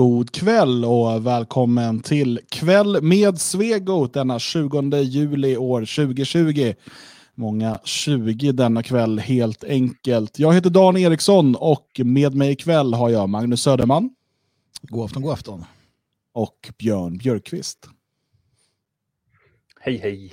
God 0.00 0.32
kväll 0.32 0.84
och 0.84 1.26
välkommen 1.26 2.00
till 2.00 2.40
Kväll 2.48 3.02
med 3.02 3.40
Svegot 3.40 4.14
denna 4.14 4.38
20 4.38 4.96
juli 5.00 5.56
år 5.56 5.80
2020. 5.80 6.74
Många 7.34 7.78
20 7.84 8.52
denna 8.52 8.82
kväll 8.82 9.18
helt 9.18 9.64
enkelt. 9.64 10.38
Jag 10.38 10.54
heter 10.54 10.70
Dan 10.70 10.96
Eriksson 10.96 11.56
och 11.56 12.00
med 12.04 12.34
mig 12.34 12.52
ikväll 12.52 12.94
har 12.94 13.08
jag 13.08 13.28
Magnus 13.28 13.62
Söderman. 13.62 14.10
God 14.82 15.04
afton, 15.04 15.22
god 15.22 15.32
afton. 15.32 15.64
Och 16.32 16.70
Björn 16.78 17.18
Björkqvist. 17.18 17.88
Hej, 19.80 19.96
hej. 19.96 20.32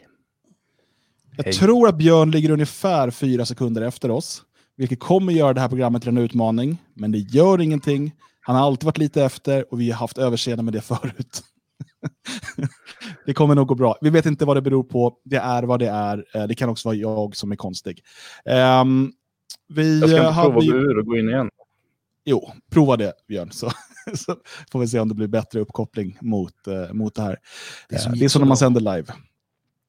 Jag 1.37 1.43
Hej. 1.43 1.53
tror 1.53 1.87
att 1.87 1.97
Björn 1.97 2.31
ligger 2.31 2.49
ungefär 2.49 3.11
fyra 3.11 3.45
sekunder 3.45 3.81
efter 3.81 4.11
oss, 4.11 4.43
vilket 4.75 4.99
kommer 4.99 5.33
göra 5.33 5.53
det 5.53 5.61
här 5.61 5.69
programmet 5.69 6.01
till 6.01 6.09
en 6.09 6.17
utmaning, 6.17 6.77
men 6.93 7.11
det 7.11 7.19
gör 7.19 7.61
ingenting. 7.61 8.11
Han 8.47 8.55
har 8.55 8.63
alltid 8.63 8.85
varit 8.85 8.97
lite 8.97 9.23
efter 9.23 9.73
och 9.73 9.81
vi 9.81 9.91
har 9.91 9.97
haft 9.97 10.17
överseende 10.17 10.63
med 10.63 10.73
det 10.73 10.81
förut. 10.81 11.41
det 13.25 13.33
kommer 13.33 13.55
nog 13.55 13.67
gå 13.67 13.75
bra. 13.75 13.97
Vi 14.01 14.09
vet 14.09 14.25
inte 14.25 14.45
vad 14.45 14.57
det 14.57 14.61
beror 14.61 14.83
på. 14.83 15.13
Det 15.25 15.35
är 15.35 15.63
vad 15.63 15.79
det 15.79 15.87
är. 15.89 16.25
Eh, 16.33 16.43
Det 16.47 16.55
kan 16.55 16.69
också 16.69 16.87
vara 16.89 16.95
jag 16.95 17.35
som 17.35 17.51
är 17.51 17.55
konstig. 17.55 18.03
Ehm, 18.45 19.11
vi 19.67 19.99
Jag 19.99 20.09
ska 20.09 20.17
eh, 20.19 20.25
inte 20.27 20.33
prova 20.33 20.43
hade 20.43 20.57
att 20.57 20.65
ju- 20.65 20.71
gå 20.71 20.77
ur 20.77 20.97
och 20.99 21.05
gå 21.05 21.17
in 21.17 21.29
igen. 21.29 21.49
Jo, 22.25 22.51
prova 22.71 22.97
det 22.97 23.13
Björn, 23.27 23.51
så, 23.51 23.71
så 24.15 24.35
får 24.71 24.79
vi 24.79 24.87
se 24.87 24.99
om 24.99 25.09
det 25.09 25.15
blir 25.15 25.27
bättre 25.27 25.59
uppkoppling 25.59 26.17
mot, 26.21 26.67
eh, 26.67 26.93
mot 26.93 27.15
det 27.15 27.21
här. 27.21 27.37
Det 27.89 27.95
Det, 27.95 27.99
som 28.01 28.11
är 28.11 28.15
gick 28.15 28.31
som 28.31 28.39
så 28.39 28.39
när 28.39 28.47
man 28.47 28.57
sänder 28.57 28.81
live. 28.81 29.13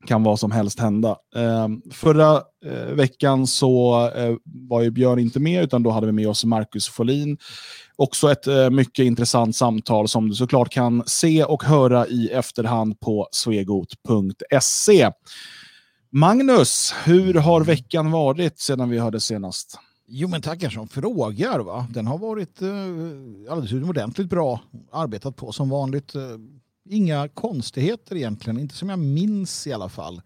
Kan 0.06 0.22
vad 0.22 0.41
som 0.41 0.50
helst 0.50 0.81
hända. 0.81 1.17
Eh, 1.37 1.69
förra 1.93 2.43
eh, 2.65 2.95
veckan 2.95 3.47
så 3.47 4.06
eh, 4.17 4.37
var 4.45 4.83
ju 4.83 4.91
Björn 4.91 5.19
inte 5.19 5.41
med, 5.41 5.65
utan 5.65 5.83
då 5.83 5.91
hade 5.91 6.06
vi 6.06 6.12
med 6.12 6.28
oss 6.28 6.45
Marcus 6.45 6.89
Folin. 6.89 7.39
Också 8.01 8.33
ett 8.33 8.47
eh, 8.47 8.71
mycket 8.71 9.05
intressant 9.05 9.57
samtal 9.57 10.09
som 10.09 10.29
du 10.29 10.35
såklart 10.35 10.71
kan 10.71 11.03
se 11.07 11.45
och 11.45 11.65
höra 11.65 12.07
i 12.07 12.29
efterhand 12.29 13.01
på 13.01 13.29
svegot.se. 13.33 15.11
Magnus, 16.11 16.95
hur 17.05 17.35
har 17.35 17.65
veckan 17.65 18.11
varit 18.11 18.59
sedan 18.59 18.91
vi 18.91 18.99
hörde 18.99 19.21
senast? 19.21 19.79
Jo, 20.07 20.29
men 20.29 20.43
tackar 20.43 20.71
som 20.71 20.89
frågar. 20.89 21.59
Va? 21.59 21.87
Den 21.91 22.07
har 22.07 22.19
varit 22.19 22.63
eh, 22.63 22.69
alldeles 23.51 23.73
utomordentligt 23.73 24.29
bra 24.29 24.61
arbetat 24.93 25.37
på 25.37 25.53
som 25.53 25.71
vanligt. 25.71 26.15
Eh, 26.15 26.23
inga 26.89 27.29
konstigheter 27.29 28.17
egentligen, 28.17 28.61
inte 28.61 28.75
som 28.75 28.89
jag 28.89 28.99
minns 28.99 29.67
i 29.67 29.73
alla 29.73 29.89
fall. 29.89 30.21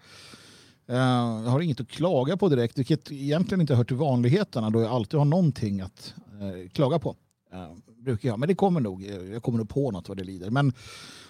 Eh, 0.88 0.96
jag 1.44 1.50
har 1.50 1.60
inget 1.60 1.80
att 1.80 1.88
klaga 1.88 2.36
på 2.36 2.48
direkt, 2.48 2.78
vilket 2.78 3.12
egentligen 3.12 3.60
inte 3.60 3.74
hör 3.74 3.84
till 3.84 3.96
vanligheterna 3.96 4.70
då 4.70 4.80
jag 4.80 4.92
alltid 4.92 5.18
har 5.18 5.24
någonting 5.24 5.80
att 5.80 6.14
eh, 6.40 6.70
klaga 6.70 6.98
på. 6.98 7.16
Eh, 7.52 7.72
brukar 7.98 8.28
jag, 8.28 8.38
men 8.38 8.48
det 8.48 8.54
kommer 8.54 8.80
nog. 8.80 9.04
Eh, 9.04 9.32
jag 9.32 9.42
kommer 9.42 9.58
nog 9.58 9.68
på 9.68 9.90
något 9.90 10.08
vad 10.08 10.18
det 10.18 10.24
lider. 10.24 10.50
Men 10.50 10.72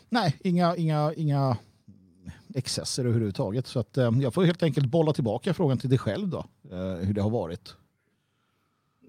nej, 0.09 0.37
inga, 0.41 0.77
inga, 0.77 1.13
inga 1.17 1.57
excesser 2.55 3.05
överhuvudtaget. 3.05 3.67
Så 3.67 3.81
att, 3.81 3.97
eh, 3.97 4.11
jag 4.21 4.35
får 4.35 4.45
helt 4.45 4.63
enkelt 4.63 4.87
bolla 4.87 5.13
tillbaka 5.13 5.55
frågan 5.55 5.79
till 5.79 5.91
dig 5.91 5.99
själv 5.99 6.29
då, 6.29 6.45
eh, 6.71 7.07
hur 7.07 7.15
det 7.15 7.23
har 7.23 7.31
varit. 7.31 7.75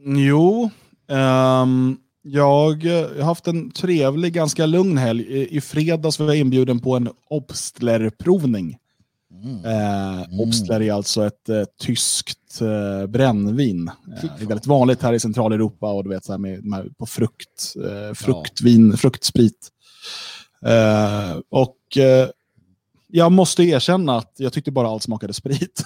Jo, 0.05 0.69
um, 1.07 1.97
jag 2.21 2.83
jag 2.83 3.09
har 3.15 3.23
haft 3.23 3.47
en 3.47 3.71
trevlig, 3.71 4.33
ganska 4.33 4.65
lugn 4.65 4.97
helg. 4.97 5.23
I, 5.23 5.57
i 5.57 5.61
fredags 5.61 6.19
var 6.19 6.27
jag 6.27 6.37
inbjuden 6.37 6.79
på 6.79 6.95
en 6.95 7.09
obstlerprovning. 7.29 8.77
Mm. 9.43 9.65
Eh, 9.65 10.39
Obstler 10.41 10.81
är 10.81 10.93
alltså 10.93 11.25
ett 11.27 11.49
eh, 11.49 11.63
tyskt 11.81 12.61
eh, 12.61 13.07
brännvin. 13.07 13.87
Eh, 13.87 14.29
det 14.37 14.43
är 14.43 14.47
väldigt 14.47 14.67
vanligt 14.67 15.01
här 15.01 15.13
i 15.13 15.19
Centraleuropa 15.19 15.91
och 15.91 16.03
du 16.03 16.09
vet, 16.09 16.25
så 16.25 16.33
här 16.33 16.37
med, 16.39 16.65
med, 16.65 16.97
på 16.97 17.05
frukt, 17.05 17.73
eh, 17.75 18.13
fruktvin, 18.13 18.97
fruktsprit. 18.97 19.69
Eh, 20.65 21.37
och 21.49 21.97
eh, 21.97 22.29
jag 23.07 23.31
måste 23.31 23.63
erkänna 23.63 24.17
att 24.17 24.33
jag 24.37 24.53
tyckte 24.53 24.71
bara 24.71 24.87
allt 24.89 25.03
smakade 25.03 25.33
sprit. 25.33 25.83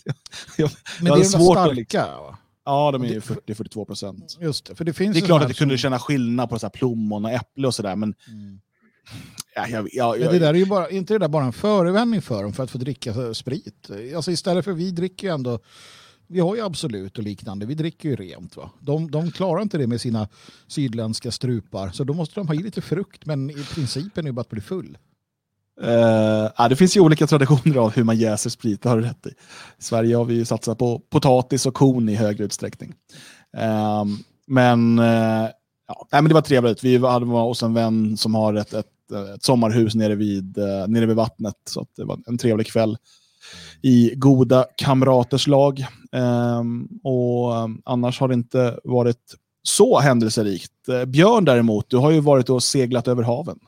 jag, 0.56 0.70
Men 1.00 1.06
Jag 1.06 1.18
det 1.18 1.22
är 1.22 1.24
svårt 1.24 1.56
att- 1.56 1.66
starka. 1.72 2.06
va? 2.06 2.38
ja, 2.64 2.90
de 2.92 3.02
är 3.04 3.08
ju 3.08 3.20
40-42 3.20 3.84
procent. 3.84 4.36
Just 4.40 4.66
det, 4.66 4.74
för 4.74 4.84
det 4.84 4.92
finns 4.92 5.14
Det 5.14 5.20
är 5.20 5.26
klart 5.26 5.42
att 5.42 5.48
jag 5.48 5.56
kunde 5.56 5.78
känna 5.78 5.98
skillnad 5.98 6.48
på 6.50 6.58
så 6.58 6.66
här 6.66 6.70
plommon 6.70 7.24
och 7.24 7.30
äpple 7.30 7.66
och 7.66 7.74
sådär, 7.74 7.96
men 7.96 8.14
Mm. 8.28 8.60
Ja, 9.56 9.68
jag, 9.68 9.88
jag, 9.92 10.20
jag, 10.20 10.32
det 10.32 10.38
där 10.38 10.54
är 10.54 10.58
ju 10.58 10.66
bara, 10.66 10.90
inte 10.90 11.14
det 11.14 11.18
där 11.18 11.28
bara 11.28 11.44
en 11.44 11.52
förevändning 11.52 12.22
för 12.22 12.42
dem 12.42 12.52
för 12.52 12.62
att 12.62 12.70
få 12.70 12.78
dricka 12.78 13.34
sprit? 13.34 13.90
Alltså 14.16 14.30
istället 14.30 14.64
för 14.64 14.72
vi 14.72 14.90
dricker 14.90 15.26
ju 15.26 15.34
ändå, 15.34 15.58
vi 16.26 16.40
har 16.40 16.56
ju 16.56 16.62
Absolut 16.62 17.18
och 17.18 17.24
liknande, 17.24 17.66
vi 17.66 17.74
dricker 17.74 18.08
ju 18.08 18.16
rent. 18.16 18.56
Va? 18.56 18.70
De, 18.80 19.10
de 19.10 19.30
klarar 19.30 19.62
inte 19.62 19.78
det 19.78 19.86
med 19.86 20.00
sina 20.00 20.28
sydländska 20.66 21.30
strupar, 21.30 21.90
så 21.90 22.04
då 22.04 22.14
måste 22.14 22.40
de 22.40 22.48
ha 22.48 22.54
i 22.54 22.58
lite 22.58 22.80
frukt, 22.80 23.26
men 23.26 23.50
i 23.50 23.64
principen 23.74 24.24
är 24.24 24.28
det 24.28 24.32
bara 24.32 24.40
att 24.40 24.48
bli 24.48 24.60
full. 24.60 24.98
Eh, 25.82 26.50
ja, 26.56 26.68
det 26.68 26.76
finns 26.76 26.96
ju 26.96 27.00
olika 27.00 27.26
traditioner 27.26 27.76
av 27.76 27.90
hur 27.90 28.04
man 28.04 28.16
jäser 28.16 28.50
sprit, 28.50 28.82
det 28.82 28.88
har 28.88 28.96
du 28.96 29.02
rätt 29.02 29.26
i. 29.26 29.30
I 29.78 29.82
Sverige 29.82 30.16
har 30.16 30.24
vi 30.24 30.34
ju 30.34 30.44
satsat 30.44 30.78
på 30.78 30.98
potatis 30.98 31.66
och 31.66 31.74
korn 31.74 32.08
i 32.08 32.14
högre 32.14 32.44
utsträckning. 32.44 32.94
Ehm, 33.56 34.18
men, 34.46 34.98
eh, 34.98 35.48
ja, 35.88 36.06
nej, 36.12 36.22
men 36.22 36.28
det 36.28 36.34
var 36.34 36.40
trevligt. 36.40 36.84
Vi 36.84 36.98
hade 36.98 37.26
hos 37.26 37.62
en 37.62 37.74
vän 37.74 38.16
som 38.16 38.34
har 38.34 38.54
ett, 38.54 38.74
ett, 38.74 38.86
ett 39.12 39.42
sommarhus 39.42 39.94
nere 39.94 40.14
vid, 40.14 40.58
eh, 40.58 40.88
nere 40.88 41.06
vid 41.06 41.16
vattnet. 41.16 41.54
Så 41.64 41.86
det 41.96 42.04
var 42.04 42.18
en 42.26 42.38
trevlig 42.38 42.66
kväll 42.66 42.96
i 43.82 44.12
goda 44.16 44.66
kamraters 44.76 45.46
lag. 45.46 45.86
Ehm, 46.12 46.88
och 47.02 47.54
eh, 47.56 47.66
annars 47.84 48.20
har 48.20 48.28
det 48.28 48.34
inte 48.34 48.78
varit 48.84 49.34
så 49.62 49.98
händelserikt. 50.00 50.88
Eh, 50.88 51.04
Björn 51.04 51.44
däremot, 51.44 51.90
du 51.90 51.96
har 51.96 52.10
ju 52.10 52.20
varit 52.20 52.50
och 52.50 52.62
seglat 52.62 53.08
över 53.08 53.22
haven. 53.22 53.58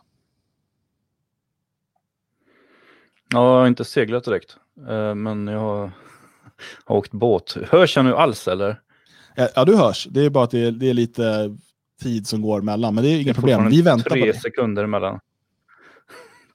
Ja, 3.33 3.53
jag 3.55 3.61
har 3.61 3.67
inte 3.67 3.85
seglat 3.85 4.25
direkt. 4.25 4.57
eh, 4.89 5.15
Men 5.15 5.47
jag 5.47 5.61
har, 5.61 5.91
har 6.85 6.97
åkt 6.97 7.13
båt. 7.13 7.57
Hörs 7.71 7.97
jag 7.97 8.05
nu 8.05 8.15
alls 8.15 8.49
eller? 8.49 8.81
Ja, 9.55 9.65
du 9.65 9.77
hörs. 9.77 10.09
Det 10.11 10.21
är 10.25 10.31
bara 10.31 10.45
att 10.45 10.51
det 10.51 10.59
är, 10.65 10.73
det 10.73 10.91
är 10.91 10.95
lite 10.95 11.57
tid 12.03 12.27
som 12.27 12.43
går 12.43 12.59
emellan. 12.61 12.95
Men 12.95 13.05
det 13.05 13.11
är 13.11 13.21
inga 13.21 13.35
problem. 13.35 13.69
Vi 13.71 13.83
väntar 13.83 14.11
Tre 14.11 14.21
på 14.21 14.27
det. 14.27 14.41
sekunder 14.41 14.85
emellan. 14.85 15.21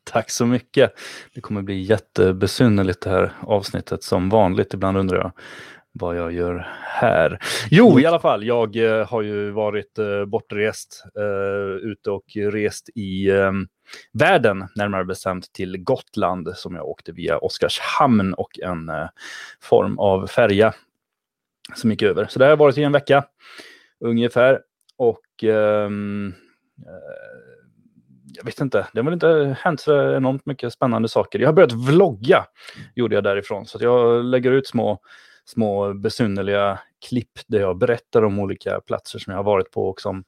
Tack 0.11 0.29
så 0.29 0.45
mycket. 0.45 0.93
Det 1.33 1.41
kommer 1.41 1.61
bli 1.61 1.81
jättebesynnerligt 1.81 3.01
det 3.01 3.09
här 3.09 3.33
avsnittet 3.41 4.03
som 4.03 4.29
vanligt. 4.29 4.73
Ibland 4.73 4.97
undrar 4.97 5.17
jag 5.17 5.31
vad 5.91 6.17
jag 6.17 6.31
gör 6.31 6.67
här. 6.81 7.39
Jo, 7.71 7.99
i 7.99 8.05
alla 8.05 8.19
fall. 8.19 8.43
Jag 8.43 8.75
eh, 8.75 9.07
har 9.07 9.21
ju 9.21 9.51
varit 9.51 9.99
eh, 9.99 10.25
bortrest, 10.25 11.03
eh, 11.17 11.89
ute 11.89 12.11
och 12.11 12.25
rest 12.35 12.89
i 12.95 13.29
eh, 13.29 13.51
världen, 14.13 14.67
närmare 14.75 15.05
bestämt 15.05 15.53
till 15.53 15.77
Gotland 15.77 16.49
som 16.55 16.75
jag 16.75 16.87
åkte 16.87 17.11
via 17.11 17.37
Oskarshamn 17.37 18.33
och 18.33 18.59
en 18.59 18.89
eh, 18.89 19.07
form 19.61 19.99
av 19.99 20.27
färja 20.27 20.73
som 21.75 21.91
gick 21.91 22.01
över. 22.01 22.25
Så 22.29 22.39
det 22.39 22.45
har 22.45 22.49
jag 22.49 22.57
varit 22.57 22.77
i 22.77 22.83
en 22.83 22.91
vecka 22.91 23.25
ungefär. 23.99 24.59
Och 24.97 25.43
ehm, 25.43 26.33
eh, 26.77 27.62
jag 28.33 28.45
vet 28.45 28.61
inte, 28.61 28.87
det 28.93 28.99
har 28.99 29.03
väl 29.03 29.13
inte 29.13 29.57
hänt 29.59 29.81
så 29.81 30.15
enormt 30.15 30.45
mycket 30.45 30.73
spännande 30.73 31.09
saker. 31.09 31.39
Jag 31.39 31.47
har 31.47 31.53
börjat 31.53 31.71
vlogga, 31.71 32.45
gjorde 32.95 33.15
jag 33.15 33.23
därifrån. 33.23 33.65
Så 33.65 33.77
att 33.77 33.83
jag 33.83 34.25
lägger 34.25 34.51
ut 34.51 34.67
små, 34.67 34.99
små 35.45 35.93
besynnerliga 35.93 36.79
klipp 37.09 37.39
där 37.47 37.59
jag 37.59 37.77
berättar 37.77 38.23
om 38.23 38.39
olika 38.39 38.79
platser 38.79 39.19
som 39.19 39.31
jag 39.31 39.37
har 39.37 39.43
varit 39.43 39.71
på 39.71 39.89
och 39.89 40.01
som 40.01 40.23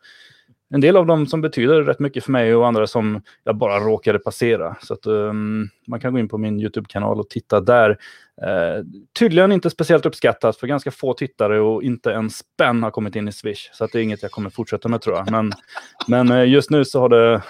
en 0.69 0.81
del 0.81 0.97
av 0.97 1.05
dem 1.05 1.27
som 1.27 1.41
betyder 1.41 1.83
rätt 1.83 1.99
mycket 1.99 2.23
för 2.23 2.31
mig 2.31 2.55
och 2.55 2.67
andra 2.67 2.87
som 2.87 3.21
jag 3.43 3.57
bara 3.57 3.79
råkade 3.79 4.19
passera. 4.19 4.75
Så 4.81 4.93
att, 4.93 5.05
ehm, 5.05 5.69
man 5.87 5.99
kan 5.99 6.13
gå 6.13 6.19
in 6.19 6.27
på 6.27 6.37
min 6.37 6.59
YouTube-kanal 6.59 7.19
och 7.19 7.29
titta 7.29 7.61
där. 7.61 7.97
Eh, 8.41 8.83
tydligen 9.19 9.51
inte 9.51 9.69
speciellt 9.69 10.05
uppskattat 10.05 10.57
för 10.57 10.67
ganska 10.67 10.91
få 10.91 11.13
tittare 11.13 11.59
och 11.59 11.83
inte 11.83 12.13
en 12.13 12.29
spänn 12.29 12.83
har 12.83 12.91
kommit 12.91 13.15
in 13.15 13.27
i 13.27 13.31
Swish. 13.31 13.69
Så 13.73 13.83
att 13.83 13.91
det 13.91 13.99
är 13.99 14.03
inget 14.03 14.21
jag 14.21 14.31
kommer 14.31 14.49
fortsätta 14.49 14.89
med 14.89 15.01
tror 15.01 15.15
jag. 15.15 15.31
Men, 15.31 15.51
men 16.07 16.31
eh, 16.31 16.49
just 16.49 16.69
nu 16.69 16.85
så 16.85 16.99
har 16.99 17.09
det, 17.09 17.41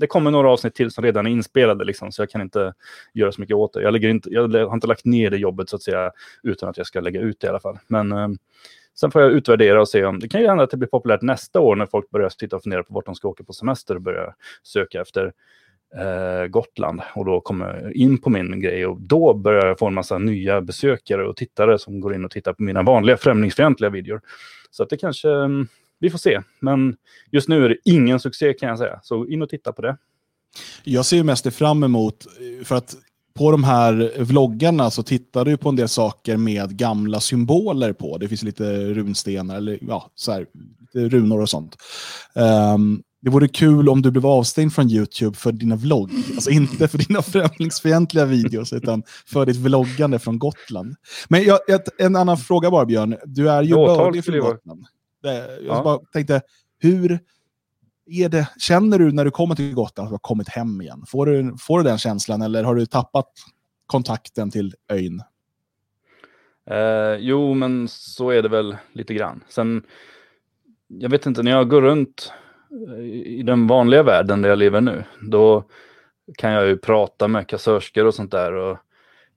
det 0.00 0.06
kommer 0.06 0.30
några 0.30 0.50
avsnitt 0.50 0.74
till 0.74 0.90
som 0.90 1.04
redan 1.04 1.26
är 1.26 1.30
inspelade 1.30 1.84
liksom, 1.84 2.12
så 2.12 2.22
jag 2.22 2.30
kan 2.30 2.40
inte 2.40 2.72
göra 3.14 3.32
så 3.32 3.40
mycket 3.40 3.56
åt 3.56 3.72
det. 3.72 3.82
Jag, 3.82 4.04
inte, 4.04 4.30
jag 4.30 4.48
har 4.48 4.74
inte 4.74 4.86
lagt 4.86 5.04
ner 5.04 5.30
det 5.30 5.36
jobbet 5.36 5.68
så 5.68 5.76
att 5.76 5.82
säga 5.82 6.10
utan 6.42 6.68
att 6.68 6.76
jag 6.76 6.86
ska 6.86 7.00
lägga 7.00 7.20
ut 7.20 7.40
det 7.40 7.46
i 7.46 7.50
alla 7.50 7.60
fall. 7.60 7.78
Men 7.86 8.12
eh, 8.12 8.28
sen 9.00 9.10
får 9.10 9.22
jag 9.22 9.32
utvärdera 9.32 9.80
och 9.80 9.88
se 9.88 10.04
om 10.04 10.18
det 10.18 10.28
kan 10.28 10.40
ju 10.40 10.46
hända 10.46 10.64
att 10.64 10.70
det 10.70 10.76
blir 10.76 10.88
populärt 10.88 11.22
nästa 11.22 11.60
år 11.60 11.76
när 11.76 11.86
folk 11.86 12.10
börjar 12.10 12.28
titta 12.28 12.56
och 12.56 12.62
fundera 12.62 12.82
på 12.82 12.94
vart 12.94 13.06
de 13.06 13.14
ska 13.14 13.28
åka 13.28 13.44
på 13.44 13.52
semester 13.52 13.94
och 13.94 14.02
börja 14.02 14.34
söka 14.62 15.00
efter 15.00 15.32
eh, 15.96 16.46
Gotland 16.46 17.00
och 17.14 17.24
då 17.24 17.40
kommer 17.40 17.80
jag 17.82 17.92
in 17.92 18.18
på 18.18 18.30
min 18.30 18.60
grej 18.60 18.86
och 18.86 19.00
då 19.00 19.34
börjar 19.34 19.66
jag 19.66 19.78
få 19.78 19.86
en 19.86 19.94
massa 19.94 20.18
nya 20.18 20.60
besökare 20.60 21.28
och 21.28 21.36
tittare 21.36 21.78
som 21.78 22.00
går 22.00 22.14
in 22.14 22.24
och 22.24 22.30
tittar 22.30 22.52
på 22.52 22.62
mina 22.62 22.82
vanliga 22.82 23.16
främlingsfientliga 23.16 23.90
videor. 23.90 24.20
Så 24.70 24.82
att 24.82 24.90
det 24.90 24.96
kanske, 24.96 25.30
mm, 25.30 25.68
vi 25.98 26.10
får 26.10 26.18
se. 26.18 26.40
Men 26.60 26.96
just 27.30 27.48
nu 27.48 27.64
är 27.64 27.68
det 27.68 27.76
ingen 27.84 28.20
succé 28.20 28.52
kan 28.52 28.68
jag 28.68 28.78
säga. 28.78 29.00
Så 29.02 29.26
in 29.26 29.42
och 29.42 29.48
titta 29.48 29.72
på 29.72 29.82
det. 29.82 29.96
Jag 30.84 31.06
ser 31.06 31.24
mest 31.24 31.44
det 31.44 31.50
fram 31.50 31.82
emot, 31.82 32.26
eh, 32.26 32.64
för 32.64 32.76
att 32.76 32.96
på 33.38 33.50
de 33.50 33.64
här 33.64 34.12
vloggarna 34.24 34.90
så 34.90 35.02
tittar 35.02 35.44
du 35.44 35.56
på 35.56 35.68
en 35.68 35.76
del 35.76 35.88
saker 35.88 36.36
med 36.36 36.76
gamla 36.76 37.20
symboler 37.20 37.92
på. 37.92 38.18
Det 38.18 38.28
finns 38.28 38.42
lite 38.42 38.84
runstenar 38.94 39.56
eller 39.56 39.78
ja, 39.88 40.10
så 40.14 40.32
här, 40.32 40.46
lite 40.80 41.16
runor 41.16 41.40
och 41.40 41.48
sånt. 41.48 41.76
Ehm, 42.34 43.02
det 43.22 43.30
vore 43.30 43.48
kul 43.48 43.88
om 43.88 44.02
du 44.02 44.10
blev 44.10 44.26
avstängd 44.26 44.72
från 44.74 44.90
YouTube 44.90 45.36
för 45.36 45.52
dina 45.52 45.76
vlogg. 45.76 46.10
Alltså 46.34 46.50
inte 46.50 46.88
för 46.88 46.98
dina 46.98 47.22
främlingsfientliga 47.32 48.24
videos, 48.24 48.72
utan 48.72 49.02
för 49.26 49.46
ditt 49.46 49.56
vloggande 49.56 50.18
från 50.18 50.38
Gotland. 50.38 50.94
Men 51.28 51.42
jag, 51.44 51.70
ett, 51.70 51.88
en 52.00 52.16
annan 52.16 52.36
fråga 52.38 52.70
bara, 52.70 52.84
Björn. 52.86 53.16
Du 53.24 53.50
är 53.50 53.62
ju 53.62 53.74
bördig 53.74 54.24
från 54.24 54.38
Gotland. 54.38 54.84
Det, 55.22 55.34
jag 55.34 55.76
Ja. 55.76 55.82
bara 55.82 55.98
tänkte, 56.12 56.40
hur 56.78 57.18
är 58.10 58.28
det, 58.28 58.48
känner 58.58 58.98
du 58.98 59.12
när 59.12 59.24
du 59.24 59.30
kommer 59.30 59.54
till 59.54 59.74
Gotland 59.74 60.06
att 60.06 60.10
du 60.10 60.14
har 60.14 60.18
kommit 60.18 60.48
hem 60.48 60.80
igen? 60.80 61.04
Får 61.08 61.26
du, 61.26 61.56
får 61.58 61.78
du 61.78 61.84
den 61.84 61.98
känslan 61.98 62.42
eller 62.42 62.64
har 62.64 62.74
du 62.74 62.86
tappat 62.86 63.32
kontakten 63.86 64.50
till 64.50 64.74
ön? 64.88 65.22
Eh, 66.70 67.16
jo, 67.18 67.54
men 67.54 67.88
så 67.88 68.30
är 68.30 68.42
det 68.42 68.48
väl 68.48 68.76
lite 68.92 69.14
grann. 69.14 69.44
Sen, 69.48 69.82
jag 70.88 71.10
vet 71.10 71.26
inte, 71.26 71.42
när 71.42 71.50
jag 71.50 71.68
går 71.68 71.82
runt 71.82 72.32
eh, 72.88 73.04
i 73.04 73.42
den 73.42 73.66
vanliga 73.66 74.02
världen 74.02 74.42
där 74.42 74.48
jag 74.48 74.58
lever 74.58 74.80
nu, 74.80 75.04
då 75.22 75.64
kan 76.38 76.52
jag 76.52 76.66
ju 76.66 76.76
prata 76.76 77.28
med 77.28 77.48
kassörskor 77.48 78.04
och 78.04 78.14
sånt 78.14 78.30
där. 78.30 78.52
Och 78.52 78.78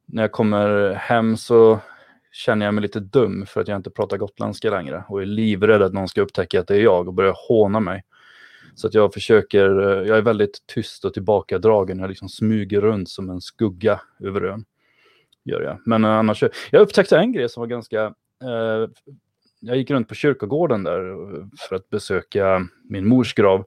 när 0.05 0.23
jag 0.23 0.31
kommer 0.31 0.93
hem 0.93 1.37
så 1.37 1.79
känner 2.31 2.65
jag 2.65 2.73
mig 2.73 2.81
lite 2.81 2.99
dum 2.99 3.45
för 3.45 3.61
att 3.61 3.67
jag 3.67 3.75
inte 3.75 3.89
pratar 3.89 4.17
gotländska 4.17 4.69
längre 4.69 5.03
och 5.07 5.21
är 5.21 5.25
livrädd 5.25 5.81
att 5.81 5.93
någon 5.93 6.07
ska 6.07 6.21
upptäcka 6.21 6.59
att 6.59 6.67
det 6.67 6.75
är 6.75 6.81
jag 6.81 7.07
och 7.07 7.13
börja 7.13 7.33
håna 7.47 7.79
mig. 7.79 8.03
Så 8.75 8.87
att 8.87 8.93
jag 8.93 9.13
försöker, 9.13 9.79
eh, 9.79 10.07
jag 10.07 10.17
är 10.17 10.21
väldigt 10.21 10.63
tyst 10.65 11.05
och 11.05 11.13
tillbakadragen. 11.13 11.99
Jag 11.99 12.09
liksom 12.09 12.29
smyger 12.29 12.81
runt 12.81 13.09
som 13.09 13.29
en 13.29 13.41
skugga 13.41 14.01
över 14.19 14.41
ön. 14.43 14.65
Gör 15.43 15.61
jag. 15.61 15.77
Men 15.85 16.03
eh, 16.03 16.11
annars, 16.11 16.43
jag 16.71 16.81
upptäckte 16.81 17.17
en 17.17 17.31
grej 17.31 17.49
som 17.49 17.61
var 17.61 17.67
ganska, 17.67 18.03
eh, 18.43 18.89
jag 19.59 19.77
gick 19.77 19.91
runt 19.91 20.07
på 20.07 20.15
kyrkogården 20.15 20.83
där 20.83 21.11
eh, 21.11 21.45
för 21.69 21.75
att 21.75 21.89
besöka 21.89 22.67
min 22.89 23.07
mors 23.07 23.33
grav. 23.33 23.65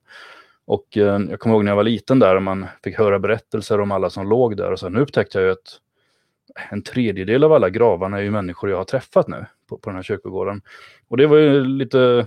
Och 0.67 0.97
eh, 0.97 1.21
jag 1.31 1.41
kommer 1.41 1.55
ihåg 1.55 1.65
när 1.65 1.71
jag 1.71 1.77
var 1.77 1.85
liten 1.85 2.19
där 2.19 2.37
och 2.37 2.43
man 2.43 2.67
fick 2.85 2.99
höra 2.99 3.19
berättelser 3.19 3.81
om 3.81 3.93
alla 3.93 4.11
som 4.11 4.29
låg 4.29 4.57
där. 4.57 4.73
Och 4.73 4.81
sen 4.81 4.97
upptäckte 4.97 5.39
jag 5.39 5.45
ju 5.45 5.53
att 5.53 5.81
en 6.71 6.83
tredjedel 6.83 7.45
av 7.45 7.53
alla 7.53 7.71
gravarna 7.71 8.19
är 8.19 8.23
ju 8.23 8.31
människor 8.31 8.71
jag 8.71 8.77
har 8.77 8.85
träffat 8.85 9.29
nu 9.29 9.47
på, 9.69 9.79
på 9.79 9.91
den 9.91 9.97
här 9.97 10.03
kyrkogården. 10.03 10.63
Och 11.09 11.17
det 11.17 11.27
var 11.27 11.37
ju 11.37 11.65
lite 11.65 12.27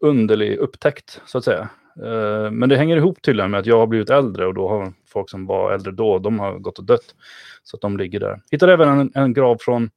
underlig 0.00 0.56
upptäckt 0.56 1.22
så 1.26 1.38
att 1.38 1.44
säga. 1.44 1.68
Eh, 2.02 2.50
Men 2.50 2.68
det 2.68 2.76
hänger 2.76 2.96
ihop 2.96 3.22
tydligen 3.22 3.50
med 3.50 3.60
att 3.60 3.66
jag 3.66 3.78
har 3.78 3.86
blivit 3.86 4.10
äldre 4.10 4.46
och 4.46 4.54
då 4.54 4.68
har 4.68 4.92
folk 5.06 5.30
som 5.30 5.46
var 5.46 5.72
äldre 5.72 5.92
då, 5.92 6.18
de 6.18 6.38
har 6.38 6.58
gått 6.58 6.78
och 6.78 6.84
dött. 6.84 7.14
Så 7.62 7.76
att 7.76 7.80
de 7.80 7.96
ligger 7.96 8.20
där. 8.20 8.42
Hittade 8.50 8.72
även 8.72 8.88
en, 8.88 9.12
en 9.14 9.32
grav 9.32 9.56
från 9.60 9.90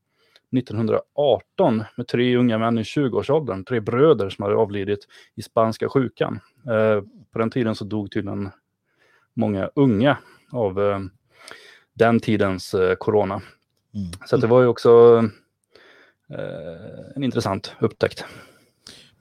1918 0.57 1.83
med 1.97 2.07
tre 2.07 2.37
unga 2.37 2.57
män 2.57 2.77
i 2.77 2.83
20-årsåldern, 2.83 3.65
tre 3.65 3.79
bröder 3.79 4.29
som 4.29 4.43
hade 4.43 4.55
avlidit 4.55 5.07
i 5.35 5.41
spanska 5.41 5.89
sjukan. 5.89 6.39
Eh, 6.67 7.01
På 7.31 7.39
den 7.39 7.49
tiden 7.49 7.75
så 7.75 7.85
dog 7.85 8.11
tydligen 8.11 8.49
många 9.33 9.69
unga 9.75 10.17
av 10.51 10.81
eh, 10.81 10.99
den 11.93 12.19
tidens 12.19 12.75
corona. 12.99 13.41
Mm. 13.93 14.11
Så 14.25 14.37
det 14.37 14.47
var 14.47 14.61
ju 14.61 14.67
också 14.67 15.23
en 17.15 17.23
intressant 17.23 17.75
upptäckt. 17.79 18.25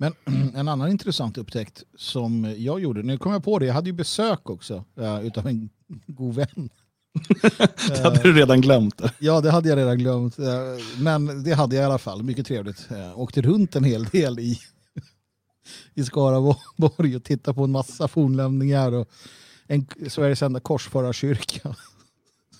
Men 0.00 0.14
en 0.54 0.68
annan 0.68 0.90
intressant 0.90 1.38
upptäckt 1.38 1.82
som 1.96 2.54
jag 2.58 2.80
gjorde, 2.80 3.02
nu 3.02 3.18
kom 3.18 3.32
jag 3.32 3.44
på 3.44 3.58
det, 3.58 3.66
jag 3.66 3.74
hade 3.74 3.86
ju 3.90 3.92
besök 3.92 4.50
också 4.50 4.84
uh, 5.00 5.26
utav 5.26 5.46
en 5.46 5.70
god 6.06 6.34
vän. 6.34 6.70
Det 7.88 8.02
hade 8.02 8.22
du 8.22 8.32
redan 8.32 8.60
glömt. 8.60 9.00
Ja, 9.18 9.40
det 9.40 9.50
hade 9.50 9.68
jag 9.68 9.78
redan 9.78 9.98
glömt. 9.98 10.38
eh, 10.38 10.46
Men 10.98 11.42
det 11.44 11.52
hade 11.52 11.76
jag 11.76 11.82
i 11.82 11.86
alla 11.86 11.98
fall. 11.98 12.22
Mycket 12.22 12.46
trevligt. 12.46 12.88
Eh, 12.90 13.18
Åkte 13.18 13.42
runt 13.42 13.76
en 13.76 13.84
hel 13.84 14.04
del 14.04 14.38
i, 14.38 14.58
i 15.94 16.04
Skaraborg 16.04 17.16
och 17.16 17.24
tittade 17.24 17.54
på 17.54 17.64
en 17.64 17.70
massa 17.70 18.08
fornlämningar 18.08 18.92
och 18.92 19.08
en, 19.66 19.86
Sveriges 20.08 20.42
enda 20.42 20.60
korsfararkyrka. 20.60 21.74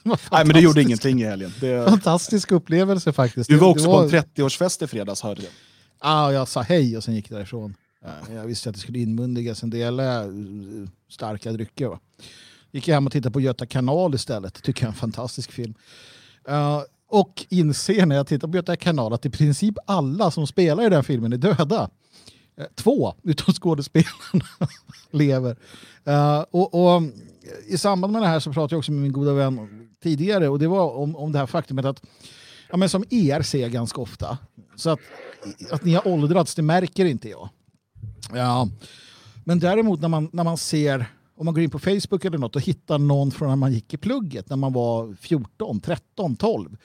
Var 0.02 0.20
Nej, 0.32 0.44
men 0.46 0.54
det 0.54 0.60
gjorde 0.60 0.82
ingenting 0.82 1.22
i 1.22 1.24
helgen. 1.24 1.52
Det, 1.60 1.88
Fantastisk 1.88 2.52
upplevelse 2.52 3.12
faktiskt. 3.12 3.50
du 3.50 3.56
var 3.56 3.68
också 3.68 3.86
det 4.02 4.10
på 4.10 4.16
en 4.16 4.24
30-årsfest 4.24 4.84
i 4.84 4.86
fredags, 4.86 5.22
hörde 5.22 5.42
jag. 5.42 5.50
Ah, 6.02 6.32
jag 6.32 6.48
sa 6.48 6.62
hej 6.62 6.96
och 6.96 7.04
sen 7.04 7.14
gick 7.14 7.30
jag 7.30 7.38
därifrån. 7.38 7.74
Eh, 8.04 8.34
jag 8.34 8.44
visste 8.44 8.68
att 8.68 8.74
det 8.74 8.80
skulle 8.80 8.98
inmundigas 8.98 9.62
en 9.62 9.70
del 9.70 10.00
eh, 10.00 10.06
starka 11.08 11.52
drycker. 11.52 11.86
Va? 11.86 12.00
Gick 12.70 12.88
jag 12.88 12.94
hem 12.94 13.06
och 13.06 13.12
tittade 13.12 13.32
på 13.32 13.40
Göta 13.40 13.66
kanal 13.66 14.14
istället. 14.14 14.62
Tycker 14.62 14.82
jag 14.82 14.88
är 14.88 14.92
en 14.92 14.98
fantastisk 14.98 15.52
film. 15.52 15.74
Uh, 16.48 16.80
och 17.08 17.46
inser 17.48 18.06
när 18.06 18.16
jag 18.16 18.26
tittar 18.26 18.48
på 18.48 18.56
Göta 18.56 18.76
kanal 18.76 19.12
att 19.12 19.26
i 19.26 19.30
princip 19.30 19.74
alla 19.86 20.30
som 20.30 20.46
spelar 20.46 20.86
i 20.86 20.88
den 20.88 21.04
filmen 21.04 21.32
är 21.32 21.36
döda. 21.36 21.90
Två 22.74 23.14
utav 23.22 23.54
skådespelarna 23.54 24.44
lever. 25.10 25.56
Uh, 26.08 26.44
och, 26.50 26.74
och 26.74 27.02
I 27.68 27.78
samband 27.78 28.12
med 28.12 28.22
det 28.22 28.28
här 28.28 28.40
så 28.40 28.52
pratade 28.52 28.74
jag 28.74 28.78
också 28.78 28.92
med 28.92 29.02
min 29.02 29.12
goda 29.12 29.32
vän 29.32 29.88
tidigare 30.02 30.48
och 30.48 30.58
det 30.58 30.68
var 30.68 30.94
om, 30.94 31.16
om 31.16 31.32
det 31.32 31.38
här 31.38 31.46
faktumet 31.46 31.84
att 31.84 32.02
ja, 32.70 32.76
men 32.76 32.88
som 32.88 33.04
er 33.10 33.42
ser 33.42 33.68
ganska 33.68 34.00
ofta. 34.00 34.38
Så 34.80 34.90
att, 34.90 35.00
att 35.70 35.84
ni 35.84 35.94
har 35.94 36.08
åldrats, 36.08 36.54
det 36.54 36.62
märker 36.62 37.04
inte 37.04 37.28
jag. 37.28 37.48
Ja. 38.34 38.68
Men 39.44 39.58
däremot 39.58 40.00
när 40.00 40.08
man, 40.08 40.30
när 40.32 40.44
man 40.44 40.58
ser, 40.58 41.06
om 41.36 41.44
man 41.44 41.54
går 41.54 41.64
in 41.64 41.70
på 41.70 41.78
Facebook 41.78 42.24
eller 42.24 42.38
något 42.38 42.56
och 42.56 42.62
hittar 42.62 42.98
någon 42.98 43.30
från 43.30 43.48
när 43.48 43.56
man 43.56 43.72
gick 43.72 43.94
i 43.94 43.96
plugget, 43.96 44.48
när 44.48 44.56
man 44.56 44.72
var 44.72 45.14
14, 45.20 45.80
13, 45.80 46.36
12. 46.36 46.76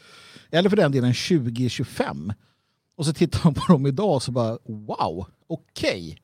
Eller 0.52 0.70
för 0.70 0.78
den 0.78 0.92
delen 0.92 1.14
20, 1.14 1.70
25. 1.70 2.34
Och 2.96 3.06
så 3.06 3.14
tittar 3.14 3.40
man 3.44 3.54
på 3.54 3.72
dem 3.72 3.86
idag 3.86 4.16
och 4.16 4.24
så 4.24 4.32
bara 4.32 4.58
wow, 4.64 5.26
okej. 5.48 6.18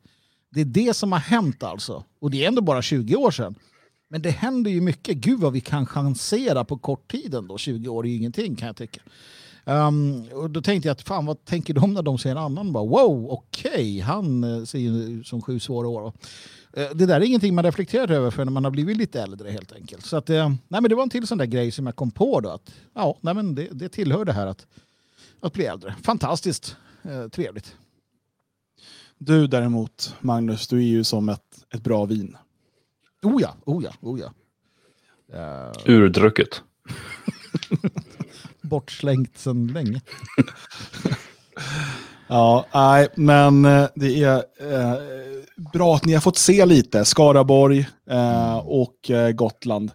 Det 0.50 0.62
är 0.62 0.66
det 0.66 0.94
som 0.94 1.12
har 1.12 1.20
hänt 1.20 1.64
alltså. 1.64 2.04
Och 2.20 2.32
det 2.32 2.44
är 2.44 2.48
ändå 2.48 2.62
bara 2.62 2.82
20 2.82 3.16
år 3.16 3.32
sedan. 3.32 3.56
Men 4.10 4.22
det 4.22 4.30
händer 4.30 4.72
ju 4.72 4.82
mycket. 4.82 5.18
Gud 5.18 5.40
vad 5.40 5.54
vi 5.54 5.62
kan 5.62 5.86
chansera 5.86 6.66
på 6.66 6.78
kort 6.78 7.12
tid 7.12 7.34
ändå. 7.34 7.58
20 7.58 7.90
år 7.90 8.06
är 8.06 8.10
ju 8.10 8.16
ingenting 8.16 8.56
kan 8.56 8.68
jag 8.68 8.76
tycka. 8.76 9.02
Um, 9.66 10.24
och 10.34 10.50
då 10.50 10.62
tänkte 10.62 10.88
jag 10.88 10.94
att 10.94 11.02
fan 11.02 11.26
vad 11.26 11.46
tänker 11.46 11.74
de 11.74 11.94
när 11.94 12.02
de 12.02 12.18
ser 12.18 12.32
en 12.32 12.38
annan? 12.38 12.72
Bara, 12.72 12.86
wow, 12.86 13.28
okej, 13.30 14.00
han 14.00 14.44
eh, 14.44 14.64
ser 14.64 14.80
ju 14.80 15.24
som 15.24 15.42
sju 15.42 15.60
svåra 15.60 15.88
år. 15.88 16.14
Eh, 16.74 16.90
det 16.94 17.06
där 17.06 17.16
är 17.16 17.26
ingenting 17.26 17.56
man 17.56 17.66
reflekterar 17.66 18.12
över 18.12 18.32
för 18.32 18.46
när 18.46 18.52
man 18.52 18.64
har 18.64 18.72
blivit 18.72 18.98
lite 18.98 19.22
äldre 19.22 19.50
helt 19.52 19.72
enkelt. 19.72 20.06
Så 20.06 20.18
att, 20.18 20.30
eh, 20.30 20.50
nej, 20.50 20.82
men 20.82 20.84
det 20.84 20.96
var 20.96 21.04
en 21.04 21.10
till 21.10 21.28
sån 21.28 21.38
där 21.38 21.46
grej 21.46 21.72
som 21.72 21.86
jag 21.86 21.96
kom 21.96 22.12
på 22.12 22.40
då. 22.40 22.50
Att, 22.50 22.74
ja, 22.94 23.18
nej, 23.22 23.34
men 23.34 23.56
det, 23.56 23.68
det 23.72 23.90
tillhör 23.90 24.26
det 24.26 24.34
här 24.34 24.48
att, 24.48 24.68
att 25.40 25.54
bli 25.54 25.66
äldre. 25.66 25.96
Fantastiskt 26.04 26.76
eh, 27.04 27.28
trevligt. 27.28 27.76
Du 29.18 29.48
däremot, 29.48 30.16
Magnus, 30.20 30.68
du 30.68 30.78
är 30.78 30.88
ju 30.88 31.04
som 31.04 31.30
ett, 31.30 31.66
ett 31.74 31.82
bra 31.82 32.06
vin. 32.06 32.38
Oh 33.24 33.42
ja, 33.42 33.56
oh 33.66 33.84
ja, 33.84 33.92
oh 34.02 34.20
ja. 34.20 34.34
Urdrucket. 35.86 36.64
bortslängt 38.72 39.38
sedan 39.38 39.68
länge. 39.68 40.02
Ja, 42.28 42.66
nej, 42.74 43.08
men 43.16 43.66
eh, 43.66 43.88
det 43.96 44.24
är 44.24 44.36
eh, 44.36 44.96
bra 45.74 45.96
att 45.96 46.06
ni 46.06 46.14
har 46.14 46.22
fått 46.22 46.38
se 46.38 46.66
lite. 46.66 47.06
Skaraborg 47.06 47.88
eh, 48.10 48.58
och 48.58 49.10
eh, 49.10 49.32
Gotland 49.32 49.92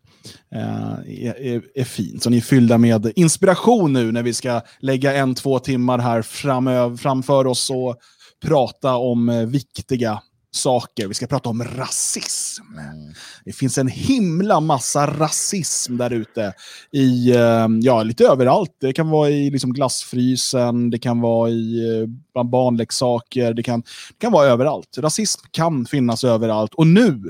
eh, 0.54 1.26
är, 1.26 1.40
är, 1.40 1.62
är 1.75 1.85
fint. 1.85 2.23
Så 2.23 2.30
ni 2.30 2.37
är 2.37 2.40
fyllda 2.40 2.78
med 2.78 3.12
inspiration 3.16 3.92
nu 3.92 4.12
när 4.12 4.23
vi 4.23 4.35
ska 4.35 4.61
lägga 4.80 5.14
en, 5.14 5.35
två 5.35 5.59
timmar 5.59 5.99
här 5.99 6.23
framöver, 6.23 6.97
framför 6.97 7.47
oss 7.47 7.71
och 7.71 7.97
prata 8.45 8.97
om 8.97 9.28
eh, 9.28 9.47
viktiga 9.47 10.21
saker. 10.57 11.09
Vi 11.09 11.15
ska 11.15 11.27
prata 11.27 11.49
om 11.49 11.65
rasism. 11.65 12.65
Det 13.45 13.53
finns 13.53 13.79
en 13.79 13.89
himla 13.89 14.61
massa 14.61 15.07
rasism 15.07 15.97
där 15.97 16.13
ute. 16.13 16.53
I, 16.93 17.31
eh, 17.31 17.69
ja, 17.81 18.03
lite 18.03 18.25
överallt. 18.25 18.77
Det 18.81 18.93
kan 18.93 19.11
vara 19.11 19.31
i 19.31 19.51
liksom 19.51 19.73
glassfrysen, 19.73 20.91
det 20.91 20.99
kan 20.99 21.21
vara 21.21 21.51
i 21.51 21.99
eh, 22.01 22.09
bland 22.33 22.51
barnleksaker, 22.51 23.55
det 23.55 23.63
kan, 23.63 23.81
det 23.81 24.19
kan 24.19 24.33
vara 24.33 24.47
överallt. 24.47 24.99
Rasism 24.99 25.41
kan 25.51 25.87
finnas 25.87 26.25
överallt. 26.25 26.75
Och 26.75 26.87
nu 26.87 27.23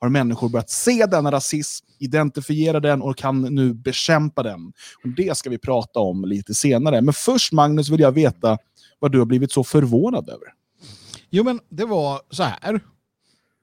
har 0.00 0.08
människor 0.08 0.48
börjat 0.48 0.70
se 0.70 1.06
denna 1.06 1.32
rasism, 1.32 1.86
identifiera 1.98 2.80
den 2.80 3.02
och 3.02 3.16
kan 3.16 3.42
nu 3.42 3.74
bekämpa 3.74 4.42
den. 4.42 4.72
Och 5.04 5.08
det 5.16 5.36
ska 5.36 5.50
vi 5.50 5.58
prata 5.58 6.00
om 6.00 6.24
lite 6.24 6.54
senare. 6.54 7.00
Men 7.00 7.14
först 7.14 7.52
Magnus 7.52 7.88
vill 7.88 8.00
jag 8.00 8.12
veta 8.12 8.58
vad 8.98 9.12
du 9.12 9.18
har 9.18 9.26
blivit 9.26 9.52
så 9.52 9.64
förvånad 9.64 10.28
över. 10.28 10.63
Jo, 11.36 11.44
men 11.44 11.60
det 11.68 11.84
var 11.84 12.20
så 12.30 12.42
här. 12.42 12.80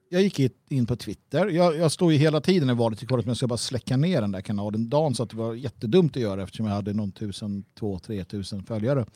Jag 0.08 0.22
gick 0.22 0.40
in 0.68 0.86
på 0.86 0.96
Twitter. 0.96 1.46
Jag, 1.46 1.76
jag 1.76 1.92
står 1.92 2.12
ju 2.12 2.18
hela 2.18 2.40
tiden 2.40 2.70
i 2.70 2.74
valet 2.74 3.02
i 3.02 3.06
kollet 3.06 3.26
men 3.26 3.30
jag 3.30 3.36
ska 3.36 3.46
bara 3.46 3.56
släcka 3.56 3.96
ner 3.96 4.20
den 4.20 4.32
där 4.32 4.40
kanalen. 4.40 4.88
Dan 4.88 5.14
sa 5.14 5.24
att 5.24 5.30
det 5.30 5.36
var 5.36 5.54
jättedumt 5.54 6.16
att 6.16 6.22
göra 6.22 6.42
eftersom 6.42 6.66
jag 6.66 6.74
hade 6.74 6.92
någon 6.92 7.12
tusen, 7.12 7.64
två, 7.78 7.98
tre 7.98 8.24
tusen 8.24 8.62
följare. 8.62 9.06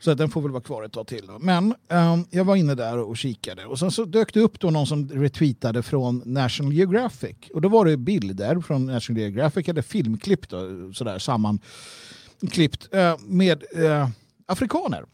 Så 0.00 0.10
att 0.10 0.18
den 0.18 0.30
får 0.30 0.42
väl 0.42 0.50
vara 0.50 0.62
kvar 0.62 0.82
ett 0.82 0.92
tag 0.92 1.06
till. 1.06 1.26
Då. 1.26 1.38
Men 1.38 1.74
um, 1.88 2.26
jag 2.30 2.44
var 2.44 2.56
inne 2.56 2.74
där 2.74 2.98
och 2.98 3.16
kikade 3.16 3.64
och 3.64 3.78
sen 3.78 3.90
så 3.90 4.04
dök 4.04 4.34
det 4.34 4.40
upp 4.40 4.60
då 4.60 4.70
någon 4.70 4.86
som 4.86 5.08
retweetade 5.08 5.82
från 5.82 6.22
National 6.24 6.72
Geographic. 6.72 7.36
Och 7.54 7.60
då 7.60 7.68
var 7.68 7.84
det 7.84 7.96
bilder 7.96 8.60
från 8.60 8.86
National 8.86 9.20
Geographic, 9.20 9.68
eller 9.68 9.82
filmklipp 9.82 10.48
då, 10.48 10.92
sådär 10.92 11.18
sammanklippt 11.18 12.94
uh, 12.94 13.00
eh, 13.00 13.18
med 13.18 13.64
uh, 13.78 14.08
afrikaner 14.46 15.04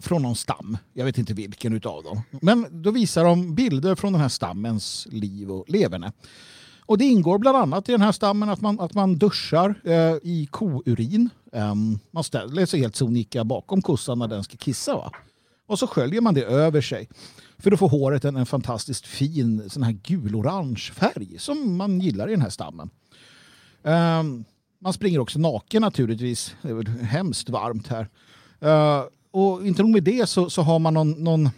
från 0.00 0.22
någon 0.22 0.36
stam. 0.36 0.76
Jag 0.92 1.04
vet 1.04 1.18
inte 1.18 1.34
vilken 1.34 1.72
utav 1.72 2.02
dem. 2.02 2.22
Men 2.30 2.82
då 2.82 2.90
visar 2.90 3.24
de 3.24 3.54
bilder 3.54 3.94
från 3.94 4.12
den 4.12 4.22
här 4.22 4.28
stammens 4.28 5.06
liv 5.10 5.50
och 5.50 5.64
leverne. 5.68 6.12
Och 6.86 6.98
det 6.98 7.04
ingår 7.04 7.38
bland 7.38 7.56
annat 7.56 7.88
i 7.88 7.92
den 7.92 8.02
här 8.02 8.12
stammen 8.12 8.48
att 8.48 8.60
man, 8.60 8.80
att 8.80 8.94
man 8.94 9.18
duschar 9.18 9.74
eh, 9.84 10.16
i 10.22 10.48
kourin. 10.50 11.30
Um, 11.52 11.98
man 12.10 12.24
ställer 12.24 12.66
sig 12.66 12.80
helt 12.80 12.96
sonika 12.96 13.44
bakom 13.44 13.82
kossan 13.82 14.18
när 14.18 14.28
den 14.28 14.44
ska 14.44 14.56
kissa. 14.56 14.96
Va? 14.96 15.12
Och 15.66 15.78
så 15.78 15.86
sköljer 15.86 16.20
man 16.20 16.34
det 16.34 16.44
över 16.44 16.80
sig. 16.80 17.08
För 17.58 17.70
då 17.70 17.76
får 17.76 17.88
håret 17.88 18.24
en, 18.24 18.36
en 18.36 18.46
fantastiskt 18.46 19.06
fin 19.06 19.70
sån 19.70 19.82
här 19.82 19.92
gulorange 19.92 20.92
färg 20.94 21.38
som 21.38 21.76
man 21.76 22.00
gillar 22.00 22.28
i 22.28 22.30
den 22.30 22.42
här 22.42 22.50
stammen. 22.50 22.90
Um, 23.82 24.44
man 24.80 24.92
springer 24.92 25.18
också 25.18 25.38
naken 25.38 25.82
naturligtvis. 25.82 26.56
Det 26.62 26.68
är 26.68 27.04
hemskt 27.04 27.48
varmt 27.48 27.88
här. 27.88 28.08
Uh, 28.62 29.04
och 29.32 29.66
inte 29.66 29.82
nog 29.82 29.90
med 29.90 30.02
det 30.02 30.28
så, 30.28 30.50
så 30.50 30.62
har 30.62 30.78
man 30.78 30.94
någon, 30.94 31.10
någon 31.10 31.50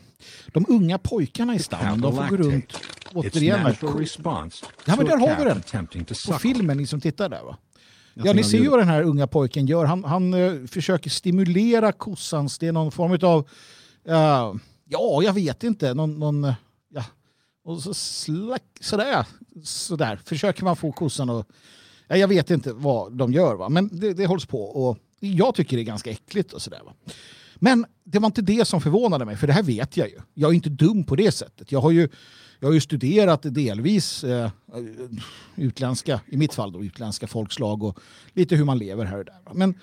de 0.47 0.67
unga 0.69 0.99
pojkarna 0.99 1.55
i 1.55 1.59
stammen, 1.59 2.01
de 2.01 2.17
får 2.17 2.29
gå 2.29 2.37
runt 2.37 2.73
återigen. 3.13 3.75
Ja, 4.85 4.97
men 4.97 5.07
där 5.07 5.19
har 5.19 5.39
vi 5.39 5.45
den! 5.45 6.05
På 6.27 6.39
filmen, 6.39 6.77
ni 6.77 6.87
som 6.87 7.01
tittar 7.01 7.29
där 7.29 7.43
va? 7.43 7.57
Ja, 8.15 8.33
ni 8.33 8.45
ser 8.45 8.59
ju 8.59 8.69
vad 8.69 8.79
den 8.79 8.89
här 8.89 9.03
unga 9.03 9.27
pojken 9.27 9.67
gör. 9.67 9.85
Han, 9.85 10.05
han 10.05 10.35
uh, 10.35 10.67
försöker 10.67 11.11
stimulera 11.11 11.93
kossans, 11.93 12.59
det 12.59 12.67
är 12.67 12.73
någon 12.73 12.93
form 12.93 13.19
av, 13.23 13.49
uh, 14.09 14.61
ja, 14.89 15.23
jag 15.23 15.33
vet 15.33 15.65
inte, 15.65 15.95
någon, 15.95 16.19
någon 16.19 16.45
uh, 16.45 16.55
ja, 16.95 17.05
och 17.65 17.83
så 17.83 17.95
slack, 17.95 18.63
sådär, 18.81 19.27
sådär, 19.65 20.21
försöker 20.25 20.65
man 20.65 20.77
få 20.77 20.93
kossan 20.93 21.31
att, 21.31 21.47
ja, 22.09 22.17
jag 22.17 22.29
vet 22.29 22.51
inte 22.51 22.73
vad 22.73 23.13
de 23.13 23.33
gör, 23.33 23.55
va? 23.55 23.69
men 23.69 23.91
det, 23.93 24.15
det 24.15 24.27
hålls 24.27 24.47
på 24.47 24.63
och 24.63 24.99
jag 25.21 25.55
tycker 25.55 25.77
det 25.77 25.83
är 25.83 25.85
ganska 25.85 26.11
äckligt 26.11 26.53
och 26.53 26.63
sådär. 26.63 26.81
Va? 26.85 26.93
Men 27.57 27.87
det 28.05 28.19
var 28.19 28.27
inte 28.27 28.43
det 28.43 28.65
som 28.65 28.81
förvånade 28.81 29.25
mig, 29.25 29.37
för 29.37 29.47
det 29.47 29.53
här 29.53 29.63
vet 29.63 29.97
jag 29.97 30.09
ju. 30.09 30.19
Jag 30.35 30.51
är 30.51 30.55
inte 30.55 30.71
dum 30.71 31.05
på 31.05 31.17
det 31.17 31.33
sättet. 31.33 31.73
Jag 31.73 31.81
har 31.81 31.91
ju, 31.91 32.09
jag 32.61 32.69
har 32.69 32.73
ju 32.73 32.81
studerat 32.81 33.43
delvis 33.43 34.25
eh, 34.25 34.51
utländska, 35.57 36.21
i 36.27 36.37
mitt 36.37 36.55
fall 36.55 36.73
då, 36.73 36.85
utländska 36.85 37.27
folkslag 37.27 37.83
och 37.83 37.99
lite 38.33 38.57
hur 38.57 38.65
man 38.65 38.79
lever 38.79 39.05
här 39.05 39.19
och 39.19 39.25
där. 39.25 39.39
Men, 39.53 39.75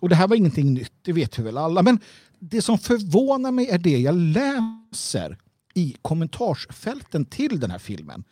och 0.00 0.08
det 0.08 0.14
här 0.14 0.28
var 0.28 0.36
ingenting 0.36 0.74
nytt, 0.74 0.92
det 1.02 1.12
vet 1.12 1.38
vi 1.38 1.42
väl 1.42 1.58
alla. 1.58 1.82
Men 1.82 2.00
det 2.38 2.62
som 2.62 2.78
förvånar 2.78 3.50
mig 3.50 3.68
är 3.68 3.78
det 3.78 3.98
jag 3.98 4.14
läser 4.14 5.38
i 5.74 5.96
kommentarsfälten 6.02 7.24
till 7.24 7.60
den 7.60 7.70
här 7.70 7.78
filmen. 7.78 8.24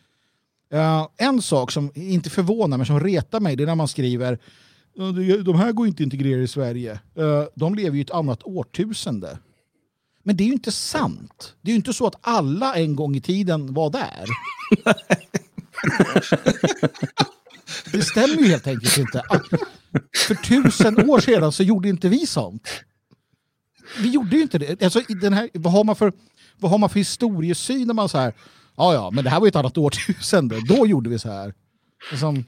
Uh, 0.73 1.07
en 1.17 1.41
sak 1.41 1.71
som 1.71 1.91
inte 1.95 2.29
förvånar 2.29 2.77
men 2.77 2.85
som 2.85 2.99
retar 2.99 3.39
mig 3.39 3.55
det 3.55 3.63
är 3.63 3.67
när 3.67 3.75
man 3.75 3.87
skriver 3.87 4.39
de 5.43 5.55
här 5.55 5.71
går 5.71 5.87
inte 5.87 6.03
att 6.03 6.05
integrera 6.05 6.41
i 6.41 6.47
Sverige. 6.47 6.91
Eh, 7.15 7.43
de 7.55 7.75
lever 7.75 7.91
ju 7.91 7.99
i 7.99 8.01
ett 8.01 8.11
annat 8.11 8.43
årtusende. 8.43 9.39
Men 10.23 10.37
det 10.37 10.43
är 10.43 10.45
ju 10.45 10.53
inte 10.53 10.71
sant. 10.71 11.55
Det 11.61 11.71
är 11.71 11.73
ju 11.73 11.77
inte 11.77 11.93
så 11.93 12.07
att 12.07 12.15
alla 12.21 12.75
en 12.75 12.95
gång 12.95 13.15
i 13.15 13.21
tiden 13.21 13.73
var 13.73 13.89
där. 13.89 14.25
det 17.91 18.01
stämmer 18.01 18.35
ju 18.35 18.47
helt 18.47 18.67
enkelt 18.67 18.97
inte. 18.97 19.23
För 20.27 20.35
tusen 20.35 21.09
år 21.09 21.19
sedan 21.19 21.51
så 21.51 21.63
gjorde 21.63 21.89
inte 21.89 22.09
vi 22.09 22.27
sånt. 22.27 22.69
Vi 23.99 24.09
gjorde 24.09 24.35
ju 24.35 24.41
inte 24.41 24.57
det. 24.57 24.83
Alltså, 24.83 25.01
den 25.07 25.33
här, 25.33 25.49
vad, 25.53 25.73
har 25.73 25.83
man 25.83 25.95
för, 25.95 26.13
vad 26.59 26.71
har 26.71 26.77
man 26.77 26.89
för 26.89 26.99
historiesyn 26.99 27.87
när 27.87 27.93
man 27.93 28.09
så 28.09 28.17
här, 28.17 28.33
ja 28.77 28.93
ja, 28.93 29.11
men 29.11 29.23
det 29.23 29.29
här 29.29 29.39
var 29.39 29.47
ju 29.47 29.49
ett 29.49 29.55
annat 29.55 29.77
årtusende, 29.77 30.59
då 30.67 30.87
gjorde 30.87 31.09
vi 31.09 31.19
så 31.19 31.31
här. 31.31 31.53
Liksom, 32.11 32.45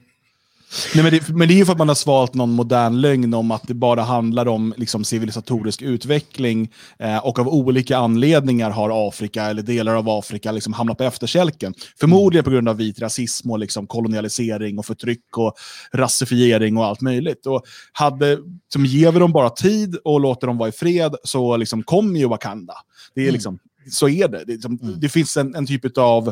Nej, 0.94 1.04
men, 1.04 1.12
det, 1.12 1.28
men 1.28 1.48
det 1.48 1.54
är 1.54 1.56
ju 1.56 1.64
för 1.64 1.72
att 1.72 1.78
man 1.78 1.88
har 1.88 1.94
svalt 1.94 2.34
någon 2.34 2.52
modern 2.52 3.00
lögn 3.00 3.34
om 3.34 3.50
att 3.50 3.62
det 3.66 3.74
bara 3.74 4.02
handlar 4.02 4.48
om 4.48 4.74
liksom, 4.76 5.04
civilisatorisk 5.04 5.82
utveckling 5.82 6.72
eh, 6.98 7.18
och 7.18 7.38
av 7.38 7.48
olika 7.48 7.98
anledningar 7.98 8.70
har 8.70 9.08
Afrika 9.08 9.44
eller 9.44 9.62
delar 9.62 9.94
av 9.94 10.08
Afrika 10.08 10.52
liksom, 10.52 10.72
hamnat 10.72 10.98
på 10.98 11.04
efterkälken. 11.04 11.74
Förmodligen 12.00 12.44
på 12.44 12.50
grund 12.50 12.68
av 12.68 12.76
vit 12.76 13.00
rasism 13.00 13.50
och 13.50 13.58
liksom, 13.58 13.86
kolonialisering 13.86 14.78
och 14.78 14.86
förtryck 14.86 15.36
och 15.36 15.54
rasifiering 15.92 16.76
och 16.76 16.84
allt 16.84 17.00
möjligt. 17.00 17.46
Och 17.46 17.62
hade, 17.92 18.38
som 18.72 18.86
ger 18.86 19.12
vi 19.12 19.18
dem 19.18 19.32
bara 19.32 19.50
tid 19.50 19.96
och 20.04 20.20
låter 20.20 20.46
dem 20.46 20.58
vara 20.58 20.68
i 20.68 20.72
fred 20.72 21.14
så 21.24 21.56
liksom, 21.56 21.82
kommer 21.82 22.18
ju 22.18 22.28
Wakanda. 22.28 22.74
Det 23.14 23.20
är 23.20 23.24
mm. 23.24 23.34
liksom, 23.34 23.58
Så 23.90 24.08
är 24.08 24.28
det. 24.28 24.44
Det, 24.44 24.52
liksom, 24.52 24.78
mm. 24.82 25.00
det 25.00 25.08
finns 25.08 25.36
en, 25.36 25.54
en 25.54 25.66
typ 25.66 25.98
av 25.98 26.28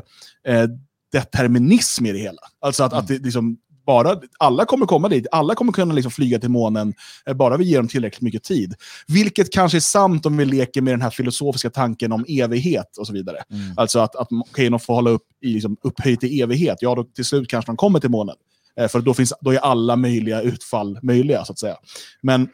eh, 0.46 0.66
determinism 1.12 2.06
i 2.06 2.12
det 2.12 2.18
hela. 2.18 2.42
Alltså 2.60 2.84
att, 2.84 2.92
mm. 2.92 3.02
att 3.02 3.08
det, 3.08 3.18
liksom, 3.18 3.56
bara, 3.86 4.20
alla 4.38 4.64
kommer 4.64 4.86
komma 4.86 5.08
dit, 5.08 5.26
alla 5.32 5.54
kommer 5.54 5.72
kunna 5.72 5.94
liksom 5.94 6.12
flyga 6.12 6.38
till 6.38 6.48
månen, 6.50 6.94
eh, 7.26 7.34
bara 7.34 7.56
vi 7.56 7.64
ger 7.64 7.76
dem 7.76 7.88
tillräckligt 7.88 8.22
mycket 8.22 8.42
tid. 8.42 8.74
Vilket 9.06 9.52
kanske 9.52 9.78
är 9.78 9.80
sant 9.80 10.26
om 10.26 10.36
vi 10.36 10.44
leker 10.44 10.82
med 10.82 10.92
den 10.92 11.02
här 11.02 11.10
filosofiska 11.10 11.70
tanken 11.70 12.12
om 12.12 12.24
evighet 12.28 12.96
och 12.98 13.06
så 13.06 13.12
vidare. 13.12 13.36
Mm. 13.50 13.74
Alltså 13.76 13.98
att, 13.98 14.16
att 14.16 14.32
okay, 14.32 14.68
de 14.68 14.80
får 14.80 14.94
hålla 14.94 15.10
upp 15.10 15.26
i 15.40 15.48
liksom, 15.48 15.76
upphöjt 15.82 16.24
i 16.24 16.40
evighet, 16.40 16.78
ja 16.80 16.94
då 16.94 17.04
till 17.04 17.24
slut 17.24 17.48
kanske 17.48 17.68
de 17.68 17.76
kommer 17.76 18.00
till 18.00 18.10
månen. 18.10 18.36
Eh, 18.80 18.88
för 18.88 19.00
då, 19.00 19.14
finns, 19.14 19.32
då 19.40 19.50
är 19.50 19.58
alla 19.58 19.96
möjliga 19.96 20.40
utfall 20.40 20.98
möjliga, 21.02 21.44
så 21.44 21.52
att 21.52 21.58
säga. 21.58 21.76
Men 22.22 22.48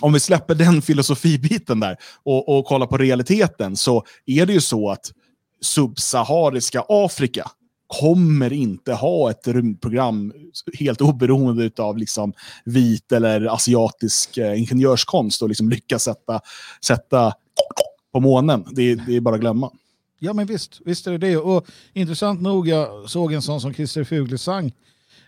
om 0.00 0.12
vi 0.12 0.20
släpper 0.20 0.54
den 0.54 0.82
filosofibiten 0.82 1.80
där 1.80 1.96
och, 2.22 2.58
och 2.58 2.64
kollar 2.64 2.86
på 2.86 2.98
realiteten 2.98 3.76
så 3.76 4.04
är 4.26 4.46
det 4.46 4.52
ju 4.52 4.60
så 4.60 4.90
att 4.90 5.12
subsahariska 5.60 6.84
Afrika 6.88 7.50
kommer 8.00 8.52
inte 8.52 8.92
ha 8.92 9.30
ett 9.30 9.48
rymdprogram 9.48 10.32
helt 10.78 11.00
oberoende 11.00 11.70
av 11.78 11.98
liksom 11.98 12.32
vit 12.64 13.12
eller 13.12 13.54
asiatisk 13.54 14.38
eh, 14.38 14.58
ingenjörskonst 14.60 15.42
och 15.42 15.48
liksom 15.48 15.70
lyckas 15.70 16.02
sätta, 16.02 16.40
sätta 16.84 17.32
på 18.12 18.20
månen. 18.20 18.64
Det, 18.70 18.94
det 18.94 19.16
är 19.16 19.20
bara 19.20 19.34
att 19.34 19.40
glömma. 19.40 19.70
Ja 20.18 20.32
men 20.32 20.46
visst, 20.46 20.80
visst 20.84 21.06
är 21.06 21.10
det 21.12 21.18
det. 21.18 21.36
Och 21.36 21.66
intressant 21.92 22.40
nog, 22.40 22.68
jag 22.68 23.10
såg 23.10 23.32
en 23.32 23.42
sån 23.42 23.60
som 23.60 23.74
Christer 23.74 24.04
Fuglesang 24.04 24.72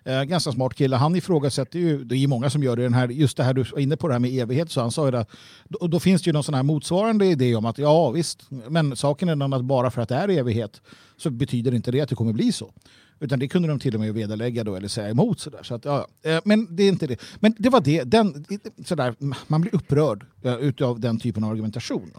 Eh, 0.04 0.22
ganska 0.22 0.52
smart 0.52 0.74
kille. 0.74 0.96
Han 0.96 1.16
ifrågasätter 1.16 1.78
ju, 1.78 2.04
det 2.04 2.16
är 2.16 2.28
många 2.28 2.50
som 2.50 2.62
gör 2.62 2.76
det, 2.76 2.82
den 2.82 2.94
här, 2.94 3.08
just 3.08 3.36
det 3.36 3.44
här 3.44 3.54
du 3.54 3.62
var 3.62 3.78
inne 3.78 3.96
på 3.96 4.08
det 4.08 4.14
här 4.14 4.20
med 4.20 4.30
evighet, 4.30 4.70
så 4.70 4.80
han 4.80 4.90
sa 4.90 5.04
ju 5.04 5.10
det, 5.10 5.26
då, 5.64 5.86
då 5.86 6.00
finns 6.00 6.22
det 6.22 6.28
ju 6.28 6.32
någon 6.32 6.44
sån 6.44 6.54
här 6.54 6.62
motsvarande 6.62 7.26
idé 7.26 7.54
om 7.54 7.66
att 7.66 7.78
ja 7.78 8.10
visst, 8.10 8.50
men 8.68 8.96
saken 8.96 9.28
är 9.28 9.36
den 9.36 9.52
att 9.52 9.64
bara 9.64 9.90
för 9.90 10.02
att 10.02 10.08
det 10.08 10.14
är 10.14 10.28
evighet 10.28 10.80
så 11.16 11.30
betyder 11.30 11.74
inte 11.74 11.90
det 11.90 12.00
att 12.00 12.08
det 12.08 12.14
kommer 12.14 12.32
bli 12.32 12.52
så. 12.52 12.72
Utan 13.20 13.38
det 13.38 13.48
kunde 13.48 13.68
de 13.68 13.78
till 13.78 13.94
och 13.94 14.00
med 14.00 14.14
vederlägga 14.14 14.64
då, 14.64 14.76
eller 14.76 14.88
säga 14.88 15.08
emot. 15.08 15.40
Sådär. 15.40 15.62
Så 15.62 15.74
att, 15.74 15.84
ja, 15.84 16.06
ja. 16.22 16.30
Eh, 16.30 16.40
men 16.44 16.76
det 16.76 16.82
är 16.82 16.88
inte 16.88 17.06
det. 17.06 17.20
Men 17.40 17.54
det 17.58 17.68
var 17.68 17.80
det. 17.80 18.04
Den, 18.04 18.44
sådär, 18.84 19.14
man 19.46 19.60
blir 19.60 19.74
upprörd 19.74 20.26
eh, 20.42 20.52
uh, 20.52 20.88
av 20.88 21.00
den 21.00 21.18
typen 21.18 21.44
av 21.44 21.50
argumentation. 21.50 22.10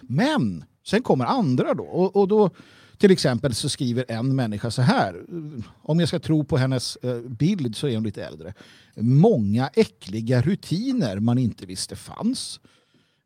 Men 0.00 0.64
sen 0.86 1.02
kommer 1.02 1.24
andra 1.24 1.74
då. 1.74 1.84
Och, 1.84 2.16
och 2.16 2.28
då 2.28 2.50
till 2.98 3.10
exempel 3.10 3.54
så 3.54 3.68
skriver 3.68 4.04
en 4.08 4.36
människa 4.36 4.70
så 4.70 4.82
här, 4.82 5.22
om 5.82 6.00
jag 6.00 6.08
ska 6.08 6.18
tro 6.18 6.44
på 6.44 6.56
hennes 6.56 6.96
eh, 6.96 7.20
bild 7.20 7.76
så 7.76 7.88
är 7.88 7.94
hon 7.94 8.04
lite 8.04 8.24
äldre. 8.24 8.54
Många 8.96 9.70
äckliga 9.74 10.42
rutiner 10.42 11.18
man 11.18 11.38
inte 11.38 11.66
visste 11.66 11.96
fanns. 11.96 12.60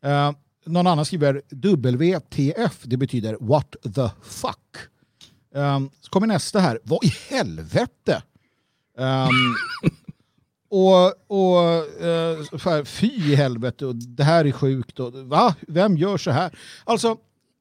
Eh, 0.03 0.33
någon 0.65 0.87
annan 0.87 1.05
skriver 1.05 1.43
WTF, 1.51 2.83
det 2.83 2.97
betyder 2.97 3.37
what 3.41 3.77
the 3.83 4.11
fuck. 4.23 4.77
Um, 5.55 5.91
så 6.01 6.11
kommer 6.11 6.27
nästa 6.27 6.61
här, 6.61 6.79
vad 6.83 7.05
i 7.05 7.13
helvete? 7.31 8.23
Um, 8.97 9.57
och, 10.71 11.07
och 11.27 11.85
uh, 12.67 12.85
fy 12.85 13.07
i 13.07 13.35
helvete, 13.35 13.87
och 13.87 13.95
det 13.95 14.25
här 14.25 14.45
är 14.45 14.53
sjukt. 14.53 15.01
Och, 15.01 15.15
va? 15.15 15.55
Vem 15.61 15.97
gör 15.97 16.19
så 16.19 16.31
här? 16.31 16.59
Alltså, 16.85 17.17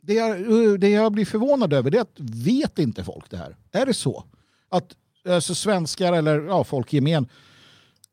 det 0.07 0.13
jag, 0.13 0.29
eh, 0.39 0.73
det 0.73 0.89
jag 0.89 1.11
blir 1.11 1.25
förvånad 1.25 1.73
över 1.73 1.95
är 1.95 2.01
att 2.01 2.19
vet 2.19 2.79
inte 2.79 3.03
folk 3.03 3.29
det 3.29 3.37
här? 3.37 3.55
Är 3.71 3.85
det 3.85 3.93
så? 3.93 4.23
Att 4.69 4.95
alltså, 5.29 5.55
svenskar 5.55 6.13
eller 6.13 6.39
ja, 6.39 6.63
folk 6.63 6.93
i 6.93 6.97
gemen 6.97 7.27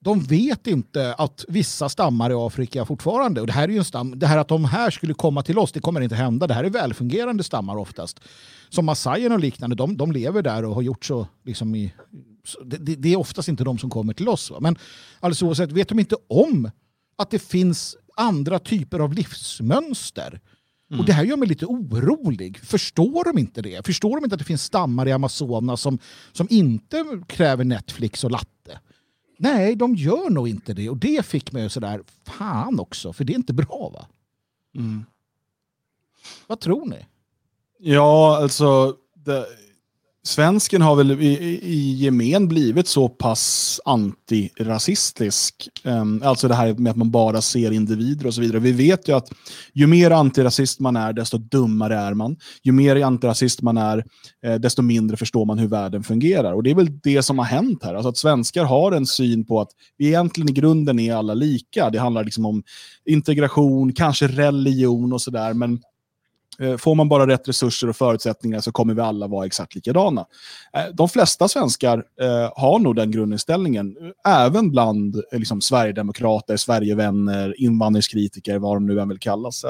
de 0.05 0.21
vet 0.21 0.67
inte 0.67 1.15
att 1.15 1.45
vissa 1.49 1.89
stammar 1.89 2.31
i 2.31 2.35
Afrika 2.35 2.85
fortfarande, 2.85 3.41
och 3.41 3.47
det 3.47 3.53
här 3.53 3.69
är 3.69 3.73
ju 3.73 3.79
en 3.79 3.85
stam, 3.85 4.19
det 4.19 4.27
här 4.27 4.39
att 4.39 4.49
de 4.49 4.65
här 4.65 4.91
skulle 4.91 5.15
komma 5.15 5.43
till 5.43 5.59
oss, 5.59 5.73
det 5.73 5.81
kommer 5.81 6.01
inte 6.01 6.15
hända. 6.15 6.47
Det 6.47 6.55
här 6.55 6.65
är 6.65 6.71
välfungerande 6.71 7.45
stammar 7.45 7.77
oftast. 7.77 8.21
Som 8.69 8.85
massajerna 8.85 9.35
och 9.35 9.41
liknande, 9.41 9.77
de, 9.77 9.97
de 9.97 10.13
lever 10.13 10.43
där 10.43 10.65
och 10.65 10.75
har 10.75 10.83
gjort 10.83 11.05
så 11.05 11.27
liksom 11.45 11.75
i, 11.75 11.95
det, 12.65 12.77
det, 12.77 13.13
är 13.13 13.17
oftast 13.17 13.49
inte 13.49 13.65
de 13.65 13.79
som 13.79 13.91
kommer 13.91 14.15
till 14.15 14.29
oss. 14.29 14.51
Va? 14.51 14.61
Men 14.61 14.79
alldeles 15.21 15.43
oavsett, 15.43 15.73
vet 15.73 15.89
de 15.89 15.99
inte 15.99 16.17
om 16.29 16.71
att 17.19 17.31
det 17.31 17.39
finns 17.39 17.97
andra 18.17 18.59
typer 18.59 18.99
av 18.99 19.13
livsmönster? 19.13 20.41
Mm. 20.95 21.01
Och 21.01 21.07
det 21.07 21.13
här 21.13 21.25
gör 21.25 21.37
mig 21.37 21.49
lite 21.49 21.67
orolig. 21.67 22.59
Förstår 22.59 23.25
de 23.25 23.39
inte 23.39 23.63
det? 23.63 23.87
Förstår 23.87 24.17
de 24.17 24.25
inte 24.25 24.35
att 24.35 24.39
det 24.39 24.45
finns 24.45 24.65
stammar 24.65 25.09
i 25.09 25.13
Amazonas 25.13 25.81
som, 25.81 25.99
som 26.33 26.47
inte 26.51 27.05
kräver 27.27 27.65
Netflix 27.65 28.25
och 28.25 28.31
latte? 28.31 28.81
Nej, 29.39 29.77
de 29.77 29.95
gör 29.95 30.31
nog 30.31 30.49
inte 30.49 30.75
det. 30.75 30.91
Och 30.91 30.97
det 30.97 31.27
fick 31.27 31.53
mig 31.53 31.71
sådär, 31.71 32.03
fan 32.25 32.81
också, 32.81 33.13
för 33.13 33.25
det 33.25 33.33
är 33.33 33.37
inte 33.37 33.53
bra 33.53 33.91
va? 33.95 34.07
Mm. 34.75 35.05
Vad 36.47 36.61
tror 36.61 36.87
ni? 36.87 37.07
Ja, 37.79 38.39
alltså, 38.43 38.97
det, 39.15 39.47
svensken 40.27 40.83
har 40.83 40.97
väl 40.97 41.11
i, 41.11 41.61
i 41.63 41.93
gemen 41.93 42.49
blivit 42.49 42.89
så 42.89 43.09
pass 43.09 43.81
antirasistisk. 43.85 45.69
Um, 45.85 46.23
alltså 46.25 46.49
det 46.49 46.55
här 46.55 46.75
med 46.75 46.91
att 46.91 46.97
man 46.97 47.11
bara 47.11 47.43
ser 47.43 47.71
individer 47.71 48.27
och 48.27 48.35
så 48.35 48.41
vidare. 48.41 48.59
Vi 48.59 48.73
vet 48.73 49.09
ju 49.09 49.17
att 49.17 49.29
ju 49.73 49.87
mer 49.87 50.11
antirasist 50.11 50.81
man 50.81 50.97
är, 50.97 51.13
desto 51.13 51.39
dummare 51.39 51.97
är 51.97 52.15
man. 52.15 52.37
Ju 52.63 52.73
mer 52.73 53.05
antirasist 53.05 53.63
man 53.63 53.77
är, 53.77 54.05
eh, 54.45 54.55
desto 54.55 54.83
mindre 54.83 55.17
förstår 55.17 55.45
man 55.45 55.59
hur 55.59 55.69
världen 55.69 56.03
fungerar. 56.03 56.53
Och 56.53 56.63
det 56.63 56.71
är 56.71 56.75
väl 56.75 57.01
det 57.03 57.23
som 57.23 57.39
har 57.39 57.47
hänt 57.47 57.85
här. 57.85 57.95
Alltså 57.95 58.09
att 58.09 58.17
svenskar 58.17 58.65
har 58.65 58.93
en 58.93 59.07
syn 59.07 59.47
på 59.47 59.61
att 59.61 59.71
vi 59.97 60.07
egentligen 60.07 60.51
i 60.51 60.53
grunden 60.53 60.99
är 60.99 61.15
alla 61.15 61.35
lika. 61.35 61.91
Det 61.91 61.99
handlar 61.99 62.25
liksom 62.25 62.47
om 62.47 62.63
integration, 63.05 63.93
kanske 63.93 64.29
religion 64.29 65.13
och 65.13 65.23
sådär. 65.23 65.55
Men 65.55 65.81
får 66.79 66.95
man 66.95 67.09
bara 67.09 67.27
rätt 67.27 67.49
resurser 67.49 67.89
och 67.89 67.97
förutsättningar 67.97 68.61
så 68.61 68.73
kommer 68.73 68.95
vi 68.95 69.01
alla 69.01 69.27
vara 69.27 69.47
exakt 69.47 69.75
likadana. 69.75 70.27
Eh, 70.73 70.85
de 70.93 71.09
flesta 71.09 71.49
svenskar 71.49 72.05
eh, 72.21 72.53
har 72.57 72.79
nog 72.79 72.97
den 72.97 73.11
grundinställningen, 73.11 73.97
även 74.29 74.71
bland 74.71 75.23
liksom, 75.33 75.61
Sverigedemokrater, 75.61 76.57
Sverigevänner, 76.57 77.61
invandringskritiker, 77.61 78.59
vad 78.59 78.77
de 78.77 78.87
nu 78.87 79.01
än 79.01 79.09
vill 79.09 79.19
kallas. 79.19 79.65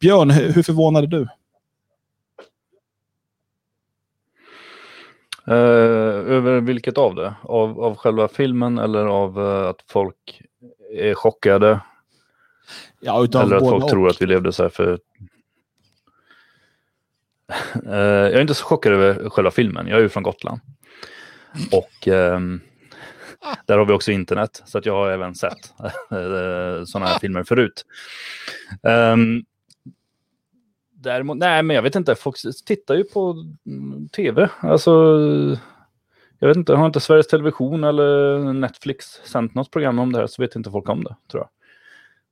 Björn, 0.00 0.30
hur 0.30 0.62
förvånad 0.62 1.04
är 1.04 1.08
du? 1.08 1.28
Över 5.48 6.60
vilket 6.60 6.98
av 6.98 7.14
det? 7.14 7.34
Av, 7.42 7.80
av 7.80 7.96
själva 7.96 8.28
filmen 8.28 8.78
eller 8.78 9.06
av 9.06 9.38
att 9.38 9.84
folk 9.88 10.42
är 10.98 11.14
chockade? 11.14 11.80
Ja, 13.00 13.24
eller 13.24 13.56
att 13.56 13.68
folk 13.68 13.84
och. 13.84 13.90
tror 13.90 14.08
att 14.08 14.22
vi 14.22 14.26
levde 14.26 14.52
så 14.52 14.62
här 14.62 14.70
för 14.70 14.92
Eh, 14.92 14.98
Eh, 17.86 17.96
jag 17.96 18.32
är 18.32 18.40
inte 18.40 18.54
så 18.54 18.64
chockad 18.64 18.92
över 18.92 19.30
själva 19.30 19.50
filmen. 19.50 19.86
Jag 19.86 19.98
är 19.98 20.02
ju 20.02 20.08
från 20.08 20.22
Gotland. 20.22 20.60
Och 21.72 22.08
um, 22.08 22.60
där 23.66 23.78
har 23.78 23.84
vi 23.84 23.92
också 23.92 24.12
internet, 24.12 24.62
så 24.66 24.78
att 24.78 24.86
jag 24.86 24.92
har 24.92 25.10
även 25.10 25.34
sett 25.34 25.74
eh, 26.10 26.16
uh, 26.16 26.84
sådana 26.84 27.06
här 27.06 27.18
filmer 27.18 27.44
förut. 27.44 27.86
Um, 28.82 29.44
däremot, 30.92 31.36
nej 31.36 31.62
men 31.62 31.76
jag 31.76 31.82
vet 31.82 31.94
inte, 31.94 32.14
folk 32.14 32.36
tittar 32.66 32.94
ju 32.94 33.04
på 33.04 33.44
mm, 33.66 34.08
tv. 34.08 34.48
Alltså, 34.60 34.90
jag 36.38 36.48
vet 36.48 36.56
inte, 36.56 36.74
har 36.74 36.86
inte 36.86 37.00
Sveriges 37.00 37.26
Television 37.28 37.84
eller 37.84 38.38
Netflix 38.52 39.06
sänt 39.24 39.54
något 39.54 39.70
program 39.70 39.98
om 39.98 40.12
det 40.12 40.18
här 40.18 40.26
så 40.26 40.42
vet 40.42 40.56
inte 40.56 40.70
folk 40.70 40.88
om 40.88 41.04
det, 41.04 41.16
tror 41.30 41.42
jag. 41.42 41.48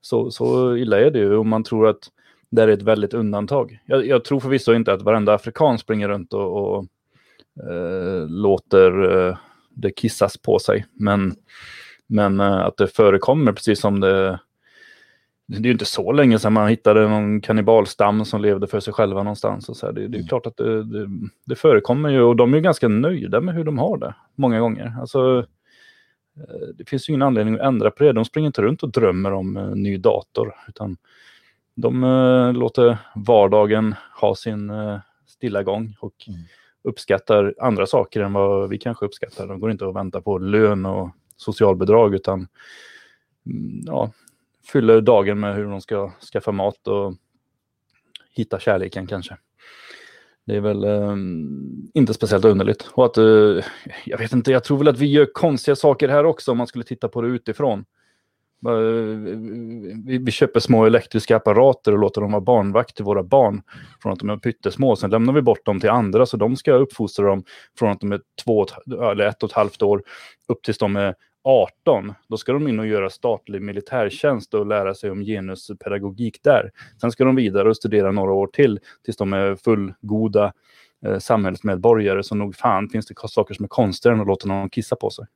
Så, 0.00 0.30
så 0.30 0.76
illa 0.76 1.00
är 1.00 1.11
det 1.11 1.18
ju 1.18 1.37
om 1.37 1.49
man 1.49 1.64
tror 1.64 1.88
att 1.88 2.11
det 2.54 2.62
är 2.62 2.68
ett 2.68 2.82
väldigt 2.82 3.14
undantag. 3.14 3.78
Jag, 3.87 4.06
jag 4.06 4.25
tror 4.25 4.40
förvisso 4.40 4.75
inte 4.75 4.92
att 4.92 5.02
varenda 5.02 5.34
afrikan 5.34 5.78
springer 5.78 6.08
runt 6.08 6.32
och, 6.32 6.56
och 6.56 6.87
eh, 7.70 8.28
låter 8.28 9.16
eh, 9.28 9.37
det 9.70 9.90
kissas 9.90 10.37
på 10.37 10.58
sig. 10.58 10.87
Men, 10.92 11.34
men 12.06 12.40
eh, 12.40 12.61
att 12.61 12.76
det 12.76 12.87
förekommer 12.87 13.52
precis 13.52 13.80
som 13.80 14.00
det... 14.00 14.40
Det 15.46 15.56
är 15.56 15.62
ju 15.62 15.73
inte 15.73 15.84
så 15.84 16.12
länge 16.12 16.38
sedan 16.38 16.52
man 16.52 16.68
hittade 16.68 17.08
någon 17.08 17.40
kannibalstam 17.40 18.25
som 18.25 18.42
levde 18.42 18.66
för 18.66 18.80
sig 18.80 18.92
själva 18.92 19.23
någonstans. 19.23 19.68
Och 19.68 19.76
så 19.76 19.92
det, 19.92 20.00
det, 20.00 20.16
är 20.16 20.18
mm. 20.18 20.28
klart 20.28 20.46
att 20.46 20.56
det, 20.56 20.84
det, 20.84 21.08
det, 21.46 21.54
förekommer 21.54 22.08
ju 22.08 22.20
och 22.20 22.37
de 22.37 22.54
är 22.54 22.61
ganska 22.61 22.88
nöjda 22.88 23.40
med 23.40 23.54
hur 23.54 23.64
de 23.64 23.78
har 23.78 23.99
det 23.99 24.14
många 24.34 24.61
gånger. 24.61 24.94
Alltså, 25.00 25.46
eh, 26.37 26.68
det 26.75 26.88
finns 26.88 27.08
ju 27.08 27.12
ingen 27.12 27.23
anledning 27.23 27.54
att 27.54 27.61
ändra 27.61 27.90
på 27.90 28.04
det. 28.04 28.12
De 28.12 28.25
springer 28.25 28.46
inte 28.46 28.62
runt 28.62 28.82
och 28.82 28.92
drömmer 28.92 29.32
om 29.32 29.56
en 29.56 29.82
ny 29.82 29.96
dator. 29.96 30.54
Utan 30.68 30.96
de 31.74 32.04
uh, 32.04 32.52
låter 32.52 32.98
vardagen 33.14 33.94
ha 34.20 34.34
sin 34.34 34.70
uh, 34.70 34.98
stilla 35.26 35.62
gång 35.62 35.96
och 36.00 36.14
mm. 36.28 36.40
uppskattar 36.82 37.54
andra 37.60 37.86
saker 37.86 38.20
än 38.20 38.32
vad 38.32 38.68
vi 38.68 38.78
kanske 38.78 39.06
uppskattar. 39.06 39.46
De 39.46 39.60
går 39.60 39.70
inte 39.70 39.84
och 39.84 39.96
väntar 39.96 40.20
på 40.20 40.38
lön 40.38 40.86
och 40.86 41.10
socialbidrag 41.36 42.14
utan 42.14 42.48
mm, 43.46 43.80
ja, 43.87 44.10
fyller 44.72 45.00
dagen 45.00 45.40
med 45.40 45.54
hur 45.54 45.64
de 45.64 45.80
ska 45.80 46.12
skaffa 46.32 46.52
mat 46.52 46.88
och 46.88 47.14
hitta 48.30 48.58
kärleken 48.58 49.06
kanske. 49.06 49.37
Det 50.46 50.56
är 50.56 50.60
väl 50.60 50.84
um, 50.84 51.90
inte 51.94 52.14
speciellt 52.14 52.44
underligt. 52.44 52.88
Och 52.92 53.04
att, 53.04 53.18
uh, 53.18 53.64
jag 54.04 54.18
vet 54.18 54.32
inte, 54.32 54.52
jag 54.52 54.64
tror 54.64 54.78
väl 54.78 54.88
att 54.88 54.98
vi 54.98 55.06
gör 55.06 55.28
konstiga 55.32 55.76
saker 55.76 56.08
här 56.08 56.26
också 56.26 56.50
om 56.50 56.58
man 56.58 56.66
skulle 56.66 56.84
titta 56.84 57.08
på 57.08 57.22
det 57.22 57.28
utifrån. 57.28 57.84
Eh, 58.68 59.29
vi, 60.07 60.18
vi, 60.18 60.31
köper 60.31 60.61
små 60.61 60.85
elektriska 60.85 61.37
apparater 61.37 61.92
och 61.92 61.98
låter 61.98 62.20
dem 62.20 62.33
vara 62.33 62.40
barnvakt 62.40 62.96
till 62.96 63.05
våra 63.05 63.22
barn 63.22 63.62
från 64.03 64.12
att 64.12 64.18
de 64.18 64.31
är 64.31 64.37
pyttesmå. 64.37 64.96
Sen 64.96 65.11
lämnar 65.11 65.33
vi 65.33 65.42
bort 65.42 65.66
dem 65.66 65.81
till 65.81 65.90
andra 65.90 66.27
så 66.27 66.37
de 66.37 66.57
ska 66.57 66.72
uppfostra 66.72 67.27
dem 67.27 67.44
från 67.79 67.90
att 67.90 68.00
de 68.00 68.12
är 68.12 68.20
två 68.44 68.66
eller 69.11 69.27
ett 69.27 69.42
och 69.42 69.50
ett 69.50 69.57
halvt 69.57 69.83
år 69.83 70.03
upp 70.48 70.62
tills 70.62 70.79
de 70.79 70.96
är 70.96 71.14
18. 71.44 72.14
Då 72.29 72.37
ska 72.37 72.53
de 72.53 72.68
in 72.68 72.79
och 72.79 72.87
göra 72.87 73.11
statlig 73.11 73.62
militärtjänst 73.62 74.55
och 74.55 74.66
lära 74.66 74.94
sig 74.94 75.11
om 75.11 75.24
genuspedagogik 75.24 76.42
där. 76.42 76.70
Sen 77.00 77.12
ska 77.12 77.24
de 77.24 77.37
vidare 77.37 77.68
och 77.68 77.77
studera 77.77 78.12
några 78.12 78.33
år 78.33 78.46
till 78.46 78.81
tills 79.05 79.16
de 79.16 79.33
är 79.33 79.57
fullgoda 79.57 80.53
eh, 81.07 81.18
samhällsmedborgare. 81.18 82.22
Så 82.22 82.35
nog 82.35 82.57
fan 82.57 82.88
finns 82.88 83.07
det 83.07 83.14
saker 83.29 83.55
som 83.55 83.64
är 83.64 83.68
konstigare 83.68 84.14
än 84.14 84.20
att 84.20 84.27
låta 84.27 84.48
någon 84.48 84.70
kissa 84.70 84.96
på 84.96 85.11
sig. 85.11 85.27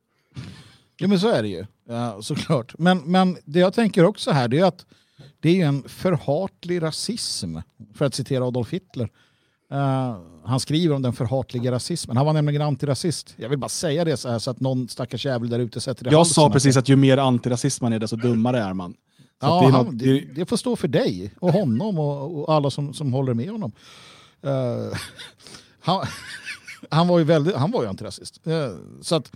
Ja 1.01 1.09
men 1.09 1.21
så 1.21 1.29
är 1.29 1.43
det 1.43 1.49
ju, 1.49 1.67
ja, 1.89 2.23
såklart. 2.23 2.75
Men, 2.79 2.99
men 2.99 3.37
det 3.45 3.59
jag 3.59 3.75
tänker 3.75 4.05
också 4.05 4.31
här 4.31 4.49
det 4.49 4.59
är 4.59 4.65
att 4.65 4.87
det 5.41 5.61
är 5.61 5.67
en 5.67 5.83
förhatlig 5.89 6.83
rasism, 6.83 7.57
för 7.95 8.05
att 8.05 8.15
citera 8.15 8.45
Adolf 8.45 8.71
Hitler. 8.71 9.09
Uh, 9.73 10.17
han 10.45 10.61
skriver 10.61 10.95
om 10.95 11.03
den 11.03 11.13
förhatliga 11.13 11.73
rasismen. 11.73 12.17
Han 12.17 12.27
var 12.27 12.33
nämligen 12.33 12.63
antirasist. 12.63 13.35
Jag 13.37 13.49
vill 13.49 13.59
bara 13.59 13.69
säga 13.69 14.05
det 14.05 14.17
så 14.17 14.29
här 14.29 14.39
så 14.39 14.51
att 14.51 14.61
någon 14.61 14.89
stackars 14.89 15.27
jävel 15.27 15.49
där 15.49 15.59
ute 15.59 15.81
sätter 15.81 16.05
det 16.05 16.11
Jag 16.11 16.27
sa 16.27 16.51
precis 16.51 16.77
att 16.77 16.89
ju 16.89 16.97
mer 16.97 17.19
antirasist 17.19 17.81
man 17.81 17.93
är 17.93 17.99
desto 17.99 18.17
dummare 18.17 18.59
är 18.59 18.75
man. 18.75 18.93
Så 18.93 19.47
ja, 19.47 19.61
det, 19.67 19.73
han, 19.73 19.99
det, 19.99 20.21
det, 20.21 20.47
får 20.47 20.57
stå 20.57 20.77
för 20.77 20.89
dig 20.89 21.35
och 21.41 21.53
honom 21.53 21.99
och, 21.99 22.39
och 22.39 22.55
alla 22.55 22.71
som, 22.71 22.95
som 22.95 23.13
håller 23.13 23.35
med 23.35 23.51
honom. 23.51 23.73
Uh, 24.47 24.53
han, 25.81 26.07
han, 26.91 27.09
var 27.09 27.19
ju 27.19 27.25
väldigt, 27.25 27.57
han 27.57 27.71
var 27.71 27.83
ju 27.83 27.89
antirasist. 27.89 28.41
Uh, 28.47 28.77
så 29.03 29.15
att 29.15 29.33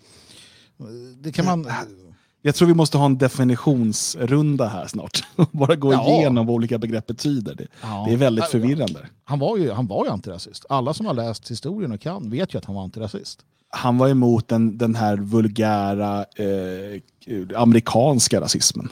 det 1.20 1.32
kan 1.32 1.44
man... 1.44 1.66
Jag 2.44 2.54
tror 2.54 2.68
vi 2.68 2.74
måste 2.74 2.98
ha 2.98 3.06
en 3.06 3.18
definitionsrunda 3.18 4.68
här 4.68 4.86
snart. 4.86 5.24
Bara 5.50 5.76
gå 5.76 5.92
ja. 5.92 6.08
igenom 6.08 6.46
vad 6.46 6.54
olika 6.54 6.78
begrepp 6.78 7.06
betyder. 7.06 7.54
Det, 7.54 7.66
ja. 7.82 8.04
det 8.08 8.12
är 8.12 8.16
väldigt 8.16 8.44
förvirrande. 8.44 9.06
Han 9.24 9.38
var, 9.38 9.56
ju, 9.56 9.70
han 9.70 9.86
var 9.86 10.04
ju 10.04 10.10
antirasist. 10.10 10.66
Alla 10.68 10.94
som 10.94 11.06
har 11.06 11.14
läst 11.14 11.50
historien 11.50 11.92
och 11.92 12.00
kan 12.00 12.30
vet 12.30 12.54
ju 12.54 12.58
att 12.58 12.64
han 12.64 12.74
var 12.74 12.82
antirasist. 12.82 13.40
Han 13.68 13.98
var 13.98 14.08
emot 14.08 14.48
den, 14.48 14.78
den 14.78 14.94
här 14.94 15.16
vulgära 15.16 16.18
eh, 16.36 17.56
amerikanska 17.56 18.40
rasismen. 18.40 18.88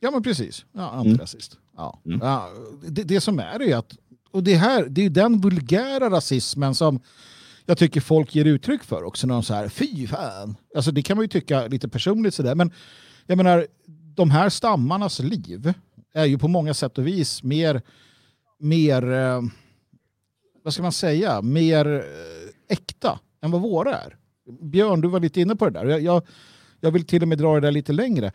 Ja 0.00 0.10
men 0.10 0.22
precis, 0.22 0.64
ja, 0.72 0.90
antirasist. 0.90 1.52
Mm. 1.52 1.62
Ja. 1.76 1.98
Mm. 2.06 2.20
Ja, 2.22 2.48
det, 2.88 3.02
det 3.02 3.20
som 3.20 3.38
är 3.38 3.62
är 3.62 3.76
att, 3.76 3.96
och 4.30 4.42
det, 4.42 4.54
här, 4.54 4.86
det 4.88 5.04
är 5.04 5.10
den 5.10 5.40
vulgära 5.40 6.10
rasismen 6.10 6.74
som 6.74 7.00
jag 7.66 7.78
tycker 7.78 8.00
folk 8.00 8.34
ger 8.34 8.44
uttryck 8.44 8.84
för 8.84 9.04
också. 9.04 9.26
När 9.26 9.34
de 9.34 9.42
så 9.42 9.54
här, 9.54 9.68
fy 9.68 10.06
fan. 10.06 10.56
Alltså 10.76 10.90
det 10.90 11.02
kan 11.02 11.16
man 11.16 11.24
ju 11.24 11.28
tycka 11.28 11.66
lite 11.66 11.88
personligt 11.88 12.34
sådär. 12.34 12.54
Men 12.54 12.72
jag 13.26 13.36
menar, 13.36 13.66
de 14.14 14.30
här 14.30 14.48
stammarnas 14.48 15.18
liv 15.18 15.74
är 16.14 16.24
ju 16.24 16.38
på 16.38 16.48
många 16.48 16.74
sätt 16.74 16.98
och 16.98 17.06
vis 17.06 17.42
mer, 17.42 17.82
mer 18.58 19.12
eh, 19.12 19.42
vad 20.64 20.74
ska 20.74 20.82
man 20.82 20.92
säga, 20.92 21.42
mer 21.42 21.86
eh, 21.96 22.74
äkta 22.74 23.18
än 23.42 23.50
vad 23.50 23.60
våra 23.60 23.98
är. 23.98 24.16
Björn, 24.60 25.00
du 25.00 25.08
var 25.08 25.20
lite 25.20 25.40
inne 25.40 25.56
på 25.56 25.64
det 25.64 25.70
där. 25.70 25.86
Jag, 25.86 26.00
jag, 26.00 26.22
jag 26.80 26.90
vill 26.90 27.06
till 27.06 27.22
och 27.22 27.28
med 27.28 27.38
dra 27.38 27.54
det 27.54 27.60
där 27.60 27.72
lite 27.72 27.92
längre. 27.92 28.32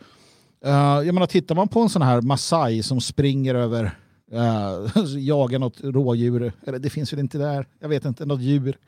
Uh, 0.66 0.72
jag 1.06 1.14
menar, 1.14 1.26
tittar 1.26 1.54
man 1.54 1.68
på 1.68 1.80
en 1.80 1.88
sån 1.88 2.02
här 2.02 2.20
Masai 2.20 2.82
som 2.82 3.00
springer 3.00 3.54
över, 3.54 3.98
Eh, 4.32 4.96
uh, 4.96 5.18
jagar 5.18 5.58
något 5.58 5.80
rådjur, 5.80 6.52
eller 6.66 6.78
det 6.78 6.90
finns 6.90 7.12
väl 7.12 7.20
inte 7.20 7.38
där, 7.38 7.66
jag 7.80 7.88
vet 7.88 8.04
inte, 8.04 8.26
något 8.26 8.40
djur 8.40 8.78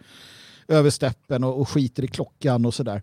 över 0.69 0.91
steppen 0.91 1.45
och, 1.45 1.61
och 1.61 1.69
skiter 1.69 2.05
i 2.05 2.09
klockan 2.09 2.67
och 2.67 2.75
sådär. 2.75 3.03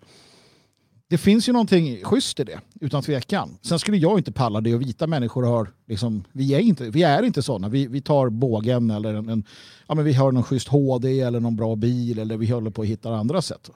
Det 1.09 1.17
finns 1.17 1.49
ju 1.49 1.53
någonting 1.53 2.03
schysst 2.03 2.39
i 2.39 2.43
det, 2.43 2.59
utan 2.81 3.03
tvekan. 3.03 3.57
Sen 3.61 3.79
skulle 3.79 3.97
jag 3.97 4.19
inte 4.19 4.31
palla 4.31 4.61
det 4.61 4.75
och 4.75 4.81
vita 4.81 5.07
människor 5.07 5.43
har, 5.43 5.73
liksom, 5.87 6.23
vi 6.31 6.53
är 6.53 6.59
inte, 6.59 6.89
vi 6.89 7.03
är 7.03 7.23
inte 7.23 7.41
sådana. 7.41 7.69
Vi, 7.69 7.87
vi 7.87 8.01
tar 8.01 8.29
bågen 8.29 8.91
eller 8.91 9.13
en, 9.13 9.29
en, 9.29 9.43
ja, 9.87 9.95
men 9.95 10.05
vi 10.05 10.13
har 10.13 10.31
någon 10.31 10.43
schysst 10.43 10.67
HD 10.67 11.19
eller 11.19 11.39
någon 11.39 11.55
bra 11.55 11.75
bil 11.75 12.19
eller 12.19 12.37
vi 12.37 12.47
håller 12.51 12.71
på 12.71 12.81
att 12.81 12.87
hitta 12.87 13.15
andra 13.15 13.41
sätt. 13.41 13.71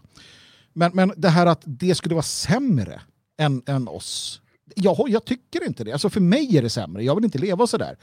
Men, 0.74 0.92
men 0.94 1.14
det 1.18 1.30
här 1.30 1.46
att 1.46 1.62
det 1.66 1.96
skulle 1.96 2.16
vara 2.16 2.24
sämre 2.24 3.02
än, 3.38 3.64
än 3.66 3.88
oss. 3.88 4.42
Jag, 4.76 5.10
jag 5.10 5.26
tycker 5.26 5.68
inte 5.68 5.84
det. 5.84 5.92
Alltså 5.92 6.10
för 6.10 6.22
mig 6.22 6.58
är 6.58 6.62
det 6.62 6.70
sämre. 6.70 7.04
Jag 7.04 7.16
vill 7.16 7.26
inte 7.26 7.38
leva 7.38 7.68
sådär. 7.68 7.98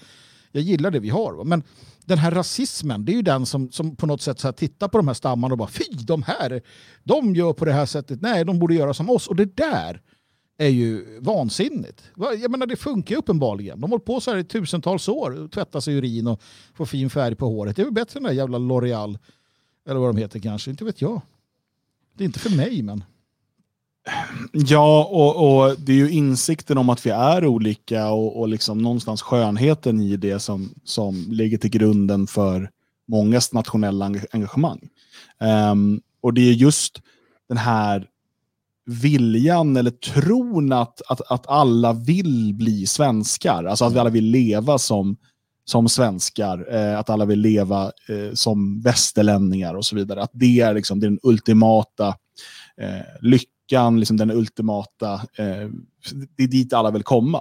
Jag 0.53 0.63
gillar 0.63 0.91
det 0.91 1.01
vi 1.01 1.09
har. 1.09 1.45
Men 1.45 1.63
den 2.05 2.19
här 2.19 2.31
rasismen, 2.31 3.05
det 3.05 3.13
är 3.13 3.17
ju 3.17 3.23
den 3.23 3.47
som, 3.47 3.71
som 3.71 3.97
på 3.97 4.07
något 4.07 4.23
sätt 4.23 4.41
så 4.41 4.47
här 4.49 4.53
tittar 4.53 4.89
på 4.89 4.99
de 4.99 5.09
här 5.09 5.15
stammarna 5.15 5.55
och 5.55 5.59
bara 5.59 5.69
fy, 5.69 5.85
de 6.07 6.23
här, 6.23 6.63
de 7.05 7.35
gör 7.35 7.53
på 7.53 7.65
det 7.65 7.73
här 7.73 7.87
sättet. 7.87 8.21
Nej, 8.21 8.45
de 8.45 8.59
borde 8.59 8.75
göra 8.75 8.95
som 8.95 9.11
oss. 9.11 9.27
Och 9.27 9.37
det 9.37 9.57
där 9.57 10.03
är 10.59 10.69
ju 10.69 11.21
vansinnigt. 11.21 12.03
Jag 12.17 12.51
menar, 12.51 12.67
det 12.67 12.77
funkar 12.77 13.15
ju 13.15 13.19
uppenbarligen. 13.19 13.81
De 13.81 13.83
har 13.83 13.91
hållit 13.91 14.05
på 14.05 14.21
så 14.21 14.31
här 14.31 14.39
i 14.39 14.45
tusentals 14.45 15.09
år, 15.09 15.49
tvättar 15.49 15.81
sig 15.81 15.95
urin 15.95 16.27
och 16.27 16.43
får 16.75 16.87
fin 16.87 17.11
färg 17.11 17.35
på 17.35 17.47
håret. 17.47 17.77
Det 17.77 17.83
är 17.83 17.85
väl 17.85 17.95
bättre 17.95 18.19
än 18.19 18.23
den 18.23 18.31
där 18.33 18.37
jävla 18.37 18.59
L'Oreal. 18.59 19.19
Eller 19.89 20.01
vad 20.01 20.09
de 20.09 20.21
heter 20.21 20.41
kanske, 20.41 20.71
inte 20.71 20.85
vet 20.85 21.01
jag. 21.01 21.21
Det 22.15 22.25
är 22.25 22.27
inte 22.27 22.39
för 22.39 22.57
mig 22.57 22.83
men. 22.83 23.05
Ja, 24.53 25.05
och, 25.05 25.61
och, 25.61 25.75
det 25.79 25.93
är 25.93 25.97
ju 25.97 26.11
insikten 26.11 26.79
om 26.79 26.91
att 26.91 27.07
vi 27.07 27.11
är 27.11 27.47
olika 27.47 28.11
och, 28.11 28.41
och 28.41 28.49
liksom 28.49 28.79
någonstans 28.79 29.23
skönheten 29.23 30.01
i 30.01 30.17
det 30.17 30.41
som, 30.41 30.75
som 30.85 31.25
ligger 31.29 31.59
till 31.59 31.71
grunden 31.71 32.27
för 32.27 32.71
mångas 33.09 33.53
nationella 33.53 34.13
engagemang. 34.31 34.89
Um, 35.73 36.01
och 36.21 36.35
det 36.35 36.41
är 36.41 36.53
just 36.53 37.03
den 37.49 37.59
här 37.59 38.07
viljan 38.89 39.77
eller 39.77 39.91
tron 39.91 40.73
att, 40.73 41.03
att, 41.09 41.21
att 41.33 41.47
alla 41.49 41.93
vill 41.93 42.55
bli 42.55 42.87
svenskar. 42.87 43.65
Alltså 43.65 43.85
att 43.85 43.93
vi 43.93 43.99
alla 43.99 44.11
vill 44.11 44.25
leva 44.25 44.79
som, 44.79 45.17
som 45.65 45.89
svenskar, 45.89 46.75
eh, 46.75 46.99
att 46.99 47.11
alla 47.11 47.25
vill 47.25 47.41
leva 47.41 47.85
eh, 47.85 48.35
som 48.35 48.81
västerlänningar 48.81 49.75
och 49.75 49.85
så 49.85 49.97
vidare. 49.97 50.23
Att 50.23 50.31
det 50.33 50.61
är 50.61 50.75
liksom 50.75 51.01
den 51.01 51.19
ultimata 51.23 52.09
eh, 52.81 53.01
lyckan, 53.21 53.58
liksom 53.99 54.17
den 54.17 54.31
ultimata, 54.31 55.13
eh, 55.15 55.69
det 56.37 56.43
är 56.43 56.49
dit 56.49 56.73
alla 56.73 56.91
vill 56.91 57.03
komma. 57.03 57.41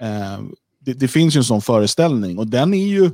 Eh, 0.00 0.40
det, 0.80 0.92
det, 0.92 1.08
finns 1.08 1.36
ju 1.36 1.38
en 1.38 1.44
sån 1.44 1.62
föreställning 1.62 2.38
och 2.38 2.46
den 2.46 2.74
är 2.74 2.86
ju, 2.86 3.10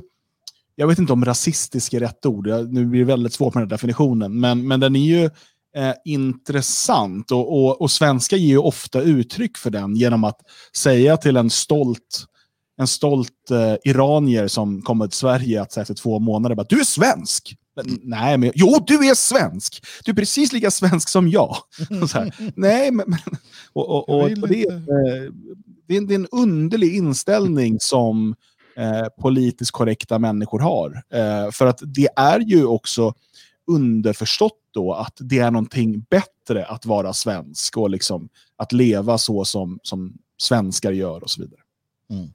jag 0.75 0.87
vet 0.87 0.99
inte 0.99 1.13
om 1.13 1.25
rasistisk 1.25 1.93
är 1.93 1.99
rätt 1.99 2.25
ord, 2.25 2.47
nu 2.47 2.85
blir 2.85 2.99
det 2.99 3.05
väldigt 3.05 3.33
svårt 3.33 3.53
med 3.53 3.61
den 3.61 3.69
definitionen, 3.69 4.39
men, 4.39 4.67
men 4.67 4.79
den 4.79 4.95
är 4.95 5.05
ju 5.05 5.25
eh, 5.75 5.93
intressant. 6.05 7.31
Och, 7.31 7.57
och, 7.57 7.81
och 7.81 7.91
svenskar 7.91 8.37
ger 8.37 8.47
ju 8.47 8.57
ofta 8.57 9.01
uttryck 9.01 9.57
för 9.57 9.69
den 9.69 9.95
genom 9.95 10.23
att 10.23 10.39
säga 10.75 11.17
till 11.17 11.37
en 11.37 11.49
stolt 11.49 12.27
en 12.77 12.87
stolt 12.87 13.51
eh, 13.51 13.91
iranier 13.91 14.47
som 14.47 14.81
kommer 14.81 15.07
till 15.07 15.17
Sverige 15.17 15.61
att 15.61 15.71
säga 15.71 15.81
efter 15.81 15.93
två 15.93 16.19
månader 16.19 16.55
bara, 16.55 16.65
du 16.69 16.79
är 16.79 16.83
svensk. 16.83 17.55
Men, 17.77 17.99
nej, 18.03 18.37
men 18.37 18.51
jo, 18.55 18.83
du 18.87 19.09
är 19.09 19.15
svensk. 19.15 19.85
Du 20.03 20.11
är 20.11 20.15
precis 20.15 20.53
lika 20.53 20.71
svensk 20.71 21.09
som 21.09 21.27
jag. 21.27 21.55
Nej, 22.55 22.91
men, 22.91 23.15
och, 23.73 23.89
och, 23.89 24.09
och, 24.09 24.23
och 24.23 24.47
det, 24.47 24.63
är, 24.63 24.73
eh, 24.73 25.31
det, 25.87 25.93
är 25.93 25.97
en, 25.97 26.07
det, 26.07 26.13
är, 26.13 26.19
en 26.19 26.27
underlig 26.31 26.95
inställning 26.95 27.77
som 27.79 28.35
eh, 28.77 29.07
politiskt 29.21 29.71
korrekta 29.71 30.19
människor 30.19 30.59
har. 30.59 31.03
Eh, 31.13 31.51
för 31.51 31.65
att 31.65 31.79
det 31.83 32.07
är 32.15 32.39
ju 32.39 32.65
också 32.65 33.13
underförstått 33.67 34.59
då 34.73 34.93
att 34.93 35.17
det 35.19 35.39
är 35.39 35.51
någonting 35.51 36.05
bättre 36.09 36.65
att 36.65 36.85
vara 36.85 37.13
svensk 37.13 37.77
och 37.77 37.89
liksom 37.89 38.29
att 38.55 38.71
leva 38.71 39.17
så 39.17 39.45
som, 39.45 39.79
som 39.83 40.17
svenskar 40.41 40.91
gör 40.91 41.23
och 41.23 41.29
så 41.29 41.41
vidare. 41.41 41.61
Mm. 42.09 42.29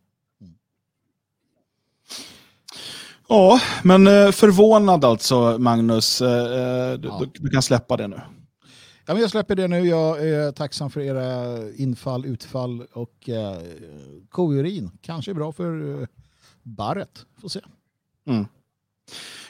Ja, 3.33 3.61
men 3.83 4.07
eh, 4.07 4.31
förvånad 4.31 5.05
alltså 5.05 5.59
Magnus. 5.59 6.23
Eh, 6.23 6.99
du, 6.99 7.09
ja. 7.09 7.23
du, 7.35 7.51
kan 7.51 7.63
släppa 7.63 7.97
det 7.97 8.09
nu. 8.09 8.21
Ja, 9.07 9.13
men 9.15 9.21
jag 9.21 9.31
släpper 9.31 9.57
det 9.57 9.69
nu. 9.69 9.81
Jag 9.81 10.29
är 10.29 10.53
tacksam 10.53 10.91
för 10.91 11.01
era 11.01 11.59
infall, 11.77 12.25
utfall 12.27 12.87
och 12.93 13.29
eh, 13.29 13.59
kourin. 14.31 14.91
Kanske 15.03 15.31
är 15.31 15.35
bra 15.35 15.53
för 15.53 16.01
eh, 16.01 16.07
barret. 16.63 17.27
Får 17.41 17.49
se. 17.49 17.61
Mm. 18.29 18.47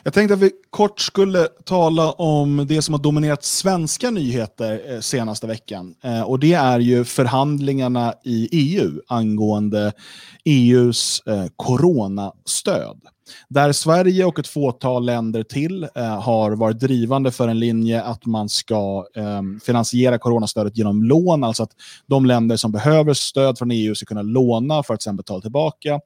Jag 0.03 0.14
tänkte 0.14 0.35
att 0.35 0.40
vi 0.40 0.51
kort 0.71 1.01
skulle 1.01 1.49
tala 1.64 2.12
om 2.12 2.66
det 2.68 2.83
som 2.83 2.95
har 2.95 3.01
dominerat 3.01 3.45
svenska 3.45 4.11
nyheter 4.11 4.92
eh, 4.95 5.01
senaste 5.01 5.47
veckan. 5.47 5.95
Eh, 6.03 6.23
och 6.23 6.38
det 6.38 6.53
är 6.53 6.81
ju 6.81 7.05
förhandlingarna 7.05 8.14
i 8.25 8.49
EU 8.53 9.01
angående 9.07 9.92
EUs 10.45 11.23
eh, 11.27 11.47
coronastöd. 11.57 13.01
Där 13.49 13.73
Sverige 13.73 14.25
och 14.25 14.38
ett 14.38 14.49
fåtal 14.49 15.07
länder 15.07 15.42
till 15.42 15.88
eh, 15.95 16.21
har 16.21 16.51
varit 16.51 16.81
drivande 16.81 17.31
för 17.31 17.49
en 17.49 17.59
linje 17.59 18.03
att 18.03 18.27
man 18.27 18.49
ska 18.49 19.07
ehm, 19.16 19.61
finansiera 19.61 20.18
coronastödet 20.18 20.77
genom 20.77 21.03
lån, 21.03 21.45
alltså 21.45 21.62
att 21.62 21.73
de 22.07 22.27
länder 22.27 22.57
som 22.57 22.73
behöver 22.73 23.14
stöd 23.14 23.59
från 23.59 23.71
EU 23.71 23.95
ska 23.95 24.07
kunna 24.07 24.23
låna 24.23 24.83
för 24.83 24.95
att 24.95 25.03
sen 25.03 25.16
betala 25.16 25.40
tillbaka. 25.40 26.01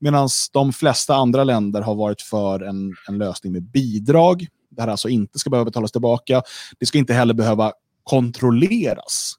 Medan 0.00 0.28
de 0.52 0.72
flesta 0.72 1.14
andra 1.14 1.44
länder 1.44 1.82
har 1.82 1.94
varit 1.94 2.22
för 2.22 2.60
en, 2.60 2.94
en 3.08 3.18
lösning 3.18 3.52
med 3.52 3.62
bidrag. 3.62 4.46
Det 4.70 4.82
här 4.82 4.88
alltså 4.88 5.08
inte 5.08 5.38
ska 5.38 5.50
behöva 5.50 5.64
betalas 5.64 5.92
tillbaka. 5.92 6.42
Det 6.78 6.86
ska 6.86 6.98
inte 6.98 7.14
heller 7.14 7.34
behöva 7.34 7.72
kontrolleras. 8.08 9.34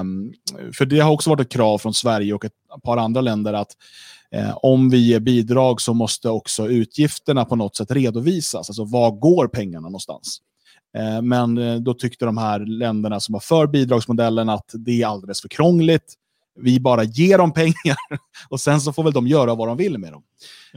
Um, 0.00 0.32
för 0.74 0.86
det 0.86 1.00
har 1.00 1.10
också 1.10 1.30
varit 1.30 1.40
ett 1.40 1.52
krav 1.52 1.78
från 1.78 1.94
Sverige 1.94 2.34
och 2.34 2.44
ett 2.44 2.52
par 2.84 2.96
andra 2.96 3.20
länder 3.20 3.52
att 3.52 3.72
eh, 4.34 4.56
om 4.62 4.90
vi 4.90 4.98
ger 4.98 5.20
bidrag 5.20 5.80
så 5.80 5.94
måste 5.94 6.28
också 6.28 6.68
utgifterna 6.68 7.44
på 7.44 7.56
något 7.56 7.76
sätt 7.76 7.90
redovisas. 7.90 8.70
Alltså 8.70 8.84
var 8.84 9.10
går 9.10 9.48
pengarna 9.48 9.88
någonstans? 9.88 10.38
Eh, 10.96 11.22
men 11.22 11.58
eh, 11.58 11.76
då 11.76 11.94
tyckte 11.94 12.24
de 12.24 12.38
här 12.38 12.58
länderna 12.58 13.20
som 13.20 13.32
var 13.32 13.40
för 13.40 13.66
bidragsmodellen 13.66 14.48
att 14.48 14.70
det 14.74 15.02
är 15.02 15.06
alldeles 15.06 15.40
för 15.40 15.48
krångligt 15.48 16.16
vi 16.62 16.80
bara 16.80 17.04
ger 17.04 17.38
dem 17.38 17.52
pengar 17.52 17.96
och 18.48 18.60
sen 18.60 18.80
så 18.80 18.92
får 18.92 19.02
väl 19.02 19.12
de 19.12 19.26
göra 19.26 19.54
vad 19.54 19.68
de 19.68 19.76
vill 19.76 19.98
med 19.98 20.12
dem. 20.12 20.22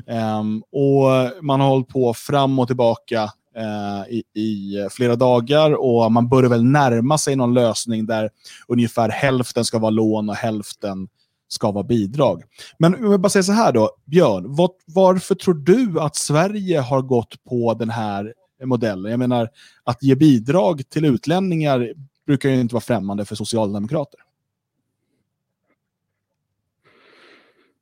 Eh, 0.07 0.43
och 0.71 1.43
Man 1.43 1.59
har 1.59 1.67
hållit 1.67 1.87
på 1.87 2.13
fram 2.13 2.59
och 2.59 2.67
tillbaka 2.67 3.23
eh, 3.55 4.13
i, 4.13 4.23
i, 4.33 4.87
flera 4.91 5.15
dagar 5.15 5.71
och 5.71 6.11
man 6.11 6.29
börjar 6.29 6.49
väl 6.49 6.63
närma 6.63 7.17
sig 7.17 7.35
någon 7.35 7.53
lösning 7.53 8.05
där 8.05 8.29
ungefär 8.67 9.09
hälften 9.09 9.65
ska 9.65 9.79
vara 9.79 9.89
lån 9.89 10.29
och 10.29 10.35
hälften 10.35 11.07
ska 11.53 11.71
vara 11.71 11.83
bidrag. 11.83 12.43
Men 12.79 12.95
om 12.95 13.11
jag 13.11 13.21
bara 13.21 13.29
säger 13.29 13.43
så 13.43 13.51
här 13.51 13.71
då, 13.71 13.89
Björn, 14.05 14.55
vad, 14.55 14.71
varför 14.85 15.35
tror 15.35 15.53
du 15.53 15.99
att 15.99 16.15
Sverige 16.15 16.79
har 16.79 17.01
gått 17.01 17.43
på 17.43 17.73
den 17.73 17.89
här 17.89 18.33
modellen? 18.63 19.11
Jag 19.11 19.19
menar, 19.19 19.49
att 19.83 20.03
ge 20.03 20.15
bidrag 20.15 20.89
till 20.89 21.05
utlänningar 21.05 21.93
brukar 22.25 22.49
ju 22.49 22.59
inte 22.59 22.75
vara 22.75 22.81
främmande 22.81 23.25
för 23.25 23.35
socialdemokrater. 23.35 24.19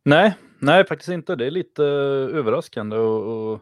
Nej, 0.04 0.34
nej 0.60 0.86
faktiskt 0.86 1.10
inte. 1.10 1.36
Det 1.36 1.46
är 1.46 1.52
lite 1.52 1.84
eh, 1.84 2.38
överraskande 2.38 2.98
och, 2.98 3.52
och 3.54 3.62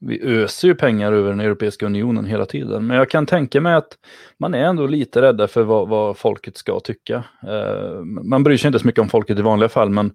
vi 0.00 0.22
öser 0.22 0.68
ju 0.68 0.74
pengar 0.74 1.12
över 1.12 1.30
den 1.30 1.40
Europeiska 1.40 1.86
unionen 1.86 2.24
hela 2.24 2.46
tiden. 2.46 2.86
Men 2.86 2.96
jag 2.96 3.10
kan 3.10 3.26
tänka 3.26 3.60
mig 3.60 3.74
att 3.74 3.98
man 4.38 4.54
är 4.54 4.64
ändå 4.64 4.86
lite 4.86 5.22
rädda 5.22 5.48
för 5.48 5.62
vad, 5.62 5.88
vad 5.88 6.18
folket 6.18 6.56
ska 6.56 6.80
tycka. 6.80 7.24
Eh, 7.42 8.00
man 8.04 8.44
bryr 8.44 8.56
sig 8.56 8.68
inte 8.68 8.78
så 8.78 8.86
mycket 8.86 9.02
om 9.02 9.08
folket 9.08 9.38
i 9.38 9.42
vanliga 9.42 9.68
fall, 9.68 9.90
men 9.90 10.12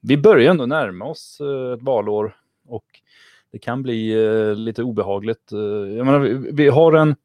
vi 0.00 0.16
börjar 0.16 0.50
ändå 0.50 0.66
närma 0.66 1.04
oss 1.04 1.40
eh, 1.40 1.72
ett 1.72 1.82
valår 1.82 2.36
och 2.68 2.84
det 3.52 3.58
kan 3.58 3.82
bli 3.82 4.24
eh, 4.24 4.54
lite 4.54 4.82
obehagligt. 4.82 5.52
Eh, 5.52 5.58
jag 5.96 6.06
menar, 6.06 6.18
vi, 6.18 6.50
vi 6.52 6.68
har 6.68 6.92
en 6.92 7.16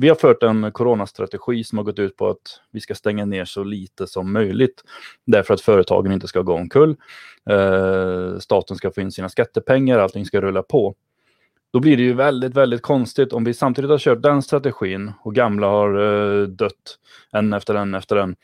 vi 0.00 0.08
har 0.08 0.16
fört 0.16 0.42
en 0.42 0.72
coronastrategi 0.72 1.64
som 1.64 1.78
har 1.78 1.84
gått 1.84 1.98
ut 1.98 2.16
på 2.16 2.28
att 2.28 2.60
vi 2.70 2.80
ska 2.80 2.94
stänga 2.94 3.24
ner 3.24 3.44
så 3.44 3.64
lite 3.64 4.06
som 4.06 4.32
möjligt. 4.32 4.84
Därför 5.26 5.54
att 5.54 5.60
företagen 5.60 6.12
inte 6.12 6.28
ska 6.28 6.42
gå 6.42 6.54
omkull. 6.54 6.96
Eh, 7.50 8.38
staten 8.38 8.76
ska 8.76 8.90
få 8.90 9.00
in 9.00 9.12
sina 9.12 9.28
skattepengar, 9.28 9.98
allting 9.98 10.26
ska 10.26 10.40
rulla 10.40 10.62
på. 10.62 10.94
Då 11.72 11.80
blir 11.80 11.96
det 11.96 12.02
ju 12.02 12.12
väldigt, 12.12 12.54
väldigt 12.54 12.82
konstigt 12.82 13.32
om 13.32 13.44
vi 13.44 13.54
samtidigt 13.54 13.90
har 13.90 13.98
kört 13.98 14.22
den 14.22 14.42
strategin 14.42 15.12
och 15.22 15.34
gamla 15.34 15.66
har 15.66 16.00
eh, 16.00 16.46
dött 16.46 16.98
en 17.32 17.52
efter 17.52 17.74
en 17.74 17.94
efter 17.94 18.16
en 18.16 18.36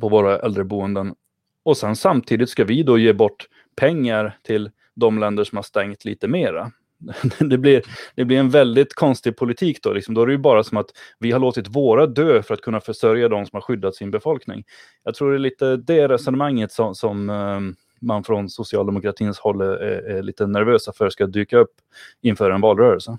på 0.00 0.08
våra 0.08 0.38
äldreboenden. 0.38 1.14
Och 1.62 1.76
sen 1.76 1.96
samtidigt 1.96 2.48
ska 2.48 2.64
vi 2.64 2.82
då 2.82 2.98
ge 2.98 3.12
bort 3.12 3.46
pengar 3.76 4.38
till 4.42 4.70
de 4.94 5.18
länder 5.18 5.44
som 5.44 5.56
har 5.56 5.62
stängt 5.62 6.04
lite 6.04 6.28
mera. 6.28 6.72
det, 7.40 7.58
blir, 7.58 7.82
det 8.14 8.24
blir 8.24 8.38
en 8.38 8.50
väldigt 8.50 8.94
konstig 8.94 9.36
politik 9.36 9.82
då. 9.82 9.92
Liksom. 9.92 10.14
Då 10.14 10.22
är 10.22 10.26
det 10.26 10.32
ju 10.32 10.38
bara 10.38 10.64
som 10.64 10.76
att 10.76 10.90
vi 11.18 11.32
har 11.32 11.38
låtit 11.38 11.68
våra 11.68 12.06
dö 12.06 12.42
för 12.42 12.54
att 12.54 12.60
kunna 12.60 12.80
försörja 12.80 13.28
de 13.28 13.46
som 13.46 13.56
har 13.56 13.60
skyddat 13.60 13.94
sin 13.94 14.10
befolkning. 14.10 14.64
Jag 15.04 15.14
tror 15.14 15.30
det 15.30 15.36
är 15.36 15.38
lite 15.38 15.76
det 15.76 16.08
resonemanget 16.08 16.72
som, 16.72 16.94
som 16.94 17.30
um, 17.30 17.76
man 18.00 18.24
från 18.24 18.50
socialdemokratins 18.50 19.38
håll 19.38 19.60
är, 19.60 19.66
är, 19.82 20.22
lite 20.22 20.46
nervösa 20.46 20.92
för 20.92 21.10
ska 21.10 21.26
dyka 21.26 21.58
upp 21.58 21.72
inför 22.20 22.50
en 22.50 22.60
valrörelse. 22.60 23.18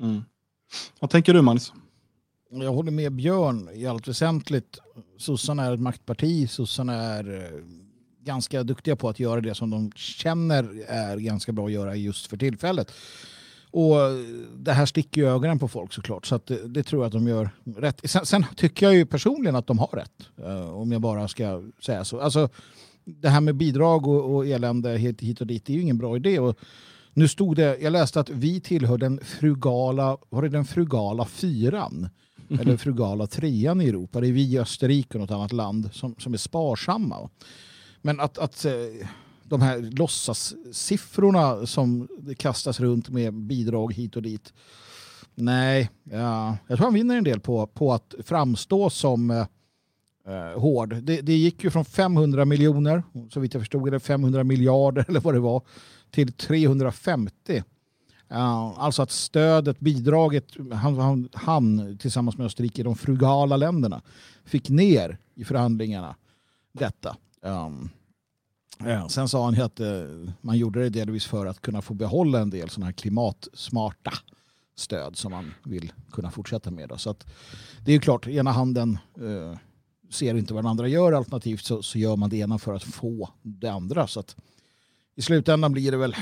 Mm. 0.00 0.22
Vad 1.00 1.10
tänker 1.10 1.34
du 1.34 1.42
Magnus? 1.42 1.72
Jag 2.50 2.72
håller 2.72 2.92
med 2.92 3.12
Björn 3.12 3.68
i 3.74 3.86
allt 3.86 4.08
väsentligt. 4.08 4.78
Sossarna 5.18 5.64
är 5.64 5.74
ett 5.74 5.80
maktparti. 5.80 6.50
Sossarna 6.50 6.94
är 6.94 7.50
ganska 8.24 8.62
duktiga 8.62 8.96
på 8.96 9.08
att 9.08 9.20
göra 9.20 9.40
det 9.40 9.54
som 9.54 9.70
de 9.70 9.92
känner 9.96 10.84
är 10.88 11.16
ganska 11.16 11.52
bra 11.52 11.66
att 11.66 11.72
göra 11.72 11.96
just 11.96 12.26
för 12.26 12.36
tillfället. 12.36 12.92
Och 13.72 13.96
det 14.56 14.72
här 14.72 14.86
sticker 14.86 15.20
ju 15.20 15.28
ögonen 15.28 15.58
på 15.58 15.68
folk 15.68 15.92
såklart, 15.92 16.26
så 16.26 16.40
det, 16.46 16.68
det, 16.68 16.82
tror 16.82 17.02
jag 17.02 17.06
att 17.06 17.12
de 17.12 17.28
gör 17.28 17.50
rätt. 17.76 18.00
Sen, 18.04 18.26
sen, 18.26 18.46
tycker 18.56 18.86
jag 18.86 18.94
ju 18.94 19.06
personligen 19.06 19.56
att 19.56 19.66
de 19.66 19.78
har 19.78 19.88
rätt, 19.92 20.46
uh, 20.46 20.70
om 20.70 20.92
jag 20.92 21.00
bara 21.00 21.28
ska 21.28 21.62
säga 21.82 22.04
så. 22.04 22.20
Alltså, 22.20 22.48
det 23.04 23.28
här 23.28 23.40
med 23.40 23.56
bidrag 23.56 24.06
och, 24.06 24.34
och 24.34 24.46
elände 24.46 24.98
hit, 24.98 25.20
hit 25.20 25.40
och 25.40 25.46
dit 25.46 25.68
är 25.70 25.74
ju 25.74 25.80
ingen 25.80 25.98
bra 25.98 26.16
idé. 26.16 26.38
Och 26.38 26.58
nu 27.14 27.28
stod 27.28 27.56
det, 27.56 27.78
jag 27.80 27.92
läste 27.92 28.20
att 28.20 28.30
vi 28.30 28.60
tillhör 28.60 28.98
den 28.98 29.20
frugala, 29.24 30.16
var 30.28 30.42
det 30.42 30.48
den 30.48 30.64
frugala 30.64 31.24
fyran? 31.24 32.08
Eller 32.60 32.76
frugala 32.76 33.26
trean 33.26 33.80
i 33.80 33.88
Europa. 33.88 34.20
Det 34.20 34.28
är 34.28 34.32
vi 34.32 34.52
i 34.52 34.58
Österrike 34.58 35.18
och 35.18 35.20
något 35.20 35.30
annat 35.30 35.52
land 35.52 35.90
som, 35.92 36.14
som 36.18 36.34
är 36.34 36.38
sparsamma. 36.38 37.28
Men 38.02 38.20
att, 38.20 38.38
att 38.38 38.64
eh, 38.64 38.72
de 39.44 39.62
här 39.62 39.78
låtsassiffrorna 39.78 41.66
som 41.66 42.08
kastas 42.38 42.80
runt 42.80 43.08
med 43.08 43.34
bidrag 43.34 43.94
hit 43.94 44.16
och 44.16 44.22
dit. 44.22 44.52
Nej, 45.34 45.90
ja, 46.04 46.56
jag 46.66 46.78
tror 46.78 46.86
han 46.86 46.94
vinner 46.94 47.16
en 47.16 47.24
del 47.24 47.40
på, 47.40 47.66
på 47.66 47.92
att 47.92 48.14
framstå 48.24 48.90
som 48.90 49.30
eh, 49.30 49.46
eh 50.26 50.60
hård. 50.60 50.96
Det, 51.02 51.20
det, 51.20 51.32
gick 51.32 51.64
ju 51.64 51.70
från 51.70 51.84
500 51.84 52.44
miljoner, 52.44 53.02
så 53.30 53.40
vitt 53.40 53.54
jag 53.54 53.60
förstod 53.60 53.88
eller 53.88 53.98
500 53.98 54.44
miljarder 54.44 55.04
eller 55.08 55.20
vad 55.20 55.34
det 55.34 55.40
var, 55.40 55.62
till 56.10 56.32
350. 56.32 57.62
Uh, 58.32 58.38
alltså 58.78 59.02
att 59.02 59.10
stödet, 59.10 59.80
bidraget, 59.80 60.44
han, 60.72 60.98
han, 60.98 61.28
han 61.32 61.98
tillsammans 61.98 62.38
med 62.38 62.46
Österrike, 62.46 62.82
de 62.82 62.96
frugala 62.96 63.56
länderna, 63.56 64.02
fick 64.44 64.68
ner 64.68 65.18
i 65.34 65.44
förhandlingarna 65.44 66.16
detta. 66.72 67.16
Um, 67.42 67.90
ja, 68.78 69.08
sen 69.08 69.28
sa 69.28 69.44
han 69.44 69.54
ju 69.54 69.62
att 69.62 69.80
uh, 69.80 70.30
man 70.40 70.58
gjorde 70.58 70.82
det 70.82 70.88
delvis 70.88 71.26
för 71.26 71.46
att 71.46 71.60
kunna 71.60 71.82
få 71.82 71.94
behålla 71.94 72.40
en 72.40 72.50
del 72.50 72.70
sådana 72.70 72.86
här 72.86 72.92
klimatsmarta 72.92 74.12
stöd 74.76 75.16
som 75.16 75.32
man 75.32 75.54
vill 75.64 75.92
kunna 76.12 76.30
fortsätta 76.30 76.70
med. 76.70 76.88
Då. 76.88 76.98
Så 76.98 77.10
att, 77.10 77.26
det 77.84 77.90
är 77.90 77.94
ju 77.94 78.00
klart, 78.00 78.26
ena 78.26 78.52
handen 78.52 78.98
uh, 79.20 79.56
ser 80.10 80.34
inte 80.34 80.54
vad 80.54 80.64
den 80.64 80.70
andra 80.70 80.88
gör, 80.88 81.12
alternativt 81.12 81.64
så, 81.64 81.82
så 81.82 81.98
gör 81.98 82.16
man 82.16 82.30
det 82.30 82.36
ena 82.36 82.58
för 82.58 82.74
att 82.74 82.82
få 82.82 83.30
det 83.42 83.68
andra. 83.68 84.06
Så 84.06 84.20
att, 84.20 84.36
i 85.14 85.22
slutändan 85.22 85.72
blir 85.72 85.90
det 85.90 85.96
väl 85.96 86.16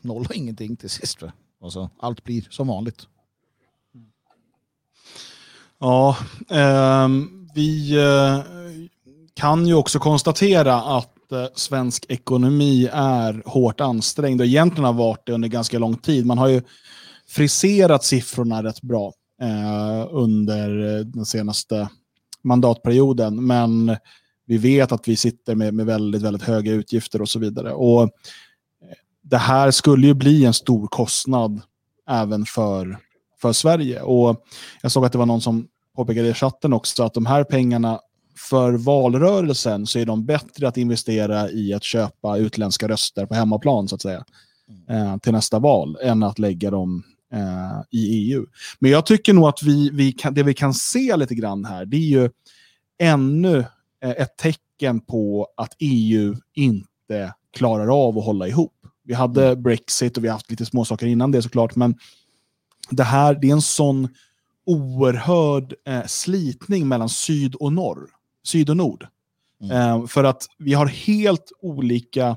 noll 0.00 0.26
och 0.28 0.34
ingenting 0.34 0.76
till 0.76 0.90
sist. 0.90 1.22
Alltså, 1.62 1.90
allt 1.98 2.24
blir 2.24 2.46
som 2.50 2.66
vanligt. 2.66 3.06
Ja, 5.78 6.16
eh, 6.50 7.08
vi 7.54 7.98
eh, 7.98 8.44
kan 9.40 9.66
ju 9.66 9.74
också 9.74 9.98
konstatera 9.98 10.74
att 10.74 11.32
eh, 11.32 11.46
svensk 11.54 12.06
ekonomi 12.08 12.88
är 12.92 13.42
hårt 13.46 13.80
ansträngd 13.80 14.40
och 14.40 14.46
egentligen 14.46 14.84
har 14.84 14.92
varit 14.92 15.26
det 15.26 15.32
under 15.32 15.48
ganska 15.48 15.78
lång 15.78 15.96
tid. 15.96 16.26
Man 16.26 16.38
har 16.38 16.48
ju 16.48 16.62
friserat 17.28 18.04
siffrorna 18.04 18.62
rätt 18.62 18.82
bra 18.82 19.12
eh, 19.42 20.08
under 20.10 20.98
eh, 20.98 21.04
den 21.04 21.26
senaste 21.26 21.88
mandatperioden, 22.42 23.46
men 23.46 23.96
vi 24.46 24.58
vet 24.58 24.92
att 24.92 25.08
vi 25.08 25.16
sitter 25.16 25.54
med, 25.54 25.74
med 25.74 25.86
väldigt, 25.86 26.22
väldigt 26.22 26.42
höga 26.42 26.72
utgifter 26.72 27.22
och 27.22 27.28
så 27.28 27.38
vidare. 27.38 27.72
Och 27.72 28.02
eh, 28.02 28.08
det 29.22 29.38
här 29.38 29.70
skulle 29.70 30.06
ju 30.06 30.14
bli 30.14 30.44
en 30.44 30.54
stor 30.54 30.86
kostnad 30.86 31.60
även 32.08 32.44
för, 32.44 32.98
för 33.40 33.52
Sverige. 33.52 34.02
Och 34.02 34.44
jag 34.82 34.92
såg 34.92 35.04
att 35.04 35.12
det 35.12 35.18
var 35.18 35.26
någon 35.26 35.40
som 35.40 35.66
påpekade 35.96 36.28
i 36.28 36.34
chatten 36.34 36.72
också 36.72 37.02
att 37.02 37.14
de 37.14 37.26
här 37.26 37.44
pengarna 37.44 38.00
för 38.48 38.72
valrörelsen 38.72 39.86
så 39.86 39.98
är 39.98 40.06
de 40.06 40.26
bättre 40.26 40.68
att 40.68 40.76
investera 40.76 41.50
i 41.50 41.74
att 41.74 41.82
köpa 41.82 42.36
utländska 42.36 42.88
röster 42.88 43.26
på 43.26 43.34
hemmaplan 43.34 43.88
så 43.88 43.94
att 43.94 44.02
säga 44.02 44.24
eh, 44.88 45.16
till 45.16 45.32
nästa 45.32 45.58
val 45.58 45.98
än 46.02 46.22
att 46.22 46.38
lägga 46.38 46.70
dem 46.70 47.02
eh, 47.32 47.82
i 47.90 48.32
EU. 48.32 48.46
Men 48.78 48.90
jag 48.90 49.06
tycker 49.06 49.32
nog 49.32 49.48
att 49.48 49.62
vi, 49.62 49.90
vi 49.90 50.12
kan, 50.12 50.34
det 50.34 50.42
vi 50.42 50.54
kan 50.54 50.74
se 50.74 51.16
lite 51.16 51.34
grann 51.34 51.64
här 51.64 51.84
det 51.86 51.96
är 51.96 52.00
ju 52.00 52.30
ännu 52.98 53.58
eh, 54.02 54.10
ett 54.10 54.36
tecken 54.36 55.00
på 55.00 55.48
att 55.56 55.76
EU 55.78 56.36
inte 56.54 57.34
klarar 57.52 58.06
av 58.06 58.18
att 58.18 58.24
hålla 58.24 58.48
ihop. 58.48 58.74
Vi 59.04 59.14
hade 59.14 59.46
mm. 59.46 59.62
Brexit 59.62 60.16
och 60.16 60.24
vi 60.24 60.28
har 60.28 60.34
haft 60.34 60.50
lite 60.50 60.66
småsaker 60.66 61.06
innan 61.06 61.30
det 61.30 61.42
såklart, 61.42 61.76
men 61.76 61.94
det 62.90 63.04
här 63.04 63.34
det 63.34 63.48
är 63.48 63.52
en 63.52 63.62
sån 63.62 64.08
oerhörd 64.66 65.74
eh, 65.86 66.06
slitning 66.06 66.88
mellan 66.88 67.08
syd 67.08 67.54
och 67.54 67.72
norr, 67.72 68.10
syd 68.44 68.70
och 68.70 68.76
nord. 68.76 69.06
Mm. 69.62 69.76
Eh, 69.76 70.06
för 70.06 70.24
att 70.24 70.46
vi 70.58 70.74
har 70.74 70.86
helt 70.86 71.52
olika 71.62 72.36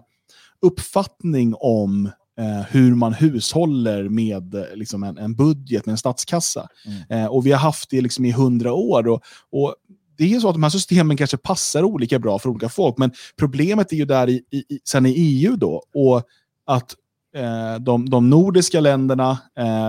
uppfattning 0.61 1.53
om 1.59 2.05
eh, 2.39 2.61
hur 2.69 2.95
man 2.95 3.13
hushåller 3.13 4.09
med 4.09 4.55
eh, 4.55 4.63
liksom 4.75 5.03
en, 5.03 5.17
en, 5.17 5.35
budget, 5.35 5.85
med 5.85 5.93
en 5.93 5.97
statskassa. 5.97 6.67
Mm. 6.85 7.23
Eh, 7.23 7.31
och 7.31 7.45
vi 7.45 7.51
har 7.51 7.59
haft 7.59 7.89
det 7.89 8.01
liksom 8.01 8.25
i 8.25 8.31
hundra 8.31 8.73
år. 8.73 9.07
Och, 9.07 9.21
och 9.51 9.75
det 10.17 10.33
är 10.33 10.39
så 10.39 10.49
att 10.49 10.55
de 10.55 10.63
här 10.63 10.69
systemen 10.69 11.17
kanske 11.17 11.37
passar 11.37 11.83
olika 11.83 12.19
bra 12.19 12.39
för 12.39 12.49
olika 12.49 12.69
folk, 12.69 12.97
men 12.97 13.11
problemet 13.37 13.91
är 13.91 13.95
ju 13.95 14.05
där 14.05 14.29
i, 14.29 14.43
i, 14.51 14.79
sen 14.83 15.05
i 15.05 15.11
EU 15.11 15.55
då. 15.55 15.83
Och 15.93 16.23
att 16.65 16.95
eh, 17.35 17.75
de, 17.79 18.09
de, 18.09 18.29
nordiska 18.29 18.79
länderna 18.79 19.37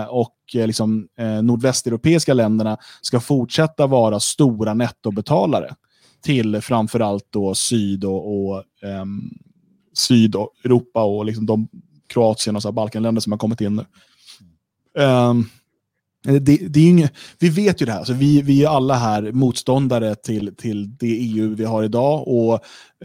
och 0.09 0.35
liksom, 0.53 1.07
nordvästeuropeiska 1.41 2.33
länderna 2.33 2.77
ska 3.01 3.19
fortsätta 3.19 3.87
vara 3.87 4.19
stora 4.19 4.73
nettobetalare 4.73 5.75
till 6.25 6.61
framförallt 6.61 7.27
då 7.29 7.55
syd 7.55 8.03
och, 8.03 8.47
och 8.47 8.63
um, 9.01 9.33
Sydeuropa 9.93 11.03
och 11.03 11.25
liksom 11.25 11.45
de 11.45 11.67
Kroatien 12.07 12.55
och 12.55 12.61
så 12.61 12.71
Balkanländer 12.71 13.21
som 13.21 13.31
har 13.31 13.39
kommit 13.39 13.61
in 13.61 13.75
nu. 13.75 13.85
Um, 15.03 15.49
det, 16.23 16.57
det 16.57 16.79
är 16.79 16.89
inget, 16.89 17.13
vi 17.39 17.49
vet 17.49 17.81
ju 17.81 17.85
det 17.85 17.91
här, 17.91 18.03
så 18.03 18.13
vi, 18.13 18.41
vi 18.41 18.63
är 18.63 18.69
alla 18.69 18.93
här 18.93 19.31
motståndare 19.31 20.15
till, 20.15 20.55
till 20.55 20.97
det 20.97 21.07
EU 21.07 21.55
vi 21.55 21.65
har 21.65 21.83
idag 21.83 22.27
och 22.27 22.53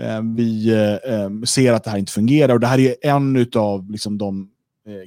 eh, 0.01 0.23
vi 0.37 0.71
eh, 0.71 1.15
ehm, 1.15 1.47
ser 1.47 1.73
att 1.73 1.85
det 1.85 1.91
här 1.91 1.99
inte 1.99 2.13
fungerar. 2.13 2.55
Och 2.55 2.61
Det 2.61 2.67
här 2.67 2.79
är 2.79 2.95
en 3.03 3.47
av 3.55 3.91
liksom, 3.91 4.19
de 4.19 4.51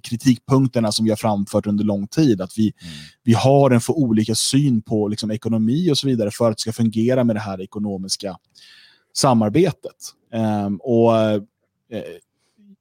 kritikpunkterna 0.04 0.92
som 0.92 1.06
vi 1.06 1.12
har 1.12 1.18
framfört 1.18 1.68
under 1.68 1.84
lång 1.84 2.08
tid. 2.08 2.42
Att 2.42 2.58
vi, 2.58 2.74
mm. 2.82 2.94
vi 3.24 3.34
har 3.34 3.72
en 3.72 3.82
för 3.82 3.94
olika 3.94 4.36
syn 4.36 4.82
på 4.82 5.08
liksom, 5.08 5.32
ekonomi 5.32 5.92
och 5.92 5.98
så 5.98 6.08
vidare 6.08 6.32
för 6.32 6.52
att 6.52 6.58
det 6.58 6.62
ska 6.62 6.74
fungera 6.74 7.24
med 7.24 7.36
det 7.36 7.40
här 7.40 7.62
ekonomiska 7.62 8.38
samarbetet. 9.14 10.14
Ehm, 10.34 10.78
och 10.78 11.20
eh, 11.20 11.42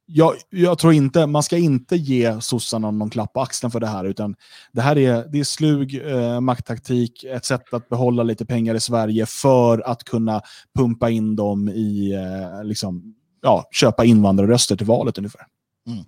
jag, 0.07 0.35
jag, 0.51 0.79
tror 0.79 0.93
inte, 0.93 1.27
man 1.27 1.43
ska 1.43 1.57
inte 1.57 1.97
ge 1.97 2.41
sossarna 2.41 2.91
någon 2.91 3.11
klapp 3.11 3.33
på 3.33 3.41
axeln 3.41 3.71
för 3.71 3.81
det 3.81 3.87
här, 3.87 4.05
utan 4.05 4.35
det 4.73 4.81
här 4.81 4.99
är, 4.99 5.29
det 5.33 5.41
är 5.41 5.45
slug 5.45 5.95
eh, 6.07 6.41
makttaktik, 6.41 7.25
ett 7.25 7.45
sätt 7.45 7.75
att 7.75 7.89
behålla 7.89 8.23
lite 8.23 8.47
pengar 8.47 8.75
i 8.75 8.81
Sverige 8.81 9.27
för 9.27 9.89
att 9.89 10.05
kunna 10.05 10.41
pumpa 10.75 11.11
in 11.11 11.37
dem 11.37 11.69
i, 11.69 12.13
eh, 12.13 12.65
liksom, 12.65 13.15
ja, 13.43 13.69
köpa 13.73 14.05
invandrarröster 14.05 14.77
till 14.77 14.87
valet 14.87 15.19
ungefär. 15.19 15.47
Mm. 15.87 16.05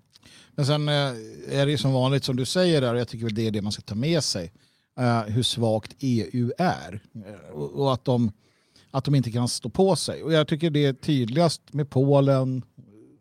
Men 0.57 0.67
sen 0.67 0.89
eh, 0.89 0.95
är 1.49 1.67
det 1.67 1.79
som 1.79 1.93
vanligt 1.93 2.25
som 2.25 2.37
du 2.37 2.45
säger 2.45 2.81
där, 2.81 2.95
jag 2.95 3.09
tycker 3.09 3.31
det 3.31 3.47
är 3.47 3.51
det 3.51 3.63
man 3.63 3.73
ska 3.73 3.83
ta 3.83 3.95
med 3.95 4.25
sig, 4.25 4.53
eh, 4.99 5.21
hur 5.23 5.43
svagt 5.43 5.97
EU 5.99 6.53
är. 6.59 7.01
Eh, 7.15 7.51
och, 7.51 7.71
och 7.73 7.93
att 7.93 8.05
de 8.05 8.33
att 8.95 9.05
de 9.05 9.15
inte 9.15 9.31
kan 9.31 9.49
stå 9.49 9.69
på 9.69 9.97
sig. 9.97 10.23
Och 10.23 10.33
jag 10.33 10.49
tycker 10.49 10.71
det 10.71 10.85
är 10.85 10.93
tydligast 10.93 11.73
med 11.73 11.91
Polen, 11.91 12.63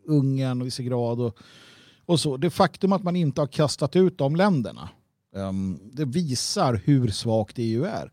Ungern 0.05 0.61
och 0.61 0.67
Visegrad 0.67 1.21
och, 1.21 1.37
och 2.05 2.19
så. 2.19 2.37
Det 2.37 2.49
faktum 2.49 2.93
att 2.93 3.03
man 3.03 3.15
inte 3.15 3.41
har 3.41 3.47
kastat 3.47 3.95
ut 3.95 4.17
de 4.17 4.35
länderna 4.35 4.89
ehm, 5.35 5.79
det 5.93 6.05
visar 6.05 6.81
hur 6.85 7.07
svagt 7.07 7.55
EU 7.57 7.83
är. 7.83 8.11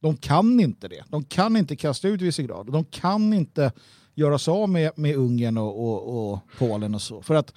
De 0.00 0.16
kan 0.16 0.60
inte 0.60 0.88
det. 0.88 1.04
De 1.08 1.24
kan 1.24 1.56
inte 1.56 1.76
kasta 1.76 2.08
ut 2.08 2.20
Visegrad. 2.20 2.72
De 2.72 2.84
kan 2.84 3.32
inte 3.32 3.72
göra 4.14 4.38
sig 4.38 4.52
av 4.52 4.68
med, 4.68 4.90
med 4.96 5.16
Ungern 5.16 5.58
och, 5.58 5.88
och, 5.88 6.32
och, 6.32 6.38
Polen 6.58 6.94
och 6.94 7.02
så. 7.02 7.22
För 7.22 7.34
att 7.34 7.54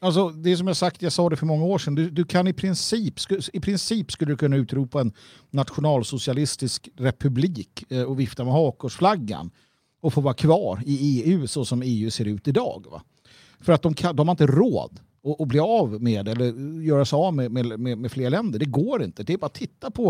Alltså, 0.00 0.28
det 0.28 0.52
är 0.52 0.56
som 0.56 0.66
jag 0.66 0.76
sagt, 0.76 1.02
jag 1.02 1.12
sa 1.12 1.28
det 1.28 1.36
för 1.36 1.46
många 1.46 1.64
år 1.64 1.78
sedan, 1.78 1.94
du, 1.94 2.10
du 2.10 2.24
kan 2.24 2.46
i 2.46 2.52
princip, 2.52 3.14
i 3.52 3.60
princip 3.60 4.12
skulle 4.12 4.32
du 4.32 4.36
kunna 4.36 4.56
utropa 4.56 5.00
en 5.00 5.12
nationalsocialistisk 5.50 6.88
republik 6.96 7.84
eh, 7.88 8.02
och 8.02 8.20
vifta 8.20 8.44
med 8.44 8.52
hakkorsflaggan 8.52 9.50
och 10.00 10.12
få 10.12 10.20
vara 10.20 10.34
kvar 10.34 10.82
i 10.86 11.22
EU 11.22 11.46
så 11.46 11.64
som 11.64 11.82
EU 11.84 12.10
ser 12.10 12.24
ut 12.24 12.48
idag. 12.48 12.84
Va? 12.90 13.02
För 13.60 13.72
att 13.72 13.82
de, 13.82 13.94
kan, 13.94 14.16
de 14.16 14.28
har 14.28 14.32
inte 14.32 14.46
råd 14.46 15.00
att, 15.24 15.40
att 15.40 15.48
bli 15.48 15.60
av 15.60 16.02
med 16.02 16.28
eller 16.28 16.80
göra 16.82 17.04
sig 17.04 17.16
av 17.16 17.34
med, 17.34 17.52
med, 17.52 17.80
med, 17.80 17.98
med, 17.98 18.12
fler 18.12 18.30
länder. 18.30 18.58
Det 18.58 18.64
går 18.64 19.02
inte. 19.02 19.22
Det 19.22 19.32
är 19.32 19.38
bara 19.38 19.46
att 19.46 19.54
titta 19.54 19.90
på 19.90 20.08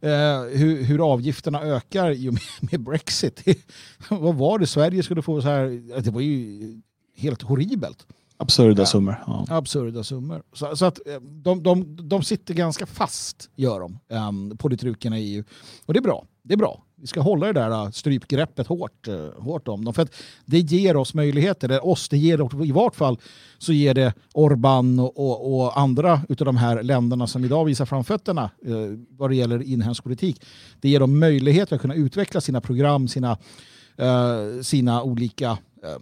eh, 0.00 0.42
hur, 0.42 0.82
hur 0.82 1.12
avgifterna 1.12 1.62
ökar 1.62 2.10
i 2.10 2.28
och 2.28 2.32
med, 2.32 2.70
med 2.70 2.80
Brexit. 2.80 3.44
Vad 4.08 4.34
var 4.34 4.58
det 4.58 4.66
Sverige 4.66 5.02
skulle 5.02 5.22
få 5.22 5.42
så 5.42 5.48
här? 5.48 6.00
Det 6.00 6.10
var 6.10 6.20
ju 6.20 6.80
helt 7.16 7.42
horribelt. 7.42 8.06
Absurda 8.42 8.82
ja. 8.82 8.86
summor. 8.86 9.16
Ja. 9.26 9.46
Absurda 9.48 10.04
summor. 10.04 10.42
Så, 10.52 10.76
så, 10.76 10.84
att 10.84 11.06
eh, 11.06 11.20
de, 11.20 11.62
de, 11.62 11.96
de 12.08 12.22
sitter 12.22 12.54
ganska 12.54 12.86
fast, 12.86 13.50
gör 13.56 13.80
de, 13.80 13.98
um, 14.08 14.56
politrukerna 14.58 15.18
i 15.18 15.34
EU. 15.34 15.44
Och 15.86 15.94
det 15.94 15.98
är 15.98 16.02
bra. 16.02 16.24
Det 16.42 16.54
är 16.54 16.58
bra. 16.58 16.82
Vi 16.96 17.06
ska 17.06 17.20
hålla 17.20 17.46
det 17.46 17.52
där 17.52 17.70
äh, 17.70 17.90
strypgreppet 17.90 18.66
hårt, 18.66 19.08
äh, 19.08 19.42
hårt 19.42 19.68
om 19.68 19.84
dem. 19.84 19.94
För 19.94 20.02
att 20.02 20.14
det 20.44 20.58
ger 20.58 20.96
oss 20.96 21.14
möjligheter. 21.14 21.68
Det 21.68 21.80
oss, 21.80 22.08
det 22.08 22.18
ger, 22.18 22.64
I 22.64 22.72
vart 22.72 22.94
fall 22.94 23.18
så 23.58 23.72
ger 23.72 23.94
det 23.94 24.14
Orban 24.34 24.98
och, 24.98 25.18
och, 25.18 25.54
och 25.54 25.78
andra 25.78 26.12
av 26.12 26.36
de 26.36 26.56
här 26.56 26.82
länderna 26.82 27.26
som 27.26 27.44
idag 27.44 27.64
visar 27.64 27.86
framfötterna 27.86 28.50
eh, 28.64 28.74
vad 29.08 29.30
det 29.30 29.36
gäller 29.36 29.62
inhemsk 29.62 30.04
politik. 30.04 30.44
Det 30.80 30.88
ger 30.88 31.00
dem 31.00 31.18
möjligheter 31.18 31.76
att 31.76 31.82
kunna 31.82 31.94
utveckla 31.94 32.40
sina 32.40 32.60
program, 32.60 33.08
sina, 33.08 33.38
eh, 33.96 34.62
sina 34.62 35.02
olika 35.02 35.50
eh, 35.84 35.98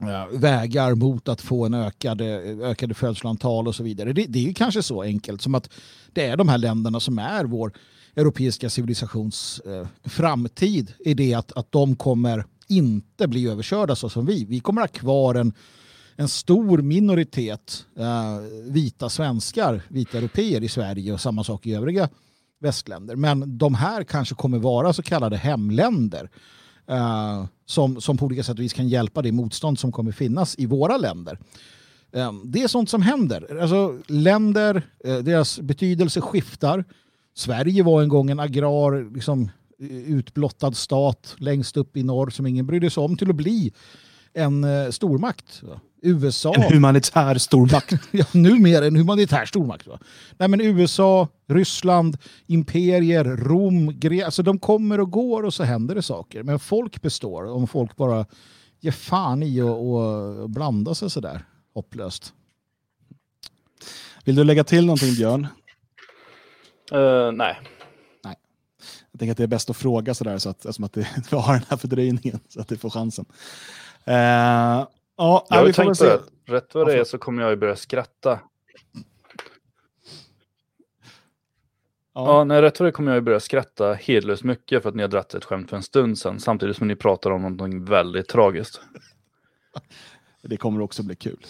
Eh, 0.00 0.38
vägar 0.38 0.94
mot 0.94 1.28
att 1.28 1.40
få 1.40 1.66
en 1.66 1.74
ökade, 1.74 2.24
ökade 2.62 2.94
födslantal 2.94 3.68
och 3.68 3.74
så 3.74 3.82
vidare. 3.82 4.12
Det, 4.12 4.26
det 4.26 4.48
är 4.48 4.52
kanske 4.52 4.82
så 4.82 5.02
enkelt 5.02 5.42
som 5.42 5.54
att 5.54 5.70
det 6.12 6.26
är 6.26 6.36
de 6.36 6.48
här 6.48 6.58
länderna 6.58 7.00
som 7.00 7.18
är 7.18 7.44
vår 7.44 7.72
europeiska 8.16 8.70
civilisations 8.70 9.60
eh, 9.60 9.86
framtid 10.04 10.92
i 10.98 11.14
det 11.14 11.34
att, 11.34 11.52
att 11.52 11.72
de 11.72 11.96
kommer 11.96 12.44
inte 12.68 13.28
bli 13.28 13.48
överkörda 13.48 13.96
så 13.96 14.08
som 14.08 14.26
vi. 14.26 14.44
Vi 14.44 14.60
kommer 14.60 14.80
ha 14.80 14.88
kvar 14.88 15.34
en, 15.34 15.52
en 16.16 16.28
stor 16.28 16.78
minoritet 16.78 17.86
eh, 17.98 18.38
vita 18.72 19.08
svenskar, 19.08 19.82
vita 19.88 20.18
europeer 20.18 20.62
i 20.62 20.68
Sverige 20.68 21.12
och 21.12 21.20
samma 21.20 21.44
sak 21.44 21.66
i 21.66 21.74
övriga 21.74 22.08
västländer. 22.60 23.16
Men 23.16 23.58
de 23.58 23.74
här 23.74 24.04
kanske 24.04 24.34
kommer 24.34 24.58
vara 24.58 24.92
så 24.92 25.02
kallade 25.02 25.36
hemländer 25.36 26.30
eh, 26.88 27.44
som, 27.66 28.00
som 28.00 28.16
på 28.16 28.24
olika 28.24 28.42
sätt 28.42 28.58
och 28.58 28.64
vis 28.64 28.72
kan 28.72 28.88
hjälpa 28.88 29.22
det 29.22 29.32
motstånd 29.32 29.78
som 29.78 29.92
kommer 29.92 30.12
finnas 30.12 30.58
i 30.58 30.66
våra 30.66 30.96
länder. 30.96 31.38
Ehm, 32.12 32.42
det 32.44 32.62
är 32.62 32.68
sånt 32.68 32.90
som 32.90 33.02
händer. 33.02 33.60
Alltså, 33.60 33.98
länder, 34.06 34.82
eh, 35.04 35.18
deras 35.18 35.60
betydelse 35.60 36.20
skiftar. 36.20 36.84
Sverige 37.34 37.82
var 37.82 38.02
en 38.02 38.08
gång 38.08 38.30
en 38.30 38.40
agrar, 38.40 39.14
liksom, 39.14 39.50
eh, 39.78 39.96
utblottad 39.96 40.72
stat 40.72 41.34
längst 41.38 41.76
upp 41.76 41.96
i 41.96 42.02
norr 42.02 42.30
som 42.30 42.46
ingen 42.46 42.66
brydde 42.66 42.90
sig 42.90 43.02
om 43.02 43.16
till 43.16 43.30
att 43.30 43.36
bli 43.36 43.72
en 44.32 44.64
eh, 44.64 44.90
stormakt. 44.90 45.62
USA. 46.04 46.54
En 46.54 46.62
humanitär 46.62 47.38
stormakt. 47.38 47.94
ja, 48.10 48.24
numera 48.32 48.86
en 48.86 48.96
humanitär 48.96 49.46
stormakt. 49.46 49.86
Va? 49.86 49.98
Nej, 50.38 50.48
men 50.48 50.60
USA, 50.60 51.28
Ryssland, 51.48 52.16
imperier, 52.46 53.24
Rom, 53.24 53.98
Gre 53.98 54.24
alltså 54.24 54.42
de 54.42 54.58
kommer 54.58 55.00
och 55.00 55.10
går 55.10 55.42
och 55.42 55.54
så 55.54 55.64
händer 55.64 55.94
det 55.94 56.02
saker. 56.02 56.42
Men 56.42 56.58
folk 56.58 57.02
består 57.02 57.44
om 57.52 57.66
folk 57.66 57.96
bara 57.96 58.26
ger 58.80 58.92
fan 58.92 59.42
i 59.42 59.60
och, 59.60 59.94
och 59.94 60.50
blanda 60.50 60.94
sig 60.94 61.10
sådär 61.10 61.44
hopplöst. 61.74 62.32
Vill 64.24 64.34
du 64.34 64.44
lägga 64.44 64.64
till 64.64 64.86
någonting 64.86 65.14
Björn? 65.14 65.46
Uh, 66.92 67.32
nej. 67.32 67.60
Nej. 68.24 68.36
Jag 69.12 69.18
tänker 69.18 69.30
att 69.30 69.36
det 69.36 69.42
är 69.42 69.46
bäst 69.46 69.70
att 69.70 69.76
fråga 69.76 70.14
sådär 70.14 70.38
så 70.38 70.50
att, 70.50 70.56
eftersom 70.56 70.84
att 70.84 70.92
det, 70.92 71.08
vi 71.30 71.36
har 71.36 71.52
den 71.52 71.64
här 71.68 71.76
fördröjningen 71.76 72.40
så 72.48 72.60
att 72.60 72.68
det 72.68 72.76
får 72.76 72.90
chansen. 72.90 73.24
Uh, 74.08 74.86
ja, 75.16 75.46
jag 75.50 75.56
har 75.56 75.72
tänkt 75.72 75.98
på 75.98 76.04
det. 76.04 76.20
Rätt 76.46 76.74
vad 76.74 76.86
det 76.86 76.98
är 76.98 77.04
så 77.04 77.18
kommer 77.18 77.42
jag 77.42 77.50
ju 77.50 77.56
börja 77.56 77.76
skratta. 77.76 78.40
Ja. 82.14 82.26
ja, 82.26 82.44
nej, 82.44 82.62
rätt 82.62 82.80
vad 82.80 82.88
det 82.88 82.92
kommer 82.92 83.10
jag 83.10 83.16
ju 83.16 83.20
börja 83.20 83.40
skratta 83.40 83.94
hedlöst 83.94 84.44
mycket 84.44 84.82
för 84.82 84.88
att 84.88 84.94
ni 84.94 85.02
har 85.02 85.08
dratt 85.08 85.34
ett 85.34 85.44
skämt 85.44 85.70
för 85.70 85.76
en 85.76 85.82
stund 85.82 86.18
sedan 86.18 86.40
samtidigt 86.40 86.76
som 86.76 86.88
ni 86.88 86.96
pratar 86.96 87.30
om 87.30 87.42
någonting 87.42 87.84
väldigt 87.84 88.28
tragiskt. 88.28 88.80
Det 90.42 90.56
kommer 90.56 90.80
också 90.80 91.02
bli 91.02 91.16
kul. 91.16 91.46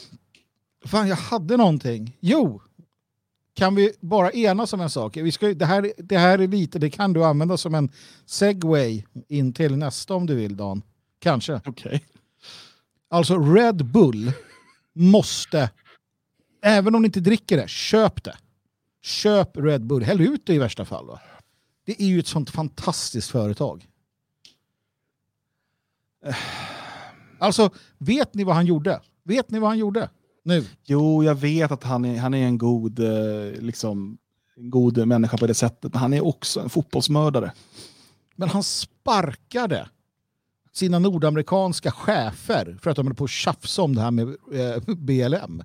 Fan, 0.85 1.09
jag 1.09 1.17
hade 1.17 1.57
någonting. 1.57 2.17
Jo, 2.21 2.63
kan 3.55 3.75
vi 3.75 3.93
bara 4.01 4.31
enas 4.33 4.73
om 4.73 4.81
en 4.81 4.91
sak? 4.91 5.17
Vi 5.17 5.33
ska, 5.33 5.47
det, 5.47 5.65
här, 5.65 5.93
det 5.99 6.19
här 6.19 6.39
är 6.39 6.47
lite, 6.47 6.79
det 6.79 6.91
kan 6.91 7.13
du 7.13 7.25
använda 7.25 7.57
som 7.57 7.75
en 7.75 7.93
segway 8.27 9.05
in 9.29 9.53
till 9.53 9.77
nästa 9.77 10.15
om 10.15 10.27
du 10.27 10.35
vill 10.35 10.57
Dan. 10.57 10.83
Kanske. 11.19 11.55
Okej. 11.55 11.71
Okay. 11.71 12.01
Alltså 13.15 13.39
Red 13.39 13.85
Bull 13.85 14.33
måste, 14.93 15.71
även 16.63 16.95
om 16.95 17.03
ni 17.03 17.07
inte 17.07 17.21
dricker 17.21 17.57
det, 17.57 17.69
köp 17.69 18.25
det. 18.25 18.37
Köp 19.03 19.57
Red 19.57 19.87
Bull, 19.87 20.03
häll 20.03 20.21
ut 20.21 20.47
det 20.47 20.55
i 20.55 20.59
värsta 20.59 20.85
fall. 20.85 21.07
Va? 21.07 21.21
Det 21.85 22.03
är 22.03 22.07
ju 22.07 22.19
ett 22.19 22.27
sånt 22.27 22.51
fantastiskt 22.51 23.31
företag. 23.31 23.87
Alltså, 27.39 27.71
vet 27.99 28.35
ni 28.35 28.45
vad 28.45 28.55
han 28.55 28.67
gjorde? 28.67 29.01
Vet 29.23 29.51
ni 29.51 29.59
vad 29.59 29.71
han 29.71 29.79
gjorde? 29.79 30.11
Nu. 30.43 30.65
Jo, 30.85 31.25
jag 31.25 31.35
vet 31.35 31.71
att 31.71 31.85
han 31.85 32.05
är, 32.05 32.19
han 32.19 32.35
är 32.35 32.47
en 32.47 32.59
god, 32.59 32.99
eh, 32.99 33.61
liksom, 33.61 34.19
en 34.57 34.71
god 34.71 35.07
människa 35.07 35.37
på 35.37 35.47
det 35.47 35.55
sättet, 35.55 35.93
men 35.93 36.01
han 36.01 36.13
är 36.13 36.25
också 36.25 36.61
en 36.61 36.71
fotbollsmördare. 36.71 37.53
Men 38.37 38.49
han 38.49 38.63
sparkade 38.63 39.89
sina 40.75 40.99
nordamerikanska 40.99 41.91
chefer 41.91 42.77
för 42.83 42.91
att 42.91 42.97
de 42.97 43.07
höll 43.07 43.17
på 43.17 43.25
att 43.25 43.31
tjafsa 43.31 43.83
om 43.83 43.95
det 43.95 44.01
här 44.01 44.11
med 44.11 44.29
eh, 44.29 44.95
BLM. 44.97 45.63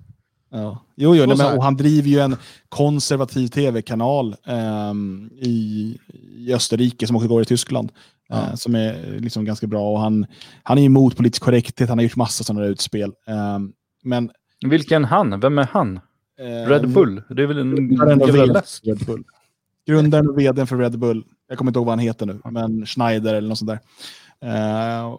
Ja. 0.50 0.84
Jo, 0.96 1.16
jo, 1.16 1.26
nej, 1.26 1.36
men, 1.36 1.56
och 1.56 1.64
han 1.64 1.76
driver 1.76 2.08
ju 2.08 2.18
en 2.18 2.36
konservativ 2.68 3.48
tv-kanal 3.48 4.36
eh, 4.46 4.94
i, 5.38 5.98
i 6.36 6.54
Österrike 6.54 7.06
som 7.06 7.16
också 7.16 7.28
går 7.28 7.42
i 7.42 7.44
Tyskland. 7.44 7.92
Ja. 8.28 8.36
Eh, 8.36 8.54
som 8.54 8.74
är 8.74 9.18
liksom 9.20 9.44
ganska 9.44 9.66
bra. 9.66 9.92
Och 9.92 10.00
han, 10.00 10.26
han 10.62 10.78
är 10.78 10.82
emot 10.82 11.16
politisk 11.16 11.42
korrekthet, 11.42 11.88
han 11.88 11.98
har 11.98 12.02
gjort 12.02 12.16
massa 12.16 12.44
sådana 12.44 12.66
utspel. 12.66 13.12
Eh, 13.26 13.58
men 14.02 14.30
vilken 14.66 15.04
han? 15.04 15.40
Vem 15.40 15.58
är 15.58 15.68
han? 15.72 16.00
Eh, 16.40 16.68
Red 16.68 16.88
Bull? 16.88 17.22
Det 17.28 17.42
är 17.42 17.46
väl 17.46 17.58
en 17.58 18.52
läsk? 18.52 18.86
Red 18.86 18.98
Bull. 19.06 19.24
Grundaren 19.86 20.28
och 20.28 20.38
vdn 20.38 20.66
för 20.66 20.76
Red 20.76 20.98
Bull. 20.98 21.24
Jag 21.48 21.58
kommer 21.58 21.70
inte 21.70 21.78
ihåg 21.78 21.86
vad 21.86 21.92
han 21.92 21.98
heter 21.98 22.26
nu, 22.26 22.40
men 22.50 22.86
Schneider 22.86 23.34
eller 23.34 23.48
något 23.48 23.58
sånt 23.58 23.70
där. 23.70 23.80
Eh, 24.44 25.16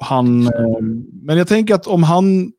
han, 0.00 0.46
eh, 0.46 0.80
men 1.12 1.38
jag 1.38 1.48
tänker 1.48 1.74
att 1.74 1.86
om 1.86 2.02
han... 2.02 2.52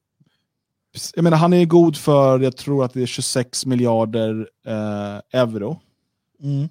Jag 1.15 1.23
menar, 1.23 1.37
han 1.37 1.53
är 1.53 1.65
god 1.65 1.97
för, 1.97 2.39
jag 2.39 2.57
tror 2.57 2.85
att 2.85 2.93
det 2.93 3.01
är 3.01 3.05
26 3.05 3.65
miljarder 3.65 4.49
eh, 4.67 5.41
euro. 5.41 5.79
Mm. 6.43 6.69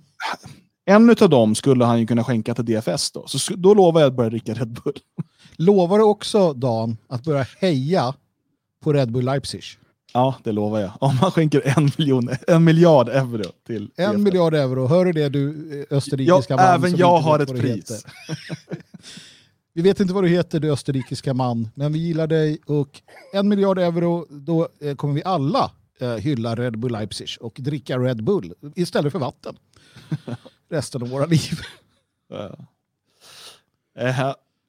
En 0.85 1.11
av 1.11 1.31
dem 1.31 1.55
skulle 1.55 1.85
han 1.85 2.01
ju 2.01 2.07
kunna 2.07 2.25
skänka 2.25 2.55
till 2.55 2.65
DFS 2.65 3.11
då. 3.11 3.27
Så 3.27 3.55
då 3.55 3.75
lovar 3.75 4.01
jag 4.01 4.09
att 4.09 4.17
börja 4.17 4.31
dricka 4.31 4.55
Red 4.55 4.81
Bull. 4.85 4.99
Lovar 5.57 5.99
du 5.99 6.05
också, 6.05 6.53
Dan, 6.53 6.97
att 7.09 7.25
börja 7.25 7.47
heja 7.61 8.15
på 8.83 8.93
Red 8.93 9.12
Bull 9.12 9.25
Leipzig. 9.25 9.62
Ja, 10.17 10.35
det 10.43 10.53
lovar 10.53 10.81
jag. 10.81 10.93
Om 11.01 11.17
man 11.21 11.31
skänker 11.31 11.79
en, 11.79 11.91
miljon, 11.99 12.29
en 12.47 12.65
miljard 12.65 13.09
euro 13.09 13.53
till 13.67 13.91
En 13.97 14.11
EFL. 14.11 14.19
miljard 14.19 14.55
euro. 14.55 14.87
Hör 14.87 15.05
du 15.05 15.13
det 15.13 15.29
du 15.29 15.81
eh, 15.91 15.97
österrikiska 15.97 16.55
ja, 16.55 16.57
man? 16.57 16.75
Även 16.75 16.97
jag 16.97 17.19
har 17.19 17.39
ett 17.39 17.49
pris. 17.49 18.07
vi 19.73 19.83
vet 19.83 20.01
inte 20.01 20.15
vad 20.15 20.25
du 20.25 20.29
heter 20.29 20.61
du 20.61 20.73
österrikiska 20.73 21.35
man, 21.35 21.69
men 21.75 21.93
vi 21.93 21.99
gillar 21.99 22.27
dig 22.27 22.59
och 22.67 23.03
en 23.33 23.49
miljard 23.49 23.79
euro, 23.79 24.27
då 24.31 24.69
eh, 24.81 24.95
kommer 24.95 25.15
vi 25.15 25.25
alla 25.25 25.71
eh, 26.01 26.15
hylla 26.15 26.55
Red 26.55 26.79
Bull 26.79 26.93
Leipzig 26.93 27.29
och 27.41 27.57
dricka 27.59 27.99
Red 27.99 28.25
Bull 28.25 28.55
istället 28.75 29.13
för 29.13 29.19
vatten. 29.19 29.57
Resten 30.71 31.03
av 31.03 31.09
våra 31.09 31.27
liv. 31.27 31.61
Uh, 32.33 32.55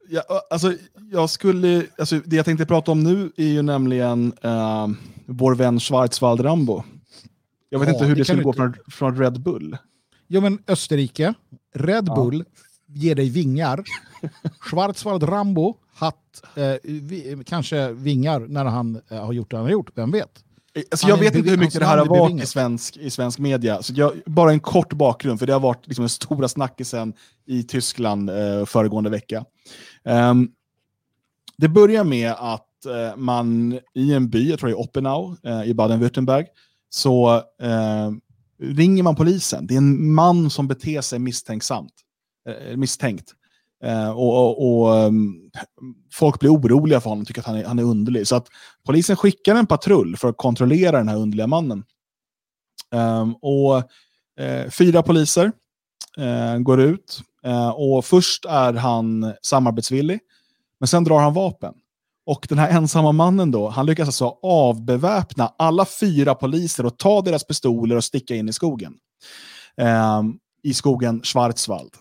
Ja, 0.09 0.23
alltså, 0.49 0.73
jag 1.11 1.29
skulle, 1.29 1.85
alltså, 1.97 2.19
det 2.25 2.35
jag 2.35 2.45
tänkte 2.45 2.65
prata 2.65 2.91
om 2.91 3.03
nu 3.03 3.31
är 3.37 3.47
ju 3.47 3.61
nämligen 3.61 4.33
uh, 4.45 4.87
vår 5.25 5.55
vän 5.55 5.79
Schwarzwald 5.79 6.45
Rambo. 6.45 6.83
Jag 7.69 7.79
vet 7.79 7.87
ja, 7.87 7.93
inte 7.93 8.05
hur 8.05 8.15
det, 8.15 8.21
det 8.21 8.25
skulle 8.25 8.43
gå 8.43 8.53
från, 8.53 8.73
från 8.91 9.17
Red 9.17 9.41
Bull. 9.41 9.77
Jo 10.27 10.41
men 10.41 10.59
Österrike, 10.67 11.33
Red 11.75 12.05
Bull 12.05 12.45
ger 12.87 13.15
dig 13.15 13.29
vingar. 13.29 13.83
Schwarzwald 14.59 15.23
Rambo 15.23 15.75
hatt 15.93 16.43
eh, 16.55 16.73
vi, 16.83 17.43
kanske 17.45 17.91
vingar 17.91 18.39
när 18.39 18.65
han 18.65 19.01
eh, 19.09 19.25
har 19.25 19.33
gjort 19.33 19.51
det 19.51 19.57
han 19.57 19.65
har 19.65 19.71
gjort, 19.71 19.89
vem 19.95 20.11
vet? 20.11 20.43
Alltså 20.91 21.07
jag 21.07 21.17
vet 21.17 21.35
inte 21.35 21.49
hur 21.49 21.57
mycket 21.57 21.79
det 21.79 21.85
här 21.85 21.97
har 21.97 22.05
varit 22.05 22.43
i 22.43 22.45
svensk, 22.45 22.97
i 22.97 23.09
svensk 23.09 23.39
media. 23.39 23.83
Så 23.83 23.93
jag, 23.95 24.13
bara 24.25 24.51
en 24.51 24.59
kort 24.59 24.93
bakgrund, 24.93 25.39
för 25.39 25.47
det 25.47 25.53
har 25.53 25.59
varit 25.59 25.87
liksom 25.87 26.03
den 26.03 26.09
stora 26.09 26.47
snackisen 26.47 27.13
i 27.45 27.63
Tyskland 27.63 28.29
eh, 28.29 28.65
föregående 28.65 29.09
vecka. 29.09 29.45
Um, 30.07 30.51
det 31.57 31.67
börjar 31.67 32.03
med 32.03 32.31
att 32.31 32.67
uh, 32.87 33.17
man 33.17 33.79
i 33.93 34.13
en 34.13 34.29
by, 34.29 34.49
jag 34.49 34.59
tror 34.59 34.69
det 34.69 34.73
är 34.73 34.79
Oppenau 34.79 35.35
uh, 35.47 35.63
i 35.65 35.73
Baden-Württemberg, 35.73 36.45
så 36.89 37.35
uh, 37.35 38.11
ringer 38.61 39.03
man 39.03 39.15
polisen. 39.15 39.67
Det 39.67 39.73
är 39.73 39.77
en 39.77 40.13
man 40.13 40.49
som 40.49 40.67
beter 40.67 41.01
sig 41.01 41.19
misstänksamt, 41.19 41.93
eh, 42.49 42.77
misstänkt. 42.77 43.33
Och, 44.15 44.37
och, 44.37 44.81
och 44.81 45.05
um, 45.05 45.51
folk 46.13 46.39
blir 46.39 46.53
oroliga 46.53 47.01
för 47.01 47.09
honom 47.09 47.21
och 47.21 47.27
tycker 47.27 47.41
att 47.41 47.47
han 47.47 47.55
är, 47.55 47.65
han 47.65 47.79
är 47.79 47.83
underlig. 47.83 48.27
Så 48.27 48.35
att 48.35 48.47
polisen 48.85 49.15
skickar 49.15 49.55
en 49.55 49.67
patrull 49.67 50.17
för 50.17 50.29
att 50.29 50.37
kontrollera 50.37 50.97
den 50.97 51.07
här 51.07 51.17
underliga 51.17 51.47
mannen. 51.47 51.83
Um, 52.91 53.35
och 53.35 53.83
Fyra 54.71 55.03
poliser 55.03 55.51
går 56.59 56.81
ut. 56.81 57.21
Eh, 57.47 57.69
och 57.69 58.05
Först 58.05 58.45
är 58.45 58.73
han 58.73 59.33
samarbetsvillig, 59.41 60.19
men 60.79 60.87
sen 60.87 61.03
drar 61.03 61.19
han 61.19 61.33
vapen. 61.33 61.73
Och 62.25 62.45
den 62.49 62.59
här 62.59 62.69
ensamma 62.69 63.11
mannen 63.11 63.51
då, 63.51 63.69
han 63.69 63.85
lyckas 63.85 64.07
alltså 64.07 64.37
avbeväpna 64.43 65.53
alla 65.57 65.85
fyra 65.85 66.35
poliser 66.35 66.85
och 66.85 66.97
ta 66.97 67.21
deras 67.21 67.43
pistoler 67.43 67.95
och 67.95 68.03
sticka 68.03 68.35
in 68.35 68.49
i 68.49 68.53
skogen. 68.53 68.93
Um, 69.81 70.39
I 70.63 70.73
skogen 70.73 71.21
Schwarzwald. 71.23 71.91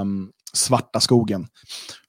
Um, 0.00 0.30
svarta 0.52 1.00
skogen. 1.00 1.46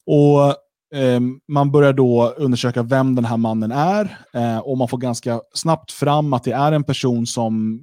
Och 0.06 0.56
um, 0.96 1.40
Man 1.48 1.72
börjar 1.72 1.94
då 1.94 2.34
undersöka 2.38 2.84
vem 2.84 3.16
den 3.16 3.26
här 3.26 3.38
mannen 3.38 3.72
är 3.72 4.18
uh, 4.36 4.58
och 4.58 4.78
man 4.78 4.88
får 4.88 4.98
ganska 4.98 5.42
snabbt 5.54 5.92
fram 5.92 6.34
att 6.34 6.44
det 6.44 6.52
är 6.52 6.72
en 6.72 6.84
person 6.84 7.28
som 7.28 7.82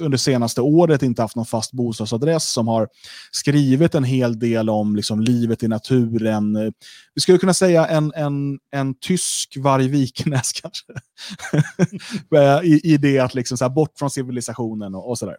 under 0.00 0.18
senaste 0.18 0.60
året 0.60 1.02
inte 1.02 1.22
haft 1.22 1.36
någon 1.36 1.46
fast 1.46 1.72
bostadsadress, 1.72 2.52
som 2.52 2.68
har 2.68 2.88
skrivit 3.30 3.94
en 3.94 4.04
hel 4.04 4.38
del 4.38 4.70
om 4.70 4.96
liksom, 4.96 5.20
livet 5.20 5.62
i 5.62 5.68
naturen. 5.68 6.56
Eh, 6.56 6.70
vi 7.14 7.20
skulle 7.20 7.38
kunna 7.38 7.54
säga 7.54 7.86
en, 7.86 8.12
en, 8.16 8.58
en 8.70 8.94
tysk 8.94 9.56
Vargviknäs 9.56 10.52
kanske. 10.62 10.92
Eh, 12.36 12.64
I, 12.64 12.80
I 12.84 12.96
det 12.96 13.18
att 13.18 13.34
liksom, 13.34 13.58
så 13.58 13.64
här, 13.64 13.70
bort 13.70 13.98
från 13.98 14.10
civilisationen 14.10 14.94
och, 14.94 15.10
och 15.10 15.18
sådär. 15.18 15.36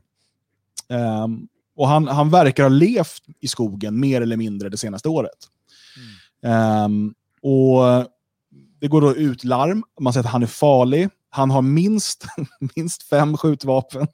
Um, 0.90 1.48
och 1.76 1.88
han, 1.88 2.08
han 2.08 2.30
verkar 2.30 2.64
ha 2.64 2.70
levt 2.70 3.24
i 3.40 3.48
skogen 3.48 4.00
mer 4.00 4.22
eller 4.22 4.38
mindre 4.38 4.70
det 4.70 4.78
senaste 4.78 5.10
året. 5.10 5.38
Mm. 6.44 6.84
Um, 6.84 7.14
och 7.42 8.08
det 8.80 8.88
går 8.88 9.02
då 9.02 9.16
ut 9.16 9.44
larm, 9.44 9.84
man 10.00 10.14
säger 10.14 10.26
att 10.26 10.32
han 10.32 10.44
är 10.44 10.48
farlig. 10.48 11.10
Han 11.30 11.52
har 11.52 11.62
minst, 11.62 12.26
minst 12.76 13.04
fem 13.04 13.38
skjutvapen. 13.38 14.08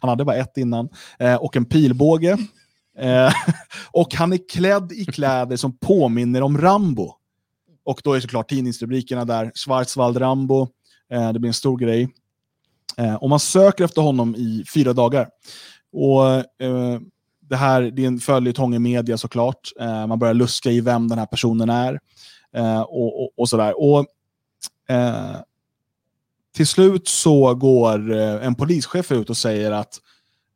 Han 0.00 0.08
hade 0.08 0.24
bara 0.24 0.36
ett 0.36 0.56
innan. 0.56 0.88
Eh, 1.18 1.34
och 1.34 1.56
en 1.56 1.64
pilbåge. 1.64 2.38
Eh, 2.98 3.32
och 3.92 4.14
han 4.14 4.32
är 4.32 4.48
klädd 4.48 4.92
i 4.92 5.04
kläder 5.04 5.56
som 5.56 5.78
påminner 5.78 6.42
om 6.42 6.58
Rambo. 6.58 7.14
Och 7.84 8.00
då 8.04 8.12
är 8.12 8.20
såklart 8.20 8.48
tidningsrubrikerna 8.48 9.24
där, 9.24 9.52
Schwarzwald 9.54 10.16
Rambo. 10.16 10.68
Eh, 11.12 11.32
det 11.32 11.38
blir 11.38 11.48
en 11.48 11.54
stor 11.54 11.78
grej. 11.78 12.08
Eh, 12.96 13.14
och 13.14 13.28
man 13.28 13.40
söker 13.40 13.84
efter 13.84 14.02
honom 14.02 14.34
i 14.34 14.64
fyra 14.74 14.92
dagar. 14.92 15.28
Och 15.92 16.26
eh, 16.64 17.00
det 17.40 17.56
här 17.56 17.82
det 17.82 18.02
är 18.02 18.06
en 18.06 18.18
följetong 18.18 18.74
i 18.74 18.78
media 18.78 19.18
såklart. 19.18 19.70
Eh, 19.80 20.06
man 20.06 20.18
börjar 20.18 20.34
luska 20.34 20.70
i 20.70 20.80
vem 20.80 21.08
den 21.08 21.18
här 21.18 21.26
personen 21.26 21.70
är. 21.70 22.00
Eh, 22.56 22.80
och, 22.80 23.22
och, 23.22 23.30
och, 23.36 23.48
sådär. 23.48 23.80
Och, 23.80 23.98
eh, 24.88 25.36
till 26.56 26.66
slut 26.66 27.08
så 27.08 27.54
går 27.54 28.12
eh, 28.12 28.46
en 28.46 28.54
polischef 28.54 29.12
ut 29.12 29.30
och 29.30 29.36
säger 29.36 29.72
att 29.72 30.00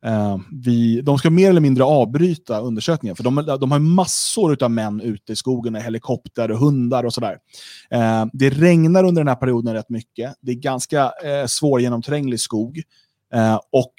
eh, 0.05 0.37
vi, 0.51 1.01
de 1.01 1.17
ska 1.17 1.29
mer 1.29 1.49
eller 1.49 1.61
mindre 1.61 1.83
avbryta 1.83 2.59
undersökningen. 2.59 3.15
För 3.15 3.23
de, 3.23 3.35
de 3.59 3.71
har 3.71 3.79
massor 3.79 4.63
av 4.63 4.71
män 4.71 5.01
ute 5.01 5.33
i 5.33 5.35
skogen 5.35 5.75
helikopter 5.75 6.51
och 6.51 6.59
hundar 6.59 7.03
och 7.03 7.13
sådär. 7.13 7.37
Eh, 7.89 8.25
det 8.33 8.49
regnar 8.49 9.03
under 9.03 9.21
den 9.21 9.27
här 9.27 9.35
perioden 9.35 9.73
rätt 9.73 9.89
mycket. 9.89 10.33
Det 10.41 10.51
är 10.51 10.55
ganska 10.55 11.11
eh, 11.23 11.45
svårgenomtränglig 11.45 12.39
skog. 12.39 12.81
Eh, 13.33 13.59
och 13.71 13.93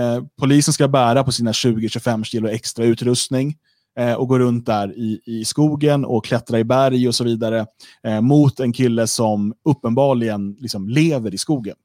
eh, 0.00 0.24
polisen 0.38 0.74
ska 0.74 0.88
bära 0.88 1.24
på 1.24 1.32
sina 1.32 1.52
20-25 1.52 2.24
kilo 2.24 2.48
extra 2.48 2.84
utrustning 2.84 3.56
eh, 3.98 4.14
och 4.14 4.28
gå 4.28 4.38
runt 4.38 4.66
där 4.66 4.98
i, 4.98 5.20
i 5.24 5.44
skogen 5.44 6.04
och 6.04 6.24
klättra 6.24 6.58
i 6.58 6.64
berg 6.64 7.08
och 7.08 7.14
så 7.14 7.24
vidare 7.24 7.66
eh, 8.02 8.20
mot 8.20 8.60
en 8.60 8.72
kille 8.72 9.06
som 9.06 9.54
uppenbarligen 9.64 10.56
liksom 10.60 10.88
lever 10.88 11.34
i 11.34 11.38
skogen. 11.38 11.76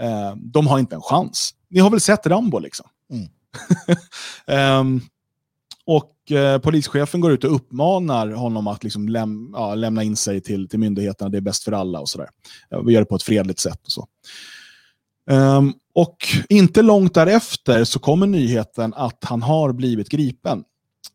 Eh, 0.00 0.36
de 0.36 0.66
har 0.66 0.78
inte 0.78 0.94
en 0.94 1.02
chans. 1.02 1.54
Ni 1.68 1.80
har 1.80 1.90
väl 1.90 2.00
sett 2.00 2.26
Rambo 2.26 2.58
liksom? 2.58 2.86
Mm. 3.12 4.80
um, 4.80 5.00
och 5.86 6.32
eh, 6.32 6.58
polischefen 6.58 7.20
går 7.20 7.32
ut 7.32 7.44
och 7.44 7.54
uppmanar 7.54 8.28
honom 8.28 8.66
att 8.66 8.84
liksom 8.84 9.08
läm 9.08 9.50
ja, 9.52 9.74
lämna 9.74 10.02
in 10.02 10.16
sig 10.16 10.40
till, 10.40 10.68
till 10.68 10.78
myndigheterna. 10.78 11.30
Det 11.30 11.36
är 11.36 11.42
bäst 11.42 11.64
för 11.64 11.72
alla 11.72 12.00
och 12.00 12.08
sådär. 12.08 12.28
Vi 12.84 12.92
gör 12.92 13.00
det 13.00 13.06
på 13.06 13.16
ett 13.16 13.22
fredligt 13.22 13.60
sätt. 13.60 13.80
och 13.84 13.92
så. 13.92 14.06
Um, 15.30 15.74
och 15.94 16.16
inte 16.48 16.82
långt 16.82 17.14
därefter 17.14 17.84
så 17.84 17.98
kommer 17.98 18.26
nyheten 18.26 18.94
att 18.94 19.24
han 19.24 19.42
har 19.42 19.72
blivit 19.72 20.08
gripen. 20.08 20.64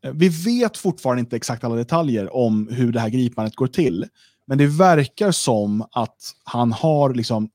Eh, 0.01 0.11
vi 0.11 0.29
vet 0.29 0.77
fortfarande 0.77 1.19
inte 1.19 1.36
exakt 1.36 1.63
alla 1.63 1.75
detaljer 1.75 2.36
om 2.36 2.67
hur 2.71 2.91
det 2.91 2.99
här 2.99 3.09
gripandet 3.09 3.55
går 3.55 3.67
till. 3.67 4.05
Men 4.47 4.57
det 4.57 4.67
verkar 4.67 5.31
som 5.31 5.86
att 5.91 6.36
han 6.43 6.71
har 6.71 7.13
liksom 7.13 7.49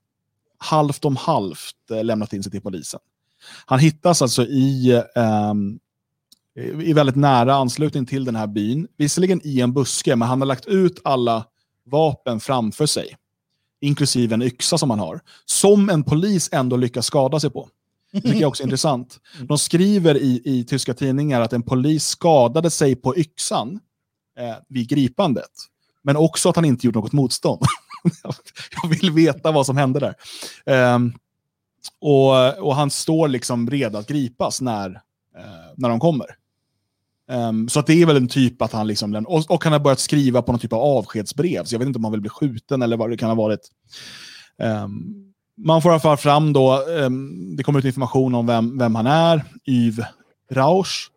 halvt 0.58 1.04
om 1.04 1.16
halvt 1.16 1.90
eh, 1.90 2.04
lämnat 2.04 2.32
in 2.32 2.42
sig 2.42 2.52
till 2.52 2.62
polisen. 2.62 3.00
Han 3.66 3.78
hittas 3.78 4.22
alltså 4.22 4.42
i, 4.44 5.02
um, 5.50 5.78
i 6.82 6.92
väldigt 6.92 7.16
nära 7.16 7.54
anslutning 7.54 8.06
till 8.06 8.24
den 8.24 8.36
här 8.36 8.46
byn. 8.46 8.88
Visserligen 8.96 9.40
i 9.44 9.60
en 9.60 9.72
buske, 9.72 10.16
men 10.16 10.28
han 10.28 10.40
har 10.40 10.46
lagt 10.46 10.66
ut 10.66 11.00
alla 11.04 11.44
vapen 11.84 12.40
framför 12.40 12.86
sig. 12.86 13.16
Inklusive 13.80 14.34
en 14.34 14.42
yxa 14.42 14.78
som 14.78 14.90
han 14.90 14.98
har. 14.98 15.20
Som 15.44 15.90
en 15.90 16.04
polis 16.04 16.48
ändå 16.52 16.76
lyckas 16.76 17.06
skada 17.06 17.40
sig 17.40 17.50
på. 17.50 17.68
Det 18.12 18.20
tycker 18.20 18.40
jag 18.40 18.48
också 18.48 18.62
är 18.62 18.66
intressant. 18.66 19.20
De 19.48 19.58
skriver 19.58 20.16
i, 20.16 20.42
i 20.44 20.64
tyska 20.64 20.94
tidningar 20.94 21.40
att 21.40 21.52
en 21.52 21.62
polis 21.62 22.06
skadade 22.06 22.70
sig 22.70 22.96
på 22.96 23.16
yxan 23.16 23.80
eh, 24.38 24.56
vid 24.68 24.88
gripandet. 24.88 25.50
Men 26.02 26.16
också 26.16 26.48
att 26.48 26.56
han 26.56 26.64
inte 26.64 26.86
gjorde 26.86 26.98
något 26.98 27.12
motstånd. 27.12 27.62
jag 28.82 28.88
vill 28.88 29.10
veta 29.10 29.52
vad 29.52 29.66
som 29.66 29.76
hände 29.76 30.00
där. 30.00 30.14
Um, 30.94 31.14
och, 32.00 32.58
och 32.58 32.76
han 32.76 32.90
står 32.90 33.28
liksom 33.28 33.70
redo 33.70 33.98
att 33.98 34.08
gripas 34.08 34.60
när, 34.60 34.90
uh, 34.90 35.72
när 35.76 35.88
de 35.88 36.00
kommer. 36.00 36.26
Um, 37.30 37.68
så 37.68 37.80
att 37.80 37.86
det 37.86 38.02
är 38.02 38.06
väl 38.06 38.16
en 38.16 38.28
typ 38.28 38.62
att 38.62 38.72
han 38.72 38.86
liksom, 38.86 39.26
och, 39.28 39.50
och 39.50 39.64
han 39.64 39.72
har 39.72 39.80
börjat 39.80 39.98
skriva 40.00 40.42
på 40.42 40.52
någon 40.52 40.60
typ 40.60 40.72
av 40.72 40.80
avskedsbrev, 40.80 41.64
så 41.64 41.74
jag 41.74 41.78
vet 41.78 41.86
inte 41.86 41.98
om 41.98 42.04
han 42.04 42.12
vill 42.12 42.20
bli 42.20 42.30
skjuten 42.30 42.82
eller 42.82 42.96
vad 42.96 43.10
det 43.10 43.16
kan 43.16 43.28
ha 43.28 43.34
varit. 43.34 43.70
Um, 44.58 45.29
man 45.64 45.82
får 45.82 45.90
i 45.90 45.92
alla 45.92 46.00
fall 46.00 46.16
fram 46.16 46.52
då, 46.52 46.82
um, 46.82 47.56
det 47.56 47.62
kommer 47.62 47.78
ut 47.78 47.84
information 47.84 48.34
om 48.34 48.46
vem, 48.46 48.78
vem 48.78 48.94
han 48.94 49.06
är, 49.06 49.44
Yves 49.66 50.06
Rausch. 50.50 51.10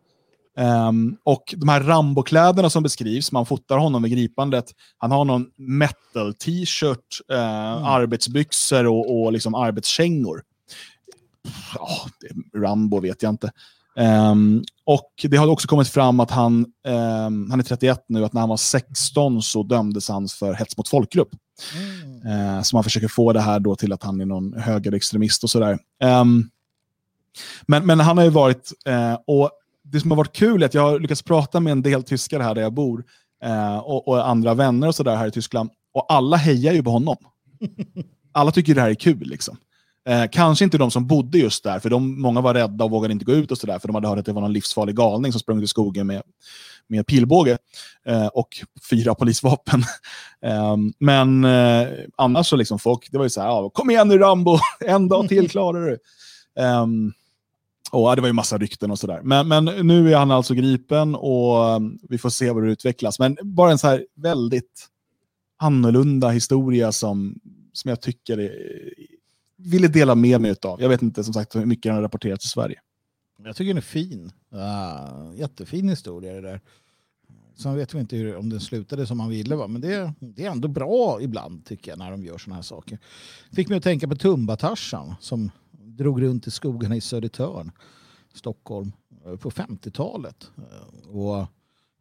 Um, 0.56 1.16
och 1.24 1.54
de 1.56 1.68
här 1.68 1.80
Rambo-kläderna 1.80 2.70
som 2.70 2.82
beskrivs, 2.82 3.32
man 3.32 3.46
fotar 3.46 3.78
honom 3.78 4.02
vid 4.02 4.12
gripandet. 4.12 4.64
Han 4.98 5.10
har 5.10 5.24
någon 5.24 5.46
metal-t-shirt, 5.56 7.20
uh, 7.32 7.38
mm. 7.38 7.84
arbetsbyxor 7.84 8.86
och, 8.86 9.22
och 9.22 9.32
liksom 9.32 9.54
arbetskängor. 9.54 10.42
Oh, 11.78 12.06
Rambo 12.60 13.00
vet 13.00 13.22
jag 13.22 13.30
inte. 13.30 13.50
Um, 13.96 14.64
och 14.84 15.10
det 15.22 15.36
har 15.36 15.46
också 15.46 15.68
kommit 15.68 15.88
fram 15.88 16.20
att 16.20 16.30
han, 16.30 16.66
um, 16.86 17.50
han 17.50 17.60
är 17.60 17.62
31 17.62 18.04
nu, 18.08 18.24
att 18.24 18.32
när 18.32 18.40
han 18.40 18.48
var 18.48 18.56
16 18.56 19.42
så 19.42 19.62
dömdes 19.62 20.08
han 20.08 20.28
för 20.28 20.54
hets 20.54 20.76
mot 20.76 20.88
folkgrupp. 20.88 21.28
Mm. 21.74 22.56
Uh, 22.56 22.62
så 22.62 22.76
man 22.76 22.84
försöker 22.84 23.08
få 23.08 23.32
det 23.32 23.40
här 23.40 23.60
då 23.60 23.76
till 23.76 23.92
att 23.92 24.02
han 24.02 24.20
är 24.20 24.26
någon 24.26 24.52
högerextremist 24.52 25.44
och 25.44 25.50
sådär. 25.50 25.78
Um, 26.04 26.50
men, 27.66 27.86
men 27.86 28.00
han 28.00 28.18
har 28.18 28.24
ju 28.24 28.30
varit, 28.30 28.72
uh, 28.88 29.18
och 29.26 29.50
det 29.84 30.00
som 30.00 30.10
har 30.10 30.18
varit 30.18 30.36
kul 30.36 30.62
är 30.62 30.66
att 30.66 30.74
jag 30.74 30.82
har 30.82 31.00
lyckats 31.00 31.22
prata 31.22 31.60
med 31.60 31.70
en 31.70 31.82
del 31.82 32.02
tyskar 32.02 32.40
här 32.40 32.54
där 32.54 32.62
jag 32.62 32.72
bor 32.72 33.04
uh, 33.46 33.78
och, 33.78 34.08
och, 34.08 34.28
andra 34.28 34.54
vänner 34.54 34.88
och 34.88 34.94
sådär 34.94 35.16
här 35.16 35.26
i 35.26 35.30
Tyskland. 35.30 35.70
Och 35.94 36.12
alla 36.12 36.36
hejar 36.36 36.72
ju 36.72 36.82
på 36.82 36.90
honom. 36.90 37.16
Alla 38.36 38.50
tycker 38.50 38.74
det 38.74 38.80
här 38.80 38.90
är 38.90 38.94
kul. 38.94 39.28
liksom. 39.28 39.56
Eh, 40.08 40.24
kanske 40.32 40.64
inte 40.64 40.78
de 40.78 40.90
som 40.90 41.06
bodde 41.06 41.38
just 41.38 41.64
där, 41.64 41.78
för 41.78 41.90
de, 41.90 42.20
många 42.20 42.40
var 42.40 42.54
rädda 42.54 42.84
och 42.84 42.90
vågade 42.90 43.12
inte 43.12 43.24
gå 43.24 43.32
ut 43.32 43.50
och 43.50 43.58
sådär, 43.58 43.78
för 43.78 43.88
de 43.88 43.94
hade 43.94 44.08
hört 44.08 44.18
att 44.18 44.26
det 44.26 44.32
var 44.32 44.40
någon 44.40 44.52
livsfarlig 44.52 44.96
galning 44.96 45.32
som 45.32 45.40
sprang 45.40 45.58
ut 45.58 45.64
i 45.64 45.68
skogen 45.68 46.06
med, 46.06 46.22
med 46.86 47.06
pilbåge 47.06 47.58
eh, 48.06 48.26
och 48.26 48.48
fyra 48.90 49.14
polisvapen. 49.14 49.80
eh, 50.42 50.76
men 50.98 51.44
eh, 51.44 51.88
annars 52.16 52.46
så 52.46 52.56
liksom 52.56 52.78
folk, 52.78 53.08
det 53.10 53.18
var 53.18 53.24
ju 53.24 53.30
så 53.30 53.40
här, 53.40 53.48
ja, 53.48 53.70
kom 53.70 53.90
igen 53.90 54.08
nu 54.08 54.18
Rambo, 54.18 54.58
en 54.80 55.08
dag 55.08 55.28
till 55.28 55.50
klarar 55.50 55.86
du. 55.86 55.98
Ehm, 56.62 57.12
och 57.90 58.16
det 58.16 58.22
var 58.22 58.28
ju 58.28 58.32
massa 58.32 58.58
rykten 58.58 58.90
och 58.90 58.98
sådär. 58.98 59.20
Men, 59.22 59.48
men 59.48 59.64
nu 59.64 60.12
är 60.12 60.16
han 60.16 60.30
alltså 60.30 60.54
gripen 60.54 61.14
och 61.14 61.68
eh, 61.68 61.80
vi 62.08 62.18
får 62.18 62.30
se 62.30 62.50
vad 62.50 62.62
det 62.62 62.70
utvecklas. 62.70 63.18
Men 63.18 63.36
bara 63.42 63.70
en 63.70 63.78
så 63.78 63.86
här 63.86 64.06
väldigt 64.16 64.88
annorlunda 65.58 66.28
historia 66.28 66.92
som, 66.92 67.34
som 67.72 67.88
jag 67.88 68.00
tycker 68.00 68.38
är, 68.38 68.52
ville 69.64 69.88
dela 69.88 70.14
med 70.14 70.40
mig 70.40 70.54
av. 70.62 70.82
Jag 70.82 70.88
vet 70.88 71.02
inte 71.02 71.24
som 71.24 71.34
sagt 71.34 71.56
hur 71.56 71.66
mycket 71.66 71.82
den 71.82 71.94
har 71.94 72.02
rapporterats 72.02 72.44
i 72.44 72.48
Sverige. 72.48 72.80
Jag 73.44 73.56
tycker 73.56 73.68
den 73.68 73.76
är 73.76 73.80
fin. 73.80 74.32
Uh, 74.54 75.38
jättefin 75.38 75.88
historia 75.88 76.32
det 76.32 76.40
där. 76.40 76.60
Sen 77.56 77.74
vet 77.74 77.94
vi 77.94 78.00
inte 78.00 78.16
hur, 78.16 78.36
om 78.36 78.50
den 78.50 78.60
slutade 78.60 79.06
som 79.06 79.18
man 79.18 79.28
ville, 79.28 79.56
va? 79.56 79.66
men 79.66 79.80
det, 79.80 80.12
det 80.20 80.44
är 80.44 80.50
ändå 80.50 80.68
bra 80.68 81.18
ibland 81.22 81.64
tycker 81.64 81.90
jag 81.90 81.98
när 81.98 82.10
de 82.10 82.24
gör 82.24 82.38
sådana 82.38 82.54
här 82.54 82.62
saker. 82.62 82.98
Fick 83.52 83.68
mig 83.68 83.78
att 83.78 83.84
tänka 83.84 84.08
på 84.08 84.14
Tumba-Tarzan 84.14 85.14
som 85.20 85.50
drog 85.70 86.22
runt 86.22 86.46
i 86.46 86.50
skogarna 86.50 86.96
i 86.96 87.00
Södertörn, 87.00 87.72
Stockholm, 88.34 88.92
eh, 89.26 89.36
på 89.36 89.50
50-talet. 89.50 90.50
Eh, 90.56 91.08
och 91.16 91.46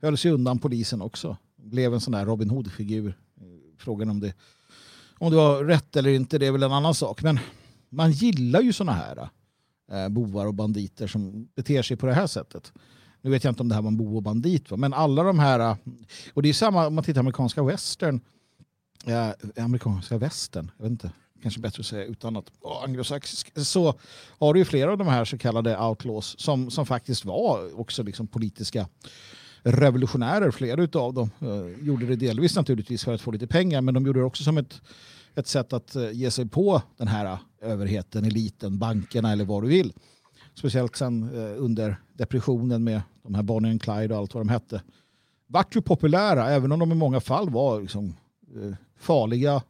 höll 0.01 0.17
sig 0.17 0.31
undan 0.31 0.59
polisen 0.59 1.01
också. 1.01 1.37
Blev 1.55 1.93
en 1.93 2.01
sån 2.01 2.11
där 2.11 2.25
Robin 2.25 2.49
Hood-figur. 2.49 3.17
Eh, 3.37 3.45
frågan 3.77 4.09
om 4.09 4.19
det 4.19 4.33
om 5.23 5.31
det 5.31 5.37
var 5.37 5.63
rätt 5.63 5.95
eller 5.95 6.09
inte, 6.09 6.37
det 6.37 6.47
är 6.47 6.51
väl 6.51 6.63
en 6.63 6.71
annan 6.71 6.93
sak. 6.93 7.23
Men 7.23 7.39
man 7.89 8.11
gillar 8.11 8.61
ju 8.61 8.73
sådana 8.73 8.97
här 8.97 9.29
eh, 9.91 10.09
bovar 10.09 10.45
och 10.45 10.53
banditer 10.53 11.07
som 11.07 11.47
beter 11.55 11.81
sig 11.81 11.97
på 11.97 12.05
det 12.05 12.13
här 12.13 12.27
sättet. 12.27 12.73
Nu 13.21 13.29
vet 13.29 13.43
jag 13.43 13.51
inte 13.51 13.61
om 13.61 13.69
det 13.69 13.75
här 13.75 13.81
var 13.81 13.87
en 13.87 13.97
bov 13.97 14.15
och 14.15 14.23
bandit, 14.23 14.71
va? 14.71 14.77
men 14.77 14.93
alla 14.93 15.23
de 15.23 15.39
här... 15.39 15.59
Eh, 15.59 15.77
och 16.33 16.41
det 16.43 16.49
är 16.49 16.53
samma 16.53 16.87
om 16.87 16.95
man 16.95 17.03
tittar 17.03 17.13
på 17.13 17.19
amerikanska 17.19 17.63
western. 17.63 18.21
Eh, 19.05 19.29
amerikanska 19.63 20.17
västern, 20.17 20.71
jag 20.77 20.83
vet 20.83 20.91
inte, 20.91 21.11
kanske 21.41 21.59
bättre 21.59 21.79
att 21.79 21.85
säga 21.85 22.05
utan 22.05 22.37
att 22.37 22.51
oh, 22.61 22.83
anglosaxisk. 22.83 23.51
Så 23.55 23.93
har 24.39 24.53
du 24.53 24.59
ju 24.59 24.65
flera 24.65 24.91
av 24.91 24.97
de 24.97 25.07
här 25.07 25.25
så 25.25 25.37
kallade 25.37 25.77
outlaws 25.77 26.39
som, 26.39 26.71
som 26.71 26.85
faktiskt 26.85 27.25
var 27.25 27.79
också 27.79 28.03
liksom 28.03 28.27
politiska 28.27 28.87
revolutionärer. 29.63 30.51
Flera 30.51 30.99
av 30.99 31.13
dem 31.13 31.29
eh, 31.39 31.85
gjorde 31.85 32.05
det 32.05 32.15
delvis 32.15 32.55
naturligtvis 32.55 33.03
för 33.03 33.13
att 33.13 33.21
få 33.21 33.31
lite 33.31 33.47
pengar 33.47 33.81
men 33.81 33.93
de 33.93 34.05
gjorde 34.05 34.19
det 34.19 34.25
också 34.25 34.43
som 34.43 34.57
ett 34.57 34.81
ett 35.35 35.47
sätt 35.47 35.73
att 35.73 35.95
eh, 35.95 36.11
ge 36.11 36.31
sig 36.31 36.47
på 36.47 36.81
den 36.97 37.07
här 37.07 37.25
eh, 37.25 37.39
överheten, 37.61 38.25
eliten, 38.25 38.79
bankerna 38.79 39.31
eller 39.31 39.45
vad 39.45 39.63
du 39.63 39.67
vill. 39.67 39.93
Speciellt 40.55 40.95
sen 40.95 41.23
eh, 41.23 41.63
under 41.63 42.01
depressionen 42.13 42.83
med 42.83 43.01
de 43.23 43.35
här 43.35 43.43
Bonnie 43.43 43.71
and 43.71 43.81
Clyde 43.81 44.13
och 44.13 44.19
allt 44.19 44.33
vad 44.33 44.41
de 44.41 44.49
hette. 44.49 44.81
Vart 45.47 45.75
ju 45.75 45.81
populära, 45.81 46.49
även 46.49 46.71
om 46.71 46.79
de 46.79 46.91
i 46.91 46.95
många 46.95 47.19
fall 47.19 47.49
var 47.49 47.81
liksom, 47.81 48.15
farliga, 48.97 49.61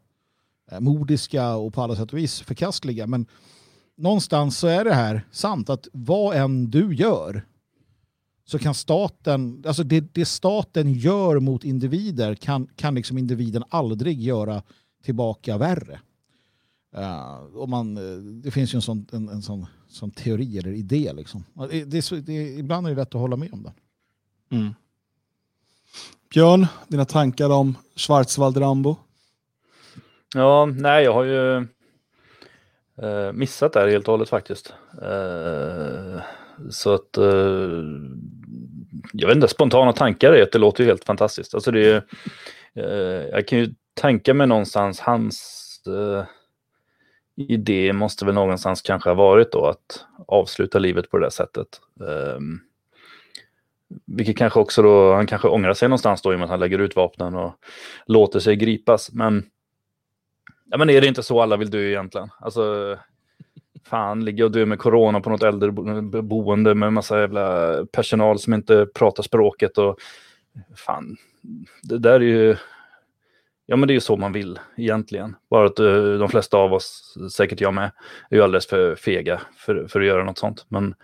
modiska 0.80 1.56
och 1.56 1.74
på 1.74 1.82
alla 1.82 1.96
sätt 1.96 2.14
och 2.14 2.18
vis 2.18 2.42
förkastliga. 2.42 3.08
Men 3.08 3.26
någonstans 3.98 4.58
så 4.58 4.68
är 4.68 4.84
det 4.84 4.94
här 4.94 5.28
sant 5.32 5.70
att 5.70 5.88
vad 5.94 6.36
än 6.36 6.70
du 6.70 6.96
gör 6.96 7.46
så 8.46 8.60
kan 8.60 8.74
staten, 8.74 9.64
alltså 9.68 9.84
det, 9.84 10.14
det 10.14 10.26
staten 10.26 10.94
gör 10.94 11.40
mot 11.40 11.64
individer 11.64 12.36
kan, 12.36 12.68
kan 12.76 12.96
liksom 12.96 13.18
individen 13.18 13.64
aldrig 13.70 14.22
göra 14.22 14.64
tillbaka 15.04 15.58
värre. 15.58 16.00
Uh, 16.98 17.56
och 17.56 17.70
man, 17.70 17.96
det 18.42 18.52
finns 18.52 18.74
ju 18.74 18.76
en 18.76 18.82
sån, 18.82 19.08
en, 19.12 19.30
en 19.30 19.42
sån, 19.42 19.66
sån 19.88 20.12
teori 20.12 20.58
eller 20.58 20.72
idé. 20.72 21.14
Liksom. 21.14 21.44
Det, 21.70 21.84
det, 21.84 22.26
det, 22.26 22.34
ibland 22.34 22.88
är 22.88 22.92
det 22.92 22.98
lätt 22.98 23.16
att 23.16 23.22
hålla 23.22 23.36
med 23.36 23.54
om 23.54 23.64
det. 23.64 23.74
Mm. 24.56 24.74
Björn, 26.34 26.68
dina 26.88 27.06
tankar 27.06 27.50
om 27.50 27.78
Schwarzwald 27.96 28.58
Rambo? 28.58 28.96
Ja, 30.36 30.66
nej, 30.66 31.04
jag 31.04 31.14
har 31.14 31.24
ju 31.24 31.58
eh, 33.02 33.32
missat 33.34 33.74
det 33.74 33.80
här 33.80 33.88
helt 33.88 34.08
och 34.08 34.12
hållet 34.12 34.30
faktiskt. 34.30 34.74
Eh, 35.02 36.22
så 36.70 36.94
att 36.94 37.18
eh, 37.18 37.84
jag 39.14 39.28
vet 39.28 39.36
inte, 39.36 39.48
spontana 39.48 39.94
tankar 39.94 40.34
är 40.34 40.44
att 40.44 40.52
det 40.52 40.60
låter 40.60 40.84
ju 40.84 40.90
helt 40.90 41.04
fantastiskt. 41.04 41.54
Alltså 41.54 41.72
det 41.72 41.86
är, 41.86 42.04
eh, 42.74 43.28
jag 43.30 43.48
kan 43.48 43.60
ju 43.60 43.74
tänka 43.94 44.34
mig 44.34 44.48
någonstans 44.48 45.00
hans 45.00 45.82
eh, 45.88 46.26
idé 47.36 47.94
måste 47.94 48.26
väl 48.26 48.36
någonstans 48.36 48.82
kanske 48.82 49.10
ha 49.10 49.16
varit 49.16 49.52
då 49.52 49.66
att 49.66 50.06
avsluta 50.28 50.80
livet 50.80 51.10
på 51.10 51.18
det 51.18 51.26
där 51.26 51.30
sättet. 51.30 51.68
Eh, 52.00 52.40
vilket 54.06 54.38
kanske 54.38 54.60
också 54.60 54.82
då, 54.82 55.14
han 55.14 55.28
kanske 55.28 55.48
ångrar 55.48 55.74
sig 55.74 55.90
någonstans 55.90 56.22
då 56.22 56.32
i 56.32 56.36
och 56.36 56.40
med 56.40 56.44
att 56.44 56.50
han 56.50 56.60
lägger 56.60 56.80
ut 56.80 56.96
vapnen 56.96 57.36
och 57.36 57.54
låter 58.06 58.40
sig 58.40 58.56
gripas. 58.56 59.12
Men, 59.12 59.46
ja, 60.66 60.78
men 60.78 60.90
är 60.90 61.02
det 61.02 61.08
inte 61.08 61.24
så 61.24 61.42
alla 61.42 61.58
vill 61.58 61.70
dö 61.70 61.90
egentligen? 61.90 62.30
Alltså, 62.40 62.98
fan, 63.86 64.26
ligga 64.26 64.46
och 64.46 64.52
dö 64.52 64.66
med 64.66 64.80
corona 64.80 65.22
på 65.22 65.30
något 65.30 65.44
äldreboende 65.44 66.76
med 66.76 66.94
massa 66.94 67.20
jävla 67.20 67.76
personal 67.86 68.40
som 68.40 68.54
inte 68.54 68.88
pratar 68.96 69.24
språket 69.24 69.78
och 69.78 70.00
fan, 70.76 71.18
det 71.84 71.98
där 71.98 72.14
är 72.14 72.20
ju 72.20 72.56
Ja, 73.66 73.76
men 73.76 73.88
det 73.88 73.92
är 73.92 73.96
ju 73.96 74.02
så 74.02 74.18
man 74.18 74.34
vill 74.34 74.60
egentligen. 74.78 75.36
Bara 75.50 75.66
att 75.66 75.80
uh, 75.80 76.20
de 76.20 76.30
flesta 76.30 76.58
av 76.58 76.74
oss, 76.74 77.18
säkert 77.32 77.62
jag 77.62 77.74
med, 77.74 77.92
är 78.30 78.36
ju 78.36 78.42
alldeles 78.42 78.68
för 78.68 78.96
fega 78.96 79.42
för, 79.58 79.88
för 79.88 80.00
att 80.02 80.08
göra 80.08 80.24
något 80.24 80.38
sånt. 80.38 80.66
Men, 80.68 80.96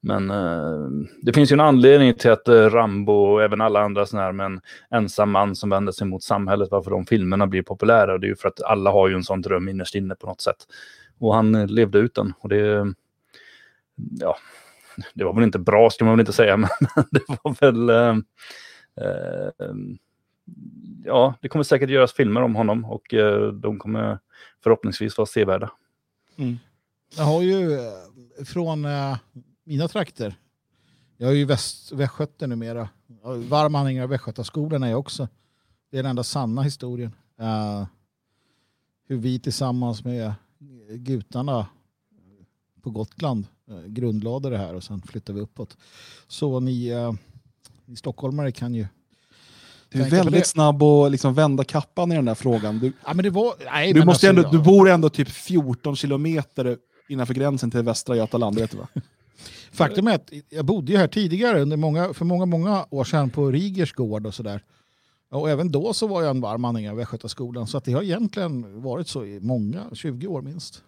men 0.00 0.30
uh, 0.30 0.88
det 1.22 1.32
finns 1.32 1.52
ju 1.52 1.54
en 1.54 1.60
anledning 1.60 2.14
till 2.14 2.30
att 2.30 2.48
uh, 2.48 2.70
Rambo 2.70 3.12
och 3.12 3.42
även 3.42 3.60
alla 3.60 3.80
andra 3.80 4.06
sådana 4.06 4.26
här 4.26 4.32
med 4.32 4.46
en 4.46 4.60
ensam 4.90 5.30
man 5.30 5.56
som 5.56 5.70
vänder 5.70 5.92
sig 5.92 6.06
mot 6.06 6.22
samhället, 6.22 6.68
varför 6.70 6.90
de 6.90 7.06
filmerna 7.06 7.46
blir 7.46 7.62
populära. 7.62 8.18
Det 8.18 8.26
är 8.26 8.28
ju 8.28 8.36
för 8.36 8.48
att 8.48 8.62
alla 8.62 8.90
har 8.90 9.08
ju 9.08 9.14
en 9.14 9.24
sån 9.24 9.42
dröm 9.42 9.68
innerst 9.68 9.94
inne 9.94 10.14
på 10.14 10.26
något 10.26 10.40
sätt. 10.40 10.66
Och 11.18 11.34
han 11.34 11.66
levde 11.66 11.98
ut 11.98 12.14
den. 12.14 12.32
Och 12.40 12.48
det, 12.48 12.94
ja, 14.20 14.36
det 15.14 15.24
var 15.24 15.34
väl 15.34 15.44
inte 15.44 15.58
bra 15.58 15.90
ska 15.90 16.04
man 16.04 16.12
väl 16.12 16.20
inte 16.20 16.32
säga, 16.32 16.56
men 16.56 16.70
det 17.10 17.22
var 17.26 17.60
väl 17.60 17.90
ja, 21.04 21.34
det 21.40 21.48
kommer 21.48 21.62
säkert 21.62 21.90
göras 21.90 22.12
filmer 22.12 22.42
om 22.42 22.54
honom 22.54 22.84
och 22.84 23.14
eh, 23.14 23.52
de 23.52 23.78
kommer 23.78 24.18
förhoppningsvis 24.62 25.18
vara 25.18 25.26
sevärda. 25.26 25.70
Mm. 26.36 26.58
Jag 27.16 27.24
har 27.24 27.42
ju 27.42 27.72
eh, 27.72 28.44
från 28.44 28.84
eh, 28.84 29.18
mina 29.64 29.88
trakter, 29.88 30.34
jag 31.16 31.30
är 31.30 31.34
ju 31.34 31.44
väst, 31.44 31.92
västgöte 31.92 32.46
numera, 32.46 32.88
varm 33.48 33.74
anhängare 33.74 34.04
av 34.04 34.10
Västgötaskolan 34.10 34.82
är 34.82 34.90
jag 34.90 34.98
också. 34.98 35.28
Det 35.90 35.98
är 35.98 36.02
den 36.02 36.10
enda 36.10 36.24
sanna 36.24 36.62
historien. 36.62 37.14
Eh, 37.38 37.86
hur 39.06 39.16
vi 39.16 39.38
tillsammans 39.38 40.04
med 40.04 40.32
gutarna 40.90 41.66
på 42.82 42.90
Gotland 42.90 43.46
eh, 43.68 43.86
grundlade 43.86 44.50
det 44.50 44.58
här 44.58 44.74
och 44.74 44.82
sen 44.84 45.02
flyttade 45.02 45.36
vi 45.36 45.42
uppåt. 45.42 45.76
Så 46.28 46.60
ni, 46.60 46.92
ni 47.84 47.96
stockholmare 47.96 48.52
kan 48.52 48.74
ju 48.74 48.86
du 49.92 50.02
är 50.02 50.10
väldigt 50.10 50.46
snabb 50.46 50.82
att 50.82 51.10
liksom 51.10 51.34
vända 51.34 51.64
kappan 51.64 52.12
i 52.12 52.14
den 52.14 52.24
där 52.24 52.34
frågan. 52.34 52.78
Du, 52.78 52.92
ja, 53.06 53.14
men 53.14 53.22
det 53.22 53.30
var, 53.30 53.54
nej, 53.64 53.92
du, 53.92 54.04
måste 54.04 54.28
alltså, 54.30 54.46
ändå, 54.46 54.58
du 54.58 54.64
bor 54.64 54.88
ändå 54.88 55.08
typ 55.08 55.28
14 55.28 55.96
kilometer 55.96 56.76
innanför 57.08 57.34
gränsen 57.34 57.70
till 57.70 57.82
Västra 57.82 58.16
Götaland, 58.16 58.58
vet 58.58 58.70
du 58.70 58.76
va? 58.76 58.88
Faktum 59.72 60.06
är 60.06 60.14
att 60.14 60.30
jag 60.48 60.64
bodde 60.64 60.92
ju 60.92 60.98
här 60.98 61.08
tidigare, 61.08 61.60
under 61.60 61.76
många, 61.76 62.14
för 62.14 62.24
många, 62.24 62.46
många 62.46 62.86
år 62.90 63.04
sedan 63.04 63.30
på 63.30 63.50
Rigers 63.50 63.92
gård 63.92 64.26
och 64.26 64.34
sådär. 64.34 64.62
Och 65.30 65.50
även 65.50 65.72
då 65.72 65.92
så 65.92 66.06
var 66.06 66.22
jag 66.22 66.30
en 66.30 66.40
varm 66.40 66.64
anhängare 66.64 66.92
av 66.92 66.98
Västgötaskolan. 66.98 67.66
Så 67.66 67.78
att 67.78 67.84
det 67.84 67.92
har 67.92 68.02
egentligen 68.02 68.82
varit 68.82 69.08
så 69.08 69.24
i 69.24 69.40
många, 69.40 69.84
20 69.92 70.26
år 70.26 70.42
minst. 70.42 70.82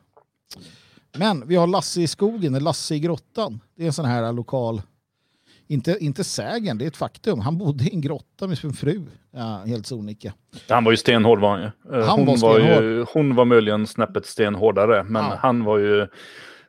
Men 1.17 1.49
vi 1.49 1.57
har 1.57 1.67
Lasse 1.67 2.03
i 2.03 2.07
skogen, 2.07 2.65
Lasse 2.65 2.95
i 2.95 3.01
grottan. 3.01 3.61
Det 3.77 3.83
är 3.83 3.87
en 3.87 3.93
sån 3.93 4.05
här 4.05 4.33
lokal 4.33 4.83
inte, 5.69 5.97
inte 6.01 6.25
sägen, 6.25 6.79
det 6.79 6.85
är 6.85 6.87
ett 6.87 6.97
faktum. 6.97 7.41
Han 7.41 7.59
bodde 7.59 7.85
i 7.85 7.95
en 7.95 8.01
grotta 8.01 8.47
med 8.47 8.59
sin 8.59 8.73
fru, 8.73 9.03
ja, 9.31 9.63
helt 9.67 9.87
sonika. 9.87 10.33
Han 10.69 10.85
var 10.85 10.91
ju 10.91 10.97
stenhård 10.97 11.41
var 11.41 11.51
han 11.51 11.61
ju. 11.61 11.99
Eh, 11.99 12.07
han 12.07 12.19
hon, 12.19 12.27
var, 12.27 12.37
stenhård. 12.37 12.85
ju, 12.85 13.05
hon 13.13 13.35
var 13.35 13.45
möjligen 13.45 13.87
snäppet 13.87 14.27
stenhårdare, 14.27 15.03
men 15.03 15.25
ja. 15.25 15.39
han 15.41 15.65
var 15.65 15.79
ju 15.79 16.07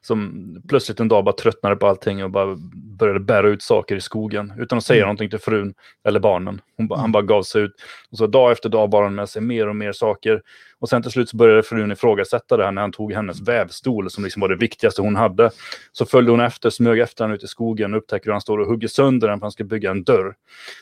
som 0.06 0.62
plötsligt 0.68 1.00
en 1.00 1.08
dag 1.08 1.24
bara 1.24 1.36
tröttnade 1.36 1.76
på 1.76 1.88
allting 1.88 2.24
och 2.24 2.32
bara 2.32 2.56
började 2.74 3.20
bära 3.20 3.48
ut 3.48 3.62
saker 3.62 3.96
i 3.96 4.02
skogen 4.02 4.54
utan 4.58 4.78
att 4.78 4.84
säga 4.84 4.98
mm. 4.98 5.08
någonting 5.08 5.30
till 5.30 5.39
frun 5.39 5.74
eller 6.08 6.20
barnen. 6.20 6.62
Hon 6.78 6.88
ba, 6.88 6.96
mm. 6.96 7.02
Han 7.02 7.12
bara 7.12 7.24
gav 7.24 7.44
sig 7.44 7.62
ut. 7.62 7.72
Och 8.12 8.18
så 8.18 8.28
dag 8.28 8.52
efter 8.52 8.70
dag 8.70 8.89
bar 8.89 9.04
han 9.04 9.16
med 9.16 9.30
sig 9.30 9.41
mer 9.41 9.68
och 9.68 9.76
mer 9.76 9.91
saker. 9.91 10.41
Och 10.84 10.89
sen 10.89 11.01
till 11.01 11.11
slut 11.11 11.29
så 11.29 11.38
började 11.38 11.63
frun 11.63 11.91
ifrågasätta 11.91 12.57
det 12.57 12.63
här 12.63 12.71
när 12.71 12.81
han 12.81 12.91
tog 12.91 13.13
hennes 13.13 13.41
vävstol 13.41 14.09
som 14.09 14.23
liksom 14.23 14.39
var 14.39 14.49
det 14.49 14.55
viktigaste 14.55 15.01
hon 15.01 15.15
hade. 15.15 15.51
Så 15.91 16.05
följde 16.05 16.31
hon 16.31 16.39
efter, 16.39 16.69
smög 16.69 16.99
efter 16.99 17.23
honom 17.23 17.36
ut 17.36 17.43
i 17.43 17.47
skogen 17.47 17.93
och 17.93 17.97
upptäcker 17.97 18.25
hur 18.25 18.31
han 18.31 18.41
står 18.41 18.57
och 18.57 18.67
hugger 18.67 18.88
sönder 18.88 19.27
den 19.27 19.36
för 19.36 19.38
att 19.38 19.41
han 19.41 19.51
ska 19.51 19.63
bygga 19.63 19.91
en 19.91 20.03
dörr 20.03 20.36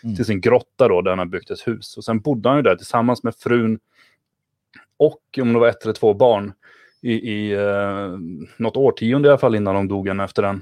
mm. 0.03 0.15
till 0.15 0.25
sin 0.25 0.41
grotta 0.41 0.87
då 0.87 1.01
där 1.01 1.11
han 1.11 1.19
har 1.19 1.25
byggt 1.25 1.51
ett 1.51 1.67
hus. 1.67 1.97
Och 1.97 2.03
sen 2.03 2.19
bodde 2.19 2.49
han 2.49 2.57
ju 2.57 2.61
där 2.61 2.75
tillsammans 2.75 3.23
med 3.23 3.35
frun 3.35 3.79
och 4.97 5.21
om 5.41 5.53
det 5.53 5.59
var 5.59 5.67
ett 5.67 5.83
eller 5.83 5.93
två 5.93 6.13
barn 6.13 6.53
i, 7.01 7.13
i 7.13 7.51
eh, 7.51 8.17
något 8.57 8.77
årtionde 8.77 9.27
i 9.27 9.31
alla 9.31 9.39
fall 9.39 9.55
innan 9.55 9.75
de 9.75 9.87
dog 9.87 10.07
en 10.07 10.19
efter 10.19 10.41
den. 10.41 10.61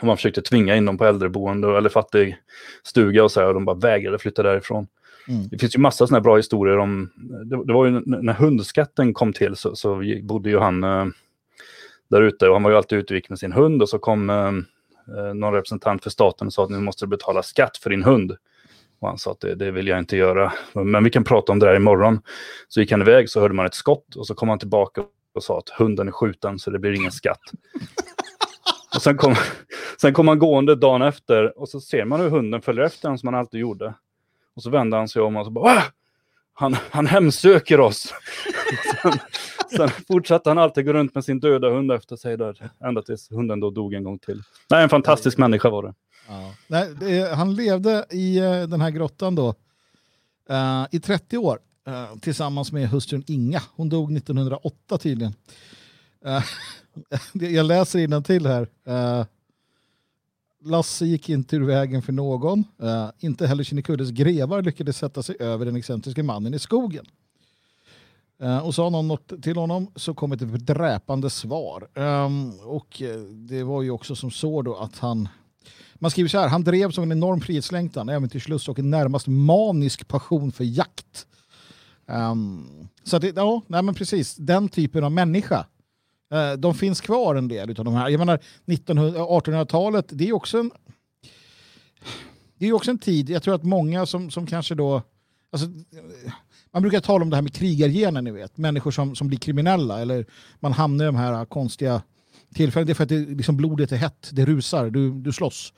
Och 0.00 0.06
man 0.06 0.16
försökte 0.16 0.42
tvinga 0.42 0.76
in 0.76 0.84
dem 0.84 0.98
på 0.98 1.04
äldreboende 1.04 1.78
eller 1.78 1.88
fattig 1.88 2.36
stuga 2.82 3.24
och 3.24 3.32
så 3.32 3.40
här, 3.40 3.48
och 3.48 3.54
de 3.54 3.64
bara 3.64 3.76
vägrade 3.76 4.18
flytta 4.18 4.42
därifrån. 4.42 4.86
Mm. 5.28 5.48
Det 5.48 5.58
finns 5.58 5.76
ju 5.76 5.80
massa 5.80 6.06
sådana 6.06 6.20
bra 6.20 6.36
historier 6.36 6.78
om, 6.78 7.10
det, 7.44 7.66
det, 7.66 7.72
var 7.72 7.86
ju 7.86 8.02
när 8.06 8.32
hundskatten 8.32 9.14
kom 9.14 9.32
till 9.32 9.56
så, 9.56 9.76
så 9.76 10.02
bodde 10.22 10.50
ju 10.50 10.58
han 10.58 10.84
eh, 10.84 11.06
där 12.10 12.22
ute 12.22 12.48
och 12.48 12.54
han 12.54 12.62
var 12.62 12.70
ju 12.70 12.76
alltid 12.76 12.98
ute 12.98 13.14
och 13.14 13.16
gick 13.16 13.28
med 13.28 13.38
sin 13.38 13.52
hund 13.52 13.82
och 13.82 13.88
så 13.88 13.98
kom 13.98 14.30
eh, 14.30 14.36
eh, 15.16 15.34
någon 15.34 15.54
representant 15.54 16.02
för 16.02 16.10
staten 16.10 16.46
och 16.46 16.52
sa 16.52 16.64
att 16.64 16.70
nu 16.70 16.80
måste 16.80 17.04
du 17.04 17.08
betala 17.08 17.42
skatt 17.42 17.76
för 17.76 17.90
din 17.90 18.02
hund. 18.02 18.36
Och 19.00 19.08
han 19.08 19.18
sa 19.18 19.30
att 19.30 19.40
det, 19.40 19.54
det, 19.54 19.70
vill 19.70 19.86
jag 19.88 19.98
inte 19.98 20.16
göra, 20.16 20.52
men 20.72 21.04
vi 21.04 21.10
kan 21.10 21.24
prata 21.24 21.52
om 21.52 21.58
det 21.58 21.66
där 21.66 21.76
imorgon. 21.76 22.20
Så 22.68 22.80
gick 22.80 22.90
han 22.90 23.02
iväg 23.02 23.30
så 23.30 23.40
hörde 23.40 23.54
man 23.54 23.66
ett 23.66 23.74
skott 23.74 24.16
och 24.16 24.26
så 24.26 24.34
kom 24.34 24.48
han 24.48 24.58
tillbaka 24.58 25.02
och 25.34 25.42
sa 25.42 25.58
att 25.58 25.68
hunden 25.68 26.08
är 26.08 26.12
skjuten 26.12 26.58
så 26.58 26.70
det 26.70 26.78
blir 26.78 26.92
ingen 26.92 27.12
skatt. 27.12 27.40
och 28.94 29.02
sen 29.02 29.16
kom, 29.16 29.34
sen 30.00 30.12
kom 30.12 30.28
han 30.28 30.38
gående 30.38 30.74
dagen 30.74 31.02
efter 31.02 31.58
och 31.58 31.68
så 31.68 31.80
ser 31.80 32.04
man 32.04 32.20
hur 32.20 32.30
hunden 32.30 32.62
följer 32.62 32.84
efter 32.84 33.08
honom 33.08 33.18
som 33.18 33.26
han 33.26 33.34
alltid 33.34 33.60
gjorde. 33.60 33.94
Och 34.56 34.62
så 34.62 34.70
vände 34.70 34.96
han 34.96 35.08
sig 35.08 35.22
om 35.22 35.36
och 35.36 35.44
så 35.44 35.50
bara 35.50 35.74
Wah! 35.74 35.84
han, 36.54 36.76
han 36.90 37.06
hemsöker 37.06 37.80
oss. 37.80 38.14
sen, 39.02 39.12
sen 39.76 39.88
fortsatte 39.88 40.50
han 40.50 40.58
alltid 40.58 40.86
gå 40.86 40.92
runt 40.92 41.14
med 41.14 41.24
sin 41.24 41.40
döda 41.40 41.70
hund 41.70 41.92
efter 41.92 42.16
sig 42.16 42.36
där, 42.36 42.70
ända 42.84 43.02
tills 43.02 43.30
hunden 43.30 43.60
då 43.60 43.70
dog 43.70 43.94
en 43.94 44.04
gång 44.04 44.18
till. 44.18 44.42
Nej, 44.70 44.82
en 44.82 44.88
fantastisk 44.88 45.38
människa 45.38 45.70
var 45.70 45.82
det. 45.82 45.94
Ja. 46.28 46.54
Nej, 46.66 46.94
det, 47.00 47.34
han 47.34 47.54
levde 47.54 48.06
i 48.10 48.40
uh, 48.40 48.68
den 48.68 48.80
här 48.80 48.90
grottan 48.90 49.34
då 49.34 49.54
uh, 50.50 50.86
i 50.90 51.00
30 51.00 51.38
år. 51.38 51.58
Uh, 51.88 52.18
tillsammans 52.20 52.72
med 52.72 52.88
hustrun 52.88 53.24
Inga. 53.26 53.62
Hon 53.76 53.88
dog 53.88 54.16
1908 54.16 54.98
tydligen. 54.98 55.34
Uh, 56.26 56.42
jag 57.52 57.66
läser 57.66 58.20
till 58.20 58.46
här. 58.46 58.68
Lasse 60.64 61.06
gick 61.06 61.28
inte 61.28 61.56
ur 61.56 61.64
vägen 61.64 62.02
för 62.02 62.12
någon. 62.12 62.64
Eh, 62.82 63.08
inte 63.18 63.46
heller 63.46 63.64
Kinnekulles 63.64 64.10
grevar 64.10 64.62
lyckades 64.62 64.96
sätta 64.96 65.22
sig 65.22 65.36
över 65.38 65.64
den 65.66 65.76
excentriske 65.76 66.22
mannen 66.22 66.54
i 66.54 66.58
skogen. 66.58 67.04
Eh, 68.42 68.58
och 68.58 68.74
sa 68.74 68.90
någon 68.90 69.08
något 69.08 69.42
till 69.42 69.56
honom 69.56 69.90
så 69.96 70.14
kom 70.14 70.32
ett 70.32 70.66
dräpande 70.66 71.30
svar. 71.30 71.88
Um, 71.94 72.60
och 72.60 73.02
eh, 73.02 73.20
det 73.20 73.62
var 73.62 73.82
ju 73.82 73.90
också 73.90 74.16
som 74.16 74.30
så 74.30 74.62
då 74.62 74.76
att 74.76 74.98
han 74.98 75.28
man 75.94 76.10
skriver 76.10 76.28
så 76.28 76.38
här, 76.38 76.48
han 76.48 76.64
drev 76.64 76.90
som 76.90 77.04
en 77.04 77.12
enorm 77.12 77.40
frihetslängtan, 77.40 78.08
äventyrslust 78.08 78.68
och 78.68 78.78
en 78.78 78.90
närmast 78.90 79.26
manisk 79.26 80.08
passion 80.08 80.52
för 80.52 80.64
jakt. 80.64 81.26
Um, 82.06 82.88
så 83.04 83.18
det, 83.18 83.36
ja, 83.36 83.62
nej 83.66 83.82
men 83.82 83.94
precis, 83.94 84.36
den 84.36 84.68
typen 84.68 85.04
av 85.04 85.12
människa. 85.12 85.66
Eh, 86.32 86.52
de 86.52 86.74
finns 86.74 87.00
kvar 87.00 87.34
en 87.34 87.48
del 87.48 87.78
av 87.78 87.84
de 87.84 87.94
här. 87.94 88.08
Jag 88.08 88.18
menar, 88.18 88.38
1800-talet, 88.66 90.06
det 90.08 90.28
är 90.28 90.32
också 90.32 90.58
en... 90.58 90.70
Det 92.58 92.66
är 92.68 92.72
också 92.72 92.90
en 92.90 92.98
tid, 92.98 93.30
jag 93.30 93.42
tror 93.42 93.54
att 93.54 93.62
många 93.64 94.06
som, 94.06 94.30
som 94.30 94.46
kanske 94.46 94.74
då... 94.74 95.02
Alltså, 95.50 95.66
man 96.72 96.82
brukar 96.82 97.00
tala 97.00 97.22
om 97.22 97.30
det 97.30 97.36
här 97.36 97.42
med 97.42 97.54
krigargener, 97.54 98.22
ni 98.22 98.30
vet. 98.30 98.56
Människor 98.56 98.90
som, 98.90 99.14
som 99.14 99.28
blir 99.28 99.38
kriminella 99.38 100.00
eller 100.00 100.26
man 100.60 100.72
hamnar 100.72 101.04
i 101.04 101.06
de 101.06 101.16
här 101.16 101.44
konstiga 101.44 102.02
tillfällena. 102.54 102.86
Det 102.86 102.92
är 102.92 102.94
för 102.94 103.02
att 103.02 103.08
det, 103.08 103.18
liksom 103.18 103.56
blodet 103.56 103.92
är 103.92 103.96
hett, 103.96 104.30
det 104.32 104.44
rusar, 104.44 104.90
du, 104.90 105.10
du 105.10 105.32
slåss. 105.32 105.72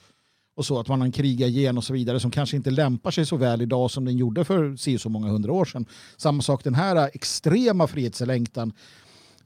och 0.56 0.66
så, 0.66 0.80
att 0.80 0.88
man 0.88 1.00
har 1.00 1.06
en 1.06 1.12
krigargen 1.12 1.78
och 1.78 1.84
så 1.84 1.92
vidare 1.92 2.20
som 2.20 2.30
kanske 2.30 2.56
inte 2.56 2.70
lämpar 2.70 3.10
sig 3.10 3.26
så 3.26 3.36
väl 3.36 3.62
idag 3.62 3.90
som 3.90 4.04
den 4.04 4.16
gjorde 4.16 4.44
för 4.44 4.76
si 4.76 4.98
så 4.98 5.08
många 5.08 5.28
hundra 5.28 5.52
år 5.52 5.64
sedan. 5.64 5.86
Samma 6.16 6.42
sak 6.42 6.64
den 6.64 6.74
här 6.74 7.10
extrema 7.14 7.86
frihetslängtan 7.86 8.72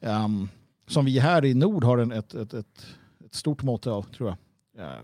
um, 0.01 0.49
som 0.89 1.05
vi 1.05 1.18
här 1.18 1.45
i 1.45 1.55
nord 1.55 1.84
har 1.84 1.99
en, 1.99 2.12
ett, 2.12 2.34
ett, 2.34 2.55
ett, 2.55 2.86
ett 3.26 3.34
stort 3.34 3.62
mått 3.62 3.86
av, 3.86 4.03
tror 4.03 4.28
jag. 4.28 4.39
Ja. 4.78 4.97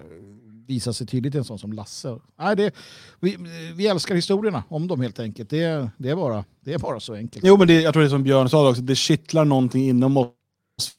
visar 0.67 0.93
sig 0.93 1.07
tydligt 1.07 1.35
i 1.35 1.39
en 1.39 1.45
sån 1.45 1.59
som 1.59 1.73
Lasse. 1.73 2.19
Nej, 2.39 2.57
det, 2.57 2.75
vi, 3.21 3.37
vi 3.75 3.87
älskar 3.87 4.15
historierna 4.15 4.65
om 4.69 4.87
dem 4.87 5.01
helt 5.01 5.21
enkelt. 5.21 5.51
Det, 5.51 5.91
det, 5.99 6.11
är, 6.11 6.17
bara, 6.17 6.45
det 6.61 6.73
är 6.73 6.79
bara 6.79 7.01
så 7.01 7.15
enkelt. 7.15 7.45
Jo, 7.45 7.57
men 7.57 7.69
det, 7.69 7.81
jag 7.81 7.93
tror 7.93 8.01
det 8.01 8.07
är 8.07 8.11
som 8.11 8.23
Björn 8.23 8.49
sa 8.49 8.71
också, 8.71 8.83
det 8.83 8.95
kittlar 8.95 9.45
någonting 9.45 9.89
inom 9.89 10.17
oss 10.17 10.29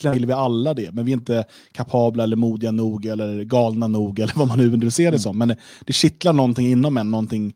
vill 0.04 0.26
vi 0.26 0.34
alla 0.34 0.74
det, 0.74 0.92
men 0.92 1.06
vi 1.06 1.12
är 1.12 1.18
inte 1.18 1.46
kapabla 1.72 2.24
eller 2.24 2.36
modiga 2.36 2.72
nog 2.72 3.06
eller 3.06 3.44
galna 3.44 3.88
nog 3.88 4.20
eller 4.20 4.34
vad 4.36 4.48
man 4.48 4.58
nu 4.58 4.70
vill 4.70 4.92
se 4.92 5.12
det 5.12 5.20
som. 5.20 5.38
Men 5.38 5.56
det 5.86 5.94
kittlar 5.94 6.34
någonting 6.34 6.68
inom 6.68 6.98
en, 6.98 7.12
någonting, 7.12 7.54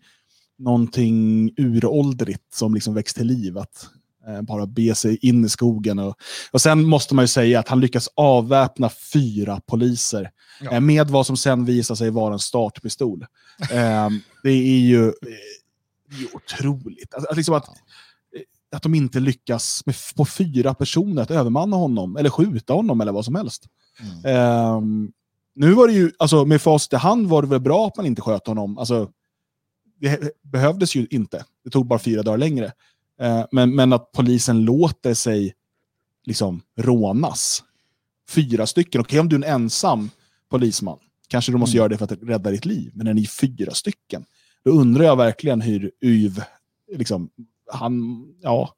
någonting 0.57 1.49
uråldrigt 1.57 2.53
som 2.53 2.73
liksom 2.73 2.93
väcks 2.93 3.13
till 3.13 3.27
liv. 3.27 3.57
Att 3.57 3.89
bara 4.41 4.65
be 4.65 4.95
sig 4.95 5.17
in 5.21 5.45
i 5.45 5.49
skogen. 5.49 5.99
Och, 5.99 6.15
och 6.51 6.61
sen 6.61 6.83
måste 6.83 7.15
man 7.15 7.23
ju 7.23 7.27
säga 7.27 7.59
att 7.59 7.67
han 7.67 7.79
lyckas 7.79 8.09
avväpna 8.15 8.89
fyra 9.13 9.61
poliser 9.65 10.31
ja. 10.61 10.71
eh, 10.71 10.79
med 10.79 11.07
vad 11.07 11.25
som 11.25 11.37
sen 11.37 11.65
visar 11.65 11.95
sig 11.95 12.09
vara 12.09 12.33
en 12.33 12.39
startpistol. 12.39 13.25
eh, 13.71 14.09
det 14.43 14.49
är 14.49 14.79
ju 14.79 15.07
eh, 15.07 15.13
otroligt. 16.33 17.13
Alltså, 17.13 17.35
liksom 17.35 17.55
att, 17.55 17.65
att 18.75 18.83
de 18.83 18.95
inte 18.95 19.19
lyckas 19.19 19.85
med, 19.85 19.95
på 20.15 20.25
fyra 20.25 20.73
personer 20.73 21.21
att 21.21 21.31
övermanna 21.31 21.75
honom 21.75 22.17
eller 22.17 22.29
skjuta 22.29 22.73
honom 22.73 23.01
eller 23.01 23.11
vad 23.11 23.25
som 23.25 23.35
helst. 23.35 23.65
Mm. 24.23 24.75
Um, 24.75 25.11
nu 25.55 25.73
var 25.73 25.87
det 25.87 25.93
ju, 25.93 26.11
alltså 26.17 26.45
med 26.45 26.61
facit 26.61 26.93
i 26.93 26.95
hand 26.95 27.27
var 27.27 27.41
det 27.41 27.47
väl 27.47 27.59
bra 27.59 27.87
att 27.87 27.97
man 27.97 28.05
inte 28.05 28.21
sköt 28.21 28.47
honom. 28.47 28.77
Alltså, 28.77 29.09
det 29.99 30.31
behövdes 30.43 30.95
ju 30.95 31.07
inte. 31.09 31.43
Det 31.63 31.69
tog 31.69 31.87
bara 31.87 31.99
fyra 31.99 32.23
dagar 32.23 32.37
längre. 32.37 32.71
Uh, 33.21 33.45
men, 33.51 33.75
men 33.75 33.93
att 33.93 34.11
polisen 34.11 34.61
låter 34.61 35.13
sig 35.13 35.53
liksom 36.25 36.61
rånas. 36.77 37.63
Fyra 38.29 38.67
stycken. 38.67 39.01
Okej, 39.01 39.07
okay, 39.07 39.19
om 39.19 39.29
du 39.29 39.35
är 39.35 39.37
en 39.37 39.61
ensam 39.61 40.09
polisman, 40.49 40.99
kanske 41.27 41.51
du 41.51 41.57
måste 41.57 41.77
mm. 41.77 41.81
göra 41.81 41.89
det 41.89 41.97
för 41.97 42.05
att 42.05 42.23
rädda 42.23 42.51
ditt 42.51 42.65
liv. 42.65 42.91
Men 42.93 43.05
när 43.05 43.13
ni 43.13 43.21
är 43.21 43.27
fyra 43.27 43.73
stycken, 43.73 44.25
då 44.65 44.71
undrar 44.71 45.03
jag 45.03 45.15
verkligen 45.15 45.61
hur 45.61 45.91
YV 46.01 46.41
liksom, 46.97 47.29
han, 47.71 48.25
ja, 48.41 48.73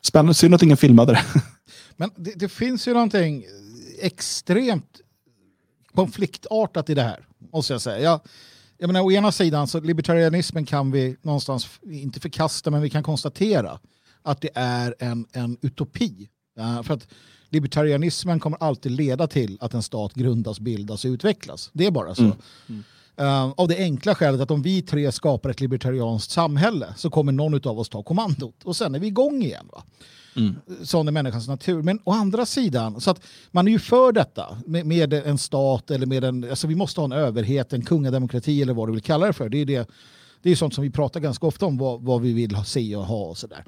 spännande. 0.00 0.34
Synd 0.34 0.54
att 0.54 0.62
ingen 0.62 0.76
filmade 0.76 1.12
det. 1.12 1.24
Men 1.96 2.10
det, 2.16 2.32
det, 2.36 2.48
finns 2.48 2.88
ju 2.88 2.92
någonting 2.92 3.44
extremt 4.00 5.00
konfliktartat 5.94 6.90
i 6.90 6.94
det 6.94 7.02
här, 7.02 7.26
måste 7.52 7.72
jag 7.72 7.82
säga. 7.82 8.00
Jag, 8.00 8.20
jag 8.82 8.88
menar, 8.88 9.00
å 9.00 9.12
ena 9.12 9.32
sidan 9.32 9.66
så 9.68 9.80
libertarianismen 9.80 10.66
kan 10.66 10.90
vi 10.90 11.16
någonstans, 11.22 11.68
inte 11.82 12.20
förkasta, 12.20 12.70
men 12.70 12.82
vi 12.82 12.90
kan 12.90 13.02
konstatera 13.02 13.78
att 14.22 14.40
det 14.40 14.50
är 14.54 14.94
en, 14.98 15.26
en 15.32 15.56
utopi. 15.60 16.28
Uh, 16.58 16.82
för 16.82 16.94
att 16.94 17.08
libertarianismen 17.48 18.40
kommer 18.40 18.58
alltid 18.62 18.92
leda 18.92 19.26
till 19.26 19.58
att 19.60 19.74
en 19.74 19.82
stat 19.82 20.14
grundas, 20.14 20.60
bildas 20.60 21.04
och 21.04 21.08
utvecklas. 21.08 21.70
Det 21.72 21.86
är 21.86 21.90
bara 21.90 22.14
så. 22.14 22.22
Mm. 22.22 22.36
Mm. 22.68 22.82
Uh, 23.20 23.52
av 23.56 23.68
det 23.68 23.76
enkla 23.76 24.14
skälet 24.14 24.40
att 24.40 24.50
om 24.50 24.62
vi 24.62 24.82
tre 24.82 25.12
skapar 25.12 25.50
ett 25.50 25.60
libertarianskt 25.60 26.30
samhälle 26.30 26.94
så 26.96 27.10
kommer 27.10 27.32
någon 27.32 27.68
av 27.68 27.78
oss 27.78 27.88
ta 27.88 28.02
kommandot 28.02 28.64
och 28.64 28.76
sen 28.76 28.94
är 28.94 28.98
vi 28.98 29.06
igång 29.06 29.42
igen. 29.42 29.68
Va? 29.72 29.82
Mm. 30.36 30.54
Sån 30.82 31.08
är 31.08 31.12
människans 31.12 31.48
natur. 31.48 31.82
Men 31.82 32.00
å 32.04 32.12
andra 32.12 32.46
sidan, 32.46 33.00
så 33.00 33.10
att 33.10 33.22
man 33.50 33.68
är 33.68 33.72
ju 33.72 33.78
för 33.78 34.12
detta 34.12 34.56
med, 34.66 34.86
med, 34.86 35.12
en 35.12 35.38
stat 35.38 35.90
eller 35.90 36.06
med 36.06 36.24
en, 36.24 36.50
alltså 36.50 36.66
vi 36.66 36.74
måste 36.74 37.00
ha 37.00 37.04
en 37.04 37.12
överhet, 37.12 37.72
en 37.72 37.84
kungademokrati 37.84 38.62
eller 38.62 38.74
vad 38.74 38.88
du 38.88 38.92
vill 38.92 39.02
kalla 39.02 39.26
det 39.26 39.32
för. 39.32 39.48
Det 39.48 39.58
är, 39.58 39.66
det, 39.66 39.90
det 40.42 40.50
är 40.50 40.56
sånt 40.56 40.74
som 40.74 40.84
vi 40.84 40.90
pratar 40.90 41.20
ganska 41.20 41.46
ofta 41.46 41.66
om, 41.66 41.78
vad, 41.78 42.02
vad 42.02 42.22
vi 42.22 42.32
vill 42.32 42.56
se 42.64 42.96
och 42.96 43.06
ha 43.06 43.24
och 43.24 43.38
sådär. 43.38 43.64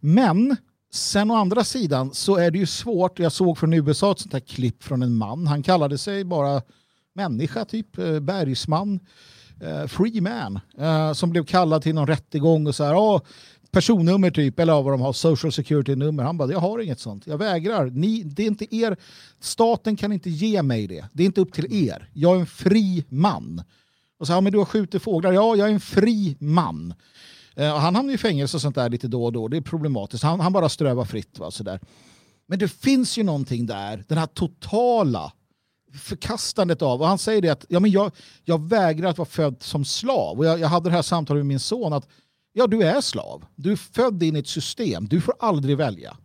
Men 0.00 0.56
sen 0.92 1.30
å 1.30 1.34
andra 1.34 1.64
sidan 1.64 2.14
så 2.14 2.36
är 2.36 2.50
det 2.50 2.58
ju 2.58 2.66
svårt, 2.66 3.18
jag 3.18 3.32
såg 3.32 3.58
från 3.58 3.72
USA 3.72 4.12
ett 4.12 4.18
sånt 4.18 4.32
här 4.32 4.40
klipp 4.40 4.82
från 4.82 5.02
en 5.02 5.14
man, 5.16 5.46
han 5.46 5.62
kallade 5.62 5.98
sig 5.98 6.24
bara 6.24 6.62
människa, 7.18 7.64
typ 7.64 7.98
eh, 7.98 8.20
bergsman, 8.20 9.00
eh, 9.60 9.86
free 9.86 10.20
man, 10.20 10.60
eh, 10.78 11.12
som 11.12 11.30
blev 11.30 11.44
kallad 11.44 11.82
till 11.82 11.94
någon 11.94 12.06
rättegång 12.06 12.66
och 12.66 12.74
så 12.74 12.84
här, 12.84 12.94
oh, 12.94 13.20
personnummer 13.70 14.30
typ, 14.30 14.58
eller 14.58 14.82
vad 14.82 14.92
de 14.92 15.00
har, 15.00 15.12
social 15.12 15.52
security-nummer. 15.52 16.24
Han 16.24 16.38
bara, 16.38 16.52
jag 16.52 16.58
har 16.58 16.78
inget 16.78 17.00
sånt, 17.00 17.26
jag 17.26 17.38
vägrar. 17.38 17.86
Ni, 17.86 18.22
det 18.22 18.42
är 18.42 18.46
inte 18.46 18.76
er, 18.76 18.96
staten 19.40 19.96
kan 19.96 20.12
inte 20.12 20.30
ge 20.30 20.62
mig 20.62 20.86
det. 20.86 21.04
Det 21.12 21.22
är 21.22 21.26
inte 21.26 21.40
upp 21.40 21.52
till 21.52 21.88
er. 21.88 22.10
Jag 22.12 22.36
är 22.36 22.40
en 22.40 22.46
fri 22.46 23.04
man. 23.08 23.62
Och 24.18 24.26
så, 24.26 24.32
ja, 24.32 24.40
men 24.40 24.52
du 24.52 24.58
har 24.58 24.64
skjutit 24.64 25.02
fåglar. 25.02 25.32
Ja, 25.32 25.56
jag 25.56 25.68
är 25.68 25.72
en 25.72 25.80
fri 25.80 26.36
man. 26.40 26.94
Uh, 27.60 27.76
han 27.76 27.94
hamnar 27.94 28.14
i 28.14 28.18
fängelse 28.18 28.56
och 28.56 28.60
sånt 28.60 28.74
där 28.74 28.90
lite 28.90 29.08
då 29.08 29.24
och 29.24 29.32
då. 29.32 29.48
Det 29.48 29.56
är 29.56 29.60
problematiskt. 29.60 30.24
Han, 30.24 30.40
han 30.40 30.52
bara 30.52 30.68
strövar 30.68 31.04
fritt. 31.04 31.38
Va, 31.38 31.50
så 31.50 31.64
där. 31.64 31.80
Men 32.48 32.58
det 32.58 32.68
finns 32.68 33.18
ju 33.18 33.22
någonting 33.22 33.66
där, 33.66 34.04
den 34.08 34.18
här 34.18 34.26
totala 34.26 35.32
förkastandet 35.92 36.82
av, 36.82 37.00
och 37.00 37.08
han 37.08 37.18
säger 37.18 37.42
det 37.42 37.48
att 37.48 37.64
ja, 37.68 37.80
men 37.80 37.90
jag, 37.90 38.12
jag 38.44 38.68
vägrar 38.68 39.08
att 39.08 39.18
vara 39.18 39.28
född 39.28 39.56
som 39.60 39.84
slav. 39.84 40.38
Och 40.38 40.44
jag, 40.44 40.60
jag 40.60 40.68
hade 40.68 40.90
det 40.90 40.94
här 40.94 41.02
samtalet 41.02 41.40
med 41.40 41.46
min 41.46 41.60
son 41.60 41.92
att 41.92 42.08
ja, 42.52 42.66
du 42.66 42.82
är 42.82 43.00
slav. 43.00 43.44
Du 43.56 43.72
är 43.72 43.76
född 43.76 44.22
in 44.22 44.36
i 44.36 44.38
ett 44.38 44.48
system. 44.48 45.08
Du 45.08 45.20
får 45.20 45.34
aldrig 45.38 45.76
välja. 45.76 46.16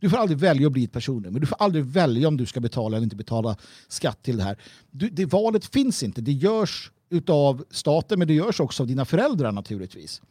Du 0.00 0.10
får 0.10 0.16
aldrig 0.16 0.38
välja 0.38 0.66
att 0.66 0.72
bli 0.72 0.84
ett 0.84 0.92
personnummer. 0.92 1.40
Du 1.40 1.46
får 1.46 1.56
aldrig 1.62 1.84
välja 1.84 2.28
om 2.28 2.36
du 2.36 2.46
ska 2.46 2.60
betala 2.60 2.96
eller 2.96 3.04
inte 3.04 3.16
betala 3.16 3.56
skatt 3.88 4.22
till 4.22 4.36
det 4.36 4.42
här. 4.42 4.58
Du, 4.90 5.08
det 5.08 5.26
valet 5.26 5.64
finns 5.64 6.02
inte. 6.02 6.20
Det 6.20 6.32
görs 6.32 6.90
av 7.28 7.64
staten 7.70 8.18
men 8.18 8.28
det 8.28 8.34
görs 8.34 8.60
också 8.60 8.82
av 8.82 8.86
dina 8.86 9.04
föräldrar 9.04 9.52
naturligtvis. 9.52 10.22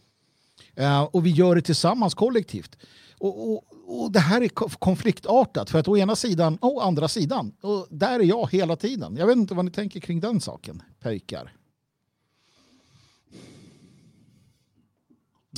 Uh, 0.79 1.01
och 1.01 1.25
vi 1.25 1.29
gör 1.29 1.55
det 1.55 1.61
tillsammans 1.61 2.13
kollektivt. 2.13 2.77
Och, 3.17 3.53
och, 3.53 3.63
och 3.93 4.11
det 4.11 4.19
här 4.19 4.41
är 4.41 4.47
konfliktartat 4.79 5.69
för 5.69 5.79
att 5.79 5.87
å 5.87 5.97
ena 5.97 6.15
sidan 6.15 6.57
och 6.61 6.75
å 6.75 6.79
andra 6.79 7.07
sidan. 7.07 7.53
Och 7.61 7.87
där 7.89 8.19
är 8.19 8.23
jag 8.23 8.51
hela 8.51 8.75
tiden. 8.75 9.15
Jag 9.17 9.27
vet 9.27 9.37
inte 9.37 9.53
vad 9.53 9.65
ni 9.65 9.71
tänker 9.71 9.99
kring 9.99 10.19
den 10.19 10.41
saken, 10.41 10.81
pojkar. 10.99 11.53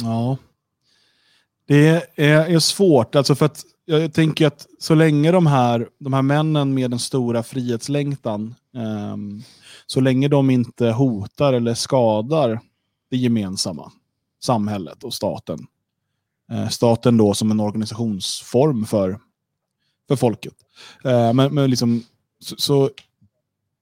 Ja. 0.01 0.37
Det 1.67 2.15
är, 2.15 2.59
svårt, 2.59 3.15
alltså 3.15 3.35
för 3.35 3.45
att 3.45 3.63
jag 3.85 4.13
tänker 4.13 4.47
att 4.47 4.67
så 4.79 4.95
länge 4.95 5.31
de 5.31 5.47
här, 5.47 5.89
de 5.99 6.13
här 6.13 6.21
männen 6.21 6.73
med 6.73 6.91
den 6.91 6.99
stora 6.99 7.43
frihetslängtan, 7.43 8.55
um, 9.13 9.43
så 9.85 9.99
länge 9.99 10.27
de 10.27 10.49
inte 10.49 10.87
hotar 10.87 11.53
eller 11.53 11.73
skadar 11.73 12.59
det 13.09 13.17
gemensamma, 13.17 13.91
samhället 14.43 15.03
och 15.03 15.13
staten, 15.13 15.67
Eh, 16.51 16.69
staten 16.69 17.17
då 17.17 17.33
som 17.33 17.51
en 17.51 17.59
organisationsform 17.59 18.85
för, 18.85 19.19
för 20.07 20.15
folket. 20.15 20.53
Eh, 21.03 21.33
men, 21.33 21.53
men 21.53 21.69
liksom, 21.69 22.03
så, 22.39 22.55
så, 22.57 22.89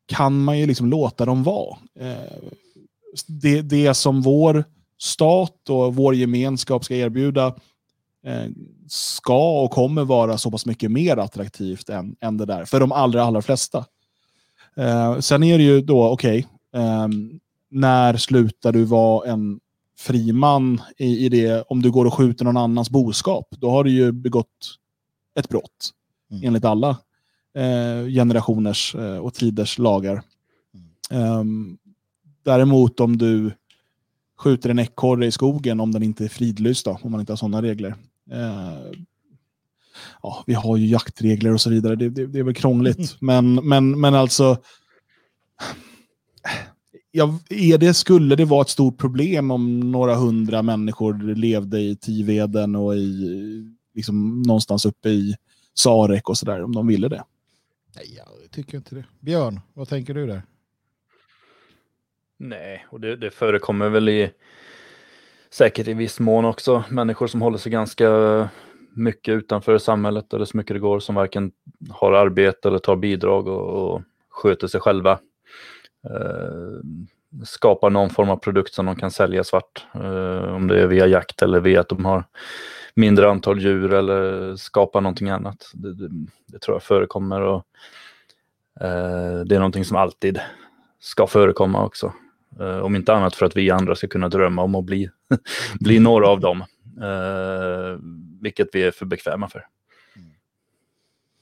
kan 0.06 0.44
man 0.44 0.60
ju 0.60 0.66
liksom 0.66 0.90
låta 0.90 1.26
dem 1.26 1.44
vara. 1.44 1.78
Eh, 2.00 2.34
det, 3.28 3.62
det 3.62 3.94
som 3.94 4.22
vår 4.22 4.64
stat 5.00 5.70
och 5.70 5.96
vår 5.96 6.16
gemenskap 6.16 6.86
ska 6.86 6.96
erbjuda 6.96 7.48
eh, 8.26 8.46
ska 8.88 9.62
och 9.62 9.72
kommer 9.72 10.04
vara 10.04 10.38
så 10.38 10.52
pass 10.52 10.66
mycket 10.66 10.92
mer 10.92 11.18
attraktivt 11.18 11.90
än, 11.90 12.16
än 12.22 12.38
det 12.38 12.46
där, 12.46 12.66
för 12.66 12.80
de 12.80 12.92
allra, 12.92 13.24
allra 13.24 13.42
flesta. 13.42 13.86
Eh, 14.78 15.20
sen 15.20 15.44
är 15.44 15.58
det 15.58 15.64
ju 15.64 15.82
då, 15.82 16.10
okej, 16.10 16.48
okay, 16.72 16.84
eh, 16.84 17.08
när 17.70 18.18
slutar 18.18 18.72
du 18.72 18.84
vara 18.84 19.32
en 19.32 19.60
friman 19.98 20.82
i, 20.98 21.26
i 21.26 21.30
det, 21.30 21.62
om 21.62 21.82
du 21.82 21.92
går 21.92 22.06
och 22.06 22.14
skjuter 22.14 22.46
någon 22.46 22.58
annans 22.58 22.90
boskap, 22.90 23.48
då 23.50 23.70
har 23.70 23.84
du 23.84 23.92
ju 23.92 24.12
begått 24.12 24.80
ett 25.40 25.50
brott 25.50 25.92
mm. 26.32 26.44
enligt 26.44 26.66
alla 26.66 26.90
eh, 27.56 28.08
generationers 28.08 28.96
eh, 28.96 29.18
och 29.18 29.34
tiders 29.34 29.78
lagar. 29.78 30.22
Mm. 31.12 31.40
Um, 31.40 31.78
däremot 32.44 33.00
om 33.00 33.18
du 33.18 33.52
skjuter 34.38 34.70
en 34.70 34.80
ekorre 34.80 35.26
i 35.26 35.32
skogen, 35.32 35.80
om 35.80 35.92
den 35.92 36.04
inte 36.04 36.26
är 36.26 36.30
fridlyst, 36.30 36.86
då, 36.86 37.00
om 37.02 37.12
man 37.12 37.20
inte 37.20 37.32
har 37.32 37.38
sådana 37.38 37.62
regler. 37.62 37.96
Uh, 38.32 38.92
ja, 40.22 40.44
vi 40.48 40.54
har 40.54 40.78
ju 40.78 40.88
jaktregler 40.88 41.54
och 41.54 41.62
så 41.62 41.70
vidare, 41.70 41.96
det, 41.96 42.10
det, 42.10 42.28
det 42.28 42.40
är 42.40 42.44
väl 42.44 42.54
krångligt. 42.54 42.98
Mm. 42.98 43.18
Men, 43.22 43.68
men, 43.68 44.00
men 44.00 44.16
alltså, 44.16 44.58
ja, 47.16 47.40
är 47.50 47.78
det, 47.78 47.94
skulle 47.94 48.36
det 48.36 48.46
vara 48.46 48.62
ett 48.62 48.70
stort 48.70 48.98
problem 48.98 49.52
om 49.52 49.80
några 49.92 50.16
hundra 50.16 50.62
människor 50.62 51.36
levde 51.36 51.80
i 51.80 51.96
Tiveden 51.96 52.76
och 52.76 52.96
i, 52.96 53.74
liksom, 53.94 54.42
någonstans 54.42 54.86
uppe 54.86 55.10
i 55.10 55.36
Sarek 55.74 56.30
och 56.30 56.38
sådär, 56.38 56.64
om 56.64 56.76
de 56.76 56.88
ville 56.88 57.08
det? 57.08 57.24
Nej, 57.96 58.14
jag 58.18 58.52
tycker 58.52 58.78
inte 58.78 58.96
det. 58.96 59.06
Björn, 59.20 59.60
vad 59.74 59.88
tänker 59.90 60.14
du 60.14 60.28
där? 60.28 60.42
Nej, 62.38 62.86
och 62.90 63.00
det, 63.00 63.16
det 63.16 63.32
förekommer 63.32 63.90
väl 63.90 64.10
i 64.10 64.32
säkert 65.50 65.88
i 65.88 65.94
viss 65.94 66.20
mån 66.20 66.46
också 66.46 66.84
människor 66.90 67.28
som 67.28 67.42
håller 67.42 67.58
sig 67.58 67.72
ganska 67.72 68.50
mycket 68.96 69.32
utanför 69.32 69.78
samhället 69.78 70.34
eller 70.34 70.46
så 70.46 70.58
mycket 70.58 70.76
det 70.76 70.80
går 70.80 71.00
som 71.00 71.16
varken 71.16 71.52
har 71.90 72.12
arbete 72.14 72.68
eller 72.68 72.80
tar 72.80 72.96
bidrag 72.96 73.48
och, 73.48 73.94
och 73.94 74.02
sköter 74.30 74.68
sig 74.68 74.82
själva. 74.82 75.20
Eh, 76.10 76.80
skapar 77.46 77.90
någon 77.90 78.10
form 78.10 78.30
av 78.30 78.38
produkt 78.38 78.74
som 78.74 78.86
de 78.86 78.96
kan 78.96 79.12
sälja 79.12 79.44
svart. 79.44 79.86
Eh, 79.94 80.56
om 80.56 80.68
det 80.68 80.82
är 80.82 80.88
via 80.88 81.08
jakt 81.08 81.42
eller 81.42 81.60
via 81.60 81.80
att 81.80 81.90
de 81.90 82.06
har 82.06 82.24
mindre 82.96 83.30
antal 83.30 83.62
djur 83.62 83.94
eller 83.94 84.56
skapar 84.56 85.02
någonting 85.02 85.30
annat. 85.30 85.72
Det, 85.74 85.94
det, 85.94 86.10
det 86.46 86.60
tror 86.60 86.76
jag 86.76 86.84
förekommer 86.84 87.42
och 87.42 87.66
eh, 88.82 89.40
det 89.46 89.56
är 89.56 89.60
någonting 89.60 89.86
som 89.86 89.98
alltid 89.98 90.40
ska 91.00 91.28
förekomma 91.28 91.86
också. 91.86 92.14
Eh, 92.60 92.80
om 92.80 92.96
inte 92.96 93.14
annat 93.14 93.36
för 93.36 93.46
att 93.46 93.58
vi 93.58 93.72
andra 93.72 93.96
ska 93.96 94.08
kunna 94.08 94.30
drömma 94.30 94.62
om 94.62 94.76
att 94.76 94.86
bli, 94.86 95.10
bli 95.80 96.00
några 96.00 96.28
av 96.28 96.40
dem. 96.40 96.62
Eh, 97.02 98.00
vilket 98.42 98.68
vi 98.74 98.84
är 98.84 98.92
för 98.92 99.06
bekväma 99.06 99.50
för. 99.50 99.66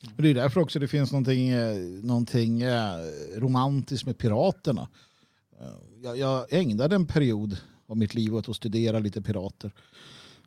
Det 0.02 0.30
är 0.30 0.34
därför 0.34 0.62
också 0.62 0.80
det 0.80 0.88
finns 0.88 1.12
någonting, 1.12 1.50
eh, 1.50 1.78
någonting 2.04 2.62
eh, 2.62 2.96
romantiskt 3.36 4.06
med 4.06 4.18
piraterna. 4.18 4.88
Eh, 5.60 5.68
jag, 6.04 6.18
jag 6.18 6.54
ägnade 6.54 6.96
en 6.96 7.06
period 7.06 7.58
av 7.88 7.98
mitt 7.98 8.14
liv 8.14 8.36
åt 8.36 8.50
att 8.50 8.56
studera 8.56 9.00
lite 9.00 9.22
pirater. 9.22 9.72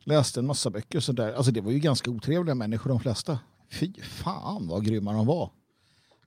Läste 0.03 0.39
en 0.39 0.45
massa 0.45 0.69
böcker 0.69 0.97
och 0.97 1.03
sådär. 1.03 1.33
Alltså 1.33 1.51
det 1.51 1.61
var 1.61 1.71
ju 1.71 1.79
ganska 1.79 2.11
otrevliga 2.11 2.55
människor 2.55 2.89
de 2.89 2.99
flesta. 2.99 3.39
Fy 3.71 3.93
fan 4.01 4.67
vad 4.67 4.85
grymma 4.85 5.13
de 5.13 5.25
var. 5.25 5.51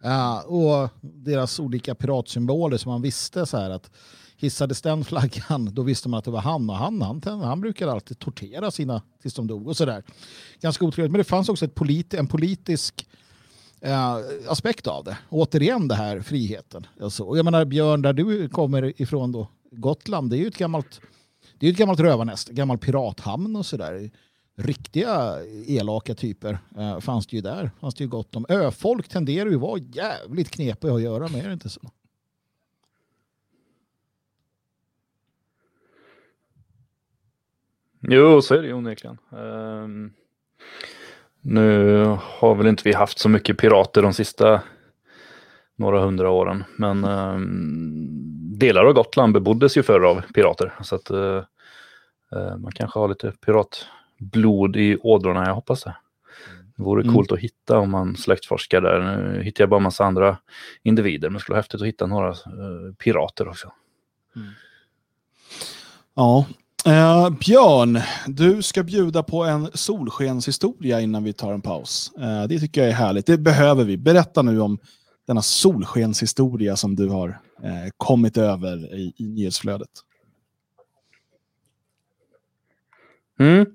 Uh, 0.04 0.38
och 0.38 0.90
deras 1.00 1.60
olika 1.60 1.94
piratsymboler 1.94 2.76
som 2.76 2.92
man 2.92 3.02
visste 3.02 3.46
så 3.46 3.56
här 3.56 3.70
att 3.70 3.90
hissades 4.38 4.82
den 4.82 5.04
flaggan 5.04 5.70
då 5.72 5.82
visste 5.82 6.08
man 6.08 6.18
att 6.18 6.24
det 6.24 6.30
var 6.30 6.40
han 6.40 6.70
och 6.70 6.76
han, 6.76 7.02
han, 7.02 7.22
han 7.24 7.60
brukade 7.60 7.92
alltid 7.92 8.18
tortera 8.18 8.70
sina 8.70 9.02
tills 9.22 9.34
de 9.34 9.46
dog 9.46 9.68
och 9.68 9.76
sådär. 9.76 10.02
Ganska 10.60 10.84
otrevligt 10.84 11.12
men 11.12 11.18
det 11.18 11.24
fanns 11.24 11.48
också 11.48 11.64
ett 11.64 11.74
polit, 11.74 12.14
en 12.14 12.26
politisk 12.26 13.06
eh, 13.80 14.16
aspekt 14.48 14.86
av 14.86 15.04
det. 15.04 15.18
Återigen 15.28 15.88
det 15.88 15.94
här 15.94 16.20
friheten. 16.20 16.86
Alltså, 17.00 17.24
och 17.24 17.38
jag 17.38 17.44
menar 17.44 17.64
Björn 17.64 18.02
där 18.02 18.12
du 18.12 18.48
kommer 18.48 19.02
ifrån 19.02 19.32
då 19.32 19.48
Gotland 19.70 20.30
det 20.30 20.36
är 20.36 20.40
ju 20.40 20.46
ett 20.46 20.58
gammalt 20.58 21.00
det 21.58 21.66
är 21.66 21.70
ett 21.70 21.78
gammalt 21.78 22.00
rövarnäst, 22.00 22.48
gammal 22.48 22.78
pirathamn 22.78 23.56
och 23.56 23.66
sådär 23.66 24.10
riktiga 24.58 25.36
elaka 25.66 26.14
typer 26.14 26.58
eh, 26.78 27.00
fanns 27.00 27.26
det 27.26 27.36
ju 27.36 27.42
där. 27.42 27.70
Fanns 27.80 27.94
det 27.94 28.04
ju 28.04 28.10
gott 28.10 28.36
om. 28.36 28.46
Öfolk 28.48 29.08
tenderar 29.08 29.50
ju 29.50 29.54
att 29.54 29.60
vara 29.60 29.80
jävligt 29.80 30.50
knepiga 30.50 30.94
att 30.94 31.02
göra 31.02 31.28
med, 31.28 31.44
är 31.44 31.46
det 31.46 31.52
inte 31.52 31.68
så? 31.68 31.80
Jo, 38.00 38.42
så 38.42 38.54
är 38.54 38.62
det 38.62 38.66
ju 38.66 38.74
onekligen. 38.74 39.18
Um, 39.30 40.12
nu 41.40 41.98
har 42.20 42.54
väl 42.54 42.66
inte 42.66 42.82
vi 42.84 42.92
haft 42.92 43.18
så 43.18 43.28
mycket 43.28 43.58
pirater 43.58 44.02
de 44.02 44.12
sista 44.12 44.62
några 45.76 46.00
hundra 46.00 46.30
åren, 46.30 46.64
men 46.76 47.04
um, 47.04 48.58
delar 48.58 48.84
av 48.84 48.92
Gotland 48.92 49.32
beboddes 49.32 49.76
ju 49.76 49.82
förr 49.82 50.00
av 50.00 50.20
pirater. 50.34 50.74
Så 50.82 50.94
att 50.94 51.10
uh, 51.10 51.42
man 52.58 52.72
kanske 52.72 52.98
har 52.98 53.08
lite 53.08 53.32
pirat 53.46 53.86
blod 54.18 54.76
i 54.76 54.96
ådrorna, 54.96 55.46
jag 55.46 55.54
hoppas 55.54 55.84
det. 55.84 55.96
Det 56.76 56.82
vore 56.82 57.02
mm. 57.02 57.14
coolt 57.14 57.32
att 57.32 57.38
hitta 57.38 57.78
om 57.78 57.90
man 57.90 58.16
släktforskar 58.16 58.80
där. 58.80 59.00
Nu 59.00 59.42
hittar 59.42 59.62
jag 59.62 59.68
bara 59.68 59.76
en 59.76 59.82
massa 59.82 60.04
andra 60.04 60.36
individer, 60.82 61.28
men 61.28 61.34
det 61.34 61.40
skulle 61.40 61.54
vara 61.54 61.60
häftigt 61.60 61.80
att 61.80 61.86
hitta 61.86 62.06
några 62.06 62.30
uh, 62.30 62.94
pirater 62.98 63.48
också. 63.48 63.72
Mm. 64.36 64.48
Ja, 66.14 66.46
eh, 66.86 67.30
Björn, 67.30 68.00
du 68.26 68.62
ska 68.62 68.82
bjuda 68.82 69.22
på 69.22 69.44
en 69.44 69.70
solskenshistoria 69.74 71.00
innan 71.00 71.24
vi 71.24 71.32
tar 71.32 71.52
en 71.52 71.62
paus. 71.62 72.12
Eh, 72.18 72.44
det 72.48 72.58
tycker 72.58 72.80
jag 72.80 72.90
är 72.90 72.94
härligt, 72.94 73.26
det 73.26 73.38
behöver 73.38 73.84
vi. 73.84 73.96
Berätta 73.96 74.42
nu 74.42 74.60
om 74.60 74.78
denna 75.26 75.42
solskenshistoria 75.42 76.76
som 76.76 76.96
du 76.96 77.08
har 77.08 77.28
eh, 77.62 77.90
kommit 77.96 78.36
över 78.36 78.94
i, 78.94 79.12
i 79.16 79.24
nyhetsflödet. 79.24 79.90
Mm. 83.38 83.66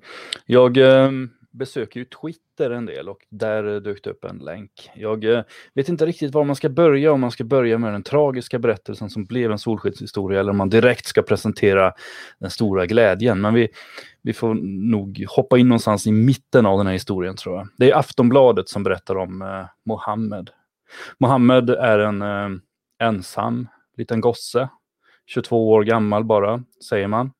Jag 0.45 0.77
eh, 0.77 1.11
besöker 1.53 1.99
ju 1.99 2.05
Twitter 2.05 2.71
en 2.71 2.85
del 2.85 3.09
och 3.09 3.25
där 3.29 3.79
dök 3.79 4.03
det 4.03 4.09
upp 4.09 4.23
en 4.23 4.37
länk. 4.37 4.91
Jag 4.95 5.23
eh, 5.23 5.43
vet 5.73 5.89
inte 5.89 6.05
riktigt 6.05 6.33
var 6.33 6.43
man 6.43 6.55
ska 6.55 6.69
börja, 6.69 7.11
om 7.11 7.21
man 7.21 7.31
ska 7.31 7.43
börja 7.43 7.77
med 7.77 7.93
den 7.93 8.03
tragiska 8.03 8.59
berättelsen 8.59 9.09
som 9.09 9.25
blev 9.25 9.51
en 9.51 9.59
solskenshistoria 9.59 10.39
eller 10.39 10.49
om 10.49 10.57
man 10.57 10.69
direkt 10.69 11.05
ska 11.05 11.21
presentera 11.21 11.93
den 12.39 12.49
stora 12.49 12.85
glädjen. 12.85 13.41
Men 13.41 13.53
vi, 13.53 13.69
vi 14.21 14.33
får 14.33 14.53
nog 14.89 15.25
hoppa 15.29 15.57
in 15.57 15.67
någonstans 15.67 16.07
i 16.07 16.11
mitten 16.11 16.65
av 16.65 16.77
den 16.77 16.87
här 16.87 16.93
historien 16.93 17.35
tror 17.35 17.57
jag. 17.57 17.67
Det 17.77 17.91
är 17.91 17.95
Aftonbladet 17.95 18.69
som 18.69 18.83
berättar 18.83 19.15
om 19.15 19.41
eh, 19.41 19.65
Mohammed. 19.85 20.49
Mohammed 21.17 21.69
är 21.69 21.99
en 21.99 22.21
eh, 22.21 22.59
ensam 23.01 23.67
liten 23.97 24.21
gosse, 24.21 24.69
22 25.25 25.69
år 25.69 25.83
gammal 25.83 26.23
bara, 26.23 26.63
säger 26.89 27.07
man. 27.07 27.31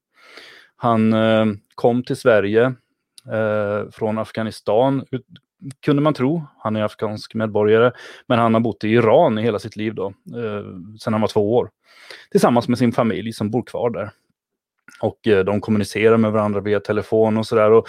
Han 0.76 1.14
eh, 1.14 1.46
kom 1.76 2.04
till 2.04 2.16
Sverige 2.16 2.74
eh, 3.32 3.92
från 3.92 4.18
Afghanistan, 4.18 5.06
kunde 5.86 6.02
man 6.02 6.14
tro. 6.14 6.44
Han 6.58 6.76
är 6.76 6.84
afghansk 6.84 7.34
medborgare, 7.34 7.92
men 8.28 8.40
han 8.40 8.54
har 8.54 8.62
bott 8.62 8.84
i 8.84 8.90
Iran 8.90 9.38
i 9.38 9.42
hela 9.42 9.60
sitt 9.60 9.76
liv 9.76 9.96
då, 9.96 10.08
eh, 10.08 10.64
sedan 11.00 11.14
han 11.14 11.22
var 11.22 11.28
två 11.28 11.56
år. 11.56 11.70
Tillsammans 12.32 12.68
med 12.68 12.78
sin 12.78 12.92
familj 12.92 13.34
som 13.34 13.52
bor 13.52 13.64
kvar 13.64 13.90
där. 13.90 14.12
Och 15.02 15.28
eh, 15.28 15.46
de 15.46 15.62
kommunicerar 15.62 16.18
med 16.18 16.32
varandra 16.32 16.62
via 16.62 16.80
telefon 16.80 17.38
och 17.38 17.48
sådär. 17.48 17.84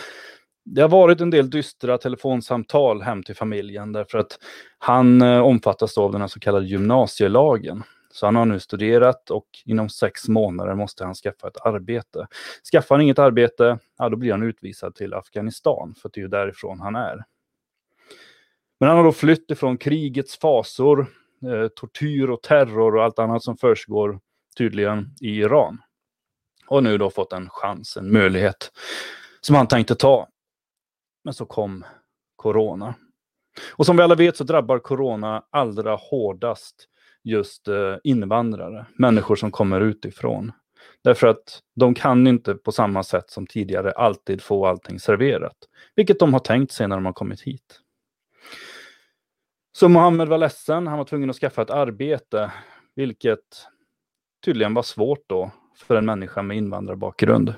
Det 0.65 0.83
har 0.83 0.89
varit 0.89 1.21
en 1.21 1.31
del 1.31 1.51
dystra 1.51 1.99
telefonsamtal 1.99 3.03
hem 3.03 3.23
till 3.23 3.37
familjen 3.37 3.93
därför 3.93 4.19
att 4.19 4.39
han 4.79 5.23
eh, 5.23 5.41
omfattas 5.41 5.99
av 5.99 6.13
den 6.13 6.21
här 6.21 6.29
så 6.29 6.41
kallade 6.41 6.67
gymnasielagen. 6.67 7.83
Så 8.15 8.27
han 8.27 8.37
har 8.37 8.45
nu 8.45 8.61
studerat 8.61 9.31
och 9.31 9.47
inom 9.65 9.89
sex 9.89 10.29
månader 10.29 10.75
måste 10.75 11.05
han 11.05 11.15
skaffa 11.15 11.49
ett 11.49 11.67
arbete. 11.67 12.27
Skaffar 12.73 12.95
han 12.95 13.03
inget 13.03 13.19
arbete, 13.19 13.79
ja, 13.99 14.09
då 14.09 14.17
blir 14.17 14.31
han 14.31 14.43
utvisad 14.43 14.95
till 14.95 15.15
Afghanistan, 15.15 15.95
för 15.95 16.11
det 16.13 16.21
är 16.21 16.23
ju 16.23 16.29
därifrån 16.29 16.81
han 16.81 16.97
är. 16.97 17.25
Men 18.81 18.89
han 18.89 18.99
har 18.99 19.05
då 19.05 19.13
flytt 19.13 19.51
ifrån 19.51 19.79
krigets 19.79 20.39
fasor, 20.39 21.07
eh, 21.47 21.69
tortyr 21.69 22.29
och 22.29 22.43
terror 22.43 22.97
och 22.97 23.05
allt 23.05 23.19
annat 23.19 23.43
som 23.43 23.57
försiggår 23.57 24.21
tydligen 24.57 25.15
i 25.21 25.29
Iran. 25.29 25.79
Och 26.67 26.83
nu 26.83 26.99
då 26.99 27.11
fått 27.11 27.33
en 27.33 27.51
chans, 27.51 27.97
en 27.97 28.13
möjlighet 28.13 28.73
som 29.41 29.57
han 29.57 29.69
tänkte 29.69 29.95
ta. 29.95 30.29
Men 31.25 31.35
så 31.35 31.47
kom 31.47 31.85
corona. 32.37 32.95
Och 33.73 33.87
som 33.87 33.97
vi 33.97 34.03
alla 34.03 34.15
vet 34.15 34.37
så 34.37 34.45
drabbar 34.45 34.79
corona 34.79 35.45
allra 35.51 35.97
hårdast 35.97 36.89
just 37.25 37.69
eh, 37.69 37.97
invandrare, 38.05 38.87
människor 38.99 39.37
som 39.37 39.51
kommer 39.51 39.81
utifrån. 39.81 40.53
Därför 41.05 41.27
att 41.27 41.63
de 41.77 41.95
kan 41.95 42.27
inte 42.27 42.55
på 42.55 42.73
samma 42.73 43.03
sätt 43.03 43.31
som 43.31 43.47
tidigare 43.47 43.93
alltid 43.93 44.43
få 44.43 44.67
allting 44.67 45.01
serverat. 45.01 45.57
Vilket 45.97 46.19
de 46.19 46.33
har 46.33 46.41
tänkt 46.41 46.73
sig 46.73 46.89
när 46.89 46.97
de 46.97 47.07
har 47.07 47.13
kommit 47.13 47.41
hit. 47.41 47.81
Så 49.73 49.89
Mohammed 49.89 50.29
var 50.29 50.39
ledsen, 50.39 50.87
han 50.87 50.99
var 50.99 51.05
tvungen 51.05 51.31
att 51.31 51.37
skaffa 51.37 51.63
ett 51.63 51.71
arbete. 51.71 52.53
Vilket 52.97 53.67
tydligen 54.45 54.75
var 54.75 54.83
svårt 54.83 55.25
då 55.27 55.51
för 55.77 55.97
en 55.97 56.07
människa 56.07 56.43
med 56.43 56.57
invandrarbakgrund. 56.57 57.55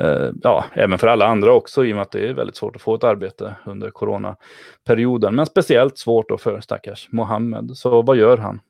Eh, 0.00 0.30
ja, 0.42 0.64
även 0.72 0.98
för 0.98 1.06
alla 1.06 1.26
andra 1.26 1.52
också 1.52 1.84
i 1.84 1.92
och 1.92 1.96
med 1.96 2.02
att 2.02 2.10
det 2.10 2.28
är 2.28 2.34
väldigt 2.34 2.56
svårt 2.56 2.76
att 2.76 2.82
få 2.82 2.94
ett 2.94 3.04
arbete 3.04 3.56
under 3.66 3.90
coronaperioden. 3.90 5.34
Men 5.34 5.46
speciellt 5.46 5.98
svårt 5.98 6.28
då 6.28 6.38
för 6.38 6.60
stackars 6.60 7.08
Mohammed. 7.12 7.70
Så 7.74 8.02
vad 8.02 8.16
gör 8.16 8.36
han? 8.36 8.60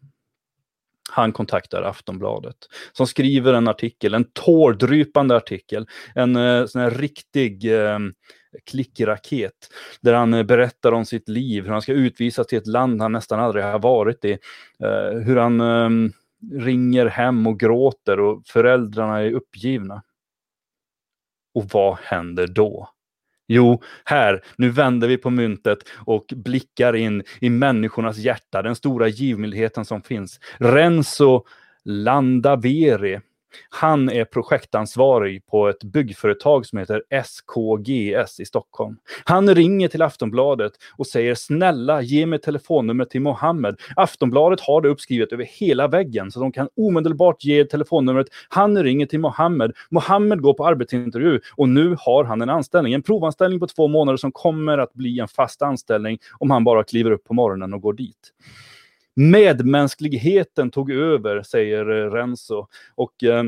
Han 1.11 1.33
kontaktar 1.33 1.83
Aftonbladet 1.83 2.57
som 2.93 3.07
skriver 3.07 3.55
en 3.55 3.69
artikel, 3.69 4.15
en 4.15 4.25
tårdrypande 4.25 5.37
artikel, 5.37 5.87
en 6.15 6.37
eh, 6.37 6.67
sån 6.67 6.81
här 6.81 6.91
riktig 6.91 7.73
eh, 7.83 7.99
klickraket 8.67 9.53
där 10.01 10.13
han 10.13 10.35
eh, 10.35 10.43
berättar 10.43 10.93
om 10.93 11.05
sitt 11.05 11.29
liv, 11.29 11.65
hur 11.65 11.71
han 11.71 11.83
ska 11.83 11.93
utvisas 11.93 12.47
till 12.47 12.59
ett 12.59 12.67
land 12.67 13.03
han 13.03 13.13
nästan 13.13 13.41
aldrig 13.41 13.65
har 13.65 13.79
varit 13.79 14.25
i, 14.25 14.33
eh, 14.83 15.19
hur 15.19 15.37
han 15.37 15.61
eh, 15.61 16.11
ringer 16.61 17.07
hem 17.07 17.47
och 17.47 17.61
gråter 17.61 18.21
och 18.21 18.43
föräldrarna 18.47 19.21
är 19.21 19.33
uppgivna. 19.33 20.03
Och 21.55 21.65
vad 21.73 21.99
händer 22.03 22.47
då? 22.47 22.89
Jo, 23.47 23.83
här, 24.05 24.43
nu 24.57 24.71
vänder 24.71 25.09
vi 25.09 25.17
på 25.17 25.31
myntet 25.31 25.79
och 26.07 26.25
blickar 26.37 26.97
in 26.97 27.23
i 27.41 27.51
människornas 27.51 28.17
hjärta, 28.17 28.63
den 28.63 28.77
stora 28.77 29.09
givmildheten 29.09 29.85
som 29.85 30.03
finns. 30.03 30.41
Renzo 30.59 31.45
Landaveri 31.85 33.21
han 33.69 34.11
är 34.11 34.25
projektansvarig 34.25 35.47
på 35.47 35.69
ett 35.69 35.85
byggföretag 35.85 36.67
som 36.67 36.79
heter 36.79 37.03
SKGS 37.11 38.41
i 38.41 38.45
Stockholm. 38.45 38.97
Han 39.25 39.55
ringer 39.55 39.89
till 39.89 40.03
Aftonbladet 40.03 40.73
och 40.97 41.07
säger 41.07 41.35
snälla 41.35 42.03
ge 42.03 42.27
mig 42.27 42.39
telefonnumret 42.39 43.11
till 43.11 43.21
Mohammed. 43.21 43.81
Aftonbladet 43.97 44.61
har 44.61 44.81
det 44.81 44.89
uppskrivet 44.89 45.33
över 45.33 45.45
hela 45.45 45.89
väggen 45.89 46.31
så 46.31 46.41
de 46.41 46.53
kan 46.53 46.69
omedelbart 46.77 47.45
ge 47.45 47.65
telefonnumret. 47.65 48.27
Han 48.49 48.83
ringer 48.83 49.07
till 49.07 49.21
Mohammed. 49.21 49.73
Mohammed 49.91 50.43
går 50.43 50.55
på 50.55 50.67
arbetsintervju 50.67 51.41
och 51.57 51.69
nu 51.69 51.97
har 51.99 52.25
han 52.25 52.43
en 52.43 52.51
anställning. 52.51 52.95
En 52.95 53.03
provanställning 53.03 53.61
på 53.61 53.67
två 53.67 53.89
månader 53.89 54.17
som 54.17 54.33
kommer 54.33 54.79
att 54.79 54.93
bli 54.93 55.21
en 55.21 55.29
fast 55.29 55.63
anställning 55.63 56.19
om 56.39 56.51
han 56.51 56.65
bara 56.65 56.85
kliver 56.85 57.11
upp 57.11 57.25
på 57.25 57.35
morgonen 57.35 57.75
och 57.75 57.81
går 57.81 57.93
dit 57.93 58.33
medmänskligheten 59.15 60.71
tog 60.71 60.91
över, 60.91 61.43
säger 61.43 61.91
eh, 61.91 62.11
Renzo. 62.11 62.67
Och 62.95 63.25
eh, 63.25 63.45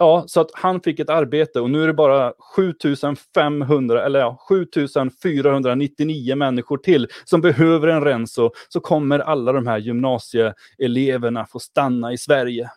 Ja, 0.00 0.24
så 0.26 0.40
att 0.40 0.50
han 0.54 0.80
fick 0.80 1.00
ett 1.00 1.10
arbete 1.10 1.60
och 1.60 1.70
nu 1.70 1.82
är 1.82 1.86
det 1.86 1.94
bara 1.94 2.32
7500 2.56 4.06
eller 4.06 4.18
ja, 4.18 4.38
7499 4.48 6.36
människor 6.36 6.78
till 6.78 7.08
som 7.24 7.40
behöver 7.40 7.88
en 7.88 8.04
Renzo. 8.04 8.50
Så 8.68 8.80
kommer 8.80 9.18
alla 9.18 9.52
de 9.52 9.66
här 9.66 9.78
gymnasieeleverna 9.78 11.46
få 11.46 11.58
stanna 11.58 12.12
i 12.12 12.18
Sverige. 12.18 12.70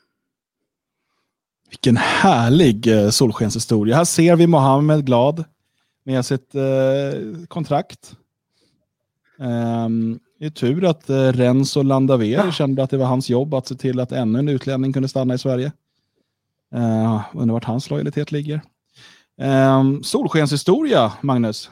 Vilken 1.69 1.97
härlig 1.97 2.87
eh, 2.87 3.09
solskenshistoria. 3.09 3.95
Här 3.95 4.05
ser 4.05 4.35
vi 4.35 4.47
Mohammed 4.47 5.05
glad 5.05 5.43
med 6.03 6.25
sitt 6.25 6.55
eh, 6.55 6.61
kontrakt. 7.47 8.15
Um, 9.39 10.19
det 10.41 10.47
är 10.47 10.49
tur 10.49 10.85
att 10.85 11.09
eh, 11.09 11.31
Renzo 11.31 11.81
Landaveri 11.83 12.33
ja. 12.33 12.51
kände 12.51 12.83
att 12.83 12.89
det 12.89 12.97
var 12.97 13.05
hans 13.05 13.29
jobb 13.29 13.53
att 13.53 13.67
se 13.67 13.75
till 13.75 13.99
att 13.99 14.11
ännu 14.11 14.39
en 14.39 14.49
utlänning 14.49 14.93
kunde 14.93 15.09
stanna 15.09 15.33
i 15.33 15.37
Sverige. 15.37 15.71
Uh, 16.75 17.21
undrar 17.33 17.53
vart 17.53 17.63
hans 17.63 17.89
lojalitet 17.89 18.31
ligger. 18.31 18.61
Um, 19.37 20.03
solskenshistoria, 20.03 21.13
Magnus. 21.21 21.71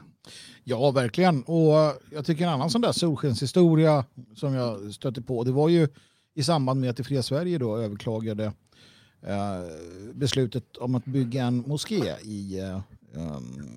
Ja, 0.63 0.91
verkligen. 0.91 1.43
Och 1.43 1.73
jag 2.11 2.25
tycker 2.25 2.43
en 2.43 2.49
annan 2.49 2.69
sån 2.69 2.81
där 2.81 2.91
solskenshistoria 2.91 4.05
som 4.35 4.53
jag 4.53 4.93
stötte 4.93 5.21
på, 5.21 5.43
det 5.43 5.51
var 5.51 5.69
ju 5.69 5.87
i 6.35 6.43
samband 6.43 6.81
med 6.81 6.89
att 6.89 6.97
det 6.97 7.03
Fria 7.03 7.23
Sverige 7.23 7.57
då 7.57 7.77
överklagade 7.77 8.45
uh, 8.45 10.13
beslutet 10.13 10.77
om 10.77 10.95
att 10.95 11.05
bygga 11.05 11.43
en 11.43 11.63
moské 11.67 12.15
i 12.23 12.61
uh, 12.61 12.79
um, 13.13 13.69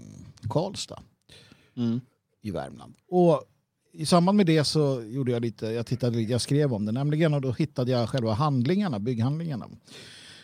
Karlstad 0.50 1.00
mm. 1.76 2.00
i 2.42 2.50
Värmland. 2.50 2.94
Och 3.08 3.42
i 3.92 4.06
samband 4.06 4.36
med 4.36 4.46
det 4.46 4.64
så 4.64 5.02
gjorde 5.06 5.32
jag 5.32 5.42
lite, 5.42 5.66
jag 5.66 5.86
tittade 5.86 6.20
jag 6.22 6.40
skrev 6.40 6.74
om 6.74 6.84
det 6.84 6.92
nämligen 6.92 7.34
och 7.34 7.40
då 7.40 7.52
hittade 7.52 7.90
jag 7.90 8.08
själva 8.08 8.32
handlingarna, 8.32 8.98
bygghandlingarna. 8.98 9.68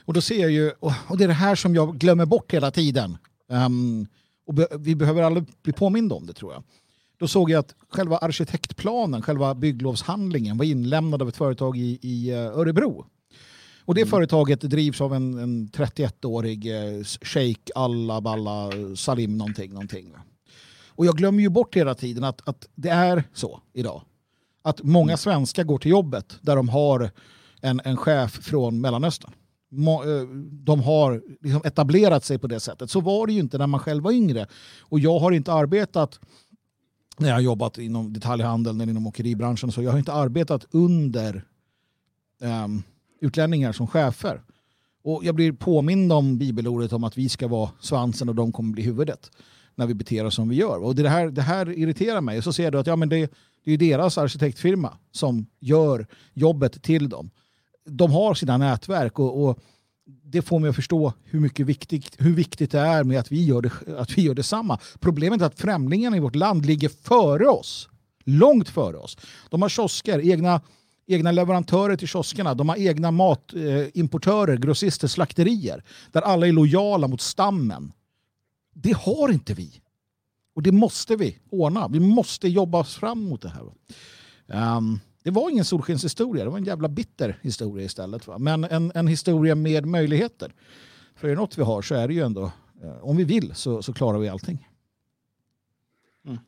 Och 0.05 0.15
då 0.15 0.21
ser 0.21 0.41
jag 0.41 0.51
ju, 0.51 0.73
och 0.81 1.19
det 1.19 1.25
är 1.25 1.29
det 1.29 1.35
här 1.35 1.55
som 1.55 1.75
jag 1.75 1.99
glömmer 1.99 2.27
bort 2.27 2.53
hela 2.53 2.71
tiden. 2.71 3.19
Um, 3.49 4.07
och 4.47 4.55
vi 4.79 4.95
behöver 4.95 5.23
aldrig 5.23 5.47
bli 5.63 5.73
påminda 5.73 6.15
om 6.15 6.27
det 6.27 6.33
tror 6.33 6.53
jag. 6.53 6.63
Då 7.19 7.29
såg 7.29 7.51
jag 7.51 7.59
att 7.59 7.75
själva 7.89 8.19
arkitektplanen, 8.19 9.23
själva 9.23 9.55
bygglovshandlingen 9.55 10.59
var 10.59 10.65
inlämnad 10.65 11.23
av 11.23 11.29
ett 11.29 11.37
företag 11.37 11.77
i, 11.77 11.99
i 12.03 12.31
eh, 12.31 12.59
Örebro. 12.59 13.07
Och 13.85 13.95
det 13.95 14.01
mm. 14.01 14.11
företaget 14.11 14.61
drivs 14.61 15.01
av 15.01 15.15
en, 15.15 15.39
en 15.39 15.69
31-årig 15.69 16.67
eh, 16.67 17.05
Sheikh 17.05 17.73
Allah 17.75 18.21
Balla 18.21 18.71
Salim 18.97 19.39
någonting. 19.39 19.73
någonting. 19.73 20.15
Och 20.99 21.07
jag 21.07 21.17
glömmer 21.17 21.43
ju 21.43 21.49
bort 21.49 21.77
hela 21.77 21.95
tiden 21.95 22.25
att, 22.25 22.49
att 22.49 22.69
det 22.75 22.89
är 22.89 23.25
så 23.35 23.61
idag. 23.73 24.03
Att 24.63 24.83
många 24.83 25.11
mm. 25.11 25.19
svenskar 25.19 25.65
går 25.65 25.79
till 25.79 25.91
jobbet 25.91 26.39
där 26.41 26.57
de 26.57 26.69
har 26.69 27.11
en, 27.61 27.81
en 27.85 27.97
chef 27.97 28.33
från 28.33 28.81
Mellanöstern. 28.81 29.33
Eh, 29.73 30.29
de 30.51 30.81
har 30.81 31.23
liksom 31.41 31.63
etablerat 31.65 32.25
sig 32.25 32.39
på 32.39 32.47
det 32.47 32.61
sättet. 32.61 32.91
Så 32.91 33.01
var 33.01 33.27
det 33.27 33.33
ju 33.33 33.41
inte 33.41 33.59
när 33.59 33.67
man 33.67 33.81
själv 33.81 34.05
var 34.05 34.13
yngre. 34.13 34.47
Och 34.81 35.01
jag 35.01 35.19
har 35.19 35.33
inte 35.33 35.53
arbetat 35.53 36.21
när 37.19 37.29
jag 37.29 37.37
har 37.37 37.41
jobbat 37.41 37.79
inom 37.79 38.13
detaljhandeln 38.13 38.81
eller 38.81 38.91
inom 38.91 39.07
åkeribranschen. 39.07 39.73
Så 39.73 39.83
jag 39.83 39.91
har 39.91 39.99
inte 39.99 40.13
arbetat 40.13 40.67
under 40.71 41.45
um, 42.41 42.83
utlänningar 43.21 43.73
som 43.73 43.87
chefer. 43.87 44.43
Och 45.05 45.25
jag 45.25 45.35
blir 45.35 45.53
påmind 45.53 46.13
om 46.13 46.39
bibelordet 46.39 46.93
om 46.93 47.05
att 47.05 47.19
vi 47.19 47.29
ska 47.29 47.49
vara 47.49 47.71
svansen 47.81 48.29
och 48.29 48.35
de 48.35 48.53
kommer 48.53 48.73
bli 48.73 48.83
huvudet 48.83 49.31
när 49.79 49.87
vi 49.87 49.95
beter 49.95 50.25
oss 50.25 50.35
som 50.35 50.49
vi 50.49 50.57
gör. 50.57 50.85
Och 50.85 50.95
det 50.95 51.09
här, 51.09 51.29
det 51.29 51.43
här 51.43 51.79
irriterar 51.79 52.21
mig. 52.21 52.39
Och 52.39 52.45
så 52.45 52.53
ser 52.53 52.71
du 52.71 52.79
att 52.79 52.87
ja, 52.87 52.97
men 52.97 53.09
det, 53.09 53.33
det 53.65 53.73
är 53.73 53.79
deras 53.79 54.19
arkitektfirma 54.19 54.99
som 55.13 55.47
gör 55.61 56.07
jobbet 56.35 56.83
till 56.83 57.09
dem. 57.09 57.31
De 57.85 58.13
har 58.13 58.35
sina 58.35 58.57
nätverk 58.57 59.19
och, 59.19 59.45
och 59.45 59.59
det 60.25 60.43
får 60.43 60.59
mig 60.59 60.71
att 60.71 60.77
förstå 60.77 61.13
hur, 61.25 61.41
mycket 61.41 61.67
viktigt, 61.67 62.17
hur 62.19 62.35
viktigt 62.35 62.71
det 62.71 62.81
är 62.81 63.05
med 63.05 63.21
att 63.21 63.33
vi, 63.33 63.45
gör 63.45 63.63
det, 63.63 63.73
att 63.99 64.19
vi 64.19 64.23
gör 64.23 64.35
detsamma. 64.35 64.79
Problemet 65.01 65.41
är 65.41 65.47
att 65.47 65.61
främlingarna 65.61 66.17
i 66.17 66.21
vårt 66.21 66.35
land 66.35 66.67
ligger 66.67 66.89
före 66.89 67.49
oss. 67.49 67.89
Långt 68.25 68.69
före 68.69 68.97
oss. 68.97 69.17
De 69.51 69.63
har 69.63 69.69
kiosker, 69.69 70.31
egna, 70.31 70.61
egna 71.07 71.33
leverantörer 71.33 71.97
till 71.97 72.09
kioskerna. 72.09 72.55
De 72.55 72.69
har 72.69 72.77
egna 72.77 73.11
matimportörer, 73.11 74.53
eh, 74.53 74.59
grossister, 74.59 75.09
slakterier. 75.09 75.85
Där 76.13 76.23
alla 76.23 76.47
är 76.47 76.53
lojala 76.53 77.09
mot 77.09 77.21
stammen. 77.21 77.93
Det 78.83 78.97
har 78.97 79.33
inte 79.33 79.55
vi. 79.55 79.81
Och 80.55 80.63
det 80.63 80.73
måste 80.73 81.17
vi 81.17 81.39
ordna. 81.51 81.89
Vi 81.89 82.01
måste 82.01 82.49
jobba 82.49 82.79
oss 82.79 82.97
fram 82.97 83.25
mot 83.25 83.43
det 83.43 83.49
här. 83.49 84.77
Um, 84.77 85.01
det 85.23 85.31
var 85.31 85.51
ingen 85.51 85.65
solskenshistoria, 85.65 86.45
det 86.45 86.51
var 86.51 86.59
en 86.59 86.65
jävla 86.65 86.89
bitter 86.89 87.39
historia 87.43 87.85
istället. 87.85 88.27
Va? 88.27 88.39
Men 88.39 88.65
en, 88.65 88.93
en 88.95 89.07
historia 89.07 89.55
med 89.55 89.87
möjligheter. 89.87 90.53
För 91.15 91.29
är 91.29 91.33
det 91.33 91.41
något 91.41 91.59
vi 91.59 91.63
har 91.63 91.83
så 91.83 91.95
är 91.95 92.09
det 92.09 92.15
ju 92.15 92.23
ändå, 92.23 92.53
eh, 92.83 92.99
om 93.01 93.17
vi 93.17 93.25
vill 93.25 93.55
så, 93.55 93.83
så 93.83 93.93
klarar 93.93 94.19
vi 94.19 94.29
allting. 94.29 94.69
Mm. 96.25 96.39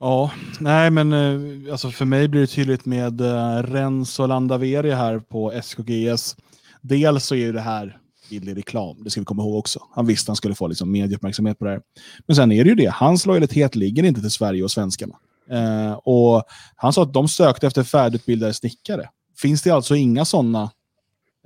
Ja, 0.00 0.30
nej 0.60 0.90
men 0.90 1.12
eh, 1.12 1.72
alltså 1.72 1.90
för 1.90 2.04
mig 2.04 2.28
blir 2.28 2.40
det 2.40 2.46
tydligt 2.46 2.84
med 2.84 3.20
eh, 3.20 3.62
Rens 3.62 4.18
och 4.20 4.28
Landaveri 4.28 4.90
här 4.90 5.18
på 5.18 5.52
SKGS. 5.62 6.36
Dels 6.80 7.26
så 7.26 7.34
är 7.34 7.52
det 7.52 7.60
här 7.60 7.98
billig 8.30 8.56
reklam. 8.56 9.04
Det 9.04 9.10
ska 9.10 9.20
vi 9.20 9.24
komma 9.24 9.42
ihåg 9.42 9.54
också. 9.54 9.80
Han 9.94 10.06
visste 10.06 10.30
han 10.30 10.36
skulle 10.36 10.54
få 10.54 10.68
liksom 10.68 10.92
medieuppmärksamhet 10.92 11.58
på 11.58 11.64
det 11.64 11.70
här. 11.70 11.80
Men 12.26 12.36
sen 12.36 12.52
är 12.52 12.64
det 12.64 12.70
ju 12.70 12.76
det. 12.76 12.92
Hans 12.94 13.26
lojalitet 13.26 13.74
ligger 13.74 14.02
inte 14.02 14.20
till 14.20 14.30
Sverige 14.30 14.64
och 14.64 14.70
svenskarna. 14.70 15.18
Eh, 15.50 15.92
och 15.92 16.44
han 16.76 16.92
sa 16.92 17.02
att 17.02 17.12
de 17.12 17.28
sökte 17.28 17.66
efter 17.66 17.82
färdigutbildade 17.82 18.54
snickare. 18.54 19.08
Finns 19.36 19.62
det 19.62 19.70
alltså 19.70 19.96
inga 19.96 20.24
sådana 20.24 20.70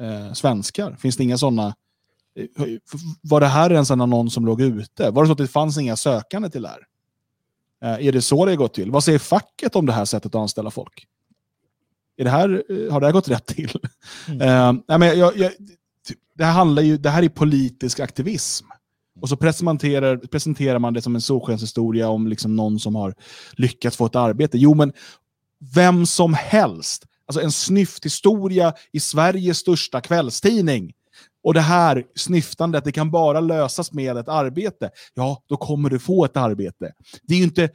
eh, 0.00 0.32
svenskar? 0.32 0.96
Finns 1.00 1.16
det 1.16 1.22
inga 1.22 1.38
sådana? 1.38 1.74
Eh, 2.36 2.66
var 3.22 3.40
det 3.40 3.46
här 3.46 3.72
ens 3.72 3.90
en 3.90 4.00
annons 4.00 4.34
som 4.34 4.46
låg 4.46 4.60
ute? 4.60 5.10
Var 5.10 5.22
det 5.22 5.26
så 5.26 5.32
att 5.32 5.38
det 5.38 5.48
fanns 5.48 5.78
inga 5.78 5.96
sökande 5.96 6.50
till 6.50 6.62
det 6.62 6.68
här? 6.68 6.86
Eh, 7.82 8.06
är 8.06 8.12
det 8.12 8.22
så 8.22 8.44
det 8.44 8.50
har 8.50 8.56
gått 8.56 8.74
till? 8.74 8.90
Vad 8.90 9.04
säger 9.04 9.18
facket 9.18 9.76
om 9.76 9.86
det 9.86 9.92
här 9.92 10.04
sättet 10.04 10.34
att 10.34 10.40
anställa 10.40 10.70
folk? 10.70 11.06
Är 12.16 12.24
det 12.24 12.30
här, 12.30 12.62
eh, 12.68 12.92
har 12.92 13.00
det 13.00 13.06
här 13.06 13.12
gått 13.12 13.28
rätt 13.28 13.46
till? 13.46 13.70
Mm. 14.28 14.40
Uh, 14.40 14.82
nej, 14.88 14.98
men 14.98 15.18
jag, 15.18 15.36
jag, 15.36 15.52
det 16.34 16.44
här 16.44 16.52
handlar 16.52 16.82
ju, 16.82 16.96
det 16.96 17.10
här 17.10 17.22
är 17.22 17.28
politisk 17.28 18.00
aktivism. 18.00 18.66
Och 19.20 19.28
så 19.28 19.36
presenterar, 19.36 20.16
presenterar 20.16 20.78
man 20.78 20.94
det 20.94 21.02
som 21.02 21.14
en 21.14 21.20
solskenshistoria 21.20 22.08
om 22.08 22.26
liksom 22.26 22.56
någon 22.56 22.78
som 22.78 22.94
har 22.94 23.14
lyckats 23.52 23.96
få 23.96 24.06
ett 24.06 24.16
arbete. 24.16 24.58
Jo, 24.58 24.74
men 24.74 24.92
vem 25.74 26.06
som 26.06 26.34
helst. 26.34 27.04
Alltså 27.26 27.40
en 27.40 27.52
snyfthistoria 27.52 28.74
i 28.92 29.00
Sveriges 29.00 29.58
största 29.58 30.00
kvällstidning. 30.00 30.92
Och 31.42 31.54
det 31.54 31.60
här 31.60 32.04
snyftandet, 32.16 32.84
det 32.84 32.92
kan 32.92 33.10
bara 33.10 33.40
lösas 33.40 33.92
med 33.92 34.16
ett 34.16 34.28
arbete. 34.28 34.90
Ja, 35.14 35.42
då 35.46 35.56
kommer 35.56 35.90
du 35.90 35.98
få 35.98 36.24
ett 36.24 36.36
arbete. 36.36 36.92
Det 37.22 37.34
är 37.34 37.38
ju 37.38 37.44
inte 37.44 37.70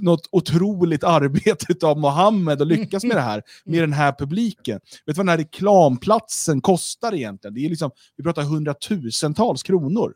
något 0.00 0.28
otroligt 0.30 1.04
arbete 1.04 1.86
av 1.86 1.98
Mohammed 1.98 2.62
att 2.62 2.68
lyckas 2.68 3.04
med 3.04 3.16
det 3.16 3.20
här, 3.20 3.42
med 3.64 3.82
den 3.82 3.92
här 3.92 4.12
publiken. 4.18 4.80
Vet 5.06 5.06
du 5.06 5.12
vad 5.12 5.26
den 5.26 5.28
här 5.28 5.38
reklamplatsen 5.38 6.60
kostar 6.60 7.14
egentligen? 7.14 7.54
Det 7.54 7.64
är 7.64 7.68
liksom, 7.68 7.90
vi 8.16 8.24
pratar 8.24 8.42
hundratusentals 8.42 9.62
kronor. 9.62 10.14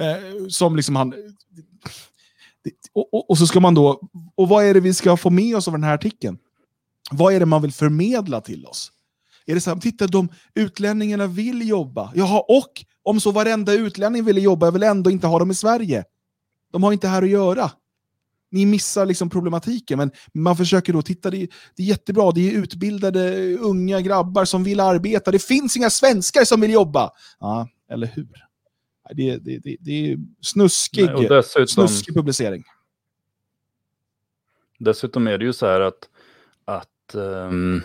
Eh, 0.00 0.46
som 0.48 0.76
liksom 0.76 0.96
han... 0.96 1.14
Och, 2.92 3.14
och, 3.14 3.30
och, 3.30 3.38
så 3.38 3.46
ska 3.46 3.60
man 3.60 3.74
då... 3.74 4.00
Och 4.34 4.48
vad 4.48 4.64
är 4.64 4.74
det 4.74 4.80
vi 4.80 4.94
ska 4.94 5.16
få 5.16 5.30
med 5.30 5.56
oss 5.56 5.68
av 5.68 5.74
den 5.74 5.84
här 5.84 5.94
artikeln? 5.94 6.38
Vad 7.10 7.34
är 7.34 7.40
det 7.40 7.46
man 7.46 7.62
vill 7.62 7.72
förmedla 7.72 8.40
till 8.40 8.66
oss? 8.66 8.92
Är 9.46 9.54
det 9.54 9.60
så 9.60 9.70
här, 9.70 9.80
titta 9.80 10.06
de 10.06 10.28
utlänningarna 10.54 11.26
vill 11.26 11.68
jobba. 11.68 12.12
Jaha, 12.14 12.40
och 12.40 12.84
om 13.02 13.20
så 13.20 13.30
varenda 13.30 13.72
utlänning 13.72 14.24
vill 14.24 14.42
jobba, 14.42 14.66
jag 14.66 14.72
vill 14.72 14.82
ändå 14.82 15.10
inte 15.10 15.26
ha 15.26 15.38
dem 15.38 15.50
i 15.50 15.54
Sverige. 15.54 16.04
De 16.72 16.82
har 16.82 16.92
inte 16.92 17.08
här 17.08 17.22
att 17.22 17.28
göra 17.28 17.70
ni 18.54 18.66
missar 18.66 19.06
liksom 19.06 19.30
problematiken. 19.30 19.98
Men 19.98 20.10
man 20.32 20.56
försöker 20.56 20.92
då 20.92 21.02
titta, 21.02 21.30
det 21.30 21.42
är, 21.42 21.48
det 21.76 21.82
är 21.82 21.86
jättebra, 21.86 22.32
det 22.32 22.40
är 22.40 22.52
utbildade 22.52 23.54
unga 23.56 24.00
grabbar 24.00 24.44
som 24.44 24.64
vill 24.64 24.80
arbeta. 24.80 25.30
Det 25.30 25.38
finns 25.38 25.76
inga 25.76 25.90
svenskar 25.90 26.44
som 26.44 26.60
vill 26.60 26.72
jobba. 26.72 27.10
Ja, 27.40 27.68
eller 27.90 28.06
hur? 28.06 28.28
Det, 29.14 29.36
det, 29.36 29.58
det, 29.58 29.76
det 29.80 30.12
är 30.12 30.18
snuskig, 30.40 31.04
Nej, 31.04 31.28
dessutom, 31.28 31.66
snuskig 31.66 32.14
publicering. 32.14 32.64
Dessutom 34.78 35.26
är 35.26 35.38
det 35.38 35.44
ju 35.44 35.52
så 35.52 35.66
här 35.66 35.80
att, 35.80 36.08
att 36.64 37.14
um, 37.14 37.82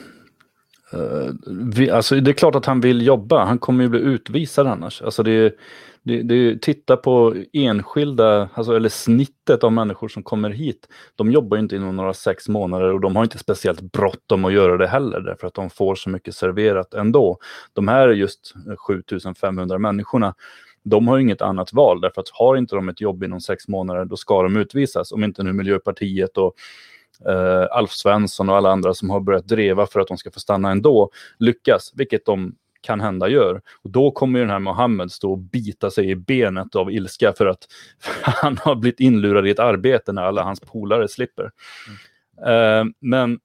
Eh, 0.93 1.33
vi, 1.47 1.89
alltså 1.89 2.15
det 2.15 2.31
är 2.31 2.33
klart 2.33 2.55
att 2.55 2.65
han 2.65 2.81
vill 2.81 3.05
jobba. 3.05 3.45
Han 3.45 3.59
kommer 3.59 3.83
ju 3.83 3.89
bli 3.89 3.99
utvisad 3.99 4.67
annars. 4.67 5.01
Alltså 5.01 5.23
det, 5.23 5.55
det, 6.03 6.21
det, 6.21 6.61
titta 6.61 6.97
på 6.97 7.35
enskilda, 7.53 8.49
alltså, 8.53 8.75
eller 8.75 8.89
snittet 8.89 9.63
av 9.63 9.71
människor 9.73 10.07
som 10.07 10.23
kommer 10.23 10.49
hit. 10.49 10.87
De 11.15 11.31
jobbar 11.31 11.57
inte 11.57 11.75
inom 11.75 11.95
några 11.95 12.13
sex 12.13 12.49
månader 12.49 12.93
och 12.93 13.01
de 13.01 13.15
har 13.15 13.23
inte 13.23 13.37
speciellt 13.37 13.81
bråttom 13.81 14.45
att 14.45 14.53
göra 14.53 14.77
det 14.77 14.87
heller 14.87 15.19
därför 15.19 15.47
att 15.47 15.53
de 15.53 15.69
får 15.69 15.95
så 15.95 16.09
mycket 16.09 16.35
serverat 16.35 16.93
ändå. 16.93 17.37
De 17.73 17.87
här 17.87 18.09
just 18.09 18.53
7500 18.87 19.77
människorna, 19.77 20.35
de 20.83 21.07
har 21.07 21.19
inget 21.19 21.41
annat 21.41 21.73
val 21.73 22.01
därför 22.01 22.21
att 22.21 22.29
har 22.29 22.57
inte 22.57 22.75
de 22.75 22.89
ett 22.89 23.01
jobb 23.01 23.23
inom 23.23 23.41
sex 23.41 23.67
månader 23.67 24.05
då 24.05 24.17
ska 24.17 24.43
de 24.43 24.57
utvisas. 24.57 25.11
Om 25.11 25.23
inte 25.23 25.43
nu 25.43 25.53
Miljöpartiet 25.53 26.37
och 26.37 26.53
eh, 27.27 27.67
Alf 27.71 27.91
Svensson 27.91 28.49
och 28.49 28.55
alla 28.55 28.71
andra 28.71 28.93
som 28.93 29.09
har 29.09 29.19
börjat 29.19 29.47
dreva 29.47 29.87
för 29.87 29.99
att 29.99 30.07
de 30.07 30.17
ska 30.17 30.31
få 30.31 30.39
stanna 30.39 30.71
ändå 30.71 31.11
lyckas, 31.37 31.91
vilket 31.95 32.25
de 32.25 32.55
kan 32.81 33.01
hända 33.01 33.29
gör. 33.29 33.61
Och 33.81 33.89
då 33.89 34.11
kommer 34.11 34.39
ju 34.39 34.45
den 34.45 34.51
här 34.51 34.59
Mohammed 34.59 35.11
stå 35.11 35.31
och 35.31 35.37
bita 35.37 35.91
sig 35.91 36.09
i 36.09 36.15
benet 36.15 36.75
av 36.75 36.91
ilska 36.91 37.33
för 37.37 37.45
att 37.45 37.67
han 38.21 38.57
har 38.57 38.75
blivit 38.75 38.99
inlurad 38.99 39.47
i 39.47 39.51
ett 39.51 39.59
arbete 39.59 40.11
när 40.11 40.23
alla 40.23 40.43
hans 40.43 40.59
polare 40.59 41.07
slipper. 41.07 41.51
Mm. 42.37 42.87
Eh, 42.87 42.93
men 42.99 43.39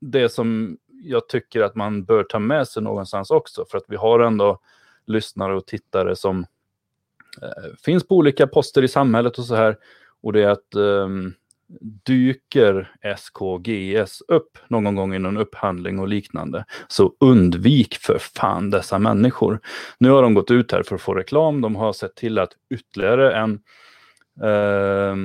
det 0.00 0.28
som 0.28 0.78
jag 1.02 1.28
tycker 1.28 1.60
att 1.60 1.74
man 1.74 2.04
bör 2.04 2.24
ta 2.24 2.38
med 2.38 2.68
sig 2.68 2.82
någonstans 2.82 3.30
också, 3.30 3.64
för 3.70 3.78
att 3.78 3.84
vi 3.88 3.96
har 3.96 4.20
ändå 4.20 4.60
lyssnare 5.06 5.56
och 5.56 5.66
tittare 5.66 6.16
som 6.16 6.46
eh, 7.42 7.74
finns 7.84 8.08
på 8.08 8.16
olika 8.16 8.46
poster 8.46 8.82
i 8.82 8.88
samhället 8.88 9.38
och 9.38 9.44
så 9.44 9.54
här. 9.54 9.76
Och 10.22 10.32
det 10.32 10.42
är 10.42 10.48
att 10.48 10.74
um, 10.74 11.34
dyker 11.80 12.92
SKGS 13.16 14.22
upp 14.28 14.58
någon 14.68 14.94
gång 14.94 15.14
i 15.14 15.18
någon 15.18 15.36
upphandling 15.36 15.98
och 15.98 16.08
liknande, 16.08 16.64
så 16.88 17.12
undvik 17.20 17.96
för 17.96 18.18
fan 18.18 18.70
dessa 18.70 18.98
människor. 18.98 19.60
Nu 19.98 20.10
har 20.10 20.22
de 20.22 20.34
gått 20.34 20.50
ut 20.50 20.72
här 20.72 20.82
för 20.82 20.94
att 20.94 21.02
få 21.02 21.14
reklam. 21.14 21.60
De 21.60 21.76
har 21.76 21.92
sett 21.92 22.14
till 22.14 22.38
att 22.38 22.52
ytterligare 22.74 23.34
en 23.34 23.60
eh, 24.42 25.16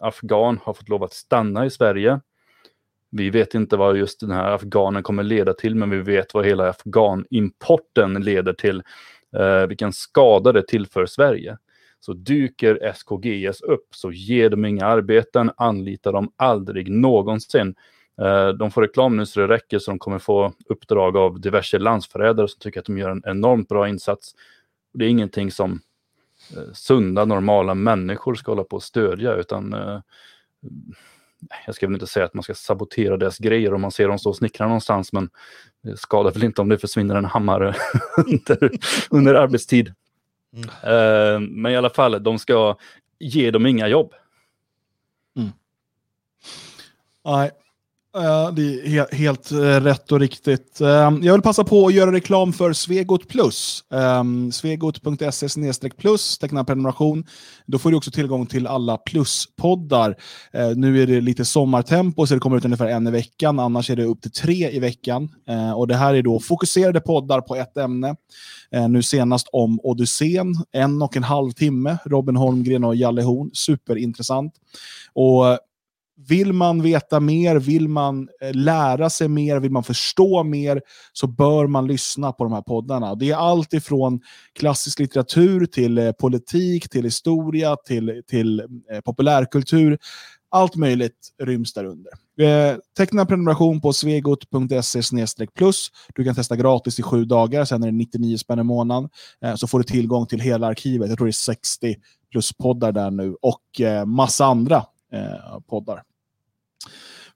afghan 0.00 0.60
har 0.62 0.74
fått 0.74 0.88
lov 0.88 1.04
att 1.04 1.12
stanna 1.12 1.66
i 1.66 1.70
Sverige. 1.70 2.20
Vi 3.10 3.30
vet 3.30 3.54
inte 3.54 3.76
vad 3.76 3.96
just 3.96 4.20
den 4.20 4.30
här 4.30 4.50
afghanen 4.50 5.02
kommer 5.02 5.22
leda 5.22 5.54
till, 5.54 5.74
men 5.74 5.90
vi 5.90 5.98
vet 5.98 6.34
vad 6.34 6.46
hela 6.46 6.68
afghanimporten 6.68 8.14
leder 8.14 8.52
till. 8.52 8.82
Eh, 9.36 9.66
vilken 9.66 9.92
skada 9.92 10.52
det 10.52 10.66
tillför 10.66 11.06
Sverige. 11.06 11.58
Så 12.00 12.12
dyker 12.12 12.92
SKGS 12.94 13.60
upp 13.60 13.86
så 13.90 14.12
ger 14.12 14.50
de 14.50 14.64
inga 14.64 14.86
arbeten, 14.86 15.50
anlitar 15.56 16.12
dem 16.12 16.32
aldrig 16.36 16.90
någonsin. 16.90 17.74
Eh, 18.22 18.48
de 18.48 18.70
får 18.70 18.82
reklam 18.82 19.16
nu 19.16 19.26
så 19.26 19.40
det 19.40 19.48
räcker 19.48 19.78
så 19.78 19.90
de 19.90 19.98
kommer 19.98 20.18
få 20.18 20.52
uppdrag 20.68 21.16
av 21.16 21.40
diverse 21.40 21.78
landsförrädare 21.78 22.48
som 22.48 22.58
tycker 22.58 22.80
att 22.80 22.86
de 22.86 22.98
gör 22.98 23.10
en 23.10 23.22
enormt 23.26 23.68
bra 23.68 23.88
insats. 23.88 24.34
Det 24.94 25.04
är 25.04 25.08
ingenting 25.08 25.50
som 25.50 25.80
eh, 26.56 26.72
sunda, 26.72 27.24
normala 27.24 27.74
människor 27.74 28.34
ska 28.34 28.50
hålla 28.50 28.64
på 28.64 28.76
att 28.76 28.82
stödja 28.82 29.34
utan 29.34 29.72
eh, 29.72 30.00
jag 31.66 31.74
ska 31.74 31.86
väl 31.86 31.94
inte 31.94 32.06
säga 32.06 32.26
att 32.26 32.34
man 32.34 32.42
ska 32.42 32.54
sabotera 32.54 33.16
deras 33.16 33.38
grejer 33.38 33.74
om 33.74 33.80
man 33.80 33.90
ser 33.90 34.08
dem 34.08 34.18
stå 34.18 34.30
och 34.30 34.36
snickra 34.36 34.66
någonstans 34.66 35.12
men 35.12 35.30
det 35.82 35.96
skadar 35.96 36.32
väl 36.32 36.44
inte 36.44 36.60
om 36.60 36.68
det 36.68 36.78
försvinner 36.78 37.14
en 37.14 37.24
hammare 37.24 37.74
under, 38.26 38.70
under 39.10 39.34
arbetstid. 39.34 39.94
Mm. 40.52 40.68
Uh, 40.68 41.40
men 41.40 41.72
i 41.72 41.76
alla 41.76 41.90
fall, 41.90 42.22
de 42.22 42.38
ska 42.38 42.76
ge 43.18 43.50
dem 43.50 43.66
inga 43.66 43.88
jobb. 43.88 44.14
Mm. 45.36 45.52
Nej, 47.24 47.50
det 48.52 48.62
är 48.62 48.86
helt, 48.86 49.14
helt 49.14 49.52
rätt 49.82 50.12
och 50.12 50.20
riktigt. 50.20 50.80
Ehm, 50.80 51.22
jag 51.22 51.32
vill 51.32 51.42
passa 51.42 51.64
på 51.64 51.86
att 51.86 51.94
göra 51.94 52.12
reklam 52.12 52.52
för 52.52 52.72
Svegot 52.72 53.28
Plus. 53.28 53.84
Ehm, 53.92 54.52
Svegot.se 54.52 55.90
plus, 55.98 56.38
teckna 56.38 56.64
prenumeration. 56.64 57.24
Då 57.66 57.78
får 57.78 57.90
du 57.90 57.96
också 57.96 58.10
tillgång 58.10 58.46
till 58.46 58.66
alla 58.66 58.96
pluspoddar. 58.96 60.16
Ehm, 60.52 60.80
nu 60.80 61.02
är 61.02 61.06
det 61.06 61.20
lite 61.20 61.44
sommartempo 61.44 62.26
så 62.26 62.34
det 62.34 62.40
kommer 62.40 62.56
ut 62.56 62.64
ungefär 62.64 62.86
en 62.86 63.06
i 63.06 63.10
veckan. 63.10 63.60
Annars 63.60 63.90
är 63.90 63.96
det 63.96 64.04
upp 64.04 64.22
till 64.22 64.32
tre 64.32 64.70
i 64.70 64.78
veckan. 64.78 65.28
och 65.76 65.88
det 65.88 65.96
här 65.96 66.14
är 66.14 66.22
då 66.22 66.40
fokuserade 66.40 67.00
poddar 67.00 67.40
på 67.40 67.56
ett 67.56 67.76
ämne. 67.76 68.16
Nu 68.88 69.02
senast 69.02 69.48
om 69.52 69.80
Odysseen, 69.82 70.54
en 70.72 71.02
och 71.02 71.16
en 71.16 71.22
halv 71.22 71.50
timme. 71.50 71.98
Robin 72.04 72.36
Holmgren 72.36 72.84
och 72.84 72.96
Jalle 72.96 73.22
Horn, 73.22 73.50
superintressant. 73.52 74.52
Och 75.14 75.58
vill 76.26 76.52
man 76.52 76.82
veta 76.82 77.20
mer, 77.20 77.56
vill 77.56 77.88
man 77.88 78.28
eh, 78.40 78.54
lära 78.54 79.10
sig 79.10 79.28
mer, 79.28 79.60
vill 79.60 79.70
man 79.70 79.84
förstå 79.84 80.44
mer, 80.44 80.82
så 81.12 81.26
bör 81.26 81.66
man 81.66 81.86
lyssna 81.86 82.32
på 82.32 82.44
de 82.44 82.52
här 82.52 82.62
poddarna. 82.62 83.14
Det 83.14 83.30
är 83.30 83.36
allt 83.36 83.72
ifrån 83.72 84.20
klassisk 84.58 84.98
litteratur 84.98 85.66
till 85.66 85.98
eh, 85.98 86.12
politik, 86.12 86.88
till 86.88 87.04
historia, 87.04 87.76
till, 87.76 88.22
till 88.26 88.60
eh, 88.60 89.00
populärkultur. 89.04 89.98
Allt 90.50 90.76
möjligt 90.76 91.28
ryms 91.42 91.72
där 91.72 91.84
under. 91.84 92.12
Eh, 92.40 92.76
teckna 92.96 93.26
prenumeration 93.26 93.80
på 93.80 93.92
svegot.se 93.92 95.46
plus. 95.54 95.90
Du 96.14 96.24
kan 96.24 96.34
testa 96.34 96.56
gratis 96.56 96.98
i 96.98 97.02
sju 97.02 97.24
dagar, 97.24 97.64
sen 97.64 97.82
är 97.82 97.86
det 97.86 97.92
99 97.92 98.36
spänn 98.36 98.58
i 98.58 98.62
månaden. 98.62 99.10
Eh, 99.44 99.54
så 99.54 99.66
får 99.66 99.78
du 99.78 99.84
tillgång 99.84 100.26
till 100.26 100.40
hela 100.40 100.66
arkivet. 100.66 101.08
Jag 101.08 101.18
tror 101.18 101.26
det 101.26 101.30
är 101.30 101.32
60 101.32 101.96
plus 102.30 102.52
poddar 102.52 102.92
där 102.92 103.10
nu 103.10 103.36
och 103.42 103.80
eh, 103.80 104.06
massa 104.06 104.44
andra 104.44 104.84
Eh, 105.12 105.60
poddar. 105.68 106.02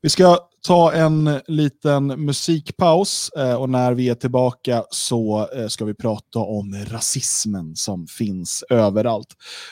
Vi 0.03 0.09
ska 0.09 0.39
ta 0.66 0.93
en 0.93 1.31
liten 1.47 2.07
musikpaus 2.07 3.31
eh, 3.37 3.55
och 3.55 3.70
när 3.70 3.93
vi 3.95 4.09
är 4.09 4.14
tillbaka 4.14 4.85
så 4.91 5.49
eh, 5.57 5.66
ska 5.66 5.85
vi 5.85 5.95
prata 5.95 6.39
om 6.39 6.75
rasismen 6.89 7.77
som 7.77 8.07
finns 8.07 8.64
överallt. 8.70 9.29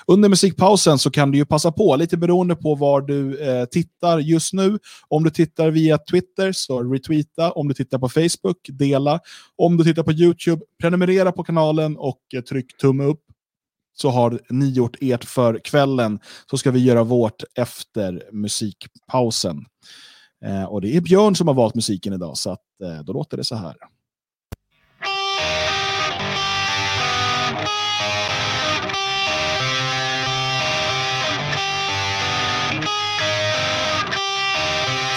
Under 0.07 0.29
musikpausen 0.29 0.99
så 0.99 1.11
kan 1.11 1.31
du 1.31 1.39
ju 1.39 1.45
passa 1.45 1.73
på, 1.73 1.97
lite 1.97 2.17
beroende 2.17 2.57
på 2.57 2.75
var 2.75 3.01
du 3.01 3.39
eh, 3.39 3.65
tittar 3.65 4.19
just 4.19 4.53
nu. 4.53 4.79
Om 5.09 5.25
du 5.25 5.31
tittar 5.31 5.71
via 5.71 5.99
Twitter 5.99 6.53
så 6.53 6.83
retweeta, 6.83 7.53
om 7.53 7.69
du 7.69 7.75
tittar 7.75 7.99
på 7.99 8.09
Facebook, 8.09 8.59
dela. 8.69 9.21
Om 9.57 9.77
du 9.77 9.85
tittar 9.85 10.03
på 10.03 10.13
YouTube, 10.13 10.63
prenumerera 10.81 11.33
på 11.33 11.45
kanalen 11.45 11.97
och 11.97 12.21
eh, 12.35 12.41
tryck 12.41 12.77
tumme 12.77 13.05
upp 13.05 13.30
så 14.01 14.11
har 14.11 14.41
ni 14.49 14.71
gjort 14.71 14.97
ert 15.01 15.25
för 15.25 15.59
kvällen. 15.65 16.21
Så 16.51 16.59
ska 16.59 16.71
vi 16.71 16.85
göra 16.85 17.05
vårt 17.05 17.43
efter 17.55 18.23
musikpausen. 18.33 19.65
Eh, 20.45 20.65
och 20.65 20.81
det 20.81 20.97
är 20.97 21.01
Björn 21.01 21.37
som 21.37 21.49
har 21.49 21.55
valt 21.55 21.75
musiken 21.75 22.13
idag, 22.13 22.37
så 22.37 22.51
att, 22.51 22.61
eh, 22.85 23.05
då 23.05 23.13
låter 23.13 23.37
det 23.37 23.45
så 23.45 23.55
här. 23.55 23.75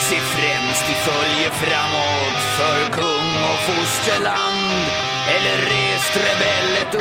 Se 0.10 0.20
främst 0.20 0.90
i 0.90 0.96
följe 1.08 1.50
framåt 1.50 2.42
för 2.58 2.92
kung 2.92 3.32
och 3.52 3.60
fosterland 3.68 4.88
eller 5.28 5.58
rest 5.58 6.16
rebell 6.16 6.72
ett 6.82 6.96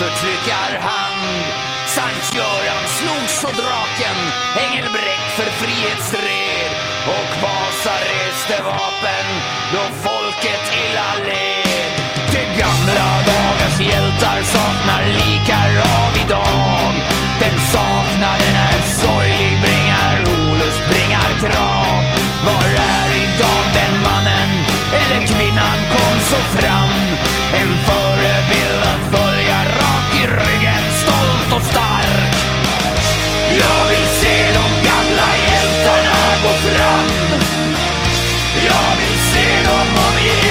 förtryckarhand 0.00 1.26
Sankt 1.96 2.34
Göran 2.34 2.84
slogs 2.98 3.44
och 3.48 3.56
draken, 3.62 4.18
Engelbrekt 4.64 5.30
för 5.36 5.50
frihetsred 5.60 6.72
och 7.14 7.30
Vasa 7.42 7.96
reste 8.10 8.56
vapen 8.62 9.28
då 9.72 9.82
folket 10.04 10.64
illa 10.82 11.10
led. 11.26 11.92
De 12.32 12.42
gamla 12.60 13.10
dagars 13.30 13.78
hjältar 13.80 14.38
saknar 14.54 15.04
likar 15.20 15.70
av 15.98 16.12
idag. 16.24 16.92
Den 17.40 17.56
saknaden 17.74 18.54
är 18.70 18.80
sorglig, 19.02 19.54
bringar 19.64 20.14
olust, 20.36 20.82
bringar 20.90 21.30
krav. 21.42 22.00
Var 22.46 22.68
är 22.98 23.10
idag 23.26 23.64
den 23.78 23.94
mannen 24.06 24.50
eller 25.00 25.20
kvinnan 25.26 25.78
kom 25.92 26.16
så 26.30 26.40
fram? 26.56 26.92
En 27.60 27.70
förebild 27.86 28.82
att 28.92 29.25
stolt 31.06 31.50
och 31.56 31.66
stark. 31.66 32.34
Jag 33.62 33.80
vill 33.90 34.08
se 34.20 34.36
de 34.58 34.68
gamla 34.88 35.28
hjältarna 35.46 36.18
gå 36.42 36.52
fram. 36.68 37.08
Jag 38.68 38.90
vill 38.98 39.18
se 39.32 39.46
dem 39.68 39.88
omge 40.06 40.45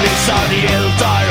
Världen 0.00 0.14
är 0.14 0.48
the 0.48 0.76
old 0.76 0.84
eldar 0.84 1.29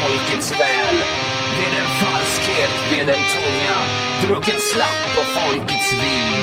folkets 0.00 0.50
väl. 0.60 0.96
Med 1.58 1.72
en 1.80 1.90
falskhet, 2.00 2.74
med 2.90 3.08
en 3.14 3.24
tunga, 3.34 3.78
drucken 4.22 4.60
slapp 4.72 5.02
på 5.14 5.22
folkets 5.36 5.92
vin. 5.92 6.40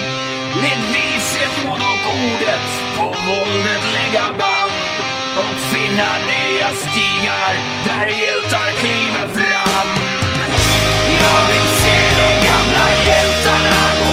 Med 0.62 0.80
vishet 0.94 1.56
och 1.72 1.80
ordet, 2.26 2.68
på 2.98 3.06
våldet 3.28 3.84
lägga 3.98 4.26
band 4.40 4.96
och 5.42 5.56
finna 5.72 6.10
nya 6.32 6.70
stigar 6.84 7.54
där 7.88 8.08
hjältar 8.22 8.70
kliver 8.80 9.28
fram. 9.38 9.90
Jag 11.24 11.42
vill 11.50 11.68
se 11.82 11.98
de 12.22 12.30
gamla 12.48 12.88
hjältarna 13.08 14.07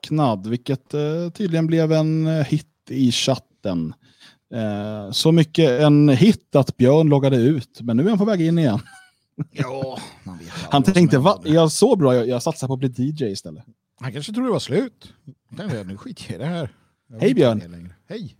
Saknad, 0.00 0.46
vilket 0.46 0.94
eh, 0.94 1.30
tydligen 1.34 1.66
blev 1.66 1.92
en 1.92 2.26
eh, 2.26 2.44
hit 2.44 2.66
i 2.88 3.12
chatten. 3.12 3.94
Eh, 4.54 5.10
så 5.10 5.32
mycket 5.32 5.70
en 5.70 6.08
hit 6.08 6.56
att 6.56 6.76
Björn 6.76 7.08
loggade 7.08 7.36
ut, 7.36 7.80
men 7.80 7.96
nu 7.96 8.04
är 8.04 8.08
han 8.08 8.18
på 8.18 8.24
väg 8.24 8.40
in 8.40 8.58
igen. 8.58 8.80
Ja, 9.50 9.98
man 10.24 10.38
vet 10.38 10.48
aldrig 10.52 10.70
Han 10.70 10.82
tänkte, 10.82 11.18
va? 11.18 11.42
Jag 11.44 11.72
så 11.72 11.96
bra, 11.96 12.14
jag, 12.14 12.28
jag 12.28 12.42
satsar 12.42 12.66
på 12.66 12.72
att 12.72 12.78
bli 12.78 12.88
DJ 12.96 13.24
istället. 13.24 13.64
Han 14.00 14.12
kanske 14.12 14.32
trodde 14.32 14.48
det 14.48 14.52
var 14.52 14.58
slut. 14.58 15.14
Tänkte, 15.56 15.84
nu 15.84 15.96
skiter 15.96 16.24
jag 16.26 16.34
i 16.34 16.38
det 16.38 16.46
här. 16.46 16.74
Jag 17.08 17.20
Hej, 17.20 17.34
Björn. 17.34 17.92
Hej. 18.08 18.36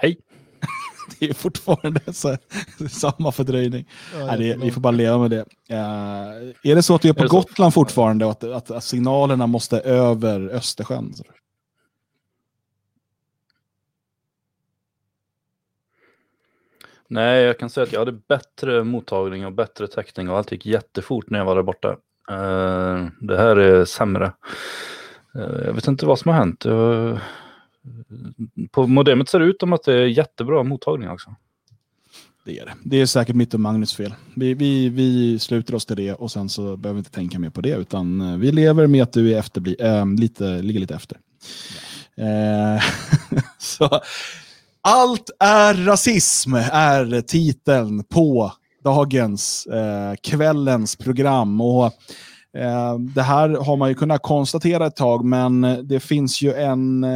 Hej! 0.00 0.16
Det 1.20 1.30
är 1.30 1.34
fortfarande 1.34 2.00
så, 2.12 2.36
samma 2.90 3.32
fördröjning. 3.32 3.88
Ja, 4.18 4.26
Nej, 4.26 4.38
det, 4.38 4.56
vi 4.64 4.70
får 4.70 4.80
bara 4.80 4.90
leva 4.90 5.18
med 5.18 5.30
det. 5.30 5.44
Eh, 5.68 6.70
är 6.70 6.74
det 6.74 6.82
så 6.82 6.94
att 6.94 7.02
du 7.02 7.08
är 7.08 7.12
på 7.12 7.20
Är 7.20 7.24
det 7.24 7.30
så? 7.30 7.36
Gotland 7.36 7.74
fortfarande 7.74 8.24
och 8.24 8.30
att, 8.30 8.44
att, 8.44 8.70
att 8.70 8.84
signalerna 8.84 9.46
måste 9.46 9.80
över 9.80 10.48
Östersjön? 10.48 11.14
Nej, 17.08 17.42
jag 17.42 17.58
kan 17.58 17.70
säga 17.70 17.84
att 17.84 17.92
jag 17.92 18.00
hade 18.00 18.12
bättre 18.12 18.84
mottagning 18.84 19.46
och 19.46 19.52
bättre 19.52 19.86
täckning 19.86 20.30
och 20.30 20.36
allt 20.36 20.52
gick 20.52 20.66
jättefort 20.66 21.30
när 21.30 21.38
jag 21.38 21.46
var 21.46 21.54
där 21.56 21.62
borta. 21.62 21.88
Eh, 22.30 23.06
det 23.20 23.36
här 23.36 23.56
är 23.56 23.84
sämre. 23.84 24.32
Eh, 25.34 25.66
jag 25.66 25.72
vet 25.72 25.86
inte 25.86 26.06
vad 26.06 26.18
som 26.18 26.30
har 26.30 26.38
hänt. 26.38 26.64
Jag- 26.64 27.18
på 28.70 28.86
modemet 28.86 29.28
ser 29.28 29.38
det 29.38 29.44
ut 29.44 29.60
som 29.60 29.72
att 29.72 29.82
det 29.82 29.92
är 29.92 30.06
jättebra 30.06 30.62
mottagning 30.62 31.08
också. 31.08 31.34
Det 32.44 32.58
är 32.58 32.66
det. 32.66 32.74
Det 32.84 33.00
är 33.00 33.06
säkert 33.06 33.36
mitt 33.36 33.54
och 33.54 33.60
Magnus 33.60 33.94
fel. 33.94 34.14
Vi, 34.34 34.54
vi, 34.54 34.88
vi 34.88 35.38
sluter 35.38 35.74
oss 35.74 35.86
till 35.86 35.96
det 35.96 36.12
och 36.12 36.30
sen 36.30 36.48
så 36.48 36.76
behöver 36.76 36.92
vi 36.92 36.98
inte 36.98 37.10
tänka 37.10 37.38
mer 37.38 37.50
på 37.50 37.60
det. 37.60 37.76
Utan 37.76 38.20
eh, 38.20 38.36
vi 38.36 38.52
lever 38.52 38.86
med 38.86 39.02
att 39.02 39.12
du 39.12 39.34
är 39.34 39.38
efter, 39.38 39.84
äh, 39.84 40.06
lite, 40.06 40.62
ligger 40.62 40.80
lite 40.80 40.94
efter. 40.94 41.18
Eh, 42.16 42.82
så, 43.58 44.00
Allt 44.82 45.30
är 45.40 45.74
rasism 45.74 46.54
är 46.72 47.20
titeln 47.20 48.04
på 48.04 48.52
dagens, 48.84 49.66
eh, 49.66 50.14
kvällens 50.22 50.96
program. 50.96 51.60
Och 51.60 51.84
eh, 51.84 51.90
Eh, 52.56 52.98
det 52.98 53.22
här 53.22 53.48
har 53.48 53.76
man 53.76 53.88
ju 53.88 53.94
kunnat 53.94 54.22
konstatera 54.22 54.86
ett 54.86 54.96
tag, 54.96 55.24
men 55.24 55.78
det 55.82 56.00
finns 56.00 56.42
ju 56.42 56.52
en 56.52 57.04
eh, 57.04 57.10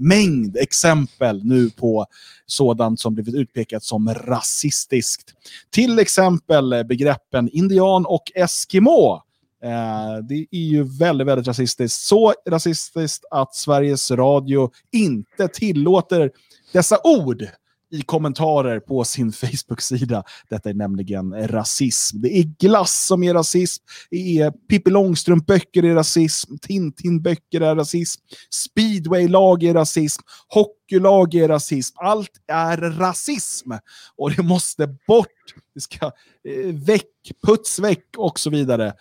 mängd 0.00 0.56
exempel 0.56 1.44
nu 1.44 1.70
på 1.70 2.06
sådant 2.46 3.00
som 3.00 3.14
blivit 3.14 3.34
utpekat 3.34 3.82
som 3.84 4.14
rasistiskt. 4.14 5.34
Till 5.70 5.98
exempel 5.98 6.84
begreppen 6.88 7.48
indian 7.48 8.06
och 8.06 8.32
eskimo. 8.34 9.22
Eh, 9.64 10.24
det 10.28 10.46
är 10.50 10.58
ju 10.58 10.82
väldigt, 10.82 11.26
väldigt 11.26 11.46
rasistiskt. 11.46 12.00
Så 12.00 12.34
rasistiskt 12.48 13.24
att 13.30 13.54
Sveriges 13.54 14.10
Radio 14.10 14.70
inte 14.92 15.48
tillåter 15.48 16.30
dessa 16.72 16.98
ord 17.04 17.46
i 17.94 18.02
kommentarer 18.02 18.80
på 18.80 19.04
sin 19.04 19.32
Facebook-sida. 19.32 20.24
Detta 20.50 20.70
är 20.70 20.74
nämligen 20.74 21.48
rasism. 21.48 22.20
Det 22.20 22.38
är 22.38 22.42
glass 22.42 23.06
som 23.06 23.22
är 23.22 23.34
rasism. 23.34 23.84
Det 24.10 24.38
är 24.38 24.50
Pippi 24.50 24.90
Långstrump-böcker 24.90 25.82
är 25.84 25.94
rasism. 25.94 26.54
Tintin-böcker 26.56 27.60
är 27.60 27.76
rasism. 27.76 28.22
Speedway-lag 28.50 29.62
är 29.62 29.74
rasism. 29.74 30.22
Hockeylag 30.48 31.34
är 31.34 31.48
rasism. 31.48 31.96
Allt 31.98 32.30
är 32.46 32.76
rasism. 32.76 33.72
Och 34.16 34.32
det 34.32 34.42
måste 34.42 34.86
bort. 35.06 35.28
Det 35.74 35.80
ska 35.80 36.06
eh, 36.48 36.74
väck, 36.86 37.32
puts 37.46 37.78
väck 37.78 38.08
och 38.16 38.38
så 38.38 38.50
vidare. 38.50 38.92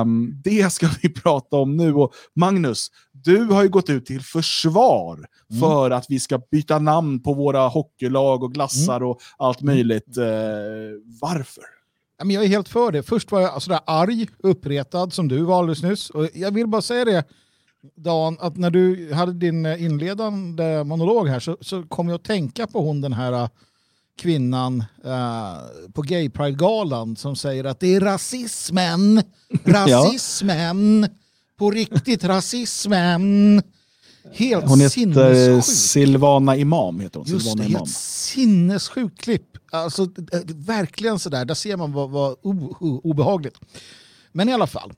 Um, 0.00 0.40
det 0.44 0.72
ska 0.72 0.88
vi 1.02 1.08
prata 1.22 1.56
om 1.56 1.76
nu. 1.76 1.94
Och 1.94 2.12
Magnus, 2.34 2.90
du 3.24 3.44
har 3.44 3.62
ju 3.62 3.68
gått 3.68 3.90
ut 3.90 4.06
till 4.06 4.20
försvar 4.22 5.26
Mm. 5.50 5.60
för 5.60 5.90
att 5.90 6.06
vi 6.08 6.20
ska 6.20 6.38
byta 6.50 6.78
namn 6.78 7.20
på 7.22 7.34
våra 7.34 7.68
hockeylag 7.68 8.42
och 8.42 8.52
glassar 8.54 9.02
och 9.02 9.20
allt 9.38 9.60
möjligt. 9.62 10.16
Eh, 10.16 10.24
varför? 11.20 11.64
Ja, 12.18 12.26
jag 12.26 12.44
är 12.44 12.48
helt 12.48 12.68
för 12.68 12.92
det. 12.92 13.02
Först 13.02 13.32
var 13.32 13.40
jag 13.40 13.62
sådär 13.62 13.80
arg, 13.86 14.26
uppretad 14.38 15.12
som 15.12 15.28
du 15.28 15.42
var 15.42 15.58
alldeles 15.58 15.82
nyss. 15.82 16.10
Och 16.10 16.28
jag 16.34 16.54
vill 16.54 16.66
bara 16.66 16.82
säga 16.82 17.04
det, 17.04 17.24
Dan, 17.96 18.36
att 18.40 18.56
när 18.56 18.70
du 18.70 19.12
hade 19.14 19.32
din 19.32 19.66
eh, 19.66 19.84
inledande 19.84 20.84
monolog 20.84 21.28
här 21.28 21.40
så, 21.40 21.56
så 21.60 21.82
kom 21.82 22.08
jag 22.08 22.14
att 22.16 22.24
tänka 22.24 22.66
på 22.66 22.80
hon 22.80 23.00
den 23.00 23.12
här 23.12 23.32
eh, 23.32 23.48
kvinnan 24.18 24.84
eh, 25.04 25.54
på 25.94 26.02
Gay 26.02 26.30
Pride-galan 26.30 27.16
som 27.16 27.36
säger 27.36 27.64
att 27.64 27.80
det 27.80 27.94
är 27.94 28.00
rasismen, 28.00 29.22
rasismen, 29.64 31.06
på 31.58 31.70
riktigt 31.70 32.24
rasismen. 32.24 33.62
Helt 34.32 34.68
Hon 34.68 34.80
heter. 34.80 35.60
Silvana 35.60 36.56
Imam. 36.56 37.00
Heter 37.00 37.18
hon. 37.18 37.28
Just 37.28 37.44
det, 37.44 37.50
Silvana 37.50 37.68
Imam. 37.68 37.80
helt 37.80 37.90
sinnessjukt 37.96 39.20
klipp. 39.20 39.58
Alltså, 39.70 40.02
eh, 40.02 40.40
verkligen 40.46 41.18
sådär, 41.18 41.44
där 41.44 41.54
ser 41.54 41.76
man 41.76 41.92
vad, 41.92 42.10
vad 42.10 42.36
obehagligt. 43.02 43.60
Men 44.32 44.48
i 44.48 44.52
alla 44.52 44.66
fall, 44.66 44.92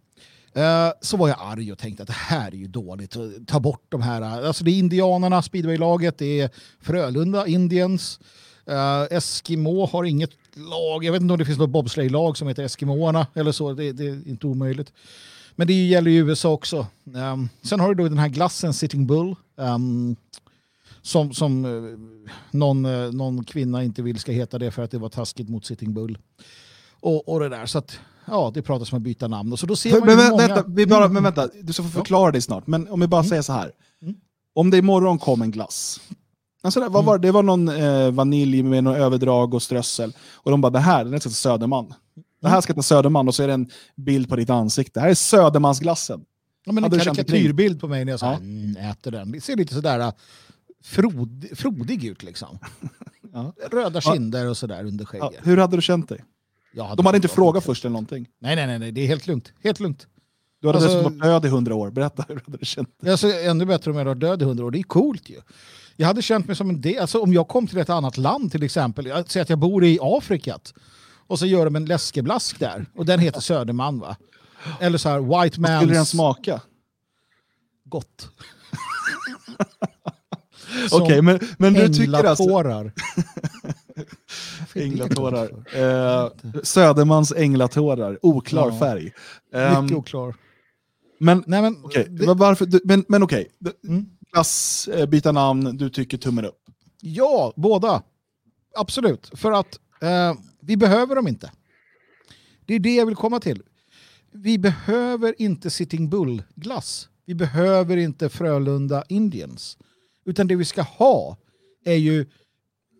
eh, 0.54 0.90
så 1.00 1.16
var 1.16 1.28
jag 1.28 1.38
arg 1.40 1.72
och 1.72 1.78
tänkte 1.78 2.02
att 2.02 2.06
det 2.06 2.12
här 2.12 2.50
är 2.50 2.56
ju 2.56 2.68
dåligt. 2.68 3.16
Ta 3.46 3.60
bort 3.60 3.86
de 3.88 4.02
här, 4.02 4.22
alltså 4.22 4.64
det 4.64 4.70
är 4.70 4.78
indianerna, 4.78 5.42
speedwaylaget, 5.42 6.18
det 6.18 6.40
är 6.40 6.50
Frölunda, 6.80 7.46
Indiens. 7.46 8.20
Uh, 8.70 9.16
Eskimo 9.16 9.86
har 9.86 10.04
inget 10.04 10.30
lag, 10.54 11.04
jag 11.04 11.12
vet 11.12 11.22
inte 11.22 11.32
om 11.32 11.38
det 11.38 11.44
finns 11.44 11.58
något 11.58 11.70
bobsleigh-lag 11.70 12.36
som 12.36 12.48
heter 12.48 12.62
Eskimoarna 12.62 13.26
eller 13.34 13.52
så, 13.52 13.72
det, 13.72 13.92
det 13.92 14.04
är 14.06 14.28
inte 14.28 14.46
omöjligt. 14.46 14.92
Men 15.56 15.66
det 15.66 15.86
gäller 15.86 16.10
ju 16.10 16.18
USA 16.18 16.52
också. 16.52 16.86
Um, 17.04 17.48
sen 17.62 17.80
har 17.80 17.94
du 17.94 18.02
då 18.02 18.08
den 18.08 18.18
här 18.18 18.28
glassen 18.28 18.74
Sitting 18.74 19.06
Bull. 19.06 19.34
Um, 19.56 20.16
som 21.02 21.32
som 21.32 21.64
eh, 21.64 21.98
någon, 22.50 22.84
eh, 22.84 23.12
någon 23.12 23.44
kvinna 23.44 23.84
inte 23.84 24.02
vill 24.02 24.18
ska 24.18 24.32
heta 24.32 24.58
det 24.58 24.70
för 24.70 24.82
att 24.82 24.90
det 24.90 24.98
var 24.98 25.08
taskigt 25.08 25.48
mot 25.48 25.64
Sitting 25.64 25.94
Bull. 25.94 26.18
Och, 27.00 27.28
och 27.28 27.40
det 27.40 27.48
där. 27.48 27.66
Så 27.66 27.78
att, 27.78 27.98
ja, 28.26 28.50
det 28.54 28.62
pratas 28.62 28.92
om 28.92 28.96
att 28.96 29.02
byta 29.02 29.28
namn. 29.28 29.52
Och 29.52 29.58
så 29.58 29.66
då 29.66 29.76
ser 29.76 29.90
Men, 29.90 30.00
man 30.00 30.16
men, 30.16 30.30
många... 30.30 30.46
vänta, 30.46 30.64
vi 30.68 30.86
bara, 30.86 31.08
men 31.08 31.22
vänta, 31.22 31.48
du 31.62 31.72
ska 31.72 31.82
få 31.82 31.88
förklara 31.88 32.32
dig 32.32 32.40
snart. 32.40 32.66
Men 32.66 32.88
om 32.88 33.00
vi 33.00 33.06
bara 33.06 33.24
säger 33.24 33.42
så 33.42 33.52
här. 33.52 33.72
Om 34.54 34.70
det 34.70 34.78
imorgon 34.78 35.18
kom 35.18 35.42
en 35.42 35.50
glass. 35.50 36.00
Alltså, 36.62 36.88
vad 36.88 37.04
var, 37.04 37.18
det? 37.18 37.28
det 37.28 37.32
var 37.32 37.42
någon 37.42 37.68
eh, 37.68 38.10
vanilj 38.10 38.62
med 38.62 38.84
någon 38.84 38.96
överdrag 38.96 39.54
och 39.54 39.62
strössel. 39.62 40.12
Och 40.32 40.50
de 40.50 40.60
bara, 40.60 40.70
det 40.70 40.78
här 40.78 41.04
den 41.04 41.20
till 41.20 41.34
Söderman. 41.34 41.94
Det 42.40 42.48
här 42.48 42.60
ska 42.60 42.74
till 42.74 42.82
Söderman 42.82 43.28
och 43.28 43.34
så 43.34 43.42
är 43.42 43.46
det 43.46 43.54
en 43.54 43.70
bild 43.96 44.28
på 44.28 44.36
ditt 44.36 44.50
ansikte. 44.50 45.00
Det 45.00 45.02
här 45.02 45.10
är 45.10 45.14
Södermansglassen. 45.14 46.24
Ja, 46.64 46.72
men 46.72 46.84
en 46.84 46.90
Hade 46.92 47.04
karikatyrbild 47.04 47.80
på 47.80 47.88
mig 47.88 48.04
när 48.04 48.12
jag 48.12 48.20
så 48.20 48.26
här, 48.26 48.32
Ja. 48.32 48.38
mm, 48.38 48.76
äter 48.76 49.10
den. 49.10 49.32
Det 49.32 49.40
ser 49.40 49.56
lite 49.56 49.74
sådär 49.74 50.00
äh, 50.00 50.12
frod, 50.84 51.46
frodig 51.54 52.04
ut 52.04 52.22
liksom. 52.22 52.58
Ja. 53.32 53.52
Röda 53.72 54.00
kinder 54.00 54.48
och 54.50 54.56
sådär 54.56 54.84
under 54.84 55.08
Ja, 55.12 55.26
skägget. 55.28 55.46
hur 55.46 55.56
hade 55.56 55.76
du 55.76 55.82
känt 55.82 56.08
dig? 56.08 56.24
Jag 56.74 56.96
De 56.96 57.06
hade 57.06 57.16
inte 57.18 57.28
frågat 57.28 57.64
först 57.64 57.84
eller 57.84 57.92
någonting. 57.92 58.26
Nej, 58.40 58.56
nej, 58.56 58.66
nej, 58.66 58.78
nej, 58.78 58.92
det 58.92 59.00
är 59.00 59.06
helt 59.06 59.26
lugnt. 59.26 59.52
Helt 59.64 59.80
lugnt. 59.80 60.06
Du 60.60 60.66
hade 60.68 60.78
Alltså- 60.78 61.02
varit 61.02 61.22
död 61.22 61.44
i 61.44 61.48
hundra 61.48 61.74
år. 61.74 61.90
Berätta, 61.90 62.24
hur 62.28 62.40
hade 62.46 62.58
du 62.58 62.64
känt 62.66 63.00
dig? 63.00 63.10
Alltså 63.10 63.32
ännu 63.32 63.64
bättre 63.64 63.90
om 63.90 63.96
jag 63.96 64.04
var 64.04 64.14
död 64.14 64.42
i 64.42 64.44
hundra 64.44 64.64
år. 64.64 64.70
Det 64.70 64.78
är 64.78 64.82
coolt 64.82 65.30
ju. 65.30 65.40
Jag 65.96 66.06
hade 66.06 66.22
känt 66.22 66.46
mig 66.46 66.56
som 66.56 66.70
en 66.70 66.80
del, 66.80 66.98
alltså 67.00 67.20
om 67.20 67.32
jag 67.32 67.48
kom 67.48 67.66
till 67.66 67.78
ett 67.78 67.90
annat 67.90 68.16
land 68.16 68.52
till 68.52 68.62
exempel, 68.62 69.04
säger 69.26 69.42
att 69.42 69.50
jag 69.50 69.58
bor 69.58 69.84
i 69.84 69.98
Afrika 70.02 70.58
och 71.26 71.38
så 71.38 71.46
gör 71.46 71.64
de 71.64 71.76
en 71.76 71.84
läskeblask 71.84 72.58
där 72.58 72.86
och 72.94 73.06
den 73.06 73.20
heter 73.20 73.40
Söderman 73.40 73.98
va? 73.98 74.16
Eller 74.80 74.98
så 74.98 75.08
här 75.08 75.42
White 75.42 75.54
Skulle 75.54 75.68
den 75.78 75.88
Man's 75.90 76.04
smaka? 76.04 76.60
gott. 77.84 78.30
Okej, 80.92 81.22
men, 81.22 81.38
men 81.58 81.74
du 81.74 81.88
tycker 81.88 82.24
alltså... 82.24 82.44
Änglatårar. 84.74 85.50
Eh, 85.76 86.28
Södermans 86.62 87.32
änglatårar. 87.32 88.18
Oklar 88.22 88.70
Ja. 88.70 88.78
färg. 88.78 89.12
Ehm, 89.54 89.82
Mycket 89.84 89.98
oklar. 89.98 90.34
men 91.18 91.44
Nej, 91.46 91.62
men, 91.62 91.84
okej, 91.84 92.06
det- 92.10 92.26
men 92.26 92.36
varför... 92.38 92.66
du- 92.66 92.80
Men, 92.84 93.04
men 93.08 93.22
okej. 93.22 93.48
Du- 93.58 93.72
Mm. 93.88 94.06
Klass, 94.32 94.88
eh, 94.88 95.06
byta 95.06 95.32
namn, 95.32 95.76
du 95.76 95.90
tycker 95.90 96.18
tummen 96.18 96.44
upp. 96.44 96.58
Ja, 97.00 97.52
båda. 97.56 98.02
Absolut. 98.76 99.30
För 99.34 99.52
att 99.52 99.78
eh, 100.02 100.34
vi 100.66 100.76
behöver 100.76 101.14
dem 101.14 101.28
inte. 101.28 101.50
Det 102.66 102.74
är 102.74 102.78
det 102.78 102.94
jag 102.94 103.06
vill 103.06 103.16
komma 103.16 103.40
till. 103.40 103.62
Vi 104.32 104.58
behöver 104.58 105.34
inte 105.42 105.70
Sitting 105.70 106.08
Bull-glass. 106.08 107.08
Vi 107.26 107.34
behöver 107.34 107.96
inte 107.96 108.28
Frölunda 108.28 109.04
Indians. 109.08 109.78
Utan 110.24 110.46
det 110.46 110.56
vi 110.56 110.64
ska 110.64 110.82
ha 110.82 111.36
är 111.84 111.94
ju 111.94 112.20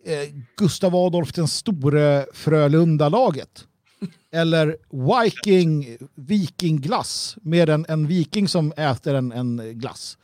eh, 0.05 0.29
Gustav 0.57 0.95
Adolf 0.95 1.33
den 1.33 1.47
store 1.47 2.25
Frölunda-laget. 2.33 3.67
Eller 4.31 4.77
Viking, 5.23 5.97
vikingglass 6.15 7.37
med 7.41 7.69
en, 7.69 7.85
en 7.89 8.07
viking 8.07 8.47
som 8.47 8.73
äter 8.77 9.15
en, 9.15 9.31
en 9.31 9.79
glass. 9.79 10.17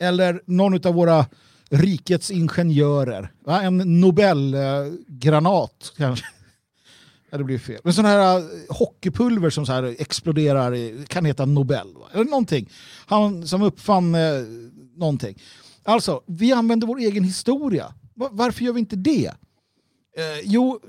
Eller 0.00 0.42
någon 0.46 0.86
av 0.86 0.94
våra 0.94 1.26
rikets 1.70 2.30
ingenjörer. 2.30 3.32
En 3.46 4.00
Nobelgranat 4.00 5.92
kanske. 5.96 6.26
Ja, 7.30 7.38
det 7.38 7.44
blir 7.44 7.58
fel. 7.58 7.80
Men 7.84 7.92
sån 7.92 8.04
här 8.04 8.38
äh, 8.38 8.44
hockeypulver 8.68 9.50
som 9.50 9.66
så 9.66 9.72
här 9.72 9.94
exploderar 9.98 11.04
kan 11.04 11.24
heta 11.24 11.46
Nobel. 11.46 11.94
Va? 11.94 12.08
Eller 12.12 12.24
någonting. 12.24 12.70
Han 13.06 13.46
som 13.46 13.62
uppfann 13.62 14.14
eh, 14.14 14.20
någonting. 14.96 15.42
Alltså, 15.82 16.22
vi 16.26 16.52
använder 16.52 16.86
vår 16.86 16.98
egen 16.98 17.24
historia. 17.24 17.94
Varför 18.14 18.64
gör 18.64 18.72
vi 18.72 18.80
inte 18.80 18.96
det? 18.96 19.32
Eh, 20.16 20.40
jo, 20.44 20.80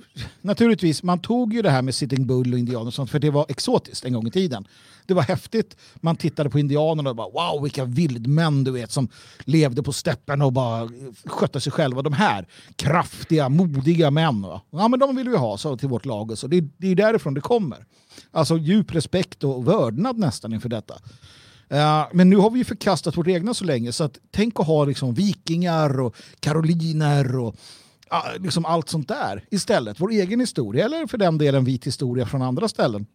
naturligtvis, 0.41 1.03
man 1.03 1.19
tog 1.19 1.53
ju 1.53 1.61
det 1.61 1.69
här 1.69 1.81
med 1.81 1.95
Sitting 1.95 2.27
Bull 2.27 2.53
och 2.53 2.59
indianer 2.59 2.87
och 2.87 2.93
sånt 2.93 3.11
för 3.11 3.19
det 3.19 3.29
var 3.29 3.45
exotiskt 3.49 4.05
en 4.05 4.13
gång 4.13 4.27
i 4.27 4.31
tiden. 4.31 4.67
Det 5.05 5.13
var 5.13 5.21
häftigt. 5.23 5.77
Man 5.95 6.15
tittade 6.15 6.49
på 6.49 6.59
indianerna 6.59 7.09
och 7.09 7.15
bara 7.15 7.29
wow 7.29 7.63
vilka 7.63 7.85
vildmän 7.85 8.63
du 8.63 8.71
vet 8.71 8.91
som 8.91 9.09
levde 9.39 9.83
på 9.83 9.93
steppen 9.93 10.41
och 10.41 10.53
bara 10.53 10.89
skötte 11.25 11.61
sig 11.61 11.71
själva. 11.71 12.01
De 12.01 12.13
här 12.13 12.47
kraftiga, 12.75 13.49
modiga 13.49 14.11
män. 14.11 14.41
Va? 14.41 14.61
Ja 14.69 14.87
men 14.87 14.99
de 14.99 15.15
vill 15.15 15.29
vi 15.29 15.37
ha 15.37 15.57
så, 15.57 15.77
till 15.77 15.89
vårt 15.89 16.05
lag. 16.05 16.31
Och 16.31 16.39
så. 16.39 16.47
Det, 16.47 16.61
det 16.77 16.87
är 16.87 16.95
därifrån 16.95 17.33
det 17.33 17.41
kommer. 17.41 17.85
Alltså 18.31 18.57
djup 18.57 18.95
respekt 18.95 19.43
och 19.43 19.67
vördnad 19.67 20.17
nästan 20.17 20.53
inför 20.53 20.69
detta. 20.69 20.93
Eh, 21.69 22.05
men 22.13 22.29
nu 22.29 22.35
har 22.35 22.49
vi 22.49 22.57
ju 22.57 22.65
förkastat 22.65 23.17
vårt 23.17 23.27
egna 23.27 23.53
så 23.53 23.65
länge 23.65 23.91
så 23.91 24.03
att 24.03 24.19
tänk 24.31 24.59
att 24.59 24.67
ha 24.67 24.85
liksom 24.85 25.13
vikingar 25.13 25.99
och 25.99 26.15
karoliner 26.39 27.37
och 27.37 27.55
liksom 28.39 28.65
allt 28.65 28.89
sånt 28.89 29.07
där 29.07 29.43
istället. 29.51 29.99
Vår 29.99 30.11
egen 30.11 30.39
historia 30.39 30.85
eller 30.85 31.07
för 31.07 31.17
den 31.17 31.37
delen 31.37 31.65
vit 31.65 31.87
historia 31.87 32.25
från 32.25 32.41
andra 32.41 32.67
ställen. 32.67 33.05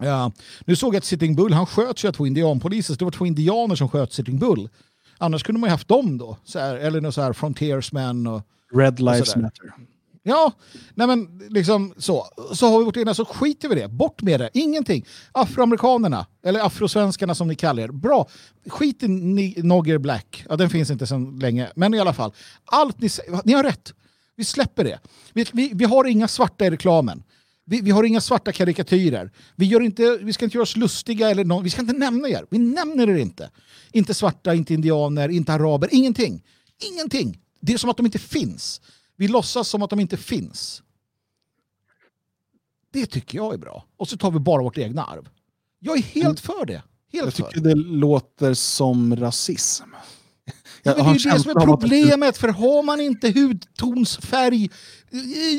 Ja, 0.00 0.32
nu 0.64 0.76
såg 0.76 0.94
jag 0.94 0.98
att 0.98 1.04
Sitting 1.04 1.36
Bull, 1.36 1.52
han 1.52 1.66
sköt 1.66 2.04
ju 2.04 2.12
två 2.12 2.26
indianpoliser, 2.26 2.94
så 2.94 2.98
det 2.98 3.04
var 3.04 3.12
två 3.12 3.26
indianer 3.26 3.74
som 3.74 3.88
sköt 3.88 4.12
Sitting 4.12 4.38
Bull. 4.38 4.68
Annars 5.18 5.42
kunde 5.42 5.60
man 5.60 5.68
ju 5.68 5.72
haft 5.72 5.88
dem 5.88 6.18
då, 6.18 6.36
så 6.44 6.58
här, 6.58 6.76
eller 6.76 7.00
något 7.00 7.14
så 7.14 7.22
här 7.22 7.32
Frontiersmen 7.32 8.26
och 8.26 8.42
Red 8.74 9.00
Lives. 9.00 9.36
Matter. 9.36 9.74
Ja, 10.26 10.52
nej 10.94 11.06
men 11.06 11.40
liksom 11.48 11.94
så. 11.96 12.26
Så 12.52 12.68
har 12.68 12.78
vi 12.78 12.84
vårt 12.84 12.96
egna, 12.96 13.14
så 13.14 13.24
skiter 13.24 13.68
vi 13.68 13.74
det. 13.74 13.88
Bort 13.88 14.22
med 14.22 14.40
det. 14.40 14.50
Ingenting. 14.52 15.06
Afroamerikanerna, 15.32 16.26
eller 16.44 16.60
afrosvenskarna 16.60 17.34
som 17.34 17.48
ni 17.48 17.54
kallar 17.54 17.82
er. 17.82 17.88
Bra. 17.88 18.28
Skit 18.66 19.02
i 19.02 19.08
Nogger 19.62 19.98
Black. 19.98 20.44
Ja, 20.48 20.56
den 20.56 20.70
finns 20.70 20.90
inte 20.90 21.06
sedan 21.06 21.38
länge. 21.38 21.70
Men 21.76 21.94
i 21.94 22.00
alla 22.00 22.12
fall. 22.12 22.32
Allt 22.64 23.00
ni 23.00 23.08
säger, 23.08 23.40
ni 23.44 23.52
har 23.52 23.62
rätt. 23.62 23.94
Vi 24.36 24.44
släpper 24.44 24.84
det. 24.84 25.00
Vi, 25.32 25.46
vi, 25.52 25.70
vi 25.74 25.84
har 25.84 26.04
inga 26.04 26.28
svarta 26.28 26.66
i 26.66 26.70
reklamen. 26.70 27.22
Vi, 27.64 27.80
vi 27.80 27.90
har 27.90 28.04
inga 28.04 28.20
svarta 28.20 28.52
karikatyrer. 28.52 29.30
Vi, 29.56 29.66
gör 29.66 29.80
inte, 29.80 30.18
vi 30.22 30.32
ska 30.32 30.44
inte 30.44 30.56
göra 30.56 30.62
oss 30.62 30.76
lustiga 30.76 31.30
eller 31.30 31.44
nå- 31.44 31.60
vi 31.60 31.70
ska 31.70 31.80
inte 31.80 31.92
nämna 31.92 32.28
er. 32.28 32.46
Vi 32.50 32.58
nämner 32.58 33.08
er 33.10 33.16
inte. 33.16 33.50
Inte 33.92 34.14
svarta, 34.14 34.54
inte 34.54 34.74
indianer, 34.74 35.28
inte 35.28 35.52
araber, 35.52 35.88
ingenting. 35.92 36.42
Ingenting. 36.92 37.40
Det 37.60 37.72
är 37.74 37.78
som 37.78 37.90
att 37.90 37.96
de 37.96 38.06
inte 38.06 38.18
finns. 38.18 38.80
Vi 39.16 39.28
låtsas 39.28 39.68
som 39.68 39.82
att 39.82 39.90
de 39.90 40.00
inte 40.00 40.16
finns. 40.16 40.82
Det 42.92 43.06
tycker 43.06 43.38
jag 43.38 43.54
är 43.54 43.58
bra. 43.58 43.84
Och 43.96 44.08
så 44.08 44.16
tar 44.16 44.30
vi 44.30 44.38
bara 44.38 44.62
vårt 44.62 44.78
egna 44.78 45.04
arv. 45.04 45.28
Jag 45.78 45.98
är 45.98 46.02
helt 46.02 46.40
för 46.40 46.66
det. 46.66 46.82
Helt 47.12 47.24
Jag 47.24 47.32
för. 47.34 47.42
tycker 47.42 47.60
det 47.60 47.74
låter 47.74 48.54
som 48.54 49.16
rasism. 49.16 49.84
Ja, 50.84 50.94
men 50.96 51.04
det 51.04 51.10
är 51.10 51.18
ju 51.18 51.30
det 51.30 51.40
som 51.40 51.50
är 51.50 51.66
problemet, 51.66 52.36
för 52.36 52.48
har 52.48 52.82
man 52.82 53.00
inte 53.00 53.30
hudtonsfärg, 53.30 54.70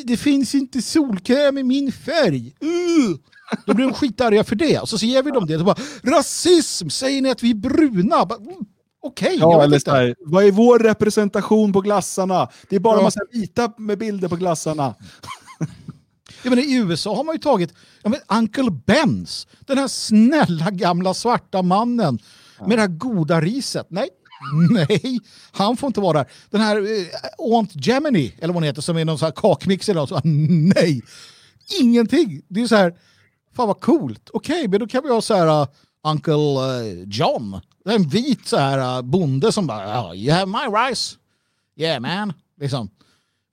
det 0.03 0.17
finns 0.17 0.55
inte 0.55 0.81
solkräm 0.81 1.57
i 1.57 1.63
min 1.63 1.91
färg, 1.91 2.45
uh, 2.63 3.17
då 3.65 3.73
blir 3.73 3.85
de 3.85 3.93
skitarga 3.93 4.43
för 4.43 4.55
det. 4.55 4.79
Och 4.79 4.89
så 4.89 5.05
ger 5.05 5.23
vi 5.23 5.31
dem 5.31 5.45
det, 5.47 5.55
och 5.55 5.65
bara, 5.65 5.77
rasism, 6.03 6.89
säger 6.89 7.21
ni 7.21 7.29
att 7.29 7.43
vi 7.43 7.51
är 7.51 7.55
bruna? 7.55 8.25
Bara, 8.25 8.39
mm, 8.39 8.55
Okej, 9.01 9.37
Ja, 9.39 9.63
eller 9.63 9.79
så 9.79 9.91
här, 9.91 10.15
vad 10.25 10.45
är 10.45 10.51
vår 10.51 10.79
representation 10.79 11.73
på 11.73 11.81
glassarna? 11.81 12.49
Det 12.69 12.75
är 12.75 12.79
bara 12.79 12.97
Ja. 12.97 13.03
massa 13.03 13.19
vita 13.31 13.71
med 13.77 13.97
bilder 13.97 14.27
på 14.27 14.35
glassarna. 14.35 14.95
Jag 16.43 16.49
menar, 16.49 16.63
I 16.63 16.75
USA 16.75 17.15
har 17.15 17.23
man 17.23 17.35
ju 17.35 17.39
tagit 17.39 17.73
ja, 18.03 18.09
men 18.09 18.19
Uncle 18.39 18.71
Bens, 18.85 19.47
den 19.59 19.77
här 19.77 19.87
snälla 19.87 20.71
gamla 20.71 21.13
svarta 21.13 21.61
mannen 21.61 22.19
med 22.67 22.77
det 22.77 22.81
här 22.81 22.87
goda 22.87 23.41
riset. 23.41 23.87
Nej, 23.89 24.09
nej, 24.69 25.19
han 25.51 25.77
får 25.77 25.87
inte 25.87 25.99
vara 25.99 26.17
där. 26.17 26.31
Den 26.49 26.61
här 26.61 26.77
eh, 26.77 27.05
Aunt 27.37 27.71
Gemini, 27.73 28.35
eller 28.37 28.47
vad 28.47 28.55
hon 28.55 28.63
heter, 28.63 28.81
som 28.81 28.97
är 28.97 29.05
någon 29.05 29.17
sån 29.17 29.25
här 29.25 29.33
kakmix 29.33 29.89
eller 29.89 30.01
något, 30.01 30.09
så, 30.09 30.21
nej, 30.75 31.01
ingenting. 31.81 32.41
Det 32.47 32.61
är 32.61 32.67
så 32.67 32.75
här, 32.75 32.95
fan 33.55 33.67
vad 33.67 33.79
coolt. 33.79 34.29
Okej, 34.33 34.67
men 34.67 34.79
då 34.79 34.87
kan 34.87 35.03
vi 35.03 35.09
ha 35.09 35.21
så 35.21 35.33
här 35.33 35.61
uh, 35.61 35.67
Uncle 36.03 36.33
uh, 36.33 37.03
John, 37.07 37.61
en 37.85 38.07
vit 38.07 38.47
så 38.47 38.57
här 38.57 38.97
uh, 38.97 39.01
bonde 39.01 39.51
som 39.51 39.67
bara, 39.67 40.01
oh, 40.01 40.15
you 40.15 40.33
have 40.33 40.45
my 40.45 40.77
rice. 40.77 41.15
Yeah 41.77 42.01
man, 42.01 42.33
liksom. 42.59 42.89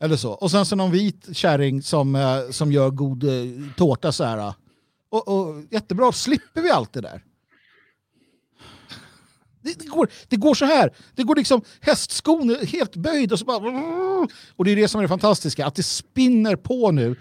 Eller 0.03 0.17
så. 0.17 0.33
Och 0.33 0.51
sen 0.51 0.67
så 0.67 0.77
någon 0.77 0.91
vit 0.91 1.37
kärring 1.37 1.83
som, 1.83 2.15
uh, 2.15 2.51
som 2.51 2.73
gör 2.73 2.91
god 2.91 3.25
uh, 3.25 3.69
tårta 3.77 4.13
så 4.13 4.25
här. 4.25 4.39
Uh. 4.39 4.55
Och, 5.11 5.29
och 5.29 5.63
jättebra, 5.71 6.13
slipper 6.13 6.63
vi 6.63 6.71
allt 6.71 6.93
det 6.93 7.01
där. 7.01 7.23
Det, 9.63 9.79
det, 9.79 9.87
går, 9.87 10.09
det 10.29 10.37
går 10.37 10.55
så 10.55 10.65
här. 10.65 10.91
Det 11.15 11.23
går 11.23 11.37
liksom 11.37 11.63
hästskon 11.81 12.51
är 12.51 12.67
helt 12.67 12.97
böjd 12.97 13.33
och 13.33 13.39
så 13.39 13.45
bara... 13.45 13.59
Och 14.57 14.65
det 14.65 14.73
är 14.73 14.77
det 14.77 14.89
som 14.89 14.99
är 14.99 15.03
det 15.03 15.09
fantastiska, 15.09 15.67
att 15.67 15.75
det 15.75 15.83
spinner 15.83 16.57
på 16.57 16.91
nu 16.91 17.17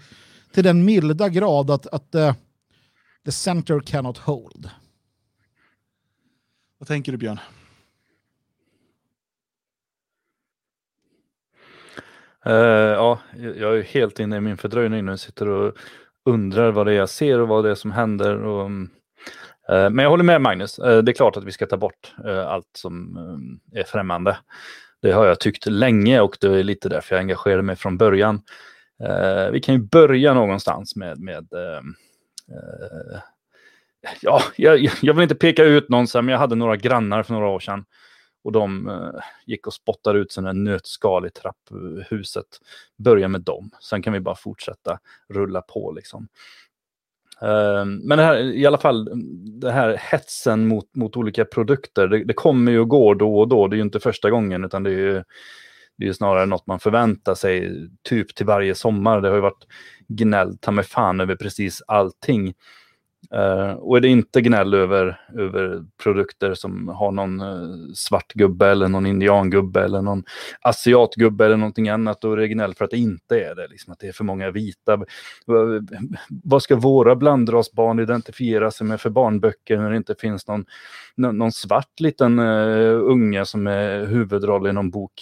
till 0.52 0.64
den 0.64 0.84
milda 0.84 1.28
grad 1.28 1.70
att, 1.70 1.86
att 1.86 2.14
eh, 2.14 2.34
the 3.24 3.32
center 3.32 3.80
cannot 3.80 4.18
hold. 4.18 4.70
Vad 6.78 6.88
tänker 6.88 7.12
du 7.12 7.18
Björn? 7.18 7.38
Eh, 12.44 12.52
ja, 12.54 13.18
jag 13.36 13.78
är 13.78 13.82
helt 13.82 14.20
inne 14.20 14.36
i 14.36 14.40
min 14.40 14.56
fördröjning 14.56 15.04
nu. 15.04 15.18
Sitter 15.18 15.48
och 15.48 15.76
undrar 16.24 16.72
vad 16.72 16.86
det 16.86 16.92
är 16.92 16.96
jag 16.96 17.08
ser 17.08 17.40
och 17.40 17.48
vad 17.48 17.64
det 17.64 17.70
är 17.70 17.74
som 17.74 17.90
händer. 17.90 18.42
Och, 18.42 18.70
eh, 18.70 18.88
Eh, 19.68 19.90
men 19.90 19.98
jag 19.98 20.10
håller 20.10 20.24
med 20.24 20.40
Magnus. 20.40 20.78
Eh, 20.78 21.02
det 21.02 21.12
är 21.12 21.14
klart 21.14 21.36
att 21.36 21.44
vi 21.44 21.52
ska 21.52 21.66
ta 21.66 21.76
bort 21.76 22.14
eh, 22.24 22.46
allt 22.46 22.70
som 22.76 23.18
är 23.72 23.84
främmande. 23.84 24.38
Det 25.02 25.12
har 25.12 25.26
jag 25.26 25.40
tyckt 25.40 25.66
länge 25.66 26.20
och 26.20 26.36
det 26.40 26.46
är 26.46 26.62
lite 26.62 26.88
därför 26.88 27.14
jag 27.14 27.20
engagerade 27.20 27.62
mig 27.62 27.76
från 27.76 27.98
början. 27.98 28.42
Vi 29.52 29.60
kan 29.60 29.74
ju 29.74 29.80
börja 29.80 30.34
någonstans 30.34 30.96
med, 30.96 31.18
med 31.20 31.48
ja, 34.20 34.42
jag, 34.56 34.88
jag 35.02 35.14
vill 35.14 35.22
inte 35.22 35.34
peka 35.34 35.64
ut 35.64 35.88
någon, 35.88 36.06
men 36.14 36.28
jag 36.28 36.38
hade 36.38 36.54
några 36.54 36.76
grannar 36.76 37.22
för 37.22 37.34
några 37.34 37.48
år 37.48 37.60
sedan. 37.60 37.84
Och 38.44 38.52
de 38.52 38.88
eh, 38.88 39.20
gick 39.46 39.66
och 39.66 39.74
spottade 39.74 40.18
ut 40.18 40.32
sådana 40.32 40.52
nötskal 40.52 41.26
i 41.26 41.30
trapphuset. 41.30 42.46
Börja 42.98 43.28
med 43.28 43.40
dem, 43.40 43.70
sen 43.80 44.02
kan 44.02 44.12
vi 44.12 44.20
bara 44.20 44.34
fortsätta 44.34 44.98
rulla 45.28 45.62
på 45.62 45.92
liksom. 45.92 46.28
Ehm, 47.42 47.96
men 47.96 48.18
det 48.18 48.24
här, 48.24 48.40
i 48.40 48.66
alla 48.66 48.78
fall, 48.78 49.10
det 49.60 49.72
här 49.72 49.96
hetsen 49.96 50.66
mot, 50.68 50.96
mot 50.96 51.16
olika 51.16 51.44
produkter, 51.44 52.08
det, 52.08 52.24
det 52.24 52.34
kommer 52.34 52.72
ju 52.72 52.78
och 52.78 52.88
går 52.88 53.14
då 53.14 53.38
och 53.38 53.48
då. 53.48 53.68
Det 53.68 53.74
är 53.74 53.78
ju 53.78 53.82
inte 53.82 54.00
första 54.00 54.30
gången, 54.30 54.64
utan 54.64 54.82
det 54.82 54.90
är 54.90 54.98
ju, 54.98 55.12
det 55.98 56.04
är 56.04 56.06
ju 56.06 56.14
snarare 56.14 56.46
något 56.46 56.66
man 56.66 56.80
förväntar 56.80 57.34
sig 57.34 57.72
typ 58.02 58.34
till 58.34 58.46
varje 58.46 58.74
sommar. 58.74 59.20
Det 59.20 59.28
har 59.28 59.34
ju 59.34 59.42
varit 59.42 59.66
gnäll 60.08 60.58
ta 60.58 60.70
mig 60.70 60.84
fan 60.84 61.20
över 61.20 61.36
precis 61.36 61.82
allting. 61.86 62.54
Uh, 63.34 63.72
och 63.72 63.96
är 63.96 64.00
det 64.00 64.08
inte 64.08 64.40
gnäll 64.40 64.74
över, 64.74 65.20
över 65.38 65.84
produkter 66.02 66.54
som 66.54 66.88
har 66.88 67.12
någon 67.12 67.40
uh, 67.40 67.92
svart 67.94 68.32
gubbe 68.32 68.66
eller 68.66 68.88
någon 68.88 69.06
indiangubbe 69.06 69.80
eller 69.80 70.02
någon 70.02 70.24
asiatgubbe 70.60 71.44
eller 71.44 71.56
någonting 71.56 71.88
annat, 71.88 72.20
då 72.20 72.32
är 72.32 72.36
det 72.36 72.48
gnäll 72.48 72.74
för 72.74 72.84
att 72.84 72.90
det 72.90 72.96
inte 72.98 73.40
är 73.40 73.54
det. 73.54 73.68
Liksom, 73.68 73.92
att 73.92 73.98
det 73.98 74.08
är 74.08 74.12
för 74.12 74.24
många 74.24 74.50
vita. 74.50 75.00
Vad 76.28 76.62
ska 76.62 76.76
våra 76.76 77.16
blandrasbarn 77.16 78.00
identifiera 78.00 78.70
sig 78.70 78.86
med 78.86 79.00
för 79.00 79.10
barnböcker 79.10 79.78
när 79.78 79.90
det 79.90 79.96
inte 79.96 80.14
finns 80.18 80.46
någon, 80.46 80.64
någon, 81.16 81.52
svart 81.52 82.00
liten 82.00 82.38
uh, 82.38 83.10
unge 83.10 83.44
som 83.44 83.66
är 83.66 84.06
huvudroll 84.06 84.66
i 84.66 84.72
någon 84.72 84.90
bok? 84.90 85.12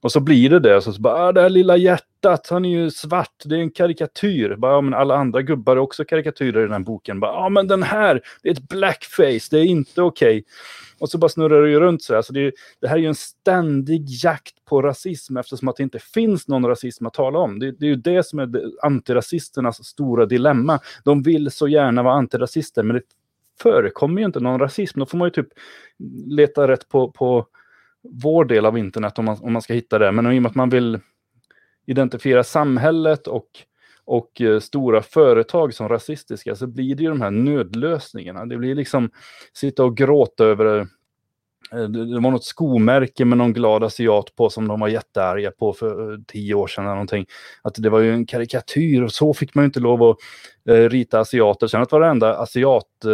Och 0.00 0.12
så 0.12 0.20
blir 0.20 0.50
det 0.50 0.60
det, 0.60 0.82
så, 0.82 0.92
så 0.92 1.00
bara, 1.00 1.14
ah, 1.14 1.32
det 1.32 1.40
här 1.40 1.48
lilla 1.48 1.76
hjärtat, 1.76 2.48
han 2.50 2.64
är 2.64 2.70
ju 2.70 2.90
svart, 2.90 3.42
det 3.44 3.56
är 3.56 3.60
en 3.60 3.70
karikatyr. 3.70 4.56
Bara, 4.56 4.72
ja, 4.72 4.80
men 4.80 4.94
alla 4.94 5.16
andra 5.16 5.42
gubbar 5.42 5.76
är 5.76 5.80
också 5.80 6.04
karikatyrer 6.04 6.60
i 6.60 6.62
den 6.62 6.72
här 6.72 6.78
boken. 6.78 7.20
Bara, 7.20 7.32
ja, 7.32 7.48
men 7.48 7.68
den 7.68 7.82
här, 7.82 8.20
det 8.42 8.48
är 8.48 8.52
ett 8.52 8.68
blackface, 8.68 9.48
det 9.50 9.58
är 9.58 9.64
inte 9.64 10.02
okej. 10.02 10.28
Okay. 10.28 10.44
Och 11.00 11.10
så 11.10 11.18
bara 11.18 11.28
snurrar 11.28 11.62
det 11.62 11.70
ju 11.70 11.80
runt 11.80 12.02
så 12.02 12.14
här. 12.14 12.22
Så 12.22 12.32
det, 12.32 12.52
det 12.80 12.88
här 12.88 12.96
är 12.96 13.00
ju 13.00 13.06
en 13.06 13.14
ständig 13.14 14.04
jakt 14.06 14.64
på 14.64 14.82
rasism 14.82 15.36
eftersom 15.36 15.68
att 15.68 15.76
det 15.76 15.82
inte 15.82 15.98
finns 15.98 16.48
någon 16.48 16.66
rasism 16.66 17.06
att 17.06 17.14
tala 17.14 17.38
om. 17.38 17.58
Det, 17.58 17.72
det 17.72 17.86
är 17.86 17.90
ju 17.90 17.96
det 17.96 18.26
som 18.26 18.38
är 18.38 18.46
det, 18.46 18.62
antirasisternas 18.82 19.84
stora 19.84 20.26
dilemma. 20.26 20.80
De 21.04 21.22
vill 21.22 21.50
så 21.50 21.68
gärna 21.68 22.02
vara 22.02 22.14
antirasister, 22.14 22.82
men 22.82 22.96
det 22.96 23.02
förekommer 23.62 24.20
ju 24.20 24.26
inte 24.26 24.40
någon 24.40 24.60
rasism. 24.60 25.00
Då 25.00 25.06
får 25.06 25.18
man 25.18 25.26
ju 25.26 25.30
typ 25.30 25.48
leta 26.26 26.68
rätt 26.68 26.88
på, 26.88 27.10
på 27.10 27.46
vår 28.02 28.44
del 28.44 28.66
av 28.66 28.78
internet 28.78 29.18
om 29.18 29.24
man, 29.24 29.38
om 29.40 29.52
man 29.52 29.62
ska 29.62 29.74
hitta 29.74 29.98
det. 29.98 30.12
Men 30.12 30.32
i 30.32 30.38
och 30.38 30.42
med 30.42 30.50
att 30.50 30.56
man 30.56 30.70
vill 30.70 31.00
identifiera 31.86 32.44
samhället 32.44 33.26
och, 33.26 33.48
och 34.04 34.40
eh, 34.40 34.60
stora 34.60 35.02
företag 35.02 35.74
som 35.74 35.88
rasistiska 35.88 36.56
så 36.56 36.66
blir 36.66 36.94
det 36.94 37.02
ju 37.02 37.08
de 37.08 37.20
här 37.20 37.30
nödlösningarna. 37.30 38.46
Det 38.46 38.56
blir 38.56 38.74
liksom 38.74 39.10
sitta 39.52 39.84
och 39.84 39.96
gråta 39.96 40.44
över 40.44 40.78
eh, 41.72 41.88
det 41.88 42.20
var 42.20 42.30
något 42.30 42.44
skomärke 42.44 43.24
med 43.24 43.38
någon 43.38 43.52
glad 43.52 43.84
asiat 43.84 44.36
på 44.36 44.50
som 44.50 44.68
de 44.68 44.80
var 44.80 44.88
jättearga 44.88 45.50
på 45.50 45.72
för 45.72 46.12
eh, 46.12 46.18
tio 46.26 46.54
år 46.54 46.66
sedan. 46.66 46.84
Eller 46.84 46.94
någonting. 46.94 47.26
Att 47.62 47.74
det 47.74 47.90
var 47.90 48.00
ju 48.00 48.12
en 48.12 48.26
karikatyr 48.26 49.02
och 49.02 49.12
så 49.12 49.34
fick 49.34 49.54
man 49.54 49.64
ju 49.64 49.66
inte 49.66 49.80
lov 49.80 50.02
att 50.02 50.16
eh, 50.68 50.88
rita 50.88 51.20
asiater. 51.20 51.66
Sen 51.66 51.82
att 51.82 51.92
varenda 51.92 52.36
asiat 52.36 53.04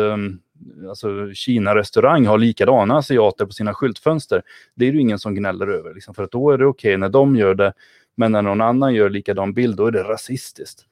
alltså 0.88 1.32
Kina-restaurang 1.34 2.26
har 2.26 2.38
likadana 2.38 2.98
asiater 2.98 3.46
på 3.46 3.52
sina 3.52 3.74
skyltfönster. 3.74 4.42
Det 4.74 4.88
är 4.88 4.92
det 4.92 4.98
ingen 4.98 5.18
som 5.18 5.34
gnäller 5.34 5.66
över, 5.66 5.94
liksom, 5.94 6.14
för 6.14 6.22
att 6.22 6.32
då 6.32 6.50
är 6.50 6.58
det 6.58 6.66
okej 6.66 6.90
okay 6.90 6.96
när 6.96 7.08
de 7.08 7.36
gör 7.36 7.54
det, 7.54 7.72
men 8.16 8.32
när 8.32 8.42
någon 8.42 8.60
annan 8.60 8.94
gör 8.94 9.10
likadan 9.10 9.54
bild, 9.54 9.76
då 9.76 9.86
är 9.86 9.90
det 9.90 10.02
rasistiskt. 10.02 10.84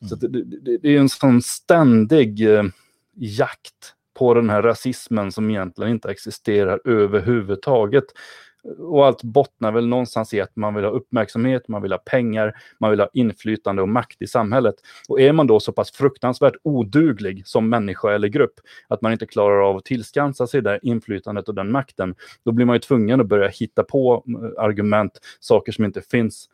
Mm. 0.00 0.08
Så 0.08 0.16
det, 0.16 0.44
det, 0.44 0.78
det, 0.78 0.96
är 0.96 1.00
en 1.00 1.08
sån 1.08 1.42
ständig 1.42 2.54
eh, 2.54 2.64
jakt 3.14 3.94
på 4.18 4.34
den 4.34 4.50
här 4.50 4.62
rasismen 4.62 5.32
som 5.32 5.50
egentligen 5.50 5.92
inte 5.92 6.10
existerar 6.10 6.80
överhuvudtaget 6.84 8.04
och 8.78 9.06
allt 9.06 9.22
bottnar 9.22 9.72
väl 9.72 9.86
någonstans 9.86 10.34
i 10.34 10.40
att 10.40 10.56
man 10.56 10.74
vill 10.74 10.84
ha 10.84 10.90
uppmärksamhet, 10.90 11.68
man 11.68 11.82
vill 11.82 11.92
ha 11.92 11.98
pengar, 11.98 12.54
man 12.78 12.90
vill 12.90 13.00
ha 13.00 13.08
inflytande 13.12 13.82
och 13.82 13.88
makt 13.88 14.22
i 14.22 14.26
samhället. 14.26 14.74
Och 15.08 15.20
är 15.20 15.32
man 15.32 15.46
då 15.46 15.60
så 15.60 15.72
pass 15.72 15.92
fruktansvärt 15.92 16.54
oduglig 16.62 17.46
som 17.46 17.68
människa 17.68 18.12
eller 18.12 18.28
grupp 18.28 18.54
att 18.88 19.02
man 19.02 19.12
inte 19.12 19.26
klarar 19.26 19.68
av 19.68 19.76
att 19.76 19.84
tillskansa 19.84 20.46
sig 20.46 20.62
det 20.62 20.80
inflytandet 20.82 21.48
och 21.48 21.54
den 21.54 21.72
makten, 21.72 22.14
då 22.44 22.52
blir 22.52 22.66
man 22.66 22.76
ju 22.76 22.80
tvungen 22.80 23.20
att 23.20 23.26
börja 23.26 23.48
hitta 23.48 23.82
på 23.82 24.24
mm, 24.26 24.54
argument, 24.58 25.12
saker 25.40 25.72
som 25.72 25.84
inte 25.84 26.00
finns 26.00 26.48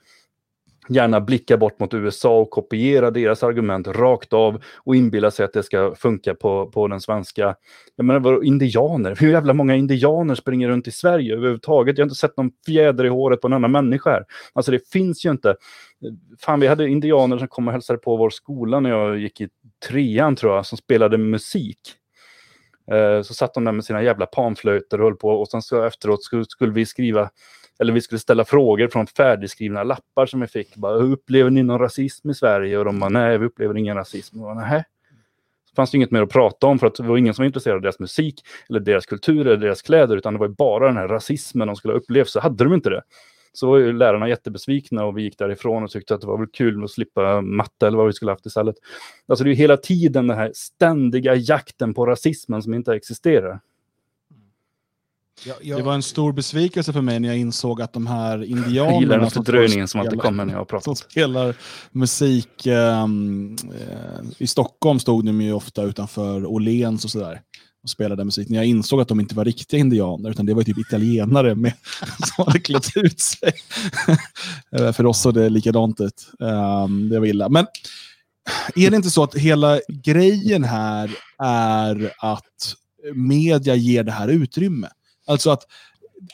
gärna 0.88 1.20
blicka 1.20 1.56
bort 1.56 1.80
mot 1.80 1.94
USA 1.94 2.38
och 2.38 2.50
kopiera 2.50 3.10
deras 3.10 3.42
argument 3.42 3.88
rakt 3.88 4.32
av 4.32 4.62
och 4.76 4.96
inbilla 4.96 5.30
sig 5.30 5.44
att 5.44 5.52
det 5.52 5.62
ska 5.62 5.94
funka 5.94 6.34
på, 6.34 6.66
på 6.66 6.88
den 6.88 7.00
svenska... 7.00 7.56
Jag 7.96 8.06
menar, 8.06 8.20
vad, 8.20 8.44
indianer? 8.44 9.16
Hur 9.20 9.30
jävla 9.30 9.52
många 9.52 9.74
indianer 9.74 10.34
springer 10.34 10.68
runt 10.68 10.88
i 10.88 10.90
Sverige 10.90 11.34
överhuvudtaget? 11.34 11.98
Jag 11.98 12.04
har 12.04 12.06
inte 12.06 12.20
sett 12.20 12.36
någon 12.36 12.50
fjäder 12.66 13.04
i 13.04 13.08
håret 13.08 13.40
på 13.40 13.46
en 13.46 13.52
annan 13.52 13.72
människa 13.72 14.10
här. 14.10 14.24
Alltså 14.52 14.72
det 14.72 14.88
finns 14.88 15.24
ju 15.26 15.30
inte. 15.30 15.56
Fan, 16.40 16.60
vi 16.60 16.66
hade 16.66 16.88
indianer 16.88 17.38
som 17.38 17.48
kom 17.48 17.66
och 17.66 17.72
hälsade 17.72 17.98
på 17.98 18.16
vår 18.16 18.30
skola 18.30 18.80
när 18.80 18.90
jag 18.90 19.18
gick 19.18 19.40
i 19.40 19.48
trean 19.88 20.36
tror 20.36 20.54
jag, 20.54 20.66
som 20.66 20.78
spelade 20.78 21.18
musik. 21.18 21.78
Eh, 22.90 23.22
så 23.22 23.34
satt 23.34 23.54
de 23.54 23.64
där 23.64 23.72
med 23.72 23.84
sina 23.84 24.02
jävla 24.02 24.26
panflöjter 24.26 25.00
och 25.00 25.04
höll 25.04 25.16
på 25.16 25.28
och 25.28 25.48
sen 25.48 25.62
så 25.62 25.82
efteråt 25.82 26.20
skulle 26.48 26.72
vi 26.72 26.86
skriva 26.86 27.30
eller 27.78 27.92
vi 27.92 28.00
skulle 28.00 28.18
ställa 28.18 28.44
frågor 28.44 28.88
från 28.88 29.06
färdigskrivna 29.06 29.82
lappar 29.82 30.26
som 30.26 30.40
vi 30.40 30.46
fick. 30.46 30.76
Bara, 30.76 30.94
upplever 30.94 31.50
ni 31.50 31.62
någon 31.62 31.78
rasism 31.78 32.30
i 32.30 32.34
Sverige? 32.34 32.78
Och 32.78 32.84
de 32.84 33.00
bara, 33.00 33.10
nej, 33.10 33.38
vi 33.38 33.46
upplever 33.46 33.76
ingen 33.76 33.96
rasism. 33.96 34.42
Och 34.42 34.56
nej. 34.56 34.84
Så 35.68 35.74
fanns 35.74 35.90
det 35.90 35.96
inget 35.96 36.10
mer 36.10 36.22
att 36.22 36.30
prata 36.30 36.66
om 36.66 36.78
för 36.78 36.86
att 36.86 36.94
det 36.94 37.02
var 37.02 37.16
ingen 37.16 37.34
som 37.34 37.42
var 37.42 37.46
intresserad 37.46 37.76
av 37.76 37.82
deras 37.82 37.98
musik 37.98 38.42
eller 38.68 38.80
deras 38.80 39.06
kultur 39.06 39.46
eller 39.46 39.56
deras 39.56 39.82
kläder, 39.82 40.16
utan 40.16 40.32
det 40.32 40.40
var 40.40 40.48
bara 40.48 40.86
den 40.86 40.96
här 40.96 41.08
rasismen 41.08 41.66
de 41.66 41.76
skulle 41.76 41.94
ha 41.94 41.98
upplevt, 41.98 42.28
så 42.28 42.40
hade 42.40 42.64
de 42.64 42.74
inte 42.74 42.90
det. 42.90 43.02
Så 43.52 43.70
var 43.70 43.78
ju 43.78 43.92
lärarna 43.92 44.28
jättebesvikna 44.28 45.04
och 45.04 45.18
vi 45.18 45.22
gick 45.22 45.38
därifrån 45.38 45.84
och 45.84 45.90
tyckte 45.90 46.14
att 46.14 46.20
det 46.20 46.26
var 46.26 46.38
väl 46.38 46.46
kul 46.46 46.84
att 46.84 46.90
slippa 46.90 47.40
matte 47.40 47.86
eller 47.86 47.98
vad 47.98 48.06
vi 48.06 48.12
skulle 48.12 48.30
haft 48.30 48.46
istället. 48.46 48.76
Alltså 49.28 49.44
det 49.44 49.50
är 49.50 49.54
hela 49.54 49.76
tiden 49.76 50.26
den 50.26 50.36
här 50.36 50.52
ständiga 50.54 51.34
jakten 51.34 51.94
på 51.94 52.06
rasismen 52.06 52.62
som 52.62 52.74
inte 52.74 52.94
existerar. 52.94 53.60
Jag, 55.44 55.56
jag... 55.62 55.78
Det 55.78 55.82
var 55.82 55.94
en 55.94 56.02
stor 56.02 56.32
besvikelse 56.32 56.92
för 56.92 57.00
mig 57.00 57.20
när 57.20 57.28
jag 57.28 57.38
insåg 57.38 57.82
att 57.82 57.92
de 57.92 58.06
här 58.06 58.44
indianerna... 58.44 58.92
Jag 58.92 59.00
gillar 59.00 59.18
den 59.18 59.30
fördröjningen 59.30 59.88
som 59.88 60.00
alltid 60.00 60.20
kommer 60.20 60.44
när 60.44 60.54
jag 60.54 60.68
pratar. 60.68 60.84
Som 60.84 60.96
spelar 60.96 61.54
musik 61.90 62.66
um, 62.66 63.56
uh, 63.64 64.26
i 64.38 64.46
Stockholm 64.46 64.98
stod 64.98 65.24
de 65.24 65.40
ju 65.40 65.52
ofta 65.52 65.82
utanför 65.82 66.46
Åhléns 66.46 67.04
och 67.04 67.10
sådär 67.10 67.40
och 67.86 67.90
spelade 67.90 68.24
musik. 68.24 68.48
När 68.48 68.56
jag 68.56 68.66
insåg 68.66 69.00
att 69.00 69.08
de 69.08 69.20
inte 69.20 69.34
var 69.34 69.44
riktiga 69.44 69.80
indianer 69.80 70.30
utan 70.30 70.46
det 70.46 70.54
var 70.54 70.62
typ 70.62 70.78
italienare 70.78 71.54
med, 71.54 71.72
som 72.36 72.44
hade 72.46 72.60
klätt 72.60 72.96
ut 72.96 73.20
sig. 73.20 73.52
Eh, 74.72 74.92
för 74.92 75.06
oss 75.06 75.22
såg 75.22 75.34
det 75.34 75.48
likadant 75.48 76.00
ut. 76.00 76.28
Um, 76.38 77.08
det 77.08 77.18
var 77.18 77.26
illa. 77.26 77.48
Men 77.48 77.66
är 78.74 78.90
det 78.90 78.96
inte 78.96 79.10
så 79.10 79.22
att 79.22 79.34
hela 79.34 79.80
grejen 79.88 80.64
här 80.64 81.10
är 81.38 82.12
att 82.18 82.74
media 83.14 83.74
ger 83.74 84.02
det 84.02 84.12
här 84.12 84.28
utrymme? 84.28 84.88
Alltså 85.26 85.50
att 85.50 85.62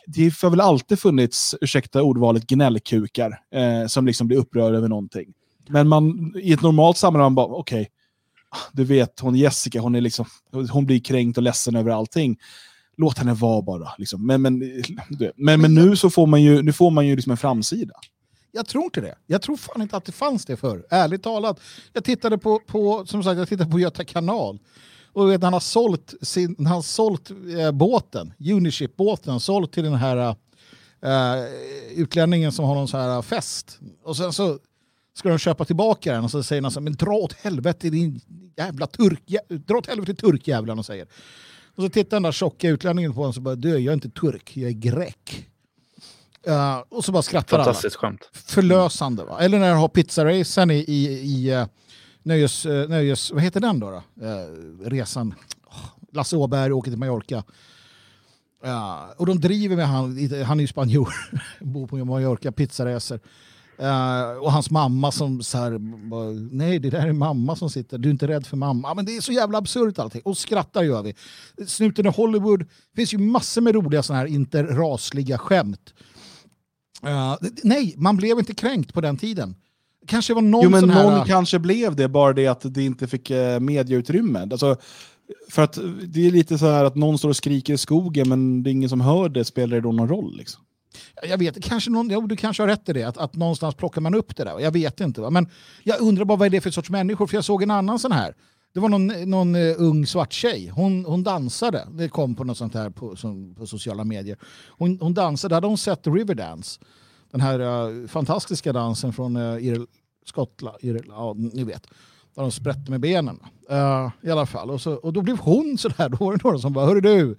det 0.07 0.43
har 0.43 0.51
väl 0.51 0.61
alltid 0.61 0.99
funnits, 0.99 1.55
ursäkta 1.61 2.03
ordvalet, 2.03 2.47
gnällkukar 2.47 3.41
eh, 3.55 3.87
som 3.87 4.07
liksom 4.07 4.27
blir 4.27 4.39
upprörda 4.39 4.77
över 4.77 4.89
någonting. 4.89 5.33
Men 5.69 5.89
man, 5.89 6.35
i 6.37 6.53
ett 6.53 6.63
normalt 6.63 6.97
sammanhang, 6.97 7.35
bara, 7.35 7.47
okej, 7.47 7.81
okay, 7.81 7.89
du 8.73 8.85
vet, 8.85 9.21
hon 9.21 9.37
Jessica, 9.37 9.81
hon, 9.81 9.95
är 9.95 10.01
liksom, 10.01 10.27
hon 10.71 10.87
blir 10.87 11.01
kränkt 11.01 11.37
och 11.37 11.43
ledsen 11.43 11.77
över 11.77 11.91
allting. 11.91 12.39
Låt 12.97 13.19
henne 13.19 13.35
vara 13.35 13.63
bara. 13.63 13.89
Liksom. 13.99 14.27
Men, 14.27 14.43
men, 14.43 14.83
men, 15.37 15.61
men 15.61 15.75
nu 15.75 15.97
så 15.97 16.11
får 16.11 16.27
man 16.27 16.43
ju, 16.43 16.63
nu 16.63 16.73
får 16.73 16.91
man 16.91 17.07
ju 17.07 17.17
liksom 17.17 17.31
en 17.31 17.37
framsida. 17.37 17.95
Jag 18.53 18.67
tror 18.67 18.85
inte 18.85 19.01
det. 19.01 19.15
Jag 19.27 19.43
tror 19.43 19.57
fan 19.57 19.83
inte 19.83 19.97
att 19.97 20.05
det 20.05 20.13
fanns 20.13 20.45
det 20.45 20.57
förr. 20.57 20.87
Ärligt 20.91 21.23
talat. 21.23 21.61
Jag 21.93 22.05
tittade 22.05 22.39
på, 22.39 22.61
på, 22.67 23.07
som 23.07 23.23
sagt, 23.23 23.39
jag 23.39 23.49
tittade 23.49 23.71
på 23.71 23.81
Göta 23.81 24.05
kanal. 24.05 24.59
Och 25.13 25.31
vet, 25.31 25.43
han 25.43 25.53
har 25.53 25.61
sålt, 25.61 26.15
sin, 26.23 26.55
han 26.59 26.67
har 26.67 26.83
sålt 26.83 27.31
eh, 27.31 27.71
båten, 27.73 28.33
Uniship-båten, 28.39 29.41
sålt 29.41 29.73
till 29.73 29.85
den 29.85 29.95
här 29.95 30.37
eh, 31.03 31.45
utlänningen 31.95 32.53
som 32.53 32.65
har 32.65 32.75
någon 32.75 32.89
så 32.89 32.97
här 32.97 33.23
fest. 33.23 33.79
Och 34.05 34.17
sen 34.17 34.33
så 34.33 34.59
ska 35.15 35.29
de 35.29 35.39
köpa 35.39 35.65
tillbaka 35.65 36.13
den 36.13 36.25
och 36.25 36.31
så 36.31 36.43
säger 36.43 36.63
han 36.63 36.71
så 36.71 36.81
här, 36.81 36.85
men 36.85 36.93
dra 36.93 37.13
åt 37.13 37.33
helvete 37.33 37.91
din 37.91 38.21
jävla 38.57 38.87
turk, 38.87 39.23
dra 39.49 39.79
åt 39.79 39.87
helvete 39.87 40.15
turkjävlarna 40.15 40.79
och 40.79 40.87
säger. 40.87 41.07
Och 41.77 41.83
så 41.83 41.89
tittar 41.89 42.17
den 42.17 42.23
där 42.23 42.33
tjocka 42.33 42.69
utlänningen 42.69 43.13
på 43.13 43.17
honom 43.17 43.29
och 43.29 43.35
så 43.35 43.41
bara, 43.41 43.55
du 43.55 43.69
jag 43.69 43.87
är 43.87 43.93
inte 43.93 44.11
turk, 44.11 44.57
jag 44.57 44.69
är 44.69 44.75
grek. 44.75 45.49
Uh, 46.49 46.79
och 46.89 47.05
så 47.05 47.13
bara 47.13 47.23
skrattar 47.23 47.57
Fantastiskt 47.57 47.97
alla. 48.03 48.09
skämt. 48.09 48.31
Förlösande 48.33 49.25
va? 49.25 49.39
Eller 49.41 49.59
när 49.59 49.71
de 49.71 49.79
har 49.79 49.89
pizzaracen 49.89 50.71
i, 50.71 50.75
i, 50.75 51.07
i 51.07 51.55
uh, 51.55 51.67
nöjes, 52.23 52.67
eh, 52.67 52.89
nöjes... 52.89 53.31
Vad 53.31 53.43
heter 53.43 53.61
den 53.61 53.81
då? 53.81 53.91
då? 53.91 54.27
Eh, 54.27 54.91
resan. 54.91 55.35
Oh, 55.67 55.87
Lasse 56.13 56.37
Åberg 56.37 56.73
åker 56.73 56.91
till 56.91 56.99
Mallorca. 56.99 57.45
och 59.17 59.27
de 59.27 59.41
driver 59.41 59.77
med 59.77 59.89
han, 59.89 60.31
han 60.45 60.59
är 60.59 60.63
ju 60.63 60.67
spanjor, 60.67 61.15
bor 61.61 61.87
på 61.87 61.97
Mallorca, 61.97 62.53
pizzaresor. 62.53 63.21
Eh, 63.79 64.31
och 64.41 64.53
hans 64.53 64.71
mamma 64.71 65.13
som 65.13 65.43
så 65.43 65.59
här, 65.59 65.79
bara, 66.09 66.31
nej 66.51 66.79
det 66.79 66.91
där 66.91 67.07
är 67.07 67.13
mamma 67.13 67.57
som 67.57 67.71
sitter, 67.71 67.99
du 67.99 68.09
är 68.09 68.13
inte 68.13 68.29
rädd 68.29 68.47
för 68.47 68.57
mamma. 68.57 68.95
Men 68.95 69.05
det 69.05 69.17
är 69.17 69.21
så 69.21 69.33
jävla 69.33 69.59
absurt 69.59 69.99
allting. 69.99 70.23
Och 70.25 70.39
skrattar 70.39 70.83
gör 70.83 71.03
vi. 71.03 71.15
Snuten 71.67 72.07
i 72.07 72.09
Hollywood, 72.09 72.61
det 72.61 72.97
finns 72.97 73.15
ju 73.15 73.19
massor 73.19 73.61
med 73.61 73.75
roliga 73.75 74.03
sådana 74.03 74.21
här 74.21 74.27
interrasliga 74.27 75.39
skämt. 75.39 75.95
Uh, 77.07 77.37
nej, 77.63 77.95
man 77.97 78.17
blev 78.17 78.39
inte 78.39 78.55
kränkt 78.55 78.95
på 78.95 79.01
den 79.01 79.17
tiden. 79.17 79.55
Kanske 80.07 80.35
var 80.35 80.43
någon 80.43 80.63
Jo, 80.65 80.71
men 80.71 80.81
sån 80.81 80.91
här... 80.91 81.11
någon 81.11 81.27
kanske 81.27 81.59
blev 81.59 81.97
det, 81.97 82.09
bara 82.09 82.33
det 82.33 82.47
att 82.47 82.75
det 82.75 82.85
inte 82.85 83.07
fick 83.07 83.31
eh, 83.31 83.61
medieutrymme. 83.61 84.41
Alltså, 84.41 84.77
för 85.51 85.63
att 85.63 85.79
det 86.07 86.27
är 86.27 86.31
lite 86.31 86.59
så 86.59 86.67
här 86.67 86.85
att 86.85 86.95
någon 86.95 87.19
står 87.19 87.29
och 87.29 87.37
skriker 87.37 87.75
i 87.75 87.79
skogen, 87.79 88.29
men 88.29 88.63
det 88.63 88.71
är 88.71 88.73
ingen 88.73 88.89
som 88.89 89.01
hör 89.01 89.29
det, 89.29 89.45
spelar 89.45 89.77
det 89.77 89.81
då 89.81 89.93
någon 89.93 90.09
roll? 90.09 90.37
Liksom? 90.37 90.63
Jag 91.29 91.39
vet, 91.39 91.65
kanske 91.65 91.91
någon, 91.91 92.11
jo, 92.11 92.27
du 92.27 92.37
kanske 92.37 92.63
har 92.63 92.69
rätt 92.69 92.89
i 92.89 92.93
det, 92.93 93.03
att, 93.03 93.19
att 93.19 93.35
någonstans 93.35 93.75
plockar 93.75 94.01
man 94.01 94.15
upp 94.15 94.37
det 94.37 94.45
där. 94.45 94.61
Jag 94.61 94.71
vet 94.71 95.01
inte. 95.01 95.21
Va? 95.21 95.31
Men 95.31 95.49
jag 95.83 96.01
undrar 96.01 96.25
bara 96.25 96.39
vad 96.39 96.47
är 96.47 96.51
det 96.51 96.61
för 96.61 96.71
sorts 96.71 96.91
människor, 96.91 97.27
för 97.27 97.37
jag 97.37 97.45
såg 97.45 97.63
en 97.63 97.71
annan 97.71 97.99
sån 97.99 98.13
här. 98.13 98.35
Det 98.75 98.81
var 98.81 98.89
någon, 98.89 99.07
någon 99.07 99.55
uh, 99.55 99.75
ung 99.79 100.07
svart 100.07 100.33
tjej. 100.33 100.69
Hon, 100.69 101.05
hon 101.05 101.23
dansade. 101.23 101.89
Det 101.91 102.09
kom 102.09 102.35
på 102.35 102.45
något 102.45 102.59
sånt 102.59 102.75
här 102.75 102.91
på, 102.91 103.17
som, 103.17 103.55
på 103.55 103.67
sociala 103.67 104.05
medier. 104.05 104.39
Hon, 104.69 104.99
hon 105.01 105.15
dansade. 105.15 105.55
Hade 105.55 105.67
hon 105.67 105.79
sett 105.79 106.07
Riverdance? 106.07 106.81
Den 107.33 107.41
här 107.41 107.61
uh, 107.91 108.07
fantastiska 108.07 108.73
dansen 108.73 109.13
från 109.13 109.37
eh, 109.37 109.55
uh, 109.55 109.67
Irl 109.67 109.85
Skottland. 110.27 110.77
Ja, 111.09 111.35
ni 111.37 111.65
vet. 111.65 111.87
Där 112.35 112.43
de 112.43 112.53
sprätte 112.53 112.91
med 112.91 113.01
benen. 113.01 113.39
Uh, 113.71 114.11
I 114.23 114.31
alla 114.31 114.47
fall. 114.47 114.71
Och, 114.71 114.81
så, 114.81 114.93
och 114.95 115.13
då 115.13 115.23
blev 115.23 115.39
hon 115.39 115.79
sådär. 115.79 116.09
Då 116.09 116.17
var 116.25 116.37
det 116.37 116.45
några 116.45 116.59
som 116.59 116.73
bara, 116.73 116.87
hörru 116.87 117.01
du. 117.01 117.37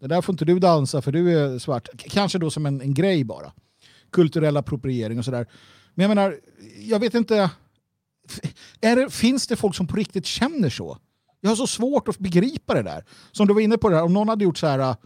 Det 0.00 0.06
där 0.06 0.20
får 0.22 0.32
inte 0.32 0.44
du 0.44 0.58
dansa 0.58 1.02
för 1.02 1.12
du 1.12 1.38
är 1.38 1.58
svart. 1.58 1.88
K- 1.92 2.08
Kanske 2.10 2.38
då 2.38 2.50
som 2.50 2.66
en, 2.66 2.80
en 2.80 2.94
grej 2.94 3.24
bara. 3.24 3.52
Kulturell 4.10 4.56
appropriering 4.56 5.18
och 5.18 5.24
sådär. 5.24 5.46
Men 5.94 6.02
jag 6.02 6.08
menar, 6.16 6.36
jag 6.78 6.98
vet 7.00 7.14
inte. 7.14 7.50
Är 8.80 8.96
det, 8.96 9.10
finns 9.10 9.46
det 9.46 9.56
folk 9.56 9.74
som 9.74 9.86
på 9.86 9.96
riktigt 9.96 10.26
känner 10.26 10.70
så? 10.70 10.98
Jag 11.40 11.50
har 11.50 11.56
så 11.56 11.66
svårt 11.66 12.08
att 12.08 12.18
begripa 12.18 12.74
det 12.74 12.82
där. 12.82 13.04
Som 13.32 13.46
du 13.46 13.54
var 13.54 13.60
inne 13.60 13.78
på 13.78 13.88
det 13.88 13.96
här, 13.96 14.04
om 14.04 14.12
någon 14.12 14.28
hade 14.28 14.44
gjort 14.44 14.58
så 14.58 14.66
här, 14.66 14.96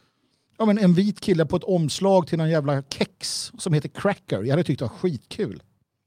ja, 0.68 0.74
men 0.74 0.78
en 0.84 0.94
vit 0.94 1.20
kille 1.20 1.46
på 1.46 1.56
ett 1.56 1.64
omslag 1.64 2.26
till 2.26 2.40
en 2.40 2.50
jävla 2.50 2.82
kex 2.82 3.52
som 3.58 3.72
heter 3.72 3.88
Cracker. 3.88 4.42
Jag 4.42 4.50
hade 4.50 4.64
tyckt 4.64 4.78
det 4.78 4.84
var 4.84 4.88
skitkul. 4.98 5.62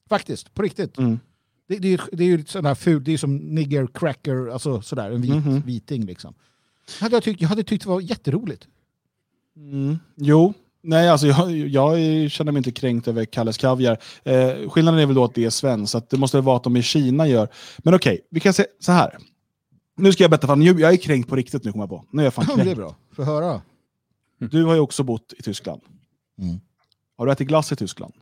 Faktiskt, 0.10 0.54
på 0.54 0.62
riktigt. 0.62 0.98
Mm. 0.98 1.20
Det, 1.68 1.78
det, 1.80 1.94
är, 1.94 2.02
det 2.12 2.24
är 2.24 2.28
ju 2.28 2.46
sån 2.46 2.66
här 2.66 2.76
ful, 2.76 3.04
det 3.04 3.14
är 3.14 3.18
som 3.18 3.38
nigger 3.38 3.88
cracker, 3.94 4.48
alltså 4.54 4.82
sådär, 4.82 5.12
en 5.12 5.22
vit, 5.22 5.32
Mhm. 5.32 5.62
viting 5.66 6.06
liksom. 6.06 6.34
Hade 7.00 7.16
jag, 7.16 7.24
tyckt, 7.24 7.42
jag 7.42 7.50
hade 7.50 7.64
tyckt 7.64 7.84
det 7.84 7.90
var 7.90 8.02
jätteroligt. 8.02 8.68
Mm. 9.56 9.98
Jo, 10.16 10.54
nej 10.84 11.10
alltså 11.10 11.28
jag, 11.28 11.52
jag 11.52 12.32
känner 12.32 12.52
mig 12.52 12.58
inte 12.60 12.72
kränkt 12.72 13.08
över 13.08 13.26
Kalles 13.26 13.58
Kaviar. 13.58 13.98
Eh, 14.24 14.70
skillnaden 14.70 15.00
är 15.00 15.06
väl 15.06 15.16
då 15.16 15.24
att 15.24 15.36
det 15.36 15.46
är 15.46 15.50
svenskt, 15.50 15.92
så 15.92 15.98
att 15.98 16.10
det 16.10 16.18
måste 16.18 16.42
vara 16.42 16.58
att 16.58 16.64
de 16.64 16.78
i 16.78 16.82
Kina 16.84 17.28
gör. 17.28 17.48
Men 17.78 17.94
okej, 17.94 18.22
vi 18.30 18.40
kan 18.40 18.54
säga 18.54 18.68
så 18.80 18.92
här. 18.92 19.18
Nu 19.98 20.12
ska 20.14 20.24
jag 20.24 20.32
berätta, 20.32 20.48
fan, 20.48 20.62
jag 20.62 20.82
är 20.82 20.98
kränkt 20.98 21.30
på 21.30 21.36
riktigt 21.36 21.64
nu 21.64 21.72
kommer 21.72 21.84
jag 21.84 21.90
på. 21.90 22.06
Nu 22.12 22.22
är 22.22 22.26
jag 22.26 22.34
fan 22.34 22.46
Ja, 22.50 22.56
det 22.56 22.62
är 22.62 22.64
kränkt. 22.64 22.78
bra. 22.78 22.96
Få 23.16 23.24
höra. 23.24 23.62
Du 24.38 24.64
har 24.64 24.74
ju 24.74 24.80
också 24.80 25.04
bott 25.04 25.34
i 25.38 25.44
Tyskland. 25.44 25.82
Mm. 26.42 26.60
Har 27.18 27.26
du 27.26 27.32
ätit 27.32 27.48
glass 27.48 27.72
i 27.72 27.76
Tyskland? 27.76 28.14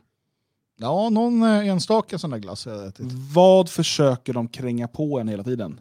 Ja, 0.76 1.10
någon 1.10 1.42
eh, 1.42 1.68
enstaka 1.68 2.18
sån 2.18 2.30
där 2.30 2.38
glass 2.38 2.66
har 2.66 2.72
jag 2.72 2.86
ätit. 2.86 3.06
Vad 3.34 3.70
försöker 3.70 4.32
de 4.32 4.48
kränga 4.48 4.88
på 4.88 5.20
en 5.20 5.28
hela 5.28 5.44
tiden? 5.44 5.80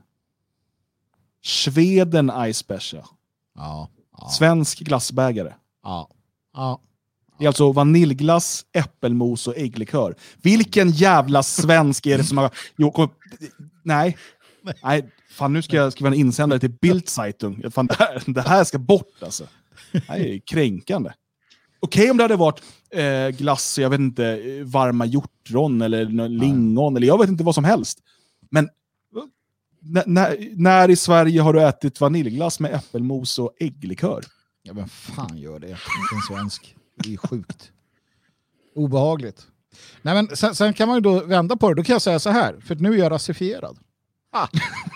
Sweden 1.43 2.31
Ice 2.53 2.57
Special. 2.57 3.03
Ja. 3.55 3.89
Ja. 4.17 4.27
Svensk 4.29 4.79
glassbägare. 4.79 5.53
ja. 5.83 6.09
ja. 6.53 6.79
Det 7.37 7.45
är 7.45 7.47
alltså 7.47 7.71
vaniljglass, 7.71 8.65
äppelmos 8.73 9.47
och 9.47 9.57
ägglikör. 9.57 10.15
Vilken 10.41 10.91
jävla 10.91 11.43
svensk 11.43 12.05
är 12.05 12.17
det 12.17 12.23
som 12.23 12.37
har... 12.37 12.51
Jo, 12.77 12.91
kom... 12.91 13.09
Nej. 13.83 14.17
Nej, 14.83 15.09
fan 15.29 15.53
nu 15.53 15.61
ska 15.61 15.75
jag 15.75 15.91
skriva 15.91 16.07
en 16.07 16.13
insändare 16.13 16.59
till 16.59 16.71
Bildzeitung. 16.71 17.71
Fan, 17.71 17.87
det, 17.87 17.95
här, 17.99 18.23
det 18.25 18.41
här 18.41 18.63
ska 18.63 18.77
bort 18.77 19.23
alltså. 19.23 19.47
Det 19.91 20.03
här 20.07 20.19
är 20.19 20.39
kränkande. 20.39 21.11
Okej 21.79 22.11
om 22.11 22.17
det 22.17 22.23
hade 22.23 22.35
varit 22.35 22.61
eh, 22.89 23.29
glass, 23.29 23.77
jag 23.79 23.89
vet 23.89 23.99
inte, 23.99 24.39
varma 24.63 25.05
hjortron 25.05 25.81
eller 25.81 26.29
lingon, 26.29 26.97
eller 26.97 27.07
jag 27.07 27.19
vet 27.19 27.29
inte 27.29 27.43
vad 27.43 27.55
som 27.55 27.63
helst. 27.63 27.99
Men 28.49 28.69
när, 30.05 30.55
när 30.55 30.89
i 30.89 30.95
Sverige 30.95 31.41
har 31.41 31.53
du 31.53 31.63
ätit 31.63 32.01
vaniljglass 32.01 32.59
med 32.59 32.73
äppelmos 32.73 33.39
och 33.39 33.53
ägglikör? 33.59 34.23
Ja, 34.63 34.73
vem 34.73 34.89
fan 34.89 35.37
gör 35.37 35.59
det? 35.59 35.67
Inte 35.67 36.15
en 36.15 36.35
svensk. 36.35 36.75
Det 36.95 37.13
är 37.13 37.17
sjukt. 37.17 37.71
Obehagligt. 38.75 39.47
Nej, 40.01 40.13
men 40.13 40.37
sen, 40.37 40.55
sen 40.55 40.73
kan 40.73 40.87
man 40.87 40.97
ju 40.97 41.01
då 41.01 41.19
vända 41.19 41.55
på 41.55 41.69
det. 41.69 41.75
Då 41.75 41.83
kan 41.83 41.93
jag 41.93 42.01
säga 42.01 42.19
så 42.19 42.29
här, 42.29 42.55
för 42.59 42.75
nu 42.75 42.93
är 42.93 42.97
jag 42.97 43.11
rasifierad. 43.11 43.77
Ah, 44.31 44.47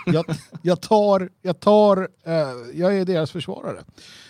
jag, 0.06 0.26
jag 0.62 0.82
tar, 0.82 1.30
jag 1.42 1.60
tar, 1.60 2.10
eh, 2.26 2.34
jag 2.74 2.98
är 2.98 3.06
deras 3.06 3.32
försvarare. 3.32 3.84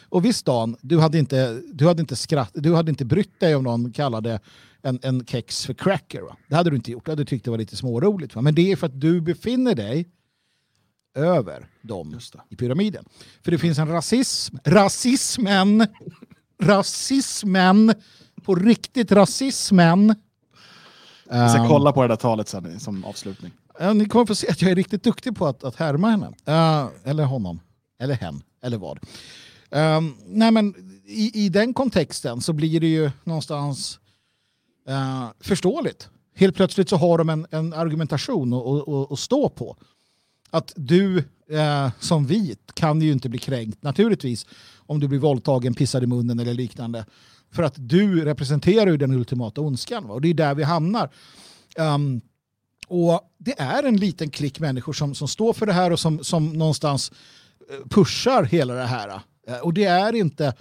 Och 0.09 0.25
visst 0.25 0.45
Dan, 0.45 0.75
du 0.81 0.99
hade 0.99 1.19
inte, 1.19 1.61
du 1.73 1.87
hade 1.87 2.01
inte 2.01 2.15
skratt, 2.15 2.51
du 2.53 2.75
hade 2.75 2.89
inte 2.89 3.05
brytt 3.05 3.39
dig 3.39 3.55
om 3.55 3.63
någon 3.63 3.91
kallade 3.91 4.39
en, 4.81 4.99
en 5.03 5.25
kex 5.25 5.65
för 5.65 5.73
cracker. 5.73 6.21
Va? 6.21 6.37
Det 6.47 6.55
hade 6.55 6.69
du 6.69 6.75
inte 6.75 6.91
gjort, 6.91 7.05
du 7.05 7.11
hade 7.11 7.25
tyckt 7.25 7.45
det 7.45 7.51
var 7.51 7.57
lite 7.57 7.75
småroligt. 7.75 8.35
Va? 8.35 8.41
Men 8.41 8.55
det 8.55 8.71
är 8.71 8.75
för 8.75 8.87
att 8.87 9.01
du 9.01 9.21
befinner 9.21 9.75
dig 9.75 10.07
över 11.15 11.67
dem 11.81 12.11
det. 12.33 12.39
i 12.49 12.55
pyramiden. 12.55 13.05
För 13.43 13.51
det 13.51 13.57
finns 13.57 13.77
en 13.79 13.87
rasism, 13.87 14.57
rasismen, 14.63 15.87
rasismen, 16.63 17.93
på 18.43 18.55
riktigt 18.55 19.11
rasismen. 19.11 20.15
Jag 21.29 21.51
ska 21.51 21.59
Ehm, 21.61 21.67
kolla 21.67 21.91
på 21.91 22.01
det 22.01 22.07
där 22.07 22.15
talet 22.15 22.47
sen 22.47 22.79
som 22.79 23.05
avslutning. 23.05 23.51
Ja, 23.79 23.93
ni 23.93 24.05
kommer 24.05 24.25
få 24.25 24.35
se 24.35 24.49
att 24.49 24.61
jag 24.61 24.71
är 24.71 24.75
riktigt 24.75 25.03
duktig 25.03 25.35
på 25.35 25.47
att, 25.47 25.63
att 25.63 25.75
härma 25.75 26.09
henne. 26.09 26.27
Eh, 26.45 26.87
eller 27.03 27.23
honom. 27.23 27.59
Eller 27.99 28.15
hen. 28.15 28.41
Eller 28.61 28.77
vad. 28.77 28.99
Um, 29.71 30.17
nej 30.25 30.51
men 30.51 30.75
i, 31.05 31.45
i 31.45 31.49
den 31.49 31.73
kontexten 31.73 32.41
så 32.41 32.53
blir 32.53 32.79
det 32.79 32.87
ju 32.87 33.11
någonstans 33.23 33.99
uh, 34.89 35.27
förståeligt. 35.39 36.09
Helt 36.35 36.55
plötsligt 36.55 36.89
så 36.89 36.95
har 36.95 37.17
de 37.17 37.29
en, 37.29 37.47
en 37.51 37.73
argumentation 37.73 38.53
att- 39.11 39.19
stå 39.19 39.49
på. 39.49 39.77
Att 40.49 40.73
du 40.75 41.17
uh, 41.17 41.89
som 41.99 42.25
vit 42.25 42.71
kan 42.73 43.01
ju 43.01 43.11
inte 43.11 43.29
bli 43.29 43.39
kränkt 43.39 43.83
naturligtvis 43.83 44.45
om 44.77 44.99
du 44.99 45.07
blir 45.07 45.19
våldtagen, 45.19 45.73
pissad 45.73 46.03
i 46.03 46.07
munnen 46.07 46.39
eller 46.39 46.53
liknande. 46.53 47.05
För 47.51 47.63
att 47.63 47.73
du 47.77 48.25
representerar 48.25 48.87
ju 48.87 48.97
den 48.97 49.11
ultimata 49.11 49.61
ondskan. 49.61 50.07
Va? 50.07 50.13
Och 50.13 50.21
det 50.21 50.29
är 50.29 50.33
där 50.33 50.55
vi 50.55 50.63
hamnar. 50.63 51.09
Um, 51.77 52.21
och 52.87 53.21
det 53.37 53.59
är 53.59 53.83
en 53.83 53.97
liten 53.97 54.29
klick 54.29 54.59
människor 54.59 54.93
som, 54.93 55.15
som 55.15 55.27
står 55.27 55.53
för 55.53 55.65
det 55.65 55.73
här 55.73 55.91
och 55.91 55.99
som, 55.99 56.23
som 56.23 56.53
någonstans 56.53 57.11
eh, 57.69 57.87
pushar 57.89 58.43
hela 58.43 58.73
det 58.73 58.85
här. 58.85 59.21
Eh, 59.49 59.57
och 59.57 59.73
det 59.73 59.83
är 59.85 60.15
inte 60.15 60.53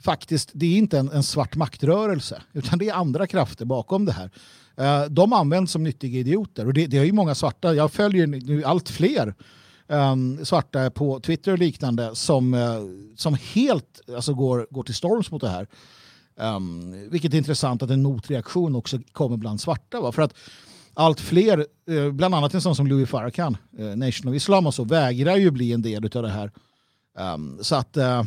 faktiskt, 0.00 0.50
det 0.54 0.66
är 0.66 0.78
inte 0.78 0.98
en, 0.98 1.10
en 1.10 1.22
svart 1.22 1.56
maktrörelse, 1.56 2.42
utan 2.52 2.78
det 2.78 2.88
är 2.88 2.94
andra 2.94 3.26
krafter 3.26 3.64
bakom 3.64 4.04
det 4.04 4.12
här. 4.12 4.30
Eh, 4.76 5.10
De 5.10 5.32
används 5.32 5.72
som 5.72 5.82
nyttiga 5.82 6.18
idioter 6.18 6.66
och 6.66 6.74
det, 6.74 6.86
det 6.86 6.98
är 6.98 7.04
ju 7.04 7.12
många 7.12 7.34
svarta, 7.34 7.74
jag 7.74 7.92
följer 7.92 8.26
nu 8.26 8.64
allt 8.64 8.88
fler 8.88 9.34
um, 9.88 10.44
svarta 10.44 10.90
på 10.90 11.20
Twitter 11.20 11.52
och 11.52 11.58
liknande 11.58 12.14
som, 12.14 12.54
eh, 12.54 12.80
som 13.16 13.36
helt 13.54 14.00
alltså, 14.14 14.34
går, 14.34 14.66
går 14.70 14.82
till 14.82 14.94
storms 14.94 15.30
mot 15.30 15.40
det 15.40 15.48
här. 15.48 15.66
Um, 16.36 17.10
vilket 17.10 17.34
är 17.34 17.38
intressant 17.38 17.82
att 17.82 17.90
en 17.90 18.02
motreaktion 18.02 18.76
också 18.76 18.98
kommer 19.12 19.36
bland 19.36 19.60
svarta. 19.60 20.00
Va? 20.00 20.12
För 20.12 20.22
att 20.22 20.34
allt 20.94 21.20
fler, 21.20 21.66
eh, 21.90 22.10
bland 22.12 22.34
annat 22.34 22.54
en 22.54 22.60
sån 22.60 22.76
som 22.76 22.86
Louis 22.86 23.08
Farrakhan, 23.08 23.56
eh, 23.78 23.96
Nation 23.96 24.28
of 24.30 24.36
Islam 24.36 24.66
och 24.66 24.74
så, 24.74 24.84
vägrar 24.84 25.36
ju 25.36 25.50
bli 25.50 25.72
en 25.72 25.82
del 25.82 26.04
av 26.04 26.22
det 26.22 26.28
här. 26.28 26.50
Um, 27.18 27.58
så 27.62 27.74
att 27.74 27.96
eh, 27.96 28.24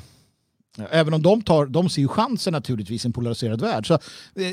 även 0.78 1.14
om 1.14 1.22
de 1.22 1.42
tar, 1.42 1.66
de 1.66 1.90
ser 1.90 2.02
ju 2.02 2.08
chansen 2.08 2.54
naturligtvis 2.54 3.06
i 3.06 3.08
en 3.08 3.14
polariserad 3.14 3.62
värld. 3.62 3.88
Så 3.88 3.94
eh, 3.94 4.00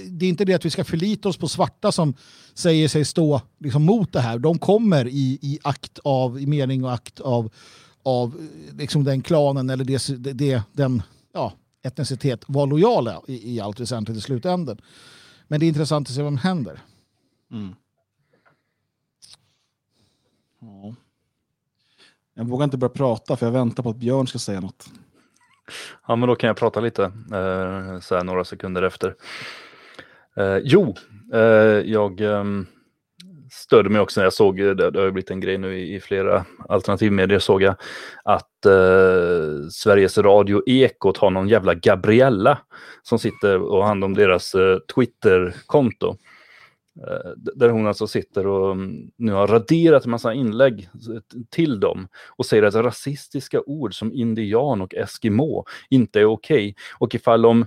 det 0.09 0.27
är 0.27 0.29
inte 0.29 0.45
det 0.45 0.55
att 0.55 0.65
vi 0.65 0.71
ska 0.71 0.85
förlita 0.85 1.29
oss 1.29 1.37
på 1.37 1.49
svarta 1.49 1.93
som 1.93 2.15
säger 2.55 2.89
sig 2.89 3.05
stå 3.05 3.41
liksom, 3.59 3.83
mot 3.85 4.13
det 4.13 4.21
här. 4.21 4.39
De 4.39 4.59
kommer 4.59 5.09
i, 5.09 5.39
i 5.43 5.59
akt 5.63 5.99
av, 6.05 6.41
i 6.41 6.47
mening 6.47 6.85
och 6.85 6.93
akt 6.93 7.21
av, 7.21 7.53
av 8.03 8.49
liksom 8.79 9.05
den 9.05 9.23
klanen 9.23 9.71
eller 9.71 9.85
det, 9.85 10.33
det, 10.33 10.63
den 10.73 11.03
ja, 11.33 11.53
etnicitet 11.83 12.45
var 12.47 12.67
lojala 12.67 13.23
i, 13.27 13.55
i 13.55 13.61
allt 13.61 13.81
väsentligt 13.81 14.19
i 14.19 14.21
slutändan. 14.21 14.81
Men 15.49 15.61
det 15.61 15.67
är 15.67 15.69
intressant 15.69 16.09
att 16.09 16.15
se 16.15 16.23
vad 16.23 16.31
som 16.31 16.39
händer. 16.39 16.81
Ja. 20.61 20.95
Jag 22.39 22.45
vågar 22.45 22.65
inte 22.65 22.77
börja 22.77 22.93
prata 22.93 23.37
för 23.37 23.47
jag 23.47 23.53
väntar 23.53 23.83
på 23.83 23.91
att 23.91 23.97
Björn 23.97 24.27
ska 24.27 24.39
säga 24.39 24.61
något. 24.61 24.87
Ja, 26.07 26.17
men 26.17 26.29
då 26.29 26.35
kan 26.35 26.49
jag 26.49 26.57
prata 26.57 26.81
lite 26.81 27.05
eh, 27.05 28.01
så 28.01 28.15
här 28.17 28.25
några 28.25 28.45
sekunder 28.45 28.83
efter. 28.83 29.15
Eh, 30.37 30.57
jo, 30.63 30.95
eh, 31.35 31.41
jag 31.85 32.21
eh, 32.21 32.45
stödde 33.53 33.91
mig 33.91 34.01
också 34.01 34.21
när 34.21 34.25
jag 34.25 34.33
såg, 34.33 34.61
eh, 34.61 34.71
det, 34.71 34.91
det 34.91 34.99
har 34.99 35.07
ju 35.07 35.13
blivit 35.13 35.31
en 35.31 35.41
grej 35.41 35.59
nu 35.59 35.79
i, 35.79 35.95
i 35.95 36.01
flera 36.01 36.45
alternativmedier, 36.69 37.39
såg 37.39 37.63
jag 37.63 37.75
att 38.25 38.67
eh, 38.67 39.69
Sveriges 39.71 40.19
Radio 40.19 40.63
Ekot 40.67 41.17
har 41.17 41.31
någon 41.31 41.49
jävla 41.49 41.75
Gabriella 41.75 42.59
som 43.03 43.19
sitter 43.19 43.63
och 43.63 43.79
har 43.79 43.89
hand 43.89 44.05
om 44.05 44.15
deras 44.15 44.55
eh, 44.55 44.79
Twitter-konto. 44.95 46.17
Eh, 47.07 47.31
Där 47.37 47.69
hon 47.69 47.87
alltså 47.87 48.07
sitter 48.07 48.47
och 48.47 48.73
mm, 48.73 49.11
nu 49.17 49.33
har 49.33 49.47
raderat 49.47 50.05
en 50.05 50.11
massa 50.11 50.35
inlägg 50.35 50.89
till 51.51 51.81
dem 51.81 52.09
och 52.29 52.47
säger 52.47 52.63
att 52.63 52.75
rasistiska 52.75 53.61
ord 53.61 53.99
som 53.99 54.13
indian 54.13 54.81
och 54.81 54.95
eskimo 54.95 55.65
inte 55.91 56.21
är 56.21 56.25
okej. 56.25 56.75
Och 56.99 57.15
ifall 57.15 57.43
de 57.43 57.67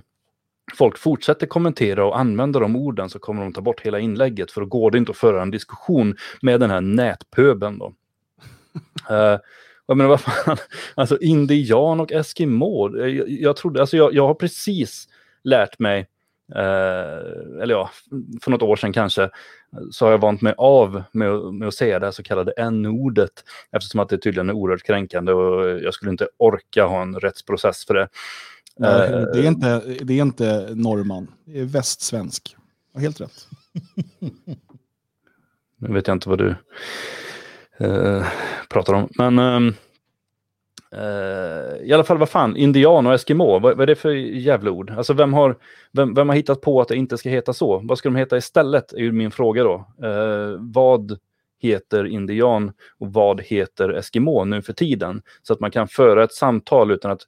folk 0.74 0.98
fortsätter 0.98 1.46
kommentera 1.46 2.04
och 2.04 2.18
använda 2.18 2.60
de 2.60 2.76
orden 2.76 3.10
så 3.10 3.18
kommer 3.18 3.42
de 3.42 3.52
ta 3.52 3.60
bort 3.60 3.80
hela 3.80 3.98
inlägget 3.98 4.50
för 4.50 4.60
då 4.60 4.66
går 4.66 4.90
det 4.90 4.98
inte 4.98 5.10
att 5.10 5.16
föra 5.16 5.42
en 5.42 5.50
diskussion 5.50 6.16
med 6.42 6.60
den 6.60 6.70
här 6.70 6.80
nätpöben 6.80 7.78
då. 7.78 7.92
Eh, 9.10 9.38
jag 9.86 9.96
menar 9.96 10.10
vad 10.10 10.20
fan, 10.20 10.56
alltså 10.94 11.18
indian 11.18 12.00
och 12.00 12.12
eskimo, 12.12 12.96
eh, 12.98 13.06
jag, 13.06 13.28
jag 13.28 13.56
trodde, 13.56 13.80
alltså 13.80 13.96
jag, 13.96 14.14
jag 14.14 14.26
har 14.26 14.34
precis 14.34 15.08
lärt 15.44 15.78
mig, 15.78 16.06
eller 17.62 17.74
ja, 17.74 17.90
för 18.42 18.50
något 18.50 18.62
år 18.62 18.76
sedan 18.76 18.92
kanske, 18.92 19.30
så 19.90 20.04
har 20.04 20.10
jag 20.12 20.18
vant 20.18 20.40
mig 20.40 20.54
av 20.58 21.02
med, 21.12 21.54
med 21.54 21.68
att 21.68 21.74
säga 21.74 21.98
det 21.98 22.06
här 22.06 22.12
så 22.12 22.22
kallade 22.22 22.52
n-ordet, 22.52 23.44
eftersom 23.72 24.00
att 24.00 24.08
det 24.08 24.18
tydligen 24.18 24.48
är 24.48 24.54
oerhört 24.54 24.82
kränkande 24.82 25.32
och 25.32 25.80
jag 25.80 25.94
skulle 25.94 26.10
inte 26.10 26.28
orka 26.36 26.84
ha 26.86 27.02
en 27.02 27.14
rättsprocess 27.14 27.86
för 27.86 27.94
det. 27.94 28.08
Nej, 28.76 29.12
Eh, 29.12 29.20
det, 29.20 29.38
är 29.38 29.46
inte, 29.46 29.80
det 30.02 30.18
är 30.18 30.22
inte 30.22 30.68
norrman, 30.74 31.28
det 31.44 31.60
är 31.60 31.64
västsvensk. 31.64 32.56
Helt 32.98 33.20
rätt. 33.20 33.48
Nu 35.78 35.92
vet 35.94 36.06
jag 36.06 36.14
inte 36.14 36.28
vad 36.28 36.38
du 36.38 36.54
eh, 37.78 38.26
pratar 38.68 38.92
om. 38.92 39.08
Men 39.18 39.38
ehm, 39.38 39.74
Uh, 40.94 41.86
i 41.86 41.92
alla 41.92 42.04
fall, 42.04 42.18
vad 42.18 42.28
fan, 42.28 42.56
indian 42.56 43.06
och 43.06 43.14
eskimo, 43.14 43.58
vad, 43.58 43.62
vad 43.62 43.80
är 43.80 43.86
det 43.86 43.94
för 43.94 44.10
jävla 44.10 44.70
ord? 44.70 44.90
Alltså 44.90 45.12
vem 45.12 45.32
har, 45.32 45.56
vem, 45.92 46.14
vem 46.14 46.28
har 46.28 46.36
hittat 46.36 46.60
på 46.60 46.80
att 46.80 46.88
det 46.88 46.96
inte 46.96 47.18
ska 47.18 47.28
heta 47.28 47.52
så? 47.52 47.80
Vad 47.84 47.98
ska 47.98 48.08
de 48.08 48.16
heta 48.16 48.36
istället? 48.36 48.92
är 48.92 48.98
ju 48.98 49.12
min 49.12 49.30
fråga 49.30 49.64
då. 49.64 49.74
Uh, 50.06 50.56
vad 50.60 51.18
heter 51.62 52.06
indian 52.06 52.72
och 52.98 53.12
vad 53.12 53.40
heter 53.40 53.88
eskimo 53.88 54.44
nu 54.44 54.62
för 54.62 54.72
tiden? 54.72 55.22
Så 55.42 55.52
att 55.52 55.60
man 55.60 55.70
kan 55.70 55.88
föra 55.88 56.24
ett 56.24 56.32
samtal 56.32 56.90
utan 56.90 57.10
att 57.10 57.22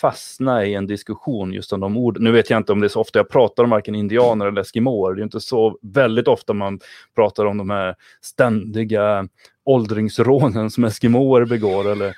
fastna 0.00 0.64
i 0.64 0.74
en 0.74 0.86
diskussion 0.86 1.52
just 1.52 1.72
om 1.72 1.80
de 1.80 1.96
orden. 1.96 2.24
Nu 2.24 2.32
vet 2.32 2.50
jag 2.50 2.56
inte 2.56 2.72
om 2.72 2.80
det 2.80 2.86
är 2.86 2.88
så 2.88 3.00
ofta 3.00 3.18
jag 3.18 3.28
pratar 3.28 3.64
om 3.64 3.70
varken 3.70 3.94
indianer 3.94 4.46
eller 4.46 4.60
eskimoer. 4.60 5.14
Det 5.14 5.20
är 5.20 5.24
inte 5.24 5.40
så 5.40 5.78
väldigt 5.82 6.28
ofta 6.28 6.52
man 6.52 6.80
pratar 7.14 7.46
om 7.46 7.58
de 7.58 7.70
här 7.70 7.94
ständiga 8.20 9.28
åldringsrånen 9.64 10.70
som 10.70 10.84
eskimoer 10.84 11.44
begår 11.44 11.88
eller 11.88 12.16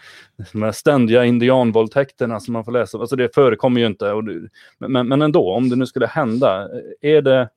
de 0.52 0.62
här 0.62 0.72
ständiga 0.72 1.24
indianvåldtäkterna 1.24 2.40
som 2.40 2.52
man 2.52 2.64
får 2.64 2.72
läsa. 2.72 2.98
Alltså 2.98 3.16
det 3.16 3.34
förekommer 3.34 3.80
ju 3.80 3.86
inte. 3.86 4.06
Det, 4.06 4.48
men, 4.88 5.09
men 5.09 5.22
ändå, 5.22 5.52
om 5.52 5.68
det 5.68 5.76
nu 5.76 5.86
skulle 5.86 6.06
hända, 6.06 6.68
är 7.01 7.22
det 7.22 7.48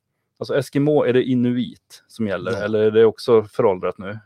alltså 0.44 0.58
eskimo, 0.58 1.04
är 1.04 1.14
det 1.14 1.24
inuit 1.24 2.04
som 2.08 2.28
gäller 2.28 2.52
Ja. 2.52 2.58
eller 2.58 2.80
är 2.80 2.92
det 2.92 3.06
också 3.06 3.44
föråldrat 3.44 3.98
nu? 3.98 4.20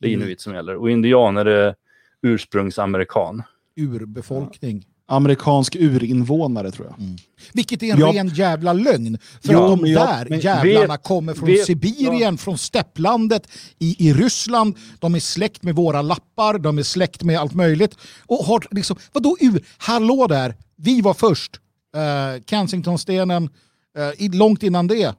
Det 0.00 0.08
är 0.08 0.12
inuit 0.12 0.40
som 0.40 0.54
gäller. 0.54 0.76
Och 0.76 0.90
indian 0.90 1.36
är 1.36 1.44
det 1.44 1.74
ursprungsamerikan. 2.22 3.42
Urbefolkning. 3.76 4.86
Amerikansk 5.06 5.76
urinvånare 5.76 6.70
tror 6.70 6.86
jag. 6.86 7.18
Vilket 7.52 7.82
är 7.82 7.92
en 7.92 7.98
Ja. 8.00 8.12
ren 8.12 8.28
jävla 8.28 8.72
lögn. 8.72 9.18
För 9.42 9.52
Ja, 9.52 9.64
att 9.64 9.70
de 9.70 9.80
men 9.82 9.90
jag- 9.90 10.08
där 10.08 10.26
men 10.30 10.40
jävlarna 10.40 10.94
vet- 10.94 11.02
kommer 11.02 11.34
från 11.34 11.46
vet- 11.48 11.64
Sibirien, 11.66 12.38
från 12.38 12.58
stepplandet 12.58 13.48
i, 13.78 14.08
i 14.08 14.12
Ryssland. 14.12 14.76
De 14.98 15.14
är 15.14 15.20
släkt 15.20 15.62
med 15.62 15.74
våra 15.74 16.02
lappar, 16.02 16.58
de 16.58 16.78
är 16.78 16.82
släkt 16.82 17.22
med 17.22 17.38
allt 17.40 17.54
möjligt. 17.54 17.96
Och 18.26 18.36
har 18.44 18.66
liksom, 18.70 18.96
vadå 19.12 19.36
ur? 19.40 19.64
Hallå 19.78 20.26
där, 20.26 20.54
vi 20.76 21.00
var 21.00 21.14
först. 21.14 21.60
Uh, 21.96 22.42
Kensingtonstenen, 22.46 23.50
eh, 23.98 24.24
i- 24.24 24.28
långt 24.28 24.62
innan 24.62 24.86
det, 24.86 25.02
eh, 25.04 25.14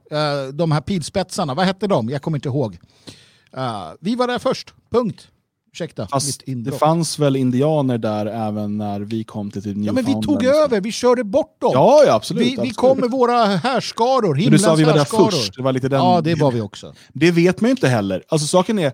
de 0.52 0.72
här 0.72 0.80
pilspetsarna, 0.80 1.54
vad 1.54 1.66
hette 1.66 1.86
de? 1.86 2.08
Jag 2.08 2.22
kommer 2.22 2.38
inte 2.38 2.48
ihåg. 2.48 2.78
Eh, 3.56 3.82
vi 4.00 4.14
var 4.14 4.26
där 4.26 4.38
först, 4.38 4.74
punkt. 4.92 5.28
Ursäkta, 5.72 6.06
Fast 6.06 6.42
det 6.46 6.72
fanns 6.72 7.18
väl 7.18 7.36
indianer 7.36 7.98
där 7.98 8.26
även 8.26 8.78
när 8.78 9.00
vi 9.00 9.24
kom 9.24 9.50
till 9.50 9.62
typ 9.62 9.76
Ja 9.76 9.92
men 9.92 10.04
vi 10.04 10.12
tog 10.12 10.26
Newfoundland. 10.28 10.56
över, 10.72 10.80
vi 10.80 10.92
körde 10.92 11.24
bort 11.24 11.60
dem. 11.60 11.70
Ja, 11.74 12.02
ja 12.06 12.14
absolut. 12.14 12.42
vi, 12.42 12.56
vi 12.62 12.70
kom 12.70 12.98
med 13.00 13.10
våra 13.10 13.44
härskaror, 13.44 14.22
Men 14.22 14.34
Du 14.36 14.40
himlens 14.42 14.62
sa 14.62 14.74
vi 14.74 14.84
var 14.84 14.92
där 14.92 14.98
härskaror. 14.98 15.30
först. 15.30 15.56
Det 15.56 15.62
var 15.62 15.72
lite 15.72 15.88
den... 15.88 16.00
Ja, 16.00 16.20
det 16.20 16.34
var 16.34 16.52
vi 16.52 16.60
också. 16.60 16.94
Det 17.12 17.30
vet 17.30 17.60
man 17.60 17.68
ju 17.68 17.70
inte 17.70 17.88
heller. 17.88 18.22
Alltså 18.28 18.46
saken 18.46 18.78
är, 18.78 18.92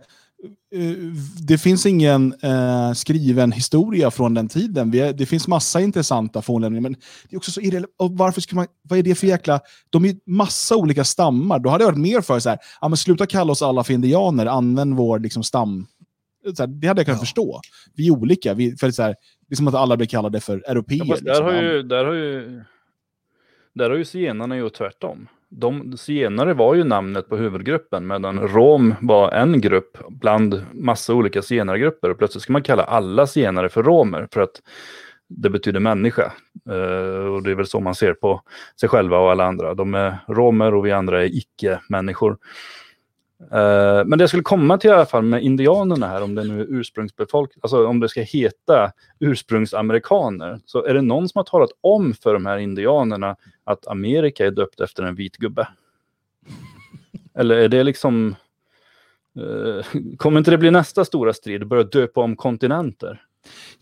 det 1.47 1.59
finns 1.59 1.87
ingen 1.87 2.35
eh, 2.43 2.93
skriven 2.93 3.53
historia 3.53 4.11
från 4.11 4.35
den 4.35 4.49
tiden. 4.49 4.91
Vi 4.91 5.01
är, 5.01 5.13
det 5.13 5.27
finns 5.27 5.49
massa 5.49 5.81
intressanta 5.81 6.43
fornlämningar, 6.43 6.83
men 6.83 6.93
det 7.29 7.35
är 7.35 7.37
också 7.37 7.51
så 7.51 7.61
irrelevant. 7.61 7.93
Varför 7.99 8.41
ska 8.41 8.57
man, 8.57 8.67
vad 8.83 8.99
är 8.99 9.03
det 9.03 9.15
för 9.15 9.27
jäkla... 9.27 9.61
De 9.91 10.05
är 10.05 10.17
massa 10.27 10.77
olika 10.77 11.05
stammar. 11.05 11.59
Då 11.59 11.71
hade 11.71 11.85
jag 11.85 11.89
varit 11.91 12.01
mer 12.01 12.21
för 12.21 12.39
så 12.39 12.49
här, 12.49 12.59
ja, 12.81 12.89
men 12.89 12.97
sluta 12.97 13.27
kalla 13.27 13.53
oss 13.53 13.63
alla 13.63 13.85
för 13.85 13.93
indianer, 13.95 14.47
använd 14.47 14.95
vår 14.95 15.19
liksom, 15.19 15.43
stam... 15.45 15.87
Så 16.57 16.63
här, 16.63 16.67
det 16.67 16.87
hade 16.87 17.01
jag 17.01 17.07
kunnat 17.07 17.19
Ja. 17.19 17.25
förstå. 17.25 17.61
Vi 17.95 18.07
är 18.07 18.11
olika. 18.11 18.55
Vi, 18.55 18.77
för 18.77 18.91
så 18.91 19.03
här, 19.03 19.15
det 19.49 19.55
är 19.55 19.57
som 19.57 19.69
att 19.69 19.75
alla 19.75 19.97
blir 19.97 20.07
kallade 20.07 20.41
för 20.41 20.71
europeer. 20.71 21.05
Ja, 21.07 21.17
där, 21.17 21.23
liksom. 21.23 21.45
har 21.45 21.53
ju, 21.53 21.83
där, 21.83 22.05
har 22.05 22.15
ju, 22.15 22.63
där 23.75 23.91
har 23.91 23.97
ju 23.97 24.05
zigenarna 24.05 24.57
gjort 24.57 24.75
tvärtom. 24.75 25.29
De, 25.55 25.97
zigenare 25.97 26.55
var 26.55 26.75
ju 26.75 26.85
namnet 26.85 27.29
på 27.29 27.37
huvudgruppen 27.37 28.07
medan 28.07 28.41
rom 28.41 28.95
var 29.01 29.31
en 29.31 29.61
grupp 29.61 29.99
bland 30.09 30.67
massa 30.73 31.15
olika 31.15 31.43
zigenargrupper. 31.43 32.11
Och 32.11 32.19
plötsligt 32.19 32.43
ska 32.43 32.53
man 32.53 32.63
kalla 32.63 32.85
alla 32.85 33.27
zigenare 33.27 33.69
för 33.69 33.83
romer 33.83 34.29
för 34.33 34.41
att 34.41 34.63
det 35.29 35.51
betyder 35.51 35.81
människa. 35.81 36.33
Eh, 36.71 37.27
och 37.35 37.43
det 37.43 37.51
är 37.51 37.55
väl 37.55 37.67
så 37.67 37.81
man 37.81 37.95
ser 37.95 38.15
på 38.15 38.43
sig 38.81 38.89
själva 38.89 39.19
och 39.19 39.31
alla 39.31 39.45
andra. 39.45 39.75
De 39.75 39.95
är 39.95 40.19
romer 40.29 40.75
och 40.75 40.87
vi 40.87 40.93
andra 40.93 41.23
är 41.23 41.37
icke-människor. 41.37 42.39
Uh, 43.43 44.05
men 44.05 44.11
det 44.11 44.23
jag 44.23 44.29
skulle 44.29 44.43
komma 44.43 44.79
till 44.79 44.91
i 44.91 44.93
alla 44.93 45.07
fall 45.07 45.23
med 45.23 45.43
indianerna 45.43 46.07
här, 46.09 46.23
om 46.23 46.35
det 46.35 46.45
nu 46.45 46.61
är 46.61 46.67
ursprungsbefolkning, 46.69 47.61
alltså 47.63 47.87
om 47.87 48.01
det 48.01 48.09
ska 48.09 48.21
heta 48.21 48.93
ursprungsamerikaner, 49.21 50.61
så 50.67 50.85
är 50.85 50.95
det 50.95 51.03
någon 51.03 51.29
som 51.29 51.39
har 51.39 51.45
talat 51.45 51.71
om 51.81 52.15
för 52.15 52.35
de 52.35 52.47
här 52.47 52.59
indianerna 52.59 53.37
att 53.65 53.87
Amerika 53.87 54.47
är 54.47 54.51
döpt 54.51 54.81
efter 54.81 55.03
en 55.03 55.15
vit 55.15 55.37
gubbe? 55.37 55.69
Eller 57.35 57.57
är 57.57 57.69
det 57.69 57.85
liksom... 57.85 58.35
Uh, 59.39 59.85
kommer 60.17 60.39
inte 60.39 60.51
det 60.51 60.59
bli 60.59 60.71
nästa 60.71 61.05
stora 61.05 61.33
strid, 61.33 61.67
börja 61.67 61.83
döpa 61.83 62.21
om 62.21 62.37
kontinenter? 62.37 63.23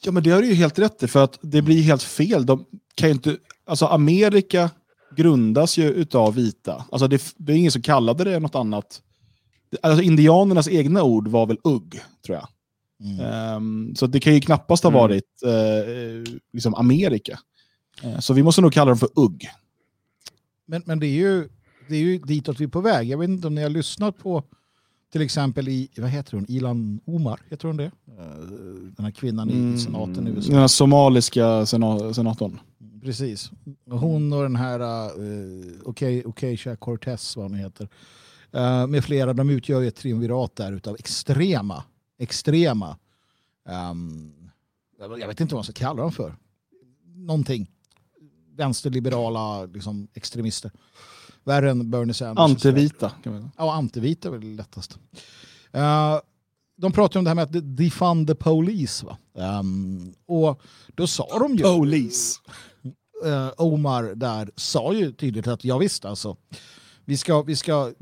Ja, 0.03 0.13
men 0.13 0.23
det 0.23 0.31
har 0.31 0.43
du 0.43 0.49
ju 0.49 0.55
helt 0.55 0.79
rätt 0.79 1.03
i, 1.03 1.09
för 1.09 1.25
att 1.25 1.39
det 1.43 1.63
blir 1.63 1.83
helt 1.83 2.03
fel. 2.03 2.47
De 2.47 2.65
kan 2.95 3.09
ju 3.09 3.13
inte, 3.13 3.37
alltså 3.67 3.87
Amerika 3.87 4.71
grundas 5.17 5.79
ju 5.79 5.91
utav 5.91 6.35
vita. 6.35 6.85
Alltså 6.93 7.09
det, 7.09 7.23
det 7.37 7.53
är 7.53 7.57
ingen 7.57 7.71
som 7.71 7.83
kallade 7.83 8.25
det 8.25 8.39
något 8.39 8.55
annat. 8.55 9.03
Alltså 9.83 10.03
indianernas 10.03 10.69
egna 10.69 11.03
ord 11.03 11.29
var 11.29 11.47
väl 11.47 11.59
ugg, 11.65 12.01
tror 12.27 12.39
jag. 12.39 12.49
Ehm, 13.21 13.95
så 13.97 14.07
det 14.07 14.21
kan 14.21 14.35
ju 14.35 14.41
knappast 14.41 14.83
ha 14.83 14.91
Mm. 14.91 15.01
varit 15.01 15.43
eh, 15.45 16.33
liksom 16.53 16.75
Amerika. 16.75 17.39
Eh, 18.03 18.19
så 18.19 18.35
vi 18.35 18.43
måste 18.43 18.61
nog 18.61 18.73
kalla 18.73 18.89
dem 18.89 18.99
för 18.99 19.09
ugg. 19.17 19.49
Men, 20.67 20.83
men 20.87 21.01
det, 21.01 21.07
är 21.07 21.11
ju, 21.11 21.49
det 21.89 21.95
är 21.97 22.01
ju 22.01 22.19
ditåt 22.19 22.61
vi 22.61 22.65
är 22.65 22.69
på 22.69 22.81
väg. 22.81 23.09
Jag 23.09 23.19
vet 23.19 23.29
inte 23.29 23.47
om 23.47 23.55
ni 23.55 23.63
har 23.63 23.71
lyssnat 23.71 24.19
på 24.19 24.43
till 25.13 25.23
exempel 25.23 25.69
i, 25.69 25.89
vad 25.97 26.11
heter 26.11 26.33
hon, 26.33 26.47
Ilan 26.49 27.01
Omar, 27.05 27.41
heter 27.51 27.67
hon 27.69 27.77
det? 27.77 27.85
Eh, 28.19 28.25
Den 28.97 29.05
här 29.05 29.11
kvinnan 29.11 29.51
i 29.51 29.79
senaten 29.79 30.27
i 30.27 30.31
USA. 30.31 30.51
Den 30.53 30.61
här 30.61 30.69
somaliska 30.69 31.67
sena, 31.67 32.15
senatorn. 32.15 32.61
Precis. 33.03 33.51
Hon 33.91 34.33
och 34.33 34.43
den 34.43 34.57
här 34.57 34.81
uh, 35.21 35.65
Okej, 35.85 36.23
Okej, 36.27 36.59
Cortez, 36.79 37.37
vad 37.37 37.45
hon 37.51 37.55
heter. 37.55 37.89
Eh, 38.53 38.87
med 38.87 39.05
flera, 39.05 39.33
de 39.33 39.51
utgör 39.51 39.83
ett 39.83 39.97
triumvirat 39.97 40.57
där 40.57 40.73
utav 40.73 40.97
extrema, 40.99 41.85
extrema, 42.19 42.97
ehm, 43.69 44.33
jag 44.99 45.29
vet 45.29 45.41
inte 45.41 45.55
vad 45.55 45.59
man 45.59 45.65
ska 45.65 45.73
kalla 45.73 46.03
dem 46.03 46.13
för. 46.13 46.37
Någonting. 47.05 47.71
Vänsterliberala 48.57 49.65
liksom, 49.65 50.09
extremister. 50.15 50.71
Värre 51.45 51.71
än 51.71 51.91
Bernie 51.91 52.15
Sanders. 52.15 52.43
Antivita. 52.45 53.11
Kan 53.23 53.33
man. 53.33 53.43
säga. 53.43 53.53
Ja, 53.57 53.73
antivita 53.75 54.29
är 54.29 54.33
väl 54.33 54.57
lättast. 54.57 54.99
Eh, 55.73 56.19
de 56.77 56.93
pratar 56.93 57.21
om 57.21 57.25
det 57.25 57.31
här 57.31 57.35
med 57.35 57.45
att 57.45 57.77
defund 57.77 58.27
the 58.29 58.35
police. 58.35 59.07
Va? 59.07 59.19
Ehm, 59.35 60.15
och 60.27 60.63
då 60.95 61.07
sa 61.07 61.39
de 61.39 61.55
ju... 61.57 61.63
Police. 61.63 62.41
eh, 63.25 63.51
Omar 63.57 64.03
där 64.03 64.51
sa 64.57 64.95
ju 64.95 65.13
tydligt 65.13 65.47
att 65.47 65.65
ja, 65.65 65.79
visst 65.79 66.05
alltså. 66.05 66.37
Vi 67.11 67.17
ska, 67.17 67.43
vi 67.43 67.57
ska 67.57 67.93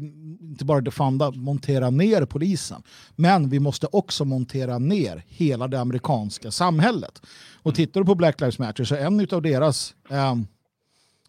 inte 0.41 0.65
bara 0.65 0.81
defunda, 0.81 1.31
montera 1.31 1.91
ner 1.91 2.25
polisen. 2.25 2.83
Men 3.17 3.49
vi 3.49 3.61
måste 3.61 3.87
också 3.93 4.25
montera 4.25 4.79
ner 4.79 5.25
hela 5.29 5.69
det 5.69 5.81
amerikanska 5.81 6.51
samhället. 6.51 7.23
Och 7.63 7.75
tittar 7.75 8.01
du 8.01 8.07
på 8.07 8.15
Black 8.15 8.41
Lives 8.41 8.59
Matter 8.59 8.85
så 8.85 8.95
är 8.95 9.07
en 9.07 9.27
av 9.31 9.43
deras 9.43 9.95
eh, 10.11 10.35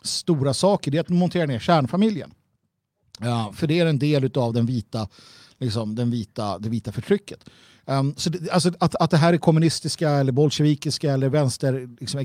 stora 0.02 0.54
saker 0.54 0.96
är 0.96 1.00
att 1.00 1.10
montera 1.10 1.46
ner 1.46 1.60
kärnfamiljen. 1.60 2.32
Ja, 3.20 3.54
för 3.56 3.68
det 3.68 3.80
är 3.80 3.86
en 3.86 4.00
del 4.00 4.32
av 4.38 4.54
den 4.54 4.66
vita, 4.66 5.08
liksom, 5.58 5.96
den 5.96 6.12
vita, 6.12 6.60
det 6.60 6.70
vita 6.70 6.92
förtrycket. 6.92 7.50
Um, 7.86 8.14
så 8.18 8.30
det, 8.30 8.52
alltså, 8.52 8.72
att, 8.80 8.96
att 8.96 9.12
det 9.12 9.18
här 9.18 9.34
är 9.34 9.38
kommunistiska 9.38 10.10
eller 10.10 10.32
bolsjevikiska 10.32 11.14
eller 11.14 11.30
vänster 11.30 11.90
liksom, 12.00 12.20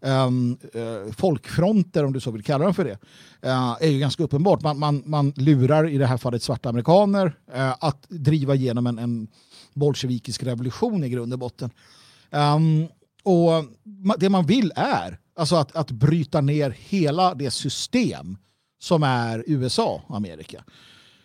Ehm, 0.00 0.56
eh, 0.74 1.12
folkfronter, 1.12 2.04
om 2.04 2.12
du 2.12 2.20
så 2.20 2.30
vill 2.30 2.42
kalla 2.42 2.64
dem 2.64 2.74
för 2.74 2.84
det, 2.84 2.98
eh, 3.42 3.76
är 3.80 3.88
ju 3.88 3.98
ganska 3.98 4.22
uppenbart. 4.22 4.62
Man, 4.62 4.78
man, 4.78 5.02
man 5.06 5.32
lurar, 5.36 5.88
i 5.88 5.98
det 5.98 6.06
här 6.06 6.16
fallet 6.16 6.42
svarta 6.42 6.68
amerikaner, 6.68 7.38
eh, 7.52 7.74
att 7.80 8.06
driva 8.08 8.54
igenom 8.54 8.86
en, 8.86 8.98
en 8.98 9.28
bolsjevikisk 9.74 10.42
revolution 10.42 11.04
i 11.04 11.08
grund 11.08 11.32
och 11.32 11.38
botten. 11.38 11.70
Um, 12.30 12.88
och 13.22 13.64
det 14.18 14.28
man 14.28 14.46
vill 14.46 14.72
är 14.76 15.18
alltså 15.36 15.56
att, 15.56 15.76
att 15.76 15.90
bryta 15.90 16.40
ner 16.40 16.70
hela 16.70 17.34
det 17.34 17.50
system 17.50 18.36
som 18.80 19.02
är 19.02 19.44
USA, 19.46 20.02
Amerika. 20.08 20.64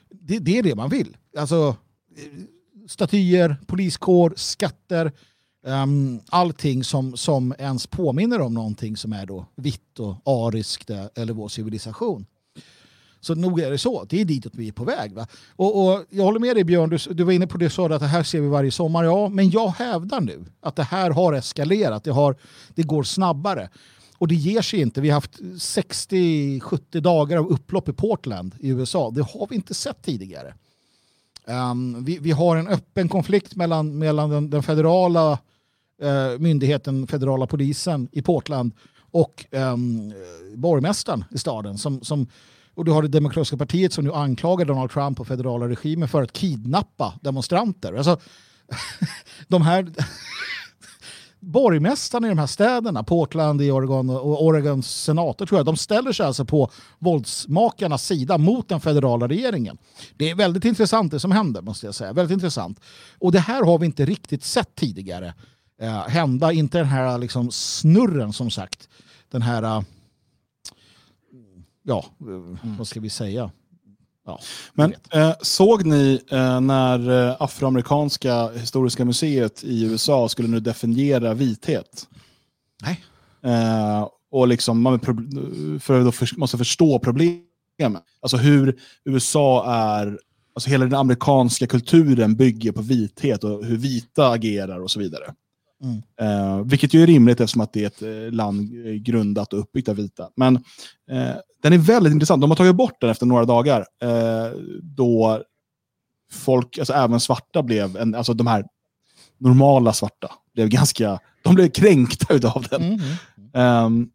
Det, 0.10 0.40
det 0.40 0.58
är 0.58 0.64
det 0.64 0.76
man 0.76 0.90
vill. 0.90 1.18
Alltså 1.38 1.76
eh, 2.18 2.44
statyer, 2.88 3.58
poliskår, 3.68 4.34
skatter, 4.36 5.12
um, 5.64 6.22
allting 6.30 6.84
som, 6.84 7.18
som 7.18 7.54
ens 7.60 7.88
påminner 7.88 8.42
om 8.42 8.54
någonting 8.54 8.98
som 8.98 9.14
är 9.14 9.26
då 9.26 9.46
vitt 9.56 10.00
och 10.00 10.16
ariskt 10.26 10.90
eh, 10.90 11.06
eller 11.16 11.34
vår 11.34 11.48
civilisation. 11.48 12.26
Så 13.22 13.36
nog 13.36 13.60
är 13.60 13.72
det 13.72 13.78
så. 13.78 14.04
Det 14.10 14.22
är 14.22 14.26
ditåt 14.26 14.56
vi 14.56 14.68
är 14.68 14.72
på 14.72 14.84
väg. 14.84 15.14
Va? 15.14 15.28
Och, 15.56 15.86
och 15.86 16.06
jag 16.10 16.24
håller 16.24 16.40
med 16.40 16.56
dig 16.56 16.64
Björn, 16.64 16.90
du, 16.90 16.98
du 17.14 17.24
var 17.24 17.32
inne 17.32 17.48
på 17.48 17.58
det 17.58 17.70
sa 17.70 17.86
att 17.86 18.00
det 18.00 18.08
här 18.08 18.24
ser 18.24 18.42
vi 18.42 18.48
varje 18.48 18.72
sommar. 18.72 19.04
Ja, 19.04 19.30
men 19.30 19.50
jag 19.50 19.68
hävdar 19.68 20.22
nu 20.22 20.46
att 20.62 20.76
det 20.76 20.84
här 20.84 21.12
har 21.12 21.34
eskalerat. 21.34 22.04
Det, 22.04 22.12
har, 22.12 22.36
det 22.76 22.84
går 22.84 23.04
snabbare. 23.04 23.70
Och 24.18 24.28
det 24.28 24.36
ger 24.36 24.62
sig 24.62 24.82
inte. 24.82 25.02
Vi 25.02 25.10
har 25.10 25.14
haft 25.14 25.40
60-70 25.40 27.00
dagar 27.00 27.38
av 27.38 27.48
upplopp 27.48 27.90
i 27.90 27.94
Portland 27.94 28.56
i 28.60 28.70
USA. 28.70 29.12
Det 29.12 29.22
har 29.22 29.48
vi 29.50 29.56
inte 29.56 29.74
sett 29.74 30.02
tidigare. 30.02 30.54
Um, 31.46 32.04
vi, 32.04 32.18
vi, 32.18 32.32
har 32.32 32.58
en 32.58 32.68
öppen 32.68 33.10
konflikt 33.10 33.56
mellan, 33.56 33.98
mellan 33.98 34.30
den, 34.30 34.50
den 34.50 34.64
federala 34.64 35.40
Eh, 36.02 36.40
myndigheten, 36.40 37.08
federala 37.08 37.48
polisen 37.48 38.10
i 38.12 38.22
Portland 38.22 38.72
och 39.12 39.46
um, 39.52 40.14
borgmästaren 40.56 41.26
i 41.32 41.38
staden. 41.38 41.78
Som, 41.78 42.02
som, 42.02 42.28
och 42.74 42.86
du 42.86 42.92
har 42.92 43.02
det 43.02 43.08
demokratiska 43.08 43.58
partiet 43.58 43.94
som 43.94 44.04
nu 44.04 44.14
anklagar 44.14 44.66
Donald 44.66 44.92
Trump 44.92 45.20
och 45.20 45.28
federala 45.28 45.70
regimen 45.70 46.08
för 46.08 46.22
att 46.22 46.34
kidnappa 46.34 47.14
demonstranter. 47.22 47.94
Alltså, 47.94 48.20
de 49.48 49.62
här 49.62 49.92
borgmästarna 51.40 52.28
i 52.28 52.30
de 52.30 52.38
här 52.38 52.48
städerna, 52.48 53.04
Portland 53.04 53.62
i 53.62 53.72
Oregon 53.72 54.10
och 54.10 54.46
Oregons 54.46 55.04
senator 55.04 55.46
tror 55.46 55.60
jag, 55.60 55.66
de 55.66 55.78
ställer 55.78 56.12
sig 56.12 56.26
alltså 56.26 56.46
på 56.46 56.72
våldsmakarnas 57.00 58.06
sida 58.06 58.38
mot 58.38 58.70
den 58.70 58.82
federala 58.82 59.28
regeringen. 59.28 59.78
Det 60.18 60.30
är 60.30 60.36
väldigt 60.36 60.66
intressant 60.66 61.12
det 61.12 61.20
som 61.20 61.32
händer 61.32 61.62
måste 61.62 61.86
jag 61.86 61.96
säga. 61.96 62.14
Väldigt 62.14 62.34
intressant. 62.34 62.80
Och 63.20 63.32
det 63.32 63.40
här 63.40 63.64
har 63.64 63.80
vi 63.80 63.86
inte 63.86 64.06
riktigt 64.06 64.44
sett 64.44 64.76
tidigare 64.76 65.34
eh, 65.84 66.08
hända. 66.08 66.52
Inte 66.52 66.78
den 66.78 66.88
här 66.88 67.18
liksom, 67.18 67.52
snurren 67.52 68.34
som 68.34 68.52
sagt. 68.52 68.90
Den 69.32 69.42
här, 69.42 69.78
uh, 69.78 69.84
ja, 71.84 72.06
mm. 72.22 72.58
vad 72.78 72.88
ska 72.88 73.00
vi 73.00 73.10
säga? 73.10 73.52
Ja, 74.26 74.40
Men 74.74 74.94
eh, 75.12 75.34
såg 75.42 75.86
ni 75.86 76.22
eh, 76.32 76.62
när 76.62 77.28
eh, 77.30 77.36
Afroamerikanska 77.40 78.50
historiska 78.50 79.06
museet 79.06 79.64
i 79.64 79.84
USA 79.84 80.30
skulle 80.30 80.48
nu 80.48 80.60
definiera 80.60 81.34
vithet? 81.34 82.08
Nej. 82.82 83.04
Eh, 83.54 84.08
och 84.32 84.48
liksom, 84.48 84.82
man 84.82 85.00
för, 85.00 85.80
för, 85.80 86.40
måste 86.40 86.58
förstå 86.58 87.00
problemet. 87.00 87.44
Alltså 88.22 88.38
hur 88.38 88.80
USA 89.06 89.74
är, 89.74 90.20
alltså 90.56 90.70
hela 90.70 90.86
den 90.86 91.00
amerikanska 91.00 91.68
kulturen 91.68 92.36
bygger 92.36 92.72
på 92.72 92.82
vithet 92.82 93.44
och 93.44 93.66
hur 93.66 93.78
vita 93.78 94.30
agerar 94.30 94.80
och 94.80 94.92
så 94.92 95.00
vidare. 95.00 95.34
Mm. 95.84 96.02
Eh, 96.22 96.66
vilket 96.66 96.94
ju 96.94 97.04
är 97.04 97.08
rimligt 97.08 97.40
eftersom 97.40 97.62
att 97.62 97.74
det 97.74 97.84
är 97.84 97.88
ett 97.88 98.02
eh, 98.02 98.32
land 98.32 98.88
eh, 98.88 98.94
grundat 98.94 99.54
och 99.54 99.60
uppbyggt 99.60 99.90
av 99.90 99.96
vita. 99.96 100.30
Men 100.36 100.56
eh, 101.12 101.36
den 101.62 101.74
är 101.74 101.78
väldigt 101.78 102.14
intressant. 102.14 102.42
De 102.42 102.52
har 102.52 102.56
tagit 102.56 102.76
bort 102.76 103.02
den 103.02 103.10
efter 103.10 103.26
några 103.26 103.46
dagar. 103.46 103.86
Eh, 104.02 104.58
då 104.82 105.44
folk, 106.32 106.78
alltså 106.78 106.94
även 106.94 107.20
svarta 107.20 107.64
blev, 107.64 107.98
en, 107.98 108.16
alltså 108.16 108.34
de 108.34 108.48
här 108.48 108.66
normala 109.38 109.94
svarta, 109.94 110.32
blev 110.54 110.70
ganska, 110.70 111.20
de 111.44 111.56
blev 111.56 111.70
kränkta 111.70 112.52
av 112.52 112.66
den. 112.70 113.00
Mm. 113.54 113.86
Um, 113.86 114.10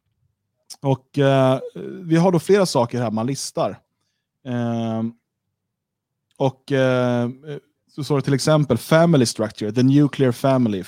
och 0.80 1.18
uh, 1.18 1.58
vi 2.02 2.16
har 2.16 2.32
då 2.32 2.38
flera 2.38 2.66
saker 2.66 3.02
här 3.02 3.10
man 3.10 3.26
listar. 3.26 3.78
Um, 4.44 5.14
och 6.36 6.72
så 7.88 8.04
står 8.04 8.16
det 8.16 8.22
till 8.22 8.34
exempel 8.34 8.78
family 8.78 9.26
structure, 9.26 9.72
the 9.72 9.82
nuclear 9.82 10.32
family, 10.32 10.84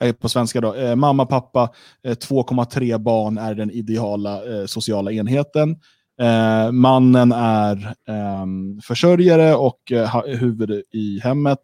eh, 0.00 0.12
på 0.12 0.28
svenska 0.28 0.60
då. 0.60 0.74
Eh, 0.74 0.96
mamma, 0.96 1.26
pappa, 1.26 1.70
eh, 2.04 2.14
2,3 2.14 2.98
barn 2.98 3.38
är 3.38 3.54
den 3.54 3.70
ideala 3.70 4.60
eh, 4.60 4.66
sociala 4.66 5.12
enheten. 5.12 5.76
Eh, 6.20 6.72
mannen 6.72 7.32
är 7.32 7.94
ehm, 8.08 8.80
försörjare 8.82 9.54
och 9.54 9.92
eh, 9.92 10.22
huvud 10.26 10.82
i 10.92 11.20
hemmet. 11.22 11.60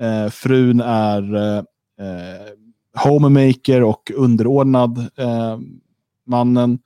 Eh, 0.00 0.30
frun 0.30 0.80
är 0.80 1.64
homemaker 3.04 3.82
och 3.82 4.10
underordnad 4.14 5.08
mannen. 6.26 6.78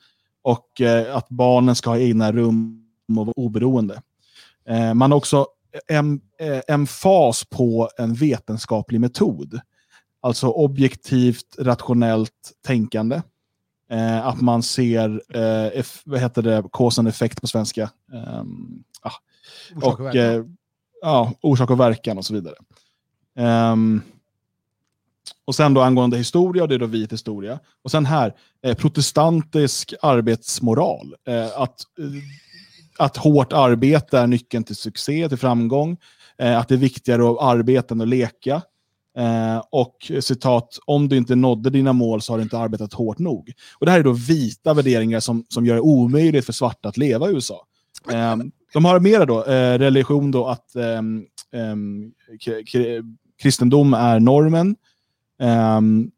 Och 0.43 0.81
att 1.13 1.29
barnen 1.29 1.75
ska 1.75 1.91
ha 1.91 1.99
egna 1.99 2.33
rum 2.33 2.85
och 3.09 3.27
vara 3.27 3.33
oberoende. 3.37 4.03
man 4.95 5.11
har 5.11 5.19
också 5.19 5.47
en, 5.89 6.21
en 6.69 6.87
fas 6.87 7.45
på 7.45 7.91
en 7.99 8.15
vetenskaplig 8.15 9.01
metod. 9.01 9.61
Alltså 10.21 10.49
objektivt, 10.49 11.57
rationellt 11.59 12.53
tänkande. 12.67 13.23
Eh, 13.91 14.27
att 14.27 14.41
man 14.41 14.63
ser, 14.63 15.23
eh, 15.37 15.85
vad 16.05 16.21
heter 16.21 16.43
det, 16.43 16.65
cause 16.73 17.01
and 17.01 17.09
effekt 17.09 17.41
på 17.41 17.47
svenska. 17.47 17.91
Eh, 18.13 18.43
ah. 19.03 19.13
orsak 19.77 20.01
och, 20.01 20.07
och 20.07 20.17
eh, 20.17 20.45
ja, 21.03 21.33
orsak 21.41 21.71
och 21.71 21.81
verkan 21.81 22.19
och 22.19 22.25
så 22.27 22.35
vidare. 22.35 22.55
Um, 23.73 24.03
och 25.45 25.55
sen 25.55 25.75
då 25.75 25.81
angående 25.81 26.19
historia, 26.19 26.67
det 26.67 26.75
är 26.75 26.79
då 26.79 26.87
vit 26.87 27.13
historia. 27.13 27.59
Och 27.83 27.91
sen 27.91 28.07
här, 28.07 28.35
eh, 28.63 28.77
protestantisk 28.77 29.95
arbetsmoral. 30.03 31.15
Eh, 31.27 31.61
att, 31.61 31.81
eh, 31.99 32.05
att 33.01 33.17
hårt 33.17 33.53
arbete 33.53 34.19
är 34.19 34.27
nyckeln 34.27 34.65
till 34.65 34.77
succé, 34.77 35.29
till 35.29 35.39
framgång. 35.39 35.97
Eh, 36.39 36.59
att 36.59 36.69
det 36.69 36.75
är 36.75 36.79
viktigare 36.79 37.31
att 37.31 37.41
arbeta 37.41 37.95
än 37.95 38.01
att 38.01 38.09
leka. 38.09 38.63
Eh, 39.19 39.63
och 39.71 40.13
citat, 40.21 40.79
om 40.87 41.09
du 41.09 41.17
inte 41.17 41.35
nådde 41.35 41.71
dina 41.71 41.93
mål 41.93 42.23
så 42.23 42.33
har 42.33 42.39
du 42.39 42.43
inte 42.43 42.59
arbetat 42.59 42.93
hårt 42.93 43.19
nog. 43.19 43.53
Och 43.79 43.87
Det 43.87 43.93
här 43.93 43.99
är 43.99 44.05
då 44.05 44.13
vita 44.13 44.75
värderingar 44.75 45.21
som, 45.21 45.45
som 45.49 45.67
gör 45.67 45.75
det 45.75 45.81
omöjligt 45.81 46.47
för 46.47 46.53
svarta 46.53 46.89
att 46.89 46.97
leva 46.97 47.31
i 47.31 47.33
USA. 47.33 47.67
Eh, 48.13 48.37
de 48.73 48.85
har 48.85 49.01
mera 49.01 49.27
då, 49.27 49.45
eh, 49.45 49.79
religion 49.79 50.31
då 50.31 50.47
att 50.47 50.77
ehm, 50.77 51.25
ehm, 51.53 52.13
kristendom 53.43 53.95
är 53.95 54.21
normen. 54.21 54.77
Ehm, 55.41 56.11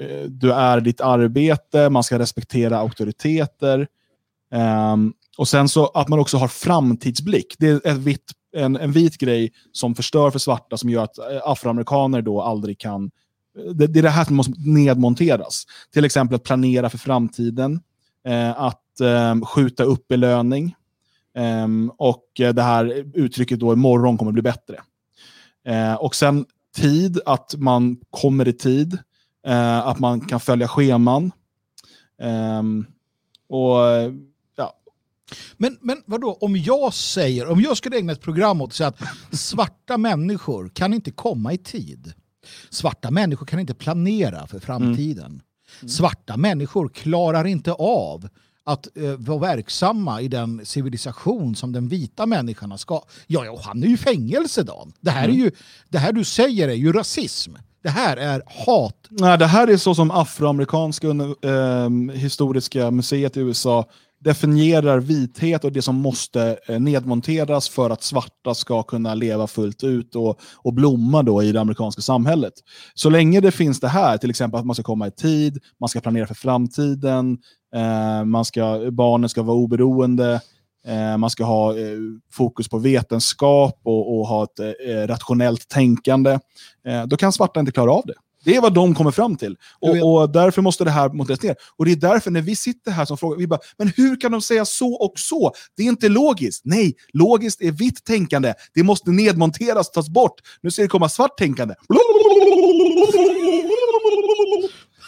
eh, 0.00 0.24
du 0.28 0.52
är 0.52 0.80
ditt 0.80 1.00
arbete, 1.00 1.90
man 1.90 2.02
ska 2.02 2.18
respektera 2.18 2.78
auktoriteter 2.78 3.88
och 5.38 5.48
sen 5.48 5.68
så 5.68 5.86
att 5.86 6.08
man 6.08 6.18
också 6.18 6.36
har 6.36 6.48
framtidsblick. 6.48 7.54
Det 7.58 7.68
är 7.68 7.86
ett 7.86 7.96
vitt 7.96 8.32
en, 8.56 8.76
en 8.76 8.92
vit 8.92 9.18
grej 9.18 9.52
som 9.72 9.94
förstör 9.94 10.30
för 10.30 10.38
svarta 10.38 10.76
som 10.76 10.90
gör 10.90 11.04
att 11.04 11.18
eh, 11.18 11.40
afroamerikaner 11.44 12.22
då 12.22 12.42
aldrig 12.42 12.78
kan... 12.78 13.10
Eh, 13.58 13.72
det, 13.72 13.86
det 13.86 13.98
är 13.98 14.02
det 14.02 14.10
här 14.10 14.24
som 14.24 14.36
måste 14.36 14.52
nedmonteras. 14.56 15.64
Till 15.92 16.04
exempel 16.04 16.36
att 16.36 16.42
planera 16.42 16.90
för 16.90 16.98
framtiden, 16.98 17.80
eh, 18.28 18.60
att 18.60 19.00
eh, 19.00 19.40
skjuta 19.44 19.84
upp 19.84 20.08
belöning 20.08 20.74
ehm, 21.34 21.88
eh, 21.88 21.94
och 21.98 22.24
det 22.36 22.62
här 22.62 23.04
uttrycket 23.14 23.60
då 23.60 23.72
imorgon 23.72 24.18
kommer 24.18 24.32
bli 24.32 24.42
bättre. 24.42 24.80
Eh, 25.66 25.94
och 25.94 26.14
sen 26.14 26.46
tid, 26.76 27.20
att 27.26 27.54
man 27.58 27.96
kommer 28.10 28.48
i 28.48 28.52
tid, 28.52 28.98
eh, 29.46 29.78
att 29.78 29.98
man 29.98 30.20
kan 30.20 30.40
följa 30.40 30.68
scheman. 30.68 31.32
Ehm, 32.22 32.86
och 33.48 33.86
eh, 33.86 34.12
men, 35.56 35.78
men 35.80 36.02
vadå, 36.06 36.38
om 36.40 36.56
jag 36.56 36.94
säger, 36.94 37.46
om 37.48 37.60
jag 37.60 37.76
skulle 37.76 37.98
ägna 37.98 38.12
ett 38.12 38.20
program 38.20 38.60
åt 38.60 38.68
att 38.68 38.74
säga 38.74 38.88
att 38.88 39.02
svarta 39.38 39.98
människor 39.98 40.68
kan 40.68 40.94
inte 40.94 41.10
komma 41.10 41.52
i 41.52 41.58
tid. 41.58 42.12
Svarta 42.70 43.10
människor 43.10 43.46
kan 43.46 43.60
inte 43.60 43.74
planera 43.74 44.46
för 44.46 44.58
framtiden. 44.58 45.26
Mm. 45.26 45.40
Mm. 45.80 45.88
Svarta 45.88 46.36
människor 46.36 46.88
klarar 46.88 47.46
inte 47.46 47.72
av 47.72 48.28
att 48.64 48.88
uh, 48.96 49.14
vara 49.14 49.38
verksamma 49.38 50.20
i 50.20 50.28
den 50.28 50.66
civilisation 50.66 51.56
som 51.56 51.72
den 51.72 51.88
vita 51.88 52.26
människan 52.26 52.78
ska. 52.78 53.02
Ja, 53.26 53.44
ja 53.44 53.60
han 53.62 53.82
är 53.82 53.86
ju 53.86 53.96
fängelse 53.96 54.62
Dan. 54.62 54.92
Det 55.00 55.10
här, 55.10 55.24
mm. 55.24 55.36
är 55.36 55.44
ju, 55.44 55.50
det 55.88 55.98
här 55.98 56.12
du 56.12 56.24
säger 56.24 56.68
är 56.68 56.74
ju 56.74 56.92
rasism. 56.92 57.54
Det 57.82 57.88
här 57.88 58.16
är 58.16 58.42
hat. 58.46 59.06
Nej, 59.08 59.38
det 59.38 59.46
här 59.46 59.68
är 59.68 59.76
så 59.76 59.94
som 59.94 60.10
afroamerikanska 60.10 61.08
eh, 61.08 61.90
historiska 62.14 62.90
museet 62.90 63.36
i 63.36 63.40
USA 63.40 63.84
definierar 64.20 65.00
vithet 65.00 65.64
och 65.64 65.72
det 65.72 65.82
som 65.82 65.96
måste 65.96 66.58
eh, 66.68 66.80
nedmonteras 66.80 67.68
för 67.68 67.90
att 67.90 68.02
svarta 68.02 68.54
ska 68.54 68.82
kunna 68.82 69.14
leva 69.14 69.46
fullt 69.46 69.84
ut 69.84 70.14
och, 70.14 70.40
och 70.56 70.74
blomma 70.74 71.22
då 71.22 71.42
i 71.42 71.52
det 71.52 71.60
amerikanska 71.60 72.02
samhället. 72.02 72.52
Så 72.94 73.10
länge 73.10 73.40
det 73.40 73.50
finns 73.50 73.80
det 73.80 73.88
här, 73.88 74.18
till 74.18 74.30
exempel 74.30 74.60
att 74.60 74.66
man 74.66 74.74
ska 74.74 74.82
komma 74.82 75.06
i 75.06 75.10
tid, 75.10 75.58
man 75.80 75.88
ska 75.88 76.00
planera 76.00 76.26
för 76.26 76.34
framtiden, 76.34 77.38
eh, 77.74 78.24
man 78.24 78.44
ska, 78.44 78.90
barnen 78.90 79.28
ska 79.28 79.42
vara 79.42 79.56
oberoende, 79.56 80.40
eh, 80.86 81.16
man 81.16 81.30
ska 81.30 81.44
ha 81.44 81.78
eh, 81.78 81.98
fokus 82.32 82.68
på 82.68 82.78
vetenskap 82.78 83.80
och, 83.82 84.18
och 84.18 84.26
ha 84.26 84.44
ett 84.44 84.60
eh, 84.60 85.06
rationellt 85.06 85.68
tänkande, 85.68 86.38
eh, 86.86 87.06
då 87.06 87.16
kan 87.16 87.32
svarta 87.32 87.60
inte 87.60 87.72
klara 87.72 87.92
av 87.92 88.02
det. 88.06 88.14
Det 88.48 88.56
är 88.56 88.60
vad 88.60 88.74
de 88.74 88.94
kommer 88.94 89.10
fram 89.10 89.36
till. 89.36 89.56
Och, 89.80 90.20
och 90.20 90.30
därför 90.30 90.62
måste 90.62 90.84
det 90.84 90.90
här 90.90 91.08
monteras 91.08 91.42
ner. 91.42 91.56
Och 91.76 91.84
det 91.84 91.92
är 91.92 91.96
därför 91.96 92.30
när 92.30 92.42
vi 92.42 92.56
sitter 92.56 92.90
här 92.90 93.04
som 93.04 93.18
frågar, 93.18 93.38
vi 93.38 93.46
bara, 93.46 93.60
men 93.78 93.92
hur 93.96 94.20
kan 94.20 94.32
de 94.32 94.42
säga 94.42 94.64
så 94.64 94.94
och 94.94 95.12
så? 95.16 95.52
Det 95.76 95.82
är 95.82 95.86
inte 95.86 96.08
logiskt. 96.08 96.62
Nej, 96.64 96.94
logiskt 97.12 97.62
är 97.62 97.72
vitt 97.72 98.04
tänkande. 98.04 98.54
Det 98.74 98.82
måste 98.82 99.10
nedmonteras, 99.10 99.90
tas 99.90 100.08
bort. 100.08 100.32
Nu 100.60 100.70
ska 100.70 100.82
det 100.82 100.88
komma 100.88 101.08
svart 101.08 101.38
tänkande. 101.38 101.74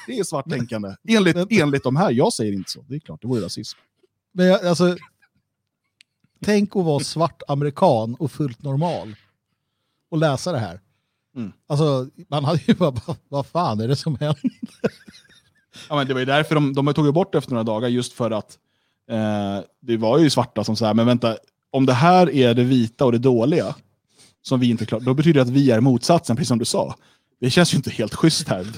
Det 0.06 0.18
är 0.18 0.24
svart 0.24 0.50
tänkande. 0.50 0.94
Enligt, 1.08 1.36
enligt 1.50 1.82
de 1.82 1.96
här. 1.96 2.10
Jag 2.10 2.32
säger 2.32 2.52
inte 2.52 2.70
så. 2.70 2.84
Det 2.88 2.94
är 2.94 3.00
klart, 3.00 3.22
det 3.22 3.28
vore 3.28 3.44
rasism. 3.44 3.78
Men 4.32 4.46
jag, 4.46 4.66
alltså, 4.66 4.96
tänk 6.44 6.76
att 6.76 6.84
vara 6.84 7.00
svart 7.00 7.42
amerikan 7.48 8.14
och 8.14 8.32
fullt 8.32 8.62
normal 8.62 9.16
och 10.10 10.18
läsa 10.18 10.52
det 10.52 10.58
här. 10.58 10.80
Mm. 11.36 11.52
Alltså, 11.68 12.06
man 12.30 12.44
hade 12.44 12.60
ju 12.66 12.74
bara, 12.74 12.94
"Vad- 13.28 13.46
fan 13.46 13.80
är 13.80 13.88
det 13.88 13.96
som 13.96 14.16
händer? 14.20 14.40
Ja, 15.88 15.96
men 15.96 16.06
det 16.06 16.12
var 16.14 16.20
ju 16.20 16.26
därför 16.26 16.54
de, 16.54 16.72
de 16.74 16.94
tog 16.94 17.14
bort 17.14 17.32
det 17.32 17.38
efter 17.38 17.50
några 17.52 17.64
dagar, 17.64 17.88
just 17.88 18.12
för 18.12 18.30
att 18.30 18.58
eh, 19.10 19.58
det 19.82 19.96
var 19.96 20.18
ju 20.18 20.30
svarta 20.30 20.64
som 20.64 20.76
sa, 20.76 20.94
men 20.94 21.06
vänta, 21.06 21.36
om 21.70 21.86
det 21.86 21.92
här 21.92 22.30
är 22.30 22.54
det 22.54 22.64
vita 22.64 23.04
och 23.04 23.12
det 23.12 23.18
dåliga, 23.18 23.74
som 24.42 24.60
vi 24.60 24.70
inte 24.70 24.86
klarar, 24.86 25.02
då 25.04 25.14
betyder 25.14 25.34
det 25.34 25.42
att 25.42 25.48
vi 25.56 25.70
är 25.70 25.80
motsatsen, 25.80 26.36
precis 26.36 26.48
som 26.48 26.58
du 26.58 26.64
sa. 26.64 26.94
Det 27.40 27.50
känns 27.50 27.74
ju 27.74 27.76
inte 27.76 27.90
helt 27.90 28.14
schysst 28.14 28.48
här. 28.48 28.66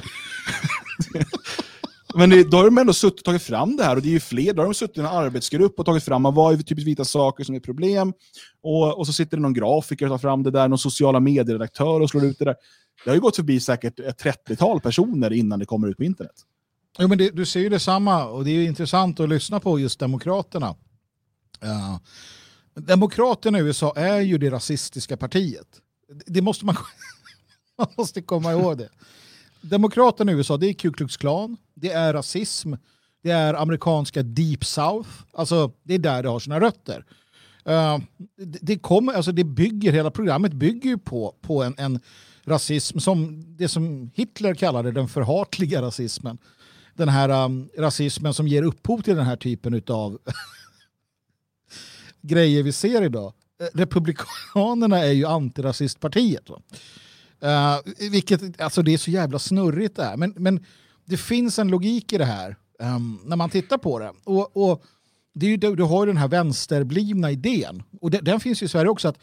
men 2.14 2.30
det, 2.30 2.50
då 2.50 2.56
har 2.56 2.64
de 2.64 2.78
ändå 2.78 2.92
suttit 2.92 3.18
och 3.18 3.24
tagit 3.24 3.42
fram 3.42 3.76
det 3.76 3.84
här, 3.84 3.96
och 3.96 4.02
det 4.02 4.08
är 4.08 4.12
ju 4.12 4.20
fler, 4.20 4.52
då 4.54 4.62
har 4.62 4.66
de 4.66 4.74
suttit 4.74 4.96
i 4.96 5.00
en 5.00 5.06
arbetsgrupp 5.06 5.78
och 5.78 5.86
tagit 5.86 6.04
fram 6.04 6.22
vad 6.22 6.52
är 6.52 6.56
typiskt 6.62 6.88
vita 6.88 7.04
saker 7.04 7.44
som 7.44 7.54
är 7.54 7.60
problem, 7.60 8.12
och, 8.62 8.98
och 8.98 9.06
så 9.06 9.12
sitter 9.12 9.36
det 9.36 9.42
någon 9.42 9.52
grafiker 9.54 10.06
och 10.06 10.10
tar 10.12 10.18
fram 10.18 10.42
det 10.42 10.50
där, 10.50 10.68
någon 10.68 10.78
sociala 10.78 11.20
medieredaktör 11.20 12.00
och 12.00 12.10
slår 12.10 12.24
ut 12.24 12.38
det 12.38 12.44
där. 12.44 12.56
Det 13.04 13.10
har 13.10 13.14
ju 13.14 13.20
gått 13.20 13.36
förbi 13.36 13.60
säkert 13.60 14.00
ett 14.00 14.22
30-tal 14.24 14.80
personer 14.80 15.32
innan 15.32 15.58
det 15.58 15.64
kommer 15.66 15.88
ut 15.88 15.96
på 15.96 16.04
internet. 16.04 16.34
Jo, 16.98 17.08
men 17.08 17.18
det, 17.18 17.30
du 17.30 17.46
ser 17.46 17.60
ju 17.60 17.68
detsamma 17.68 18.24
och 18.24 18.44
det 18.44 18.50
är 18.50 18.54
ju 18.54 18.64
intressant 18.64 19.20
att 19.20 19.28
lyssna 19.28 19.60
på 19.60 19.78
just 19.78 19.98
Demokraterna. 20.00 20.68
Uh, 21.64 21.96
Demokraterna 22.74 23.58
i 23.58 23.62
USA 23.62 23.92
är 23.96 24.20
ju 24.20 24.38
det 24.38 24.50
rasistiska 24.50 25.16
partiet. 25.16 25.66
Det- 26.08 26.32
Det 26.32 26.42
måste 26.42 26.64
man, 26.64 26.76
man 27.78 27.86
måste 27.96 28.22
komma 28.22 28.52
ihåg 28.52 28.78
det. 28.78 28.88
Demokraterna 29.62 30.32
i 30.32 30.34
USA, 30.34 30.56
det 30.56 30.66
är 30.66 30.72
Ku 30.72 30.92
Klux 30.92 31.16
Klan, 31.16 31.56
det 31.74 31.90
är 31.90 32.12
rasism, 32.12 32.74
det 33.22 33.30
är 33.30 33.54
amerikanska 33.54 34.22
Deep 34.22 34.64
South, 34.64 35.10
alltså 35.32 35.72
det 35.82 35.94
är 35.94 35.98
där 35.98 36.22
det 36.22 36.28
har 36.28 36.38
sina 36.38 36.60
rötter. 36.60 37.04
Uh, 37.68 37.98
det, 38.36 38.58
det, 38.62 38.78
kommer, 38.78 39.12
alltså 39.12 39.32
det 39.32 39.44
bygger, 39.44 39.92
hela 39.92 40.10
programmet 40.10 40.52
bygger 40.52 40.90
ju 40.90 40.98
på, 40.98 41.34
på 41.40 41.62
en, 41.62 41.74
en 41.78 42.00
rasism 42.44 42.98
som 42.98 43.44
det 43.56 43.68
som 43.68 44.10
Hitler 44.14 44.54
kallade 44.54 44.92
den 44.92 45.08
förhatliga 45.08 45.82
rasismen. 45.82 46.38
Den 46.94 47.08
här 47.08 47.44
um, 47.44 47.68
rasismen 47.78 48.34
som 48.34 48.48
ger 48.48 48.62
upphov 48.62 49.00
till 49.00 49.16
den 49.16 49.26
här 49.26 49.36
typen 49.36 49.82
av 49.86 50.18
grejer 52.22 52.62
vi 52.62 52.72
ser 52.72 53.02
idag. 53.02 53.32
Eh, 53.60 53.66
republikanerna 53.74 54.98
är 54.98 55.12
ju 55.12 55.26
antirasistpartiet. 55.26 56.50
Va? 56.50 56.60
Uh, 57.44 58.10
vilket, 58.10 58.60
alltså 58.60 58.82
det 58.82 58.94
är 58.94 58.98
så 58.98 59.10
jävla 59.10 59.38
snurrigt 59.38 59.96
det 59.96 60.04
här. 60.04 60.16
Men, 60.16 60.34
men 60.36 60.64
det 61.04 61.16
finns 61.16 61.58
en 61.58 61.68
logik 61.68 62.12
i 62.12 62.18
det 62.18 62.24
här 62.24 62.56
um, 62.78 63.20
när 63.24 63.36
man 63.36 63.50
tittar 63.50 63.78
på 63.78 63.98
det. 63.98 64.12
Och, 64.24 64.56
och 64.56 64.82
det 65.34 65.46
är 65.46 65.50
ju, 65.50 65.56
du, 65.56 65.76
du 65.76 65.82
har 65.82 66.06
ju 66.06 66.06
den 66.06 66.16
här 66.16 66.28
vänsterblivna 66.28 67.30
idén. 67.30 67.82
Och 68.00 68.10
det, 68.10 68.18
den 68.18 68.40
finns 68.40 68.62
ju 68.62 68.66
i 68.66 68.68
Sverige 68.68 68.88
också. 68.88 69.08
att 69.08 69.18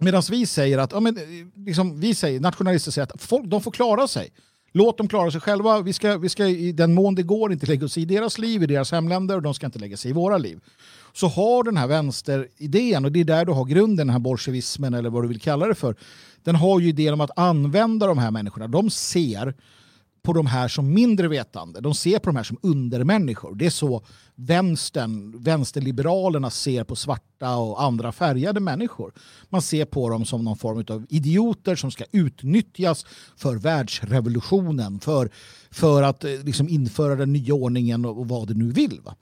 Medan 0.00 0.22
vi 0.30 0.46
säger 0.46 0.78
att, 0.78 0.92
ja, 0.92 1.00
men, 1.00 1.16
eh, 1.16 1.22
liksom, 1.56 2.00
vi 2.00 2.14
säger, 2.14 2.40
nationalister 2.40 2.90
säger 2.90 3.08
att 3.14 3.22
folk, 3.22 3.44
de 3.46 3.60
får 3.60 3.70
klara 3.70 4.08
sig. 4.08 4.32
Låt 4.72 4.98
dem 4.98 5.08
klara 5.08 5.30
sig 5.30 5.40
själva. 5.40 5.80
Vi 5.80 5.92
ska, 5.92 6.18
vi 6.18 6.28
ska 6.28 6.46
i 6.46 6.72
den 6.72 6.94
mån 6.94 7.14
det 7.14 7.22
går 7.22 7.52
inte 7.52 7.66
lägga 7.66 7.86
oss 7.86 7.98
i 7.98 8.04
deras 8.04 8.38
liv, 8.38 8.62
i 8.62 8.66
deras 8.66 8.92
hemländer 8.92 9.36
och 9.36 9.42
de 9.42 9.54
ska 9.54 9.66
inte 9.66 9.78
lägga 9.78 9.96
sig 9.96 10.10
i 10.10 10.14
våra 10.14 10.38
liv. 10.38 10.60
Så 11.12 11.28
har 11.28 11.64
den 11.64 11.76
här 11.76 11.86
vänsteridén, 11.86 13.04
och 13.04 13.12
det 13.12 13.20
är 13.20 13.24
där 13.24 13.44
du 13.44 13.52
har 13.52 13.64
grunden, 13.64 14.06
den 14.06 14.10
här 14.10 14.18
bolsjevismen 14.18 14.94
eller 14.94 15.10
vad 15.10 15.24
du 15.24 15.28
vill 15.28 15.40
kalla 15.40 15.66
det 15.66 15.74
för. 15.74 15.96
Den 16.44 16.54
har 16.54 16.80
ju 16.80 16.88
idén 16.88 17.14
om 17.14 17.20
att 17.20 17.38
använda 17.38 18.06
de 18.06 18.18
här 18.18 18.30
människorna. 18.30 18.68
De 18.68 18.90
ser 18.90 19.54
på 20.24 20.32
de 20.32 20.46
här 20.46 20.68
som 20.68 20.94
mindre 20.94 21.28
vetande. 21.28 21.80
De 21.80 21.94
ser 21.94 22.18
på 22.18 22.26
de 22.26 22.36
här 22.36 22.44
som 22.44 22.58
undermänniskor. 22.62 23.54
Det 23.54 23.66
är 23.66 23.70
så 23.70 24.04
vänstern, 24.34 25.42
vänsterliberalerna 25.42 26.50
ser 26.50 26.84
på 26.84 26.96
svarta 26.96 27.56
och 27.56 27.82
andra 27.82 28.12
färgade 28.12 28.60
människor. 28.60 29.12
Man 29.48 29.62
ser 29.62 29.84
på 29.84 30.08
dem 30.08 30.24
som 30.24 30.44
någon 30.44 30.56
form 30.56 30.84
av 30.88 31.06
idioter 31.08 31.76
som 31.76 31.90
ska 31.90 32.04
utnyttjas 32.12 33.06
för 33.36 33.56
världsrevolutionen, 33.56 35.00
för, 35.00 35.30
för 35.70 36.02
att 36.02 36.24
eh, 36.24 36.30
liksom 36.30 36.68
införa 36.68 37.16
den 37.16 37.32
nya 37.32 37.54
ordningen 37.54 38.04
och, 38.04 38.18
och 38.18 38.28
vad 38.28 38.48
det 38.48 38.54
nu 38.54 38.72
vill. 38.72 39.00
Va? 39.04 39.14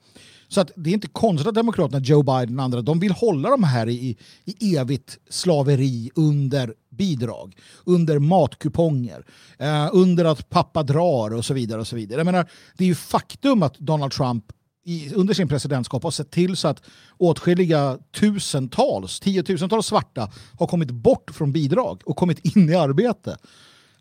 Så 0.53 0.61
att 0.61 0.71
det 0.75 0.89
är 0.89 0.93
inte 0.93 1.07
konstigt 1.07 1.47
att 1.47 1.55
Demokraterna, 1.55 1.99
Joe 1.99 2.23
Biden 2.23 2.59
och 2.59 2.65
andra, 2.65 2.81
de 2.81 2.99
vill 2.99 3.11
hålla 3.11 3.49
de 3.49 3.63
här 3.63 3.89
i, 3.89 4.17
i 4.45 4.75
evigt 4.75 5.17
slaveri 5.29 6.11
under 6.15 6.73
bidrag, 6.89 7.55
under 7.85 8.19
matkuponger, 8.19 9.25
eh, 9.59 9.89
under 9.93 10.25
att 10.25 10.49
pappa 10.49 10.83
drar 10.83 11.33
och 11.33 11.45
så 11.45 11.53
vidare. 11.53 11.81
och 11.81 11.87
så 11.87 11.95
vidare. 11.95 12.19
Jag 12.19 12.25
menar, 12.25 12.49
det 12.77 12.83
är 12.83 12.87
ju 12.87 12.95
faktum 12.95 13.63
att 13.63 13.79
Donald 13.79 14.11
Trump 14.11 14.45
i, 14.85 15.13
under 15.13 15.33
sin 15.33 15.47
presidentskap 15.47 16.03
har 16.03 16.11
sett 16.11 16.31
till 16.31 16.57
så 16.57 16.67
att 16.67 16.83
åtskilliga 17.17 17.97
tusentals, 18.19 19.19
tiotusentals 19.19 19.85
svarta 19.85 20.31
har 20.59 20.67
kommit 20.67 20.91
bort 20.91 21.31
från 21.33 21.51
bidrag 21.51 22.01
och 22.05 22.17
kommit 22.17 22.55
in 22.55 22.69
i 22.69 22.75
arbete. 22.75 23.37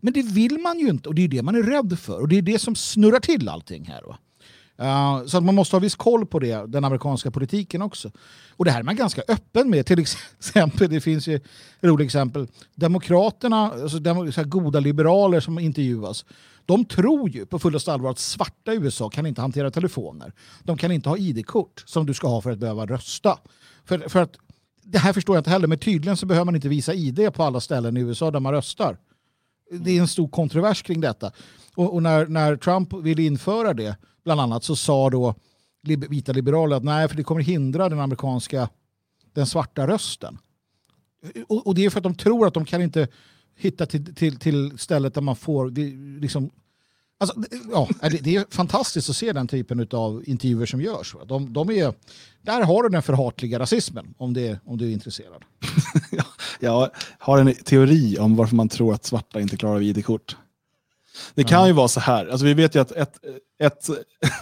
Men 0.01 0.13
det 0.13 0.23
vill 0.23 0.59
man 0.59 0.79
ju 0.79 0.89
inte 0.89 1.09
och 1.09 1.15
det 1.15 1.23
är 1.23 1.29
det 1.29 1.43
man 1.43 1.55
är 1.55 1.63
rädd 1.63 1.99
för 1.99 2.21
och 2.21 2.29
det 2.29 2.39
är 2.39 2.43
det 2.43 2.59
som 2.59 2.75
snurrar 2.75 3.21
till 3.21 3.49
allting 3.49 3.85
här. 3.85 4.03
Va? 4.03 4.19
Uh, 4.81 5.27
så 5.27 5.39
att 5.39 5.45
man 5.45 5.55
måste 5.55 5.77
ha 5.77 5.81
viss 5.81 5.95
koll 5.95 6.27
på 6.27 6.39
det, 6.39 6.67
den 6.67 6.85
amerikanska 6.85 7.31
politiken 7.31 7.83
också. 7.83 8.11
Och 8.57 8.65
det 8.65 8.71
här 8.71 8.81
är 8.81 8.85
man 8.85 8.97
ganska 8.97 9.23
öppen 9.29 9.71
med. 9.71 9.87
Till 9.87 9.99
exempel, 9.99 10.91
det 10.91 11.01
finns 11.01 11.27
ju 11.27 11.41
roliga 11.81 12.07
exempel. 12.07 12.47
Demokraterna, 12.75 13.73
alltså 13.73 13.99
dem, 13.99 14.33
så 14.33 14.41
här 14.41 14.49
goda 14.49 14.81
liberaler 14.81 15.41
som 15.41 15.59
intervjuas, 15.59 16.25
de 16.67 16.85
tror 16.85 17.31
ju 17.31 17.47
på 17.47 17.59
fullaste 17.59 17.93
allvar 17.93 18.11
att 18.11 18.19
svarta 18.19 18.73
i 18.73 18.77
USA 18.77 19.11
kan 19.11 19.27
inte 19.27 19.41
hantera 19.41 19.71
telefoner. 19.71 20.33
De 20.63 20.77
kan 20.77 20.93
inte 20.93 21.09
ha 21.09 21.17
ID-kort 21.17 21.83
som 21.87 22.07
du 22.07 22.15
ska 22.15 22.29
ha 22.29 22.41
för 22.41 22.51
att 22.51 22.59
behöva 22.59 22.87
rösta. 22.87 23.39
För, 23.85 23.99
för 23.99 24.23
att, 24.23 24.37
det 24.83 24.99
här 24.99 25.13
förstår 25.13 25.37
jag 25.37 25.41
inte 25.41 25.51
heller, 25.51 25.67
men 25.67 25.79
tydligen 25.79 26.17
så 26.17 26.27
behöver 26.27 26.45
man 26.45 26.55
inte 26.55 26.69
visa 26.69 26.95
ID 26.95 27.35
på 27.35 27.43
alla 27.43 27.61
ställen 27.61 27.97
i 27.97 28.01
USA 28.01 28.31
där 28.31 28.41
man 28.41 28.53
röstar. 28.53 28.97
Det 29.81 29.91
är 29.91 30.01
en 30.01 30.09
stor 30.09 30.29
kontrovers 30.29 30.83
kring 30.83 31.01
detta. 31.01 31.33
Och, 31.75 31.95
och 31.95 32.03
när, 32.03 32.27
när 32.27 32.57
Trump 32.57 32.93
ville 32.95 33.23
införa 33.23 33.75
det, 33.75 33.97
bland 34.25 34.41
annat, 34.41 34.65
så 34.65 34.77
sa 34.77 35.11
då 35.11 35.35
vita 35.83 36.33
liberaler 36.33 36.77
att 36.77 36.85
nej, 36.85 37.09
för 37.09 37.17
det 37.17 37.25
kommer 37.25 37.41
hindra 37.41 37.89
den 37.89 38.01
amerikanska, 38.01 38.69
den 39.33 39.47
svarta 39.47 39.87
rösten. 39.87 40.39
Och, 41.49 41.67
och 41.67 41.75
det 41.75 41.85
är 41.85 41.91
för 41.91 41.99
att 41.99 42.05
de 42.05 42.15
tror 42.15 42.47
att 42.47 42.55
de 42.55 42.65
kan 42.65 42.83
inte 42.83 43.09
hitta 43.57 43.87
till, 43.87 44.15
till, 44.15 44.39
till 44.39 44.79
stället 44.79 45.15
där 45.15 45.21
man 45.21 45.37
får, 45.37 45.71
det, 45.71 45.91
liksom, 46.21 46.51
alltså, 47.23 47.37
ja, 47.73 47.89
det, 48.01 48.09
det 48.09 48.37
är 48.37 48.47
fantastiskt 48.51 49.11
att 49.11 49.17
se 49.17 49.33
den 49.33 49.49
typen 49.49 49.89
av 49.91 50.23
intervjuer 50.27 50.67
som 50.67 50.81
görs. 50.81 51.17
De, 51.27 51.53
de 51.53 51.71
är, 51.71 51.95
där 52.43 52.63
har 52.63 52.83
du 52.83 52.89
den 52.89 53.03
förhatliga 53.03 53.59
rasismen, 53.59 54.15
om, 54.19 54.35
det, 54.35 54.61
om 54.65 54.79
du 54.79 54.89
är 54.89 54.93
intresserad. 54.93 55.43
Jag 56.61 56.91
har 57.19 57.39
en 57.39 57.55
teori 57.55 58.19
om 58.19 58.37
varför 58.37 58.57
man 58.57 58.69
tror 58.69 58.95
att 58.95 59.05
svarta 59.05 59.41
inte 59.41 59.57
klarar 59.57 59.75
av 59.75 59.83
ID-kort. 59.83 60.37
Det 61.35 61.45
kan 61.45 61.67
ju 61.67 61.73
vara 61.73 61.89
så 61.89 62.01
här, 62.01 62.27
alltså 62.27 62.47
vi 62.47 62.55
vet 62.55 62.75
ju 62.75 62.81
att 62.81 62.93
ett, 62.93 63.19
ett, 63.63 63.89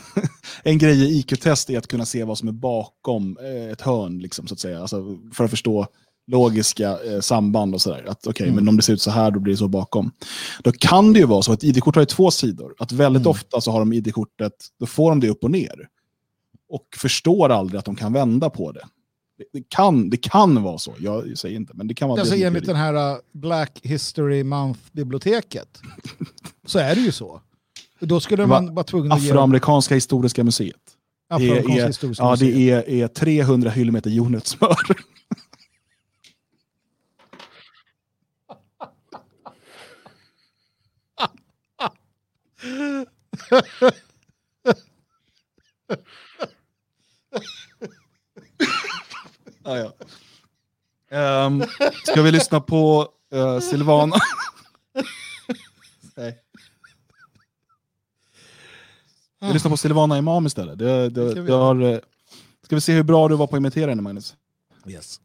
en 0.63 0.79
grej 0.79 1.05
i 1.05 1.19
IQ-test 1.19 1.71
är 1.71 1.79
att 1.79 1.87
kunna 1.87 2.07
se 2.07 2.25
vad 2.25 2.39
som 2.39 2.49
är 2.49 2.53
bakom 2.53 3.39
eh, 3.41 3.73
ett 3.73 3.81
hörn, 3.81 4.19
liksom, 4.19 4.47
så 4.47 4.55
att 4.55 4.61
säga. 4.61 4.81
Alltså, 4.81 5.19
för 5.35 5.45
att 5.45 5.51
förstå 5.51 5.87
logiska 6.31 6.99
eh, 7.05 7.21
samband 7.21 7.75
och 7.75 7.83
sådär. 7.83 8.05
Att 8.09 8.27
okej, 8.27 8.51
men 8.51 8.69
om 8.69 8.77
det 8.77 8.83
ser 8.83 8.93
ut 8.93 9.03
så 9.03 9.11
här, 9.11 9.31
då 9.31 9.41
blir 9.41 9.55
det 9.55 9.59
så 9.59 9.69
bakom. 9.69 10.11
Då 10.63 10.73
kan 10.73 11.13
det 11.13 11.19
ju 11.19 11.27
vara 11.27 11.43
så 11.43 11.53
att 11.53 11.65
ID-kort 11.65 11.95
har 11.95 12.03
ju 12.03 12.07
två 12.07 12.31
sidor. 12.31 12.75
Att 12.79 12.93
väldigt 12.93 13.27
ofta 13.27 13.61
så 13.61 13.71
har 13.71 13.79
de 13.79 13.93
ID-kortet, 13.93 14.53
då 14.81 14.87
får 14.87 15.11
de 15.11 15.21
det 15.21 15.29
upp 15.29 15.45
och 15.45 15.51
ner. 15.51 15.89
Och 16.69 16.87
förstår 16.97 17.49
aldrig 17.49 17.79
att 17.79 17.85
de 17.85 17.97
kan 17.97 18.13
vända 18.13 18.51
på 18.51 18.73
det. 18.73 18.85
Det, 19.39 19.45
det, 19.53 19.65
kan, 19.69 20.11
det 20.11 20.17
kan 20.17 20.63
vara 20.63 20.79
så, 20.79 20.95
jag 20.99 21.39
säger 21.39 21.57
inte, 21.57 21.73
men 21.75 21.89
det 21.89 21.95
kan 21.95 22.09
vara 22.09 22.21
Alltså 22.21 22.35
det. 22.35 22.45
enligt 22.45 22.67
den 22.67 22.77
här 22.77 23.13
uh, 23.13 23.19
Black 23.33 23.81
History 23.83 24.45
Month-biblioteket 24.45 25.81
så 26.67 26.79
är 26.79 26.95
det 26.95 27.01
ju 27.01 27.13
så. 27.13 27.41
Då 28.01 28.21
skulle 28.21 28.47
man 28.47 28.75
vara 28.75 28.85
tvungen 28.85 29.13
att 29.13 29.23
ge. 29.23 29.31
Afroamerikanska 29.31 29.95
historiska 29.95 30.45
museet. 30.45 30.75
Afroamerikansk 31.31 31.79
är, 31.79 31.87
historiska 31.87 32.25
ja, 32.25 32.31
museum. 32.31 32.55
det 32.55 32.71
är, 32.71 32.89
är 32.89 33.09
300 33.09 33.71
hyllmeter 33.71 34.11
jordnötssmör. 34.11 34.77
Ah, 49.65 49.77
ja. 49.77 49.93
Ehm, 51.11 51.63
ska 52.05 52.23
vi 52.23 52.33
lyssna 52.33 52.61
på 52.61 53.09
uh, 53.35 53.61
Silvana? 53.61 54.17
Nej. 56.17 56.39
Vi 59.41 59.53
lyssnar 59.53 59.71
på 59.71 59.77
Silvana 59.77 60.19
Imam 60.19 60.47
istället. 60.47 60.79
Det, 60.79 61.09
det, 61.09 61.31
ska 61.31 61.43
vi 61.43 61.53
har, 61.53 61.83
eh, 61.83 61.99
ska 62.63 62.75
vi 62.75 62.81
se 62.81 62.93
hur 62.93 63.03
bra 63.03 63.29
du 63.29 63.37
var 63.37 63.47
på 63.47 63.57
att 63.57 63.61
imitera 63.61 63.91
henne, 63.91 64.03
Magnus? 64.03 64.37
Yes. 64.87 65.21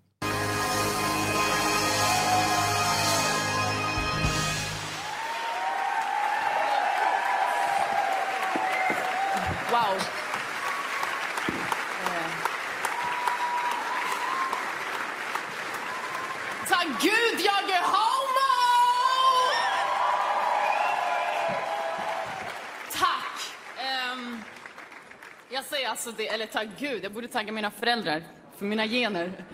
Gud, 26.80 27.04
jag 27.04 27.14
borde 27.14 27.28
tacka 27.28 27.52
mina 27.52 27.72
föräldrar 27.72 28.24
för 28.58 28.66
mina 28.66 28.88
gener. 28.88 29.46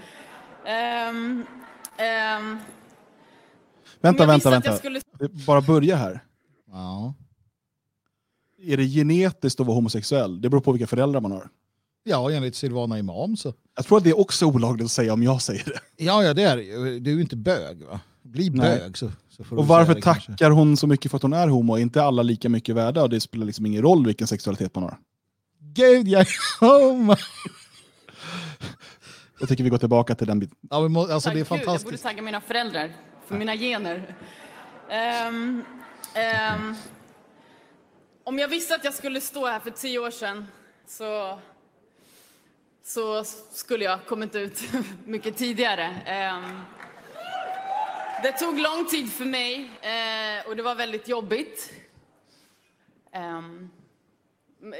Ehm, 0.65 1.45
ehm, 1.97 2.57
Vänta, 4.01 4.25
vänta, 4.25 4.49
vänta. 4.49 4.69
jag 4.69 4.77
skulle- 4.77 5.01
Bara 5.47 5.61
börja 5.61 5.95
här. 5.95 6.19
Ja. 6.71 7.13
Är 8.63 8.77
det 8.77 8.83
genetiskt 8.85 9.59
att 9.59 9.65
vara 9.67 9.75
homosexuell? 9.75 10.41
Det 10.41 10.49
beror 10.49 10.61
på 10.61 10.71
vilka 10.71 10.87
föräldrar 10.87 11.21
man 11.21 11.31
har. 11.31 11.49
ja, 12.03 12.31
enligt 12.31 12.55
Silvana 12.55 12.99
Imam 12.99 13.37
så. 13.37 13.53
Jag 13.75 13.85
tror 13.85 13.97
att 13.97 14.03
det 14.03 14.09
är 14.09 14.19
också 14.19 14.45
olagligt 14.45 14.85
att 14.85 14.91
säga 14.91 15.13
om 15.13 15.23
jag 15.23 15.41
säger 15.41 15.63
det. 15.65 15.79
Ja, 16.03 16.23
ja, 16.23 16.33
det 16.33 16.43
är. 16.43 16.57
Du 16.99 17.11
är 17.11 17.15
ju 17.15 17.21
inte 17.21 17.35
bög 17.35 17.83
va? 17.83 17.99
Bli 18.23 18.49
Nej. 18.49 18.79
bög 18.79 18.97
så, 18.97 19.11
så 19.29 19.43
får 19.43 19.55
Och 19.57 19.63
du 19.63 19.67
varför 19.69 19.95
det 19.95 20.01
kanske. 20.01 20.31
tackar 20.31 20.51
hon 20.51 20.77
så 20.77 20.87
mycket 20.87 21.11
för 21.11 21.15
att 21.17 21.21
hon 21.21 21.33
är 21.33 21.47
homo? 21.47 21.75
Är 21.75 21.79
inte 21.81 22.03
alla 22.03 22.23
lika 22.23 22.49
mycket 22.49 22.75
värda? 22.75 23.03
Och 23.03 23.09
det 23.09 23.21
spelar 23.21 23.45
liksom 23.45 23.65
ingen 23.65 23.81
roll 23.81 24.05
vilken 24.05 24.27
sexualitet 24.27 24.75
man 24.75 24.83
har. 24.83 24.97
Gud, 25.73 26.07
jag 26.07 26.21
är 26.21 26.59
homo! 26.59 27.15
Jag 29.39 29.49
tycker 29.49 29.63
vi 29.63 29.69
går 29.69 29.77
tillbaka 29.77 30.15
till 30.15 30.27
den 30.27 30.39
biten. 30.39 30.55
Ja, 30.69 30.81
vi 30.81 30.89
må, 30.89 30.99
alltså 31.01 31.29
Tack 31.29 31.33
det 31.33 31.39
är 31.39 31.43
Gud, 31.43 31.51
jag 31.51 31.59
borde 31.59 31.65
fantastiskt. 31.65 32.03
tacka 32.03 32.21
mina 32.21 32.41
föräldrar 32.41 32.91
för 33.27 33.35
mina 33.35 33.55
gener. 33.55 34.15
Ehm, 34.89 35.63
ehm, 36.13 36.75
om 38.23 38.39
jag 38.39 38.47
visste 38.47 38.75
att 38.75 38.83
jag 38.83 38.93
skulle 38.93 39.21
stå 39.21 39.47
här 39.47 39.59
för 39.59 39.69
tio 39.71 39.99
år 39.99 40.11
sedan 40.11 40.47
så, 40.87 41.39
så 42.83 43.23
skulle 43.51 43.85
jag 43.85 44.05
kommit 44.05 44.35
ut 44.35 44.61
mycket 45.05 45.37
tidigare. 45.37 45.83
Ehm, 46.05 46.61
det 48.23 48.31
tog 48.31 48.59
lång 48.59 48.85
tid 48.85 49.13
för 49.13 49.25
mig 49.25 49.71
eh, 49.81 50.47
och 50.47 50.55
det 50.55 50.63
var 50.63 50.75
väldigt 50.75 51.07
jobbigt. 51.07 51.71
Ehm, 53.13 53.69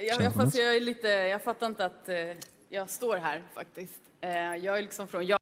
jag, 0.08 0.22
jag, 0.22 0.34
fast 0.34 0.58
jag, 0.58 0.76
är 0.76 0.80
lite, 0.82 1.08
jag 1.08 1.44
fattar 1.44 1.68
inte 1.68 1.86
att 1.86 2.10
eh, 2.10 2.16
jag 2.70 2.90
står 2.90 3.18
här 3.18 3.44
faktiskt. 3.56 3.94
Eh, 4.22 4.32
jag 4.66 4.78
är 4.78 4.82
liksom 4.82 5.08
från 5.08 5.28
Jag 5.28 5.40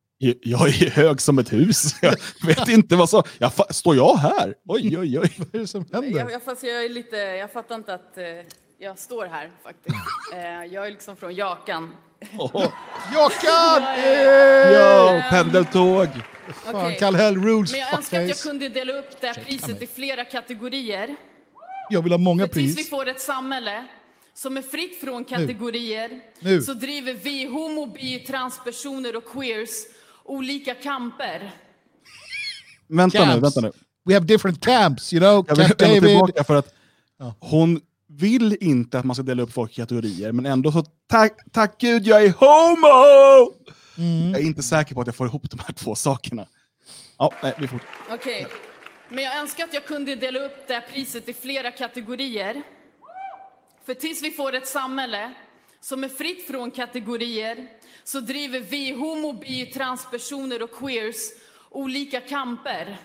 är 0.67 0.89
hög 0.89 1.21
som 1.21 1.39
ett 1.39 1.53
hus. 1.53 1.95
Jag 2.01 2.15
vet 2.45 2.67
inte 2.67 2.95
vad 2.95 3.09
så. 3.09 3.23
Jag 3.37 3.51
fa- 3.51 3.73
står 3.73 3.95
jag 3.95 4.15
här? 4.15 4.55
Oj, 4.67 4.97
oj, 4.99 5.19
oj. 5.19 5.33
Vad 5.37 5.55
är 5.55 5.59
det 5.59 5.67
som 5.67 5.85
händer? 5.93 6.19
Jag, 6.19 6.31
jag, 6.31 6.43
fast 6.43 6.63
jag, 6.63 6.85
är 6.85 6.89
lite, 6.89 7.15
jag 7.17 7.51
fattar 7.51 7.75
inte 7.75 7.93
att 7.93 8.17
eh, 8.17 8.23
jag 8.77 8.99
står 8.99 9.25
här 9.25 9.51
faktiskt. 9.63 9.95
Eh, 10.33 10.65
jag 10.73 10.87
är 10.87 10.91
liksom 10.91 11.15
från 11.15 11.35
Jakan. 11.35 11.95
Jockan! 13.13 13.83
Ja, 14.73 15.23
pendeltåg. 15.29 16.07
Fan, 16.53 16.75
Okej. 16.75 16.97
Kall-Hell 16.99 17.35
rules, 17.43 17.71
Men 17.71 17.79
jag 17.79 17.93
önskar 17.93 18.21
att 18.21 18.27
jag 18.27 18.37
kunde 18.37 18.69
dela 18.69 18.93
upp 18.93 19.21
det 19.21 19.27
här 19.27 19.33
priset 19.33 19.81
i 19.81 19.87
flera 19.87 20.25
kategorier. 20.25 21.15
Jag 21.89 22.01
vill 22.01 22.11
ha 22.11 22.17
många 22.17 22.47
För 22.47 22.53
tills 22.53 22.71
vi 22.71 22.75
pris. 22.75 22.89
får 22.89 23.07
ett 23.07 23.21
samhälle 23.21 23.85
som 24.41 24.57
är 24.57 24.61
fritt 24.61 24.99
från 24.99 25.25
kategorier 25.25 26.21
Nu. 26.39 26.61
så 26.61 26.73
driver 26.73 27.13
vi 27.13 27.45
homo, 27.45 27.85
bi, 27.85 28.19
transpersoner 28.19 29.15
och 29.15 29.25
queers 29.25 29.69
olika 30.23 30.75
kamper. 30.75 31.51
Vänta 32.87 33.19
nu, 33.19 33.25
Camps. 33.25 33.43
vänta 33.43 33.61
nu. 33.61 33.71
We 34.05 34.13
have 34.13 34.25
different 34.25 34.61
camps, 34.61 35.13
you 35.13 35.19
know. 35.19 35.45
Jag 35.47 35.55
vill 35.55 35.65
Camp 35.65 35.79
David. 35.79 36.03
tillbaka 36.03 36.43
för 36.43 36.55
att 36.55 36.73
hon 37.39 37.81
vill 38.07 38.57
inte 38.61 38.99
att 38.99 39.05
man 39.05 39.15
ska 39.15 39.23
dela 39.23 39.43
upp 39.43 39.53
folk 39.53 39.71
i 39.71 39.75
kategorier, 39.75 40.31
men 40.31 40.45
ändå 40.45 40.71
så 40.71 40.83
tack, 41.07 41.37
tack 41.51 41.81
gud 41.81 42.07
jag 42.07 42.23
är 42.25 42.29
homo! 42.29 43.53
Mm. 43.97 44.31
Jag 44.31 44.41
är 44.41 44.45
inte 44.45 44.63
säker 44.63 44.95
på 44.95 45.01
att 45.01 45.07
jag 45.07 45.15
får 45.15 45.27
ihop 45.27 45.49
de 45.51 45.59
här 45.59 45.73
två 45.73 45.95
sakerna. 45.95 46.45
Ja, 47.17 47.33
nej, 47.43 47.53
vi 47.59 47.67
får... 47.67 47.79
Okej. 48.11 48.47
Men 49.09 49.23
jag 49.23 49.37
önskar 49.39 49.63
att 49.63 49.73
jag 49.73 49.85
kunde 49.85 50.15
dela 50.15 50.39
upp 50.39 50.67
det 50.67 50.73
här 50.73 50.85
priset 50.93 51.29
i 51.29 51.33
flera 51.33 51.71
kategorier. 51.71 52.63
För 53.85 53.93
tills 53.93 54.23
vi 54.23 54.31
får 54.31 54.53
ett 54.53 54.67
samhälle 54.67 55.33
som 55.79 56.03
är 56.03 56.09
fritt 56.09 56.47
från 56.47 56.71
kategorier 56.71 57.67
så 58.03 58.19
driver 58.19 58.59
vi 58.59 58.91
homo, 58.91 59.33
bi, 59.33 59.65
transpersoner 59.65 60.63
och 60.63 60.71
queers 60.71 61.31
olika 61.69 62.21
kamper 62.21 62.97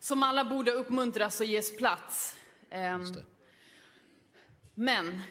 som 0.00 0.22
alla 0.22 0.44
borde 0.44 0.72
uppmuntras 0.72 1.40
och 1.40 1.46
ges 1.46 1.76
plats. 1.76 2.36
Ehm, 2.70 3.14
men 4.74 5.22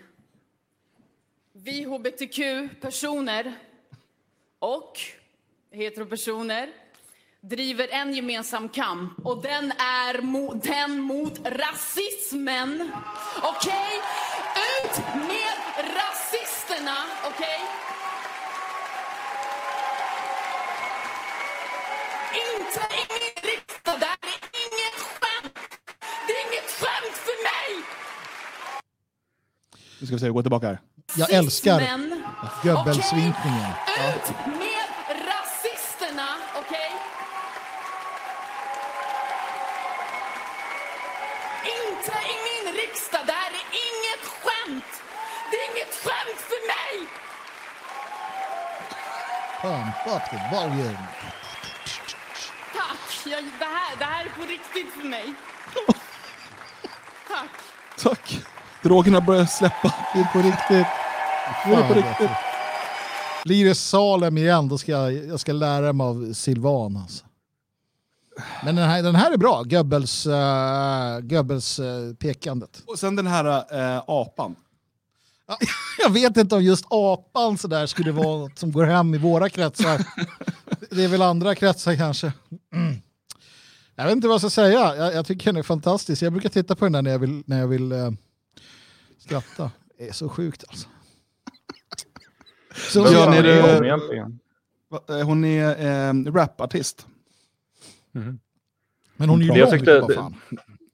vi 1.54 1.84
hbtq-personer 1.84 3.56
och 4.60 5.00
heteropersoner 5.72 6.74
driver 7.42 7.88
en 7.92 8.14
gemensam 8.14 8.70
kamp 8.70 9.14
och 9.26 9.42
den 9.42 9.72
är 9.72 10.14
mo- 10.22 10.62
den 10.64 11.00
mot 11.00 11.40
rasismen. 11.46 12.92
Okej? 13.44 14.02
Ut 14.84 14.98
med 15.16 15.86
rasisterna, 15.98 16.96
okej? 17.26 17.60
Inte 22.34 22.80
i 22.80 23.02
min 23.14 23.52
riksdag, 23.52 24.00
det 24.00 24.06
här 24.06 24.18
är 24.22 24.40
inget 24.66 25.00
skämt! 25.00 25.54
Det 26.28 26.34
är 26.34 26.42
inget 26.52 26.72
skämt 26.80 27.18
för 27.26 27.38
mig! 27.50 27.84
Nu 30.00 30.08
ska 30.08 30.16
vi 30.16 30.20
se, 30.20 30.30
gå 30.30 30.42
tillbaka 30.42 30.68
här. 30.68 30.80
Jag 31.16 31.34
älskar 31.34 31.80
Rasismen. 31.80 32.24
Göbbelsvinkningen. 32.64 33.72
Okej? 33.88 34.16
Ut 34.16 34.36
med 34.60 34.87
Up 49.68 50.22
the 50.30 50.56
volume. 50.56 50.98
Tack! 52.76 53.26
Jag, 53.26 53.44
det, 53.60 53.66
här, 53.66 53.98
det 54.00 54.06
här 54.06 54.26
är 54.26 54.30
på 54.30 54.42
riktigt 54.42 54.94
för 55.02 55.08
mig. 55.08 55.34
Tack. 57.28 57.50
Tack. 58.04 58.40
Drogerna 58.84 59.22
börjar 59.22 59.46
släppa. 59.46 59.94
Det 60.14 60.20
är 60.20 60.34
på 60.34 60.40
riktigt. 60.40 60.88
Nu 61.66 61.74
är 61.74 61.78
det 61.78 61.82
på 61.82 61.94
Fan, 61.94 61.96
riktigt. 61.96 62.22
alltså. 62.22 62.36
Blir 63.46 63.66
det 63.66 63.76
Salem 63.76 64.38
igen, 64.38 64.68
då 64.68 64.78
ska 64.78 64.92
jag, 64.92 65.14
jag 65.14 65.40
ska 65.40 65.54
lära 65.54 65.94
mig 65.94 66.06
av 66.06 66.34
Silvan. 66.34 66.98
Alltså. 66.98 67.26
Men 68.64 68.76
den 68.76 68.90
här, 68.90 69.04
den 69.04 69.16
här 69.16 69.32
är 69.32 69.38
bra, 69.38 69.64
Goebbels, 69.64 70.28
uh, 70.28 71.20
Goebbels 71.22 71.80
eh, 71.80 72.14
pekandet. 72.20 72.84
Och 72.88 73.00
sen 73.00 73.16
den 73.16 73.28
här 73.28 73.46
äh, 73.96 74.04
apan. 74.08 74.56
Jag 75.98 76.10
vet 76.10 76.38
inte 76.38 76.56
om 76.56 76.64
just 76.64 76.86
apan 76.90 77.58
så 77.58 77.68
där 77.68 77.86
skulle 77.86 78.12
vara 78.12 78.38
något 78.38 78.60
som 78.60 78.72
går 78.72 78.84
hem 78.86 79.14
i 79.14 79.18
våra 79.18 79.50
kretsar. 79.50 80.02
Det 80.90 81.04
är 81.04 81.08
väl 81.08 81.22
andra 81.22 81.56
kretsar 81.56 81.96
kanske. 81.96 82.34
Mm. 82.74 82.96
Jag 83.96 84.04
vet 84.04 84.12
inte 84.12 84.28
vad 84.28 84.34
jag 84.34 84.42
ska 84.42 84.50
säga. 84.50 84.96
Jag, 84.96 85.14
jag 85.14 85.26
tycker 85.26 85.46
den 85.46 85.56
är 85.58 85.64
fantastisk. 85.64 86.22
Jag 86.22 86.32
brukar 86.34 86.50
titta 86.50 86.76
på 86.76 86.86
den 86.86 86.92
där 86.92 87.02
när 87.02 87.12
jag 87.12 87.20
vill, 87.20 87.44
när 87.46 87.60
jag 87.60 87.68
vill 87.68 87.92
eh, 87.92 88.12
skratta. 89.20 89.72
Det 89.98 90.08
är 90.10 90.14
så 90.14 90.30
sjukt 90.30 90.64
alltså. 90.70 90.88
Så, 92.76 93.04
ni 93.04 93.38
är 93.38 93.44
det? 93.44 95.24
hon 95.24 95.44
eh, 95.44 95.86
är 95.86 96.10
äh, 96.10 96.32
rapartist. 96.34 97.08
men 99.18 99.30
hon 99.30 99.42
är 99.42 99.46
ju 99.46 99.52
Det 99.52 99.60
jag 99.60 99.70
lång, 99.70 99.80
tyckte- 99.80 100.00
vad 100.00 100.14
fan. 100.14 100.36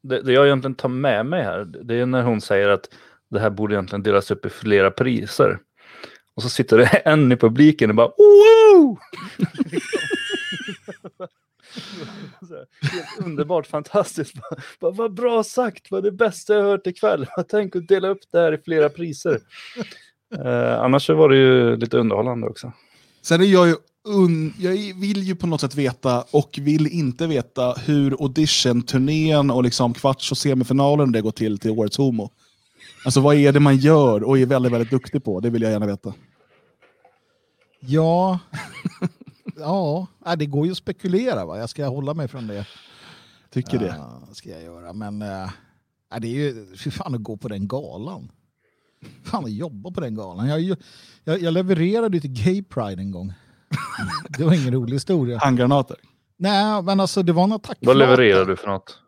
Det, 0.02 0.22
det 0.22 0.34
jag 0.34 0.46
egentligen 0.46 0.76
tar 0.76 0.90
med 0.90 1.26
mig 1.26 1.44
här, 1.44 1.66
det 1.66 1.96
är 1.96 2.06
när 2.06 2.24
hon 2.24 2.42
säger 2.42 2.70
att 2.70 2.90
det 3.34 3.40
här 3.40 3.50
borde 3.50 3.76
egentligen 3.76 4.04
delas 4.04 4.32
upp 4.32 4.46
i 4.46 4.50
flera 4.50 4.92
priser. 4.92 5.60
Och 6.36 6.44
så 6.44 6.50
sitter 6.50 6.78
det 6.78 6.86
en 7.06 7.32
i 7.32 7.36
publiken 7.36 7.90
och 7.90 7.96
bara 7.96 8.12
wow! 8.18 9.00
Helt 12.82 13.26
underbart, 13.26 13.68
fantastiskt. 13.68 14.34
Bara, 14.80 14.92
vad 14.92 15.14
bra 15.14 15.44
sagt, 15.44 15.92
vad 15.92 16.04
det 16.04 16.12
bästa 16.12 16.54
jag 16.54 16.64
hört 16.64 16.88
ikväll. 16.88 17.28
Tänk 17.50 17.76
att 17.76 17.88
dela 17.88 18.08
upp 18.08 18.22
det 18.32 18.40
här 18.40 18.54
i 18.54 18.58
flera 18.58 18.90
priser. 18.90 19.40
Eh, 20.36 20.80
annars 20.80 21.06
så 21.06 21.16
var 21.16 21.30
det 21.30 21.36
ju 21.36 21.76
lite 21.76 21.98
underhållande 21.98 22.48
också. 22.48 22.74
Sen 23.22 23.42
är 23.42 23.46
jag 23.46 23.68
ju 23.68 23.76
un... 24.08 24.54
jag 24.60 24.72
vill 24.96 25.24
ju 25.24 25.36
på 25.36 25.48
något 25.48 25.62
sätt 25.62 25.76
veta 25.76 26.26
och 26.32 26.60
vill 26.62 26.88
inte 26.88 27.28
veta 27.28 27.74
hur 27.74 28.12
audition-turnén 28.12 29.52
och 29.52 29.64
liksom 29.64 29.94
kvarts 29.94 30.32
och 30.32 30.38
semifinalen 30.38 31.12
det 31.12 31.22
går 31.22 31.32
till 31.32 31.60
till 31.60 31.72
årets 31.72 31.98
homo. 31.98 32.32
Alltså 33.06 33.22
vad 33.22 33.36
är 33.36 33.52
det 33.52 33.60
man 33.60 33.78
gör 33.78 34.24
och 34.24 34.38
är 34.40 34.46
väldigt, 34.46 34.72
väldigt 34.72 34.92
duktig 34.92 35.24
på? 35.24 35.40
Det 35.40 35.50
vill 35.50 35.62
jag 35.62 35.72
gärna 35.72 35.86
veta. 35.86 36.14
Ja, 37.80 38.40
ja 39.58 40.08
nej, 40.26 40.38
det 40.38 40.46
går 40.46 40.66
ju 40.66 40.72
att 40.72 40.78
spekulera. 40.78 41.46
Va? 41.46 41.58
Jag 41.58 41.70
ska 41.70 41.88
hålla 41.88 42.14
mig 42.14 42.28
från 42.28 42.48
det. 42.48 42.66
Tycker 43.52 43.80
det. 43.80 43.96
Ja, 43.98 44.22
ska 44.34 44.50
jag 44.50 44.64
göra. 44.64 44.94
Men 44.94 45.22
äh, 45.22 45.50
det 46.22 46.28
är 46.28 46.32
ju, 46.32 46.76
fy 46.76 46.92
fan 46.92 47.16
att 47.16 47.24
gå 47.24 47.38
på 47.38 47.48
den 47.48 47.68
galan. 47.68 48.32
Fan 49.24 49.46
att 49.46 49.52
jobba 49.52 49.92
på 49.92 50.02
den 50.02 50.16
galan. 50.16 50.48
Jag, 50.48 50.78
jag, 51.24 51.42
jag 51.42 51.54
levererade 51.54 52.18
ju 52.18 52.22
till 52.22 52.44
Gay 52.46 52.64
Pride 52.64 53.02
en 53.02 53.12
gång. 53.12 53.34
Det 54.38 54.44
var 54.44 54.54
ingen 54.54 54.74
rolig 54.74 54.94
historia. 54.94 55.38
Handgranater. 55.38 55.98
Nej, 56.38 56.82
men 56.82 57.00
alltså 57.00 57.24
det 57.24 57.34
var 57.34 57.44
en 57.44 57.52
attack. 57.52 57.78
Vad 57.82 57.98
levererar 57.98 58.46
du 58.46 58.56
för 58.56 58.68
något? 58.68 59.00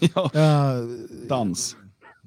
ja. 0.14 0.30
Dans. 1.28 1.76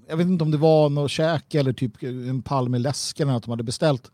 Jag 0.10 0.18
vet 0.18 0.28
inte 0.28 0.44
om 0.44 0.52
det 0.52 0.58
var 0.58 0.90
något 0.90 1.12
käk 1.12 1.56
eller 1.56 1.74
typ 1.74 2.04
en 2.04 2.42
pall 2.42 2.70
med 2.70 2.82
läsk 2.82 3.20
eller 3.20 3.32
något 3.32 3.44
de 3.44 3.50
hade 3.50 3.64
beställt. 3.64 4.12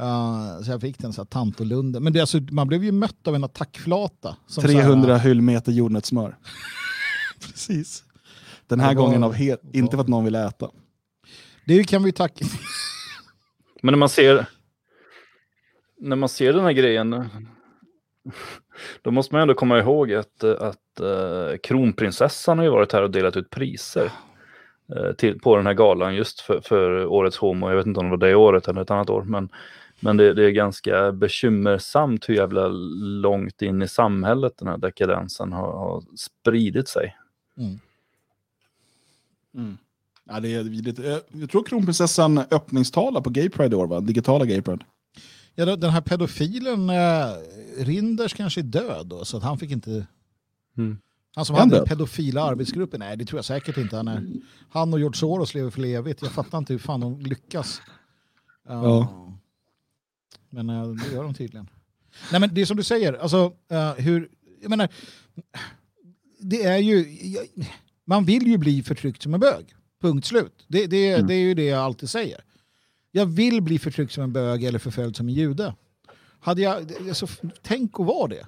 Uh, 0.00 0.62
så 0.62 0.70
jag 0.70 0.80
fick 0.80 0.98
den 0.98 1.12
så 1.12 1.20
här 1.20 1.26
Tantolunden. 1.26 2.02
Men 2.02 2.12
det, 2.12 2.20
alltså, 2.20 2.40
man 2.50 2.68
blev 2.68 2.84
ju 2.84 2.92
mött 2.92 3.28
av 3.28 3.34
en 3.34 3.44
attackflata. 3.44 4.36
som 4.46 4.62
så 4.62 4.68
här- 4.68 4.82
300 4.82 5.18
hyllmeter 5.18 5.72
jordnötssmör. 5.72 6.36
precis. 7.40 8.04
Den 8.66 8.80
här 8.80 8.94
var- 8.94 9.02
gången 9.02 9.24
av 9.24 9.32
het, 9.32 9.60
inte 9.72 9.96
för 9.96 10.02
att 10.02 10.08
någon 10.08 10.24
vill 10.24 10.34
äta. 10.34 10.70
Det 11.66 11.84
kan 11.84 12.02
vi 12.02 12.12
tacka. 12.12 12.44
Men 13.82 13.92
när 13.92 13.98
man 13.98 14.08
ser 14.08 14.46
när 16.00 16.16
man 16.16 16.28
ser 16.28 16.52
den 16.52 16.64
här 16.64 16.72
grejen 16.72 17.28
då 19.02 19.10
måste 19.10 19.34
man 19.34 19.42
ändå 19.42 19.54
komma 19.54 19.78
ihåg 19.78 20.12
att, 20.12 20.44
att 20.44 21.00
uh, 21.00 21.56
kronprinsessan 21.62 22.58
har 22.58 22.64
ju 22.64 22.70
varit 22.70 22.92
här 22.92 23.02
och 23.02 23.10
delat 23.10 23.36
ut 23.36 23.50
priser 23.50 24.12
till, 25.18 25.40
på 25.40 25.56
den 25.56 25.66
här 25.66 25.74
galan 25.74 26.14
just 26.14 26.40
för, 26.40 26.60
för 26.60 27.06
årets 27.06 27.36
homo. 27.36 27.68
Jag 27.68 27.76
vet 27.76 27.86
inte 27.86 28.00
om 28.00 28.06
det 28.06 28.10
var 28.10 28.28
det 28.28 28.34
året 28.34 28.68
eller 28.68 28.82
ett 28.82 28.90
annat 28.90 29.10
år, 29.10 29.22
men, 29.22 29.48
men 30.00 30.16
det, 30.16 30.34
det 30.34 30.44
är 30.44 30.50
ganska 30.50 31.12
bekymmersamt 31.12 32.28
hur 32.28 32.34
jävla 32.34 32.68
långt 32.68 33.62
in 33.62 33.82
i 33.82 33.88
samhället 33.88 34.52
den 34.58 34.68
här 34.68 34.78
dekadensen 34.78 35.52
har, 35.52 35.72
har 35.72 36.02
spridit 36.16 36.88
sig. 36.88 37.16
Ja, 40.24 40.40
det 40.40 40.54
är 40.54 40.62
vidrigt. 40.62 40.98
Eh, 40.98 41.18
Jag 41.32 41.50
tror 41.50 41.64
kronprinsessan 41.64 42.38
öppningstalar 42.38 43.20
på 43.20 43.30
Gay 43.30 43.50
Pride 43.50 43.76
i 43.76 43.78
år, 43.78 43.86
va? 43.86 44.00
Digitala 44.00 44.44
Gay 44.44 44.62
Pride. 44.62 44.84
Ja, 45.54 45.76
den 45.76 45.90
här 45.90 46.00
pedofilen, 46.00 46.90
eh, 46.90 47.26
Rinders 47.78 48.34
kanske 48.34 48.60
är 48.60 48.62
död 48.62 49.06
då, 49.06 49.24
så 49.24 49.36
att 49.36 49.42
han 49.42 49.58
fick 49.58 49.70
inte... 49.70 50.06
Mm. 50.76 50.98
Han 51.34 51.44
som 51.44 51.56
hade 51.56 51.76
den 51.76 51.84
pedofila 51.86 52.42
arbetsgruppen, 52.42 53.00
nej 53.00 53.16
det 53.16 53.24
tror 53.24 53.38
jag 53.38 53.44
säkert 53.44 53.76
inte. 53.76 53.96
Han, 53.96 54.08
är, 54.08 54.26
han 54.70 54.92
och 54.92 54.98
George 54.98 55.18
Soros 55.18 55.54
lever 55.54 55.70
för 55.70 55.84
evigt. 55.84 56.22
Jag 56.22 56.32
fattar 56.32 56.58
inte 56.58 56.72
hur 56.72 56.78
fan 56.80 57.00
de 57.00 57.20
lyckas. 57.20 57.80
Uh, 58.70 58.74
Ja. 58.84 59.30
Men 60.50 60.70
eh, 60.70 60.86
det 60.88 61.12
gör 61.14 61.22
de 61.24 61.34
tydligen. 61.34 61.70
Nej 62.32 62.40
men 62.40 62.54
det 62.54 62.60
är 62.60 62.66
som 62.66 62.76
du 62.76 62.82
säger, 62.82 63.12
alltså 63.12 63.52
eh, 63.70 63.92
hur... 63.94 64.28
Jag 64.60 64.70
menar, 64.70 64.88
det 66.38 66.62
är 66.64 66.78
ju... 66.78 67.18
jag- 67.32 67.46
Man 68.04 68.24
vill 68.24 68.46
ju 68.46 68.58
bli 68.58 68.82
förtryckt 68.82 69.22
som 69.22 69.34
en 69.34 69.40
bög. 69.40 69.74
Punkt 70.00 70.26
slut. 70.26 70.64
Det, 70.68 70.86
det, 70.86 71.12
Mm. 71.14 71.26
det 71.26 71.34
är 71.34 71.38
ju 71.38 71.54
det 71.54 71.64
jag 71.64 71.80
alltid 71.80 72.10
säger. 72.10 72.40
Jag 73.12 73.26
vill 73.26 73.62
bli 73.62 73.78
förtryckt 73.78 74.12
som 74.12 74.24
en 74.24 74.32
bög 74.32 74.64
eller 74.64 74.78
förföljd 74.78 75.16
som 75.16 75.28
en 75.28 75.34
jude. 75.34 75.74
Hade 76.40 76.62
jag, 76.62 76.92
alltså, 77.08 77.26
tänk 77.62 78.00
att 78.00 78.06
vara 78.06 78.28
det. 78.28 78.46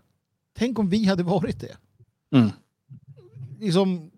Tänk 0.59 0.79
om 0.79 0.89
vi 0.89 1.05
hade 1.05 1.23
varit 1.23 1.61
det. 1.61 1.77
Mm. 2.37 2.51
Liksom, 3.61 4.11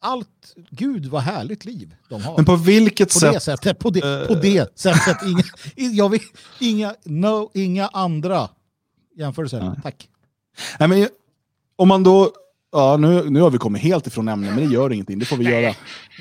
allt, 0.00 0.54
gud 0.70 1.06
vad 1.06 1.22
härligt 1.22 1.64
liv 1.64 1.94
de 2.08 2.22
har. 2.22 2.36
Men 2.36 2.44
på 2.44 2.56
vilket 2.56 3.12
på 3.12 3.18
sätt... 3.18 3.32
det 3.32 3.40
sättet, 3.40 3.78
på 3.78 3.90
det, 3.90 4.28
på 4.28 4.34
det 4.34 4.78
sättet. 4.78 5.16
Inga, 5.76 6.08
vill, 6.08 6.20
inga, 6.60 6.94
no, 7.04 7.50
inga 7.54 7.88
andra 7.88 8.48
jämförelser. 9.16 9.80
Tack. 9.82 10.08
Nej, 10.78 10.88
men, 10.88 11.08
om 11.76 11.88
man 11.88 12.02
då... 12.02 12.32
Ja, 12.72 12.96
nu, 12.96 13.30
nu 13.30 13.40
har 13.40 13.50
vi 13.50 13.58
kommit 13.58 13.82
helt 13.82 14.06
ifrån 14.06 14.28
ämnet, 14.28 14.54
men 14.54 14.68
det 14.68 14.74
gör 14.74 14.92
ingenting. 14.92 15.18
Det 15.18 15.24
får 15.24 15.36
vi 15.36 15.44
göra. 15.44 15.68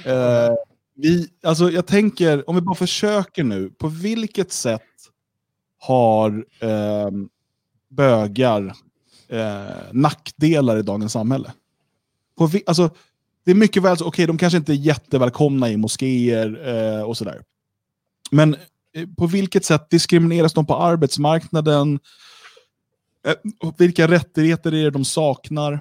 Eh, 0.05 0.55
vi, 0.95 1.27
alltså, 1.43 1.71
jag 1.71 1.85
tänker, 1.85 2.49
om 2.49 2.55
vi 2.55 2.61
bara 2.61 2.75
försöker 2.75 3.43
nu. 3.43 3.69
På 3.69 3.87
vilket 3.87 4.51
sätt 4.51 4.81
har 5.79 6.45
eh, 6.59 7.09
bögar 7.89 8.73
eh, 9.27 9.65
nackdelar 9.91 10.77
i 10.77 10.81
dagens 10.81 11.11
samhälle? 11.11 11.51
På 12.37 12.49
alltså, 12.65 12.89
det 13.45 13.51
är 13.51 13.55
mycket 13.55 13.83
väl 13.83 13.97
så, 13.97 14.05
okej, 14.05 14.27
de 14.27 14.37
kanske 14.37 14.57
inte 14.57 14.73
är 14.73 14.75
jättevälkomna 14.75 15.69
i 15.69 15.77
moskéer 15.77 16.67
eh, 16.67 17.01
och 17.01 17.17
sådär. 17.17 17.41
Men 18.31 18.55
eh, 18.93 19.07
på 19.17 19.27
vilket 19.27 19.65
sätt 19.65 19.89
diskrimineras 19.89 20.53
de 20.53 20.65
på 20.65 20.75
arbetsmarknaden? 20.75 21.99
Eh, 23.27 23.35
vilka 23.77 24.07
rättigheter 24.07 24.73
är 24.73 24.83
det 24.83 24.89
de 24.89 25.05
saknar? 25.05 25.79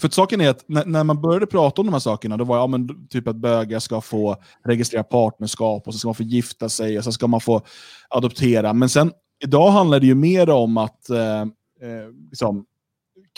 För 0.00 0.08
att 0.08 0.14
saken 0.14 0.40
är 0.40 0.48
att 0.48 0.64
när, 0.68 0.84
när 0.84 1.04
man 1.04 1.20
började 1.20 1.46
prata 1.46 1.80
om 1.80 1.86
de 1.86 1.92
här 1.92 2.00
sakerna, 2.00 2.36
då 2.36 2.44
var 2.44 2.56
det 2.56 2.60
ja, 2.60 2.66
men, 2.66 3.08
typ 3.08 3.28
att 3.28 3.36
bögar 3.36 3.78
ska 3.78 4.00
få 4.00 4.36
registrera 4.64 5.04
partnerskap 5.04 5.86
och 5.86 5.94
så 5.94 5.98
ska 5.98 6.08
man 6.08 6.14
få 6.14 6.22
gifta 6.22 6.68
sig 6.68 6.98
och 6.98 7.04
så 7.04 7.12
ska 7.12 7.26
man 7.26 7.40
få 7.40 7.62
adoptera. 8.08 8.72
Men 8.72 8.88
sen 8.88 9.12
idag 9.44 9.70
handlar 9.70 10.00
det 10.00 10.06
ju 10.06 10.14
mer 10.14 10.50
om 10.50 10.76
att 10.76 11.10
eh, 11.10 11.40
eh, 11.40 11.46
liksom, 12.30 12.64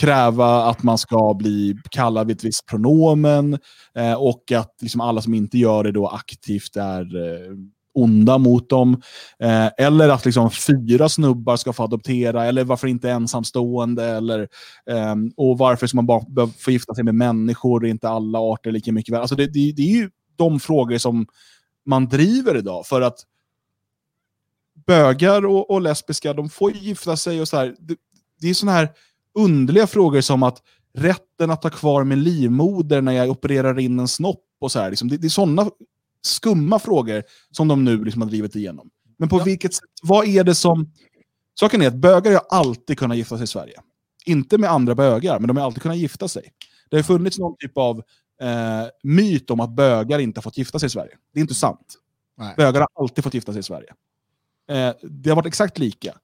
kräva 0.01 0.65
att 0.65 0.83
man 0.83 0.99
ska 0.99 1.35
bli 1.35 1.77
kallad 1.91 2.27
vid 2.27 2.37
ett 2.37 2.45
visst 2.45 2.67
pronomen 2.67 3.59
eh, 3.95 4.15
och 4.15 4.53
att 4.53 4.75
liksom, 4.81 5.01
alla 5.01 5.23
som 5.23 5.35
inte 5.35 5.59
gör 5.59 5.85
det 5.85 5.93
då 5.93 6.09
aktivt 6.09 6.77
är 6.77 7.17
eh, 7.17 7.57
onda 7.95 8.39
mot 8.39 8.71
dem. 8.71 9.03
Eh, 9.39 9.69
eller 9.79 10.09
att 10.09 10.25
liksom, 10.25 10.51
fyra 10.51 11.09
snubbar 11.09 11.57
ska 11.57 11.73
få 11.73 11.83
adoptera, 11.83 12.45
eller 12.45 12.65
varför 12.65 12.89
inte 12.89 13.11
ensamstående, 13.11 14.05
eller 14.05 14.41
eh, 14.91 15.15
och 15.37 15.59
varför 15.59 15.87
ska 15.87 15.97
man 15.97 16.07
bara 16.07 16.47
få 16.59 16.71
gifta 16.71 16.95
sig 16.95 17.05
med 17.05 17.15
människor, 17.15 17.85
är 17.85 17.91
inte 17.91 18.09
alla 18.09 18.39
arter 18.39 18.73
lika 18.73 18.93
mycket 18.93 19.13
värda? 19.13 19.21
Alltså 19.21 19.37
det, 19.37 19.47
det, 19.47 19.73
det 19.73 19.83
är 19.83 19.97
ju 19.97 20.11
de 20.37 20.61
frågor 20.61 20.99
som 20.99 21.27
man 21.87 22.07
driver 22.07 22.57
idag, 22.57 22.87
för 22.87 23.01
att 23.01 23.19
bögar 24.87 25.47
och, 25.47 25.71
och 25.71 25.81
lesbiska, 25.81 26.33
de 26.33 26.49
får 26.49 26.73
gifta 26.73 27.17
sig 27.17 27.41
och 27.41 27.49
så 27.49 27.57
här. 27.57 27.75
Det, 27.79 27.97
det 28.41 28.49
är 28.51 28.55
sådana 28.55 28.79
här 28.79 28.89
underliga 29.35 29.87
frågor 29.87 30.21
som 30.21 30.43
att 30.43 30.63
rätten 30.95 31.51
att 31.51 31.63
ha 31.63 31.71
kvar 31.71 32.05
min 32.05 32.23
livmoder 32.23 33.03
när 33.03 33.13
jag 33.13 33.31
opererar 33.31 33.79
in 33.79 33.99
en 33.99 34.09
snopp 34.09 34.45
och 34.61 34.73
så 34.73 34.81
här. 34.81 34.91
Liksom, 34.91 35.09
det, 35.09 35.17
det 35.17 35.27
är 35.27 35.29
sådana 35.29 35.71
skumma 36.23 36.79
frågor 36.79 37.23
som 37.51 37.69
de 37.69 37.85
nu 37.85 38.05
liksom 38.05 38.23
har 38.23 38.29
drivit 38.29 38.57
igenom. 38.57 38.91
Men 39.19 39.29
på 39.29 39.39
vilket 39.39 39.75
sätt, 39.75 39.85
vad 40.03 40.27
är 40.27 40.45
det 40.45 40.55
som... 40.55 40.93
Saken 41.61 41.83
är 41.83 41.89
att 41.89 41.95
bögar 41.95 42.33
har 42.33 42.59
alltid 42.59 42.99
kunnat 42.99 43.17
gifta 43.17 43.37
sig 43.37 43.45
i 43.45 43.47
Sverige. 43.47 43.81
Inte 44.25 44.59
med 44.59 44.71
andra 44.71 44.95
bögar, 44.95 45.39
men 45.39 45.49
de 45.49 45.57
har 45.57 45.65
alltid 45.65 45.83
kunnat 45.83 45.99
gifta 45.99 46.29
sig. 46.29 46.53
Det 46.91 46.97
har 46.97 47.03
funnits 47.03 47.39
någon 47.39 47.57
typ 47.59 47.79
av 47.79 48.03
eh, 48.41 48.87
myt 49.03 49.51
om 49.51 49.61
att 49.61 49.71
bögar 49.71 50.19
inte 50.19 50.39
har 50.39 50.43
fått 50.43 50.59
gifta 50.59 50.79
sig 50.79 50.87
i 50.87 50.91
Sverige. 50.91 51.13
Det 51.33 51.39
är 51.39 51.43
inte 51.43 51.55
sant. 51.55 51.95
Nej. 52.39 52.55
Bögar 52.57 52.81
har 52.81 52.89
alltid 53.03 53.25
fått 53.25 53.35
gifta 53.35 53.53
sig 53.53 53.61
i 53.61 53.63
Sverige. 53.63 53.95
Eh, 54.69 54.95
det 55.03 55.31
har 55.31 55.37
varit 55.37 55.47
exakt 55.47 55.79
lika. 55.79 56.15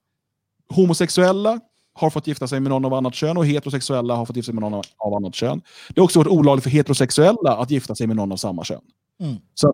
Homosexuella 0.69 1.59
har 1.93 2.09
fått 2.09 2.27
gifta 2.27 2.47
sig 2.47 2.59
med 2.59 2.69
någon 2.69 2.85
av 2.85 2.93
annat 2.93 3.15
kön 3.15 3.37
och 3.37 3.45
heterosexuella 3.45 4.15
har 4.15 4.25
fått 4.25 4.35
gifta 4.35 4.45
sig 4.45 4.53
med 4.53 4.61
någon 4.61 4.73
av- 4.97 5.13
annat 5.13 5.35
kön. 5.35 5.61
Det 5.89 6.01
har 6.01 6.05
också 6.05 6.19
varit 6.19 6.31
olagligt 6.31 6.63
för 6.63 6.69
heterosexuella 6.69 7.57
att 7.57 7.71
gifta 7.71 7.95
sig 7.95 8.07
med 8.07 8.15
någon 8.15 8.31
av 8.31 8.37
samma 8.37 8.63
kön. 8.63 8.81
Mm. 9.19 9.35
Så 9.53 9.73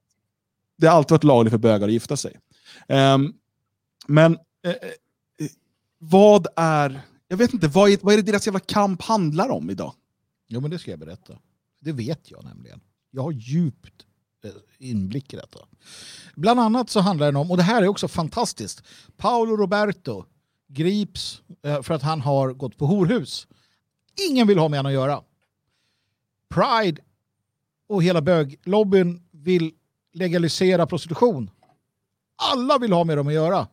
det 0.78 0.88
har 0.88 0.98
alltid 0.98 1.12
varit 1.12 1.24
lagligt 1.24 1.52
för 1.52 1.58
bögar 1.58 1.88
att 1.88 1.94
gifta 1.94 2.18
sig. 2.18 2.40
Ehm, 2.88 3.34
men 4.08 4.38
eh, 4.66 4.72
eh, 4.72 4.78
vad 6.00 6.48
är... 6.56 7.02
Jag 7.28 7.38
vet 7.38 7.54
inte, 7.54 7.68
vad 7.68 7.90
är, 7.90 7.98
vad 8.02 8.14
är 8.14 8.18
det 8.18 8.32
deras 8.32 8.46
jävla 8.46 8.60
kamp 8.60 9.02
handlar 9.02 9.50
om 9.50 9.70
idag? 9.70 9.94
Jo, 10.48 10.62
men 10.62 10.72
det 10.72 10.80
ska 10.80 10.92
jag 10.92 11.00
berätta. 11.00 11.34
Det 11.80 11.92
vet 11.92 12.32
jag 12.32 12.44
nämligen. 12.44 12.80
Jag 13.12 13.24
har 13.24 13.32
djupt 13.32 14.06
eh, 14.44 14.52
inblick 14.80 15.34
i 15.34 15.36
detta. 15.36 15.60
Bland 16.36 16.60
annat 16.60 16.90
så 16.90 17.00
handlar 17.00 17.32
det 17.32 17.38
om, 17.40 17.52
och 17.52 17.58
det 17.58 17.64
här 17.64 17.84
är 17.84 17.88
också 17.88 18.08
fantastiskt, 18.08 18.84
Paolo 19.18 19.56
Roberto 19.56 20.26
grips 20.68 21.42
eh, 21.64 21.82
för 21.82 21.94
att 21.94 22.02
han 22.02 22.22
har 22.22 22.54
gått 22.54 22.78
på 22.78 22.86
horhus. 22.86 23.48
Ingen 24.30 24.48
vill 24.48 24.58
ha 24.58 24.70
med 24.70 24.80
honom 24.80 24.90
att 24.90 24.94
göra. 24.94 25.24
Pride 26.50 27.02
och 27.88 28.04
hela 28.04 28.22
böglobbyn 28.22 29.24
vill 29.32 29.72
legalisera 30.14 30.88
prostitution. 30.88 31.50
Alla 32.36 32.78
vill 32.78 32.94
ha 32.94 33.04
med 33.04 33.18
dem 33.18 33.28
att 33.28 33.34
göra. 33.34 33.68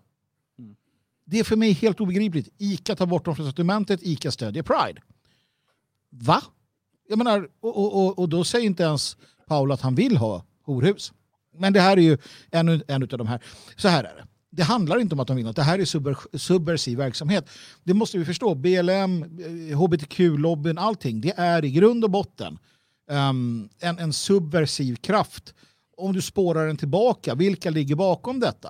Det 1.24 1.38
är 1.38 1.44
för 1.44 1.56
mig 1.56 1.72
helt 1.72 2.00
obegripligt. 2.00 2.48
ICA 2.58 2.96
tar 2.96 3.06
bort 3.06 3.24
dem 3.24 3.36
från 3.36 3.46
sortimentet, 3.46 4.00
ICA 4.02 4.30
stödjer 4.30 4.62
Pride. 4.62 5.00
Va? 6.10 6.42
Jag 7.08 7.18
menar, 7.18 7.48
och, 7.60 7.76
och, 7.76 8.06
och, 8.06 8.18
och 8.18 8.28
då 8.28 8.44
säger 8.44 8.66
inte 8.66 8.82
ens 8.82 9.16
Paul 9.46 9.72
att 9.72 9.80
han 9.80 9.94
vill 9.94 10.16
ha 10.16 10.44
horhus. 10.62 11.12
Men 11.58 11.72
det 11.72 11.80
här 11.80 11.96
är 11.96 12.02
ju 12.02 12.18
en, 12.50 12.68
en 12.88 13.02
av 13.02 13.08
de 13.08 13.26
här. 13.26 13.42
Så 13.76 13.88
här 13.88 14.04
är 14.04 14.14
det. 14.14 14.26
Det 14.56 14.62
handlar 14.62 15.00
inte 15.00 15.14
om 15.14 15.20
att 15.20 15.26
de 15.26 15.36
vill 15.36 15.46
något. 15.46 15.56
Det 15.56 15.62
här 15.62 15.78
är 15.78 15.84
subver, 15.84 16.16
subversiv 16.38 16.98
verksamhet. 16.98 17.50
Det 17.84 17.94
måste 17.94 18.18
vi 18.18 18.24
förstå. 18.24 18.54
BLM, 18.54 19.24
hbtq-lobbyn, 19.74 20.78
eh, 20.78 20.84
allting. 20.84 21.20
Det 21.20 21.32
är 21.36 21.64
i 21.64 21.70
grund 21.70 22.04
och 22.04 22.10
botten 22.10 22.58
um, 23.10 23.68
en, 23.80 23.98
en 23.98 24.12
subversiv 24.12 24.96
kraft. 24.96 25.54
Om 25.96 26.12
du 26.12 26.22
spårar 26.22 26.66
den 26.66 26.76
tillbaka, 26.76 27.34
vilka 27.34 27.70
ligger 27.70 27.94
bakom 27.94 28.40
detta? 28.40 28.68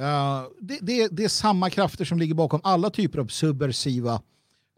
Uh, 0.00 0.42
det, 0.60 0.78
det, 0.80 1.08
det, 1.08 1.24
är 1.24 1.28
samma 1.28 1.70
krafter 1.70 2.04
som 2.04 2.18
ligger 2.18 2.34
bakom 2.34 2.60
alla 2.64 2.90
typer 2.90 3.18
av 3.18 3.26
subversiva 3.26 4.14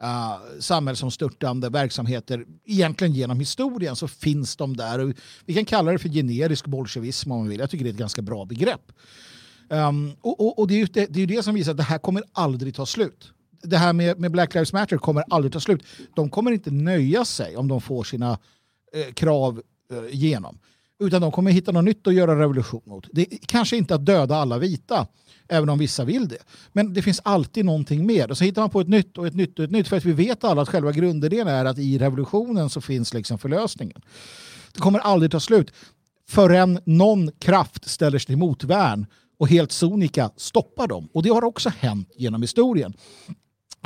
uh, 0.03 0.61
samhällsomstörtande 0.61 1.69
verksamheter. 1.69 2.45
Egentligen 2.65 3.15
genom 3.15 3.41
historien 3.41 3.97
så 3.97 4.09
finns 4.09 4.57
de 4.57 4.77
där. 4.77 5.15
Vi 5.45 5.55
kan 5.55 5.65
kalla 5.65 5.93
det 5.93 5.99
för 5.99 6.09
generisk 6.09 6.67
bolsjevism 6.67 7.33
om 7.33 7.39
man 7.39 7.49
vill. 7.49 7.61
Jag 7.61 7.71
tycker 7.71 7.85
det 7.85 7.91
är 7.91 7.93
ett 7.93 7.99
ganska 7.99 8.23
bra 8.23 8.45
begrepp. 8.45 8.93
Um, 9.69 10.17
och, 10.21 10.41
och, 10.41 10.59
och 10.59 10.69
det, 10.69 10.75
är 10.75 10.79
ju 10.79 10.87
det, 10.87 11.07
det, 11.07 11.23
är 11.23 11.27
det 11.27 11.43
som 11.43 11.55
visar 11.55 11.71
att 11.71 11.77
det 11.77 11.83
här 11.83 11.99
kommer 11.99 12.23
aldrig 12.33 12.75
ta 12.75 12.87
slut. 12.87 13.33
Det 13.63 13.77
här 13.77 13.93
med, 13.93 14.21
med 14.21 14.31
Black 14.31 14.55
Lives 14.55 14.73
Matter 14.73 14.99
kommer 14.99 15.25
aldrig 15.31 15.53
ta 15.53 15.61
slut. 15.61 15.83
De 16.17 16.31
kommer 16.31 16.51
inte 16.51 16.71
nöja 16.71 17.25
sig 17.25 17.57
om 17.57 17.69
de 17.69 17.81
får 17.81 18.05
sina 18.05 18.39
eh, 18.93 19.13
krav 19.13 19.63
eh, 19.93 20.15
igenom. 20.15 20.59
Utan 21.01 21.23
de 21.23 21.33
kommer 21.33 21.51
hitta 21.51 21.73
något 21.73 21.85
nytt 21.85 22.07
att 22.07 22.15
göra 22.15 22.41
revolution 22.41 22.83
mot. 22.85 23.07
Det 23.13 23.33
är 23.33 23.39
kanske 23.47 23.77
inte 23.77 23.95
att 23.95 24.07
döda 24.07 24.37
alla 24.37 24.59
vita, 24.59 25.07
även 25.49 25.69
om 25.69 25.79
vissa 25.79 26.05
vill 26.05 26.29
det. 26.29 26.39
Men 26.73 26.95
det 26.95 27.03
finns 27.03 27.21
alltid 27.25 27.65
någonting 27.65 28.07
mer. 28.07 28.31
Och 28.31 28.39
så 28.39 28.45
hittar 28.45 28.63
man 28.63 28.71
på 28.71 28.81
ett 28.81 28.89
nytt 28.89 29.19
och 29.19 29.27
ett 29.27 29.35
nytt 29.35 29.59
och 29.59 29.65
ett 29.65 29.71
nytt. 29.71 29.89
För 29.89 29.97
att 29.97 30.05
vi 30.05 30.13
vet 30.13 30.45
alla 30.45 30.63
att 30.63 30.69
själva 30.69 30.93
grundidén 30.93 31.49
är 31.49 31.65
att 31.65 31.79
i 31.79 31.99
revolutionen 31.99 32.71
så 32.71 32.81
finns 32.81 33.15
liksom 33.15 33.39
förlösningen. 33.39 34.03
Det 34.73 34.81
kommer 34.81 34.99
aldrig 34.99 35.31
ta 35.31 35.41
slut 35.41 35.73
förrän 36.29 36.81
någon 36.85 37.31
kraft 37.33 37.91
ställer 37.91 38.19
sig 38.19 38.27
till 38.27 38.37
motvärn 38.37 39.07
och 39.39 39.49
helt 39.49 39.73
sonika 39.73 40.31
stoppar 40.37 40.87
dem. 40.87 41.09
Och 41.13 41.23
det 41.23 41.31
har 41.31 41.45
också 41.45 41.69
hänt 41.79 42.11
genom 42.17 42.43
historien. 42.43 42.95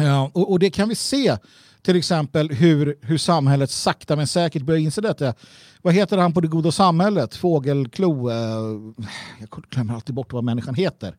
Uh, 0.00 0.24
och, 0.24 0.50
och, 0.50 0.58
det 0.58 0.70
kan 0.70 0.88
vi 0.88 0.94
se 0.94 1.36
till 1.82 1.96
exempel 1.96 2.50
hur, 2.50 2.98
hur 3.02 3.18
samhället 3.18 3.70
sakta 3.70 4.16
men 4.16 4.26
säkert 4.26 4.62
börjar 4.62 4.80
inse 4.80 5.00
detta. 5.00 5.34
Vad 5.82 5.94
heter 5.94 6.18
han 6.18 6.32
på 6.32 6.40
det 6.40 6.48
goda 6.48 6.72
samhället? 6.72 7.34
Fågelklo? 7.34 8.30
Uh, 8.30 8.94
jag 9.40 9.64
glömmer 9.70 9.94
alltid 9.94 10.14
bort 10.14 10.32
vad 10.32 10.44
människan 10.44 10.74
heter. 10.74 11.16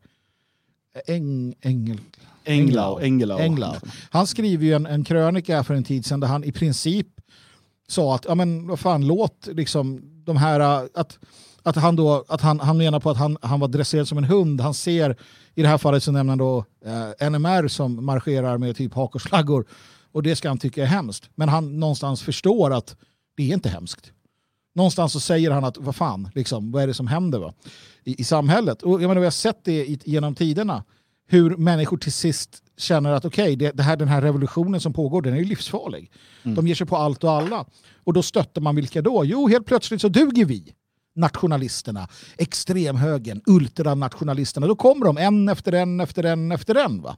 Eng, 1.07 1.55
engel, 1.61 1.99
Englau. 2.45 2.99
Englau. 2.99 3.39
Englau. 3.39 3.75
Han 4.09 4.27
skriver 4.27 4.65
ju 4.65 4.73
en, 4.73 4.85
en 4.85 5.03
krönika 5.03 5.63
för 5.63 5.73
en 5.73 5.83
tid 5.83 6.05
sedan 6.05 6.19
där 6.19 6.27
han 6.27 6.43
i 6.43 6.51
princip 6.51 7.07
sa 7.87 8.15
att 8.15 8.25
ja, 8.25 8.35
men, 8.35 8.67
vad 8.67 8.79
fan, 8.79 9.07
låt 9.07 9.47
liksom 9.51 10.01
de 10.25 10.37
här... 10.37 10.59
att 10.93 11.19
att 11.63 11.75
han, 11.75 11.95
då, 11.95 12.25
att 12.27 12.41
han, 12.41 12.59
han 12.59 12.77
menar 12.77 12.99
på 12.99 13.09
att 13.09 13.17
han, 13.17 13.37
han 13.41 13.59
var 13.59 13.67
dresserad 13.67 14.07
som 14.07 14.17
en 14.17 14.23
hund. 14.23 14.61
Han 14.61 14.73
ser, 14.73 15.15
i 15.55 15.61
det 15.61 15.67
här 15.67 15.77
fallet 15.77 16.03
så 16.03 16.11
nämner 16.11 16.31
han 16.31 16.37
då 16.37 16.65
eh, 16.85 17.29
NMR 17.29 17.67
som 17.67 18.05
marscherar 18.05 18.57
med 18.57 18.75
typ 18.77 18.93
hakorsflaggor. 18.93 19.65
Och 20.11 20.23
det 20.23 20.35
ska 20.35 20.47
han 20.47 20.57
tycka 20.57 20.83
är 20.83 20.87
hemskt. 20.87 21.29
Men 21.35 21.49
han 21.49 21.79
någonstans 21.79 22.21
förstår 22.21 22.73
att 22.73 22.95
det 23.37 23.49
är 23.49 23.53
inte 23.53 23.69
hemskt. 23.69 24.11
Någonstans 24.75 25.13
så 25.13 25.19
säger 25.19 25.51
han 25.51 25.63
att 25.63 25.77
vad 25.77 25.95
fan, 25.95 26.29
liksom, 26.35 26.71
vad 26.71 26.83
är 26.83 26.87
det 26.87 26.93
som 26.93 27.07
händer 27.07 27.39
va? 27.39 27.53
I, 28.03 28.21
i 28.21 28.23
samhället? 28.23 28.83
Och 28.83 28.93
jag 28.93 29.07
menar, 29.07 29.19
vi 29.21 29.25
har 29.25 29.31
sett 29.31 29.59
det 29.63 29.85
i, 29.85 29.99
genom 30.05 30.35
tiderna. 30.35 30.83
Hur 31.27 31.57
människor 31.57 31.97
till 31.97 32.13
sist 32.13 32.63
känner 32.77 33.11
att 33.13 33.25
okej, 33.25 33.55
okay, 33.55 33.71
det, 33.71 33.83
här, 33.83 33.97
den 33.97 34.07
här 34.07 34.21
revolutionen 34.21 34.81
som 34.81 34.93
pågår, 34.93 35.21
den 35.21 35.33
är 35.37 35.43
livsfarlig. 35.43 36.11
Mm. 36.43 36.55
De 36.55 36.67
ger 36.67 36.75
sig 36.75 36.87
på 36.87 36.97
allt 36.97 37.23
och 37.23 37.31
alla. 37.31 37.65
Och 38.03 38.13
då 38.13 38.23
stöttar 38.23 38.61
man 38.61 38.75
vilka 38.75 39.01
då? 39.01 39.25
Jo, 39.25 39.47
helt 39.47 39.65
plötsligt 39.65 40.01
så 40.01 40.07
duger 40.07 40.45
vi 40.45 40.73
nationalisterna, 41.15 42.07
extremhögern, 42.37 43.41
ultranationalisterna. 43.45 44.67
Då 44.67 44.75
kommer 44.75 45.05
de 45.05 45.17
en 45.17 45.49
efter 45.49 45.71
en 45.71 45.99
efter 45.99 46.23
en 46.23 46.51
efter 46.51 46.75
en. 46.75 47.01
Va? 47.01 47.17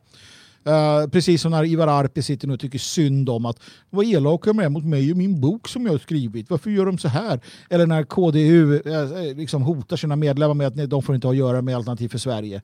Uh, 0.67 1.09
precis 1.09 1.41
som 1.41 1.51
när 1.51 1.65
Ivar 1.65 1.87
Arpi 1.87 2.21
sitter 2.21 2.47
nu 2.47 2.53
och 2.53 2.59
tycker 2.59 2.79
synd 2.79 3.29
om 3.29 3.45
att 3.45 3.59
vad 3.89 4.05
elaka 4.05 4.49
de 4.49 4.59
är 4.59 4.69
mot 4.69 4.85
mig 4.85 5.11
och 5.11 5.17
min 5.17 5.41
bok 5.41 5.67
som 5.67 5.85
jag 5.85 5.93
har 5.93 5.99
skrivit. 5.99 6.49
Varför 6.49 6.69
gör 6.69 6.85
de 6.85 6.97
så 6.97 7.07
här? 7.07 7.39
Eller 7.69 7.85
när 7.85 8.03
KDU 8.03 8.81
uh, 8.85 8.93
eh, 8.93 9.27
eh, 9.27 9.35
liksom 9.35 9.61
hotar 9.61 9.97
sina 9.97 10.15
medlemmar 10.15 10.53
med 10.53 10.67
att 10.67 10.75
nej, 10.75 10.87
de 10.87 11.03
får 11.03 11.15
inte 11.15 11.27
ha 11.27 11.31
att 11.31 11.37
göra 11.37 11.61
med 11.61 11.75
Alternativ 11.75 12.09
för 12.09 12.17
Sverige. 12.17 12.61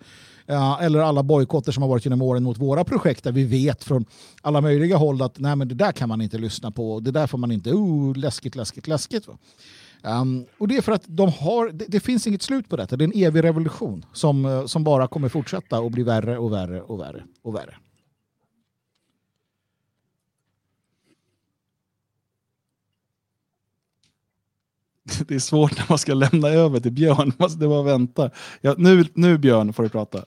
Uh, 0.51 0.83
eller 0.83 0.99
alla 0.99 1.23
bojkotter 1.23 1.71
som 1.71 1.83
har 1.83 1.89
varit 1.89 2.05
genom 2.05 2.21
åren 2.21 2.43
mot 2.43 2.57
våra 2.57 2.83
projekt 2.83 3.23
där 3.23 3.31
vi 3.31 3.43
vet 3.43 3.83
från 3.83 4.05
alla 4.41 4.61
möjliga 4.61 4.97
håll 4.97 5.21
att 5.21 5.39
nej, 5.39 5.55
men 5.55 5.67
det 5.67 5.75
där 5.75 5.91
kan 5.91 6.09
man 6.09 6.21
inte 6.21 6.37
lyssna 6.37 6.71
på. 6.71 6.99
Det 6.99 7.11
där 7.11 7.27
får 7.27 7.37
man 7.37 7.51
inte. 7.51 7.69
Uh, 7.69 8.15
läskigt, 8.15 8.55
läskigt, 8.55 8.87
läskigt. 8.87 9.27
Va? 9.27 9.37
Um, 10.03 10.45
och 10.57 10.67
det 10.67 10.77
är 10.77 10.81
för 10.81 10.91
att 10.91 11.03
de 11.07 11.31
har, 11.31 11.69
det, 11.69 11.85
det, 11.87 11.99
finns 11.99 12.27
inget 12.27 12.41
slut 12.41 12.69
på 12.69 12.75
detta. 12.75 12.95
Det 12.95 13.03
är 13.03 13.07
en 13.07 13.23
evig 13.23 13.43
revolution 13.43 14.05
som, 14.13 14.45
eh, 14.45 14.65
som 14.65 14.83
bara 14.83 15.07
kommer 15.07 15.29
fortsätta 15.29 15.79
och 15.79 15.91
bli 15.91 16.03
värre 16.03 16.37
och 16.37 16.53
värre 16.53 16.81
och 16.81 16.99
värre 16.99 17.23
och 17.41 17.55
värre. 17.55 17.75
Det 25.27 25.35
är 25.35 25.39
svårt 25.39 25.77
när 25.77 25.85
man 25.89 25.97
ska 25.97 26.13
lämna 26.13 26.47
över 26.47 26.79
till 26.79 26.91
Björn. 26.91 27.17
Man 27.17 27.33
måste 27.37 27.67
bara 27.67 27.83
vänta. 27.83 28.31
Ja, 28.61 28.75
nu, 28.77 29.05
nu 29.13 29.37
Björn 29.37 29.73
får 29.73 29.83
du 29.83 29.89
prata. 29.89 30.25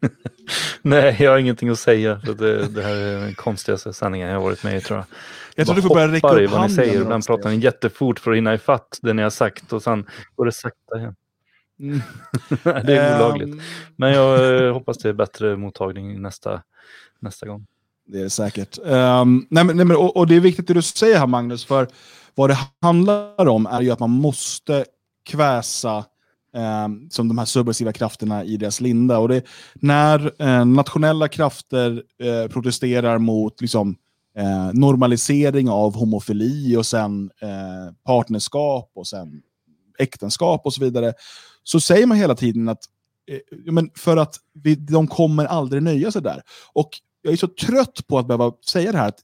Nej, 0.82 1.16
jag 1.20 1.30
har 1.30 1.38
ingenting 1.38 1.68
att 1.68 1.78
säga. 1.78 2.14
Det, 2.14 2.68
det 2.68 2.82
här 2.82 2.94
är 2.94 3.20
den 3.20 3.34
konstigaste 3.34 3.92
sanningen 3.92 4.28
jag 4.28 4.36
har 4.36 4.42
varit 4.42 4.64
med 4.64 4.76
i 4.76 4.80
tror 4.80 4.98
jag. 4.98 5.06
Jag 5.54 5.66
tror 5.66 5.76
du 5.76 5.82
får 5.82 5.94
börja 5.94 6.08
räcka 6.08 6.28
upp 6.28 6.50
vad 6.50 6.62
ni 6.62 6.74
säger. 6.74 7.00
Ibland 7.00 7.26
pratar 7.26 7.50
ni 7.50 7.56
jättefort 7.56 8.18
för 8.18 8.30
att 8.30 8.36
hinna 8.36 8.54
ifatt 8.54 8.98
det 9.02 9.12
ni 9.12 9.22
har 9.22 9.30
sagt 9.30 9.72
och 9.72 9.82
sen 9.82 10.06
går 10.34 10.44
det 10.44 10.52
sakta 10.52 10.98
igen. 10.98 11.14
Mm. 11.80 12.00
det 12.86 12.96
är 12.96 13.16
olagligt. 13.16 13.62
Men 13.96 14.12
jag 14.12 14.64
eh, 14.64 14.72
hoppas 14.72 14.98
det 14.98 15.08
är 15.08 15.12
bättre 15.12 15.56
mottagning 15.56 16.22
nästa, 16.22 16.62
nästa 17.20 17.46
gång. 17.46 17.66
Det 18.06 18.18
är 18.18 18.22
det 18.22 18.30
säkert. 18.30 18.78
Um, 18.78 19.46
nej, 19.50 19.64
men, 19.64 19.76
nej, 19.76 19.86
men, 19.86 19.96
och, 19.96 20.16
och, 20.16 20.26
det 20.26 20.36
är 20.36 20.40
viktigt 20.40 20.66
det 20.66 20.74
du 20.74 20.82
säger 20.82 21.18
här 21.18 21.26
Magnus, 21.26 21.64
för 21.64 21.88
vad 22.34 22.50
det 22.50 22.58
handlar 22.82 23.48
om 23.48 23.66
är 23.66 23.80
ju 23.80 23.90
att 23.90 24.00
man 24.00 24.10
måste 24.10 24.84
kväsa 25.26 26.04
eh, 26.54 26.88
som 27.10 27.28
de 27.28 27.38
här 27.38 27.44
subversiva 27.44 27.92
krafterna 27.92 28.44
i 28.44 28.56
deras 28.56 28.80
linda. 28.80 29.18
Och 29.18 29.28
det, 29.28 29.42
när 29.74 30.42
eh, 30.42 30.64
nationella 30.64 31.28
krafter 31.28 32.02
eh, 32.22 32.48
protesterar 32.50 33.18
mot 33.18 33.60
liksom, 33.60 33.96
eh, 34.38 34.70
normalisering 34.72 35.68
av 35.68 35.94
homofili 35.94 36.76
och 36.76 36.86
sen 36.86 37.30
eh, 37.40 37.94
partnerskap 38.04 38.90
och 38.94 39.06
sen 39.06 39.42
äktenskap 39.98 40.60
och 40.64 40.74
så 40.74 40.84
vidare, 40.84 41.12
så 41.62 41.80
säger 41.80 42.06
man 42.06 42.16
hela 42.16 42.34
tiden 42.34 42.68
att 42.68 42.84
eh, 43.30 43.72
men 43.72 43.90
för 43.96 44.16
att 44.16 44.36
vi, 44.52 44.74
de 44.74 45.06
kommer 45.06 45.44
aldrig 45.44 45.82
nöja 45.82 46.10
sig 46.10 46.22
där. 46.22 46.42
Och 46.72 46.90
jag 47.22 47.32
är 47.32 47.36
så 47.36 47.48
trött 47.48 48.06
på 48.06 48.18
att 48.18 48.26
behöva 48.26 48.52
säga 48.70 48.92
det 48.92 48.98
här, 48.98 49.08
att 49.08 49.20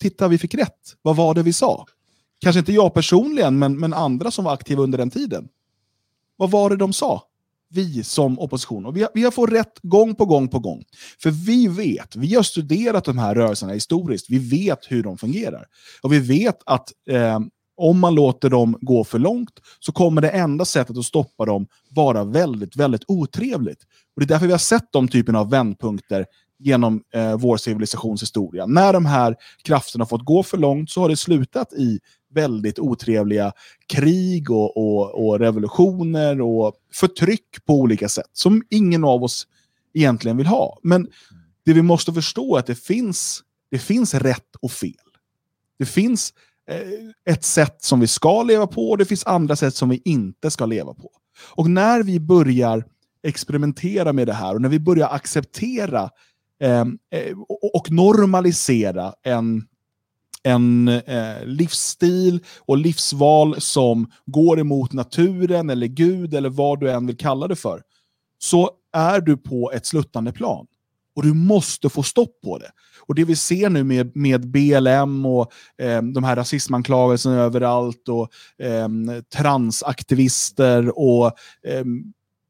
titta 0.00 0.28
vi 0.28 0.38
fick 0.38 0.54
rätt, 0.54 0.94
vad 1.02 1.16
var 1.16 1.34
det 1.34 1.42
vi 1.42 1.52
sa? 1.52 1.86
Kanske 2.40 2.58
inte 2.58 2.72
jag 2.72 2.94
personligen, 2.94 3.58
men, 3.58 3.78
men 3.78 3.94
andra 3.94 4.30
som 4.30 4.44
var 4.44 4.52
aktiva 4.52 4.82
under 4.82 4.98
den 4.98 5.10
tiden. 5.10 5.48
Vad 6.38 6.50
var 6.50 6.70
det 6.70 6.76
de 6.76 6.92
sa? 6.92 7.22
Vi 7.70 8.04
som 8.04 8.38
opposition. 8.38 8.86
Och 8.86 8.96
vi, 8.96 9.02
har, 9.02 9.10
vi 9.14 9.24
har 9.24 9.30
fått 9.30 9.50
rätt 9.50 9.78
gång 9.82 10.14
på 10.14 10.24
gång 10.24 10.48
på 10.48 10.58
gång. 10.58 10.84
För 11.22 11.30
vi 11.30 11.68
vet, 11.68 12.16
vi 12.16 12.34
har 12.34 12.42
studerat 12.42 13.04
de 13.04 13.18
här 13.18 13.34
rörelserna 13.34 13.72
historiskt, 13.72 14.30
vi 14.30 14.38
vet 14.38 14.78
hur 14.88 15.02
de 15.02 15.18
fungerar. 15.18 15.66
Och 16.02 16.12
vi 16.12 16.18
vet 16.18 16.58
att 16.66 16.92
eh, 17.10 17.38
om 17.76 18.00
man 18.00 18.14
låter 18.14 18.50
dem 18.50 18.78
gå 18.80 19.04
för 19.04 19.18
långt 19.18 19.60
så 19.80 19.92
kommer 19.92 20.20
det 20.20 20.30
enda 20.30 20.64
sättet 20.64 20.98
att 20.98 21.04
stoppa 21.04 21.44
dem 21.44 21.66
vara 21.90 22.24
väldigt, 22.24 22.76
väldigt 22.76 23.04
otrevligt. 23.08 23.82
Och 24.16 24.20
Det 24.20 24.24
är 24.24 24.28
därför 24.28 24.46
vi 24.46 24.52
har 24.52 24.58
sett 24.58 24.92
de 24.92 25.08
typen 25.08 25.36
av 25.36 25.50
vändpunkter 25.50 26.26
genom 26.58 27.02
eh, 27.14 27.36
vår 27.36 27.56
civilisationshistoria. 27.56 28.66
När 28.66 28.92
de 28.92 29.06
här 29.06 29.36
krafterna 29.64 30.06
fått 30.06 30.24
gå 30.24 30.42
för 30.42 30.58
långt 30.58 30.90
så 30.90 31.00
har 31.00 31.08
det 31.08 31.16
slutat 31.16 31.72
i 31.72 32.00
väldigt 32.34 32.78
otrevliga 32.78 33.52
krig 33.86 34.50
och, 34.50 34.76
och, 34.76 35.26
och, 35.26 35.38
revolutioner 35.38 36.40
och 36.40 36.74
förtryck 36.94 37.64
på 37.66 37.74
olika 37.74 38.08
sätt 38.08 38.30
som 38.32 38.62
ingen 38.70 39.04
av 39.04 39.24
oss 39.24 39.46
egentligen 39.94 40.36
vill 40.36 40.46
ha. 40.46 40.78
Men 40.82 41.08
det 41.64 41.72
vi 41.72 41.82
måste 41.82 42.12
förstå 42.12 42.56
är 42.56 42.60
att 42.60 42.66
det 42.66 42.74
finns, 42.74 43.42
det 43.70 43.78
finns 43.78 44.14
rätt 44.14 44.56
och 44.60 44.72
fel. 44.72 44.92
Det 45.78 45.86
finns 45.86 46.32
eh, 46.70 47.34
ett 47.34 47.44
sätt 47.44 47.76
som 47.82 48.00
vi 48.00 48.06
ska 48.06 48.42
leva 48.42 48.66
på 48.66 48.90
och 48.90 48.98
det 48.98 49.04
finns 49.04 49.26
andra 49.26 49.56
sätt 49.56 49.74
som 49.74 49.88
vi 49.88 50.02
inte 50.04 50.50
ska 50.50 50.66
leva 50.66 50.94
på. 50.94 51.10
Och 51.50 51.70
när 51.70 52.02
vi 52.02 52.20
börjar 52.20 52.84
experimentera 53.22 54.12
med 54.12 54.26
det 54.26 54.32
här 54.32 54.54
och 54.54 54.62
när 54.62 54.68
vi 54.68 54.80
börjar 54.80 55.08
acceptera 55.08 56.10
eh, 56.60 56.80
eh 56.80 57.38
och 57.74 57.90
normalisera 57.90 59.14
en 59.22 59.67
en 60.48 60.88
eh, 60.88 61.44
livsstil 61.44 62.40
och 62.60 62.78
livsval 62.78 63.60
som 63.60 64.10
går 64.26 64.60
emot 64.60 64.92
naturen 64.92 65.70
eller 65.70 65.86
Gud 65.86 66.34
eller 66.34 66.48
vad 66.48 66.80
du 66.80 66.90
än 66.90 67.06
vill 67.06 67.16
kalla 67.16 67.48
det 67.48 67.56
för, 67.56 67.82
så 68.38 68.70
är 68.92 69.20
du 69.20 69.36
på 69.36 69.72
ett 69.72 69.86
sluttande 69.86 70.32
plan. 70.32 70.66
Och 71.16 71.22
du 71.22 71.34
måste 71.34 71.88
få 71.88 72.02
stopp 72.02 72.40
på 72.44 72.58
det. 72.58 72.70
Och 73.06 73.14
det 73.14 73.24
vi 73.24 73.36
ser 73.36 73.70
nu 73.70 73.84
med, 73.84 74.16
med 74.16 74.50
BLM 74.50 75.26
och 75.26 75.52
eh, 75.82 76.02
de 76.02 76.24
här 76.24 76.36
rasismanklagelserna 76.36 77.36
överallt 77.36 78.08
och 78.08 78.30
eh, 78.64 78.88
transaktivister 79.36 80.98
och 80.98 81.26
eh, 81.66 81.84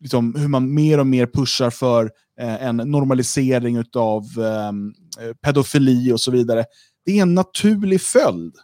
liksom 0.00 0.34
hur 0.34 0.48
man 0.48 0.74
mer 0.74 1.00
och 1.00 1.06
mer 1.06 1.26
pushar 1.26 1.70
för 1.70 2.10
eh, 2.40 2.62
en 2.62 2.76
normalisering 2.76 3.84
av 3.96 4.22
eh, 4.24 5.32
pedofili 5.42 6.12
och 6.12 6.20
så 6.20 6.30
vidare. 6.30 6.64
Det 7.09 7.18
är 7.18 7.22
en 7.22 7.35
naturlig 7.35 8.01
följd 8.01 8.55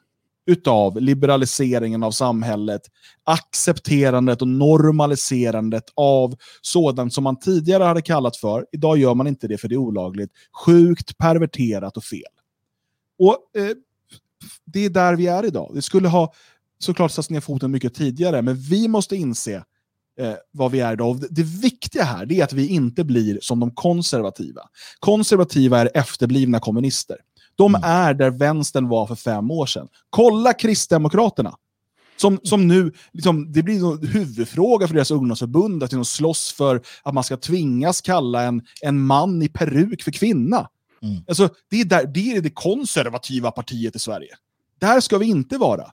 utav 0.46 1.00
liberaliseringen 1.00 2.02
av 2.02 2.10
samhället, 2.10 2.82
accepterandet 3.24 4.42
och 4.42 4.48
normaliserandet 4.48 5.84
av 5.94 6.36
sådant 6.62 7.14
som 7.14 7.24
man 7.24 7.38
tidigare 7.38 7.84
hade 7.84 8.02
kallat 8.02 8.36
för, 8.36 8.66
idag 8.72 8.98
gör 8.98 9.14
man 9.14 9.26
inte 9.26 9.48
det 9.48 9.58
för 9.58 9.68
det 9.68 9.74
är 9.74 9.76
olagligt, 9.76 10.30
sjukt, 10.64 11.18
perverterat 11.18 11.96
och 11.96 12.04
fel. 12.04 12.20
Och 13.18 13.60
eh, 13.60 13.70
Det 14.64 14.84
är 14.84 14.90
där 14.90 15.16
vi 15.16 15.26
är 15.26 15.44
idag. 15.44 15.70
Det 15.74 15.82
skulle 15.82 16.08
ha 16.08 16.32
såklart 16.78 17.10
satts 17.10 17.30
ner 17.30 17.40
foten 17.40 17.70
mycket 17.70 17.94
tidigare, 17.94 18.42
men 18.42 18.56
vi 18.56 18.88
måste 18.88 19.16
inse 19.16 19.64
eh, 20.20 20.34
vad 20.50 20.70
vi 20.70 20.80
är 20.80 20.92
idag. 20.92 21.10
Och 21.10 21.16
det 21.30 21.42
viktiga 21.42 22.04
här 22.04 22.32
är 22.32 22.44
att 22.44 22.52
vi 22.52 22.68
inte 22.68 23.04
blir 23.04 23.38
som 23.42 23.60
de 23.60 23.70
konservativa. 23.70 24.62
Konservativa 24.98 25.80
är 25.80 25.90
efterblivna 25.94 26.60
kommunister. 26.60 27.16
De 27.56 27.74
Mm. 27.74 27.90
är 27.90 28.14
där 28.14 28.30
vänstern 28.30 28.88
var 28.88 29.06
för 29.06 29.14
fem 29.14 29.50
år 29.50 29.66
sedan. 29.66 29.88
Kolla 30.10 30.52
Kristdemokraterna. 30.52 31.56
Som, 32.16 32.40
som 32.42 32.68
nu, 32.68 32.92
liksom, 33.12 33.52
det 33.52 33.62
blir 33.62 33.92
en 33.92 34.08
huvudfråga 34.08 34.86
för 34.86 34.94
deras 34.94 35.10
ungdomsförbund 35.10 35.82
att 35.82 35.90
de 35.90 36.04
slåss 36.04 36.52
för 36.52 36.82
att 37.02 37.14
man 37.14 37.24
ska 37.24 37.36
tvingas 37.36 38.00
kalla 38.00 38.42
en, 38.42 38.62
en 38.82 39.00
man 39.00 39.42
i 39.42 39.48
peruk 39.48 40.02
för 40.02 40.10
kvinna. 40.10 40.68
Mm. 41.02 41.22
Alltså, 41.28 41.48
det, 41.70 41.80
är 41.80 41.84
där, 41.84 42.06
det 42.06 42.36
är 42.36 42.40
det 42.40 42.50
konservativa 42.50 43.50
partiet 43.50 43.96
i 43.96 43.98
Sverige. 43.98 44.28
Där 44.80 45.00
ska 45.00 45.18
vi 45.18 45.26
inte 45.26 45.58
vara. 45.58 45.90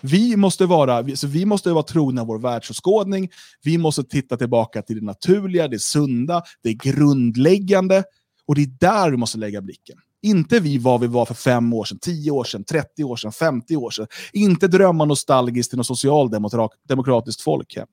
Vi 0.00 0.36
måste 0.36 0.66
vara, 0.66 1.16
så 1.16 1.26
vi 1.26 1.44
måste 1.46 1.72
vara 1.72 1.82
trogna 1.82 2.24
vår 2.24 2.38
världsåskådning. 2.38 3.30
Vi 3.62 3.78
måste 3.78 4.04
titta 4.04 4.36
tillbaka 4.36 4.82
till 4.82 4.96
det 4.96 5.04
naturliga, 5.04 5.68
det 5.68 5.78
sunda, 5.78 6.42
det 6.62 6.74
grundläggande. 6.74 8.04
Och 8.46 8.54
det 8.54 8.62
är 8.62 8.70
där 8.80 9.10
vi 9.10 9.16
måste 9.16 9.38
lägga 9.38 9.60
blicken. 9.60 9.96
Inte 10.24 10.60
vi 10.60 10.78
vad 10.78 11.00
vi 11.00 11.06
var 11.06 11.26
för 11.26 11.34
fem 11.34 11.72
år 11.72 11.84
sedan, 11.84 11.98
tio 11.98 12.30
år 12.30 12.44
sedan, 12.44 12.64
30 12.64 13.04
år 13.04 13.16
sedan, 13.16 13.32
50 13.32 13.76
år 13.76 13.90
sedan. 13.90 14.06
Inte 14.32 14.68
drömma 14.68 15.04
nostalgiskt 15.04 15.70
till 15.70 15.76
något 15.76 15.86
socialdemokratiskt 15.86 17.42
folkhem. 17.42 17.86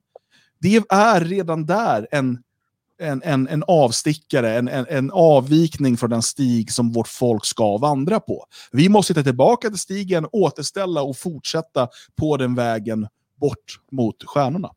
Det 0.60 0.76
är 0.90 1.22
redan 1.22 1.66
där 1.66 2.08
en, 2.12 2.40
en, 3.00 3.22
en, 3.24 3.48
en 3.48 3.64
avstickare, 3.68 4.58
en, 4.58 4.68
en, 4.68 4.86
en 4.90 5.12
avvikning 5.12 5.98
från 5.98 6.10
den 6.10 6.22
stig 6.22 6.72
som 6.72 6.92
vårt 6.92 7.08
folk 7.08 7.46
ska 7.46 7.78
vandra 7.78 8.20
på. 8.20 8.46
Vi 8.72 8.90
måste 8.90 9.14
ta 9.14 9.24
tillbaka 9.24 9.70
till 9.70 9.80
stigen, 9.80 10.28
återställa 10.32 11.02
och 11.02 11.18
fortsätta 11.18 11.88
på 12.16 12.38
den 12.38 12.56
vägen 12.56 13.08
bort 13.36 13.80
mot 13.92 14.24
stjärnorna. 14.24 14.72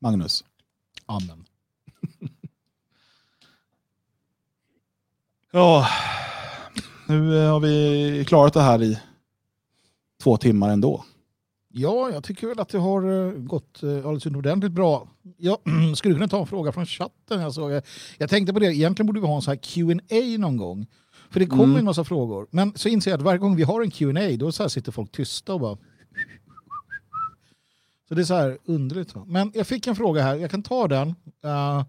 Magnus. 0.00 0.44
Amen. 1.06 1.44
Ja, 5.52 5.86
nu 7.08 7.38
eh, 7.44 7.50
har 7.52 7.60
vi 7.60 8.24
klarat 8.28 8.54
det 8.54 8.60
här 8.60 8.82
i 8.82 8.98
två 10.22 10.36
timmar 10.36 10.70
ändå. 10.70 11.04
Ja, 11.68 12.10
jag 12.12 12.24
tycker 12.24 12.46
väl 12.46 12.60
att 12.60 12.68
det 12.68 12.78
har 12.78 13.26
eh, 13.26 13.32
gått 13.32 13.82
eh, 13.82 13.90
alldeles 13.90 14.26
utomordentligt 14.26 14.72
bra. 14.72 15.08
Jag 15.36 15.58
skulle 15.96 16.14
kunna 16.14 16.28
ta 16.28 16.40
en 16.40 16.46
fråga 16.46 16.72
från 16.72 16.86
chatten. 16.86 17.40
Jag, 17.40 17.54
såg, 17.54 17.82
jag 18.18 18.30
tänkte 18.30 18.52
på 18.52 18.58
det, 18.58 18.66
egentligen 18.74 19.06
borde 19.06 19.20
vi 19.20 19.26
ha 19.26 19.36
en 19.36 19.42
sån 19.42 19.50
här 19.52 19.58
Q&A 19.62 20.38
någon 20.38 20.56
gång. 20.56 20.86
För 21.30 21.40
det 21.40 21.46
kommer 21.46 21.64
Mm. 21.64 21.76
en 21.76 21.84
massa 21.84 22.04
frågor. 22.04 22.46
Men 22.50 22.72
så 22.76 22.88
inser 22.88 23.10
jag 23.10 23.18
att 23.18 23.24
varje 23.24 23.38
gång 23.38 23.56
vi 23.56 23.62
har 23.62 23.82
en 23.82 23.90
Q&A 23.90 24.36
då 24.38 24.52
så 24.52 24.68
sitter 24.68 24.92
folk 24.92 25.12
tysta 25.12 25.54
och 25.54 25.60
bara... 25.60 25.78
Så 28.08 28.14
det 28.14 28.22
är 28.22 28.24
så 28.24 28.34
här 28.34 28.58
underligt. 28.64 29.14
Men 29.26 29.52
jag 29.54 29.66
fick 29.66 29.86
en 29.86 29.96
fråga 29.96 30.22
här, 30.22 30.34
jag 30.36 30.50
kan 30.50 30.62
ta 30.62 30.88
den. 30.88 31.08
Eh, 31.44 31.84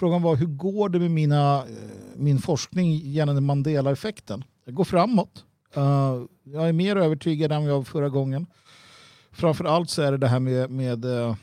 frågan 0.00 0.22
var 0.22 0.36
hur 0.36 0.46
går 0.46 0.88
det 0.88 0.98
med 0.98 1.10
mina, 1.10 1.58
eh, 1.58 1.66
min 2.16 2.38
forskning 2.38 2.92
gällande 2.92 3.40
Mandela-effekten? 3.40 4.44
Det 4.64 4.72
går 4.72 4.84
framåt. 4.84 5.44
Eh, 5.74 6.22
jag 6.42 6.68
är 6.68 6.72
mer 6.72 6.96
övertygad 6.96 7.52
än 7.52 7.64
jag 7.64 7.76
var 7.76 7.84
förra 7.84 8.08
gången. 8.08 8.46
Framför 9.32 9.64
allt 9.64 9.90
så 9.90 10.02
är 10.02 10.12
det 10.12 10.18
det 10.18 10.28
här 10.28 10.40
med, 10.40 10.70
med 10.70 11.04
eh, 11.04 11.34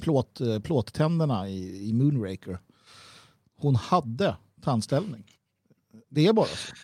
plåt, 0.00 0.40
plåttänderna 0.62 1.48
i, 1.48 1.88
i 1.88 1.92
Moonraker. 1.92 2.58
Hon 3.58 3.76
hade 3.76 4.36
tandställning. 4.62 5.24
Det 6.08 6.26
är 6.26 6.32
bara 6.32 6.46
så. 6.46 6.74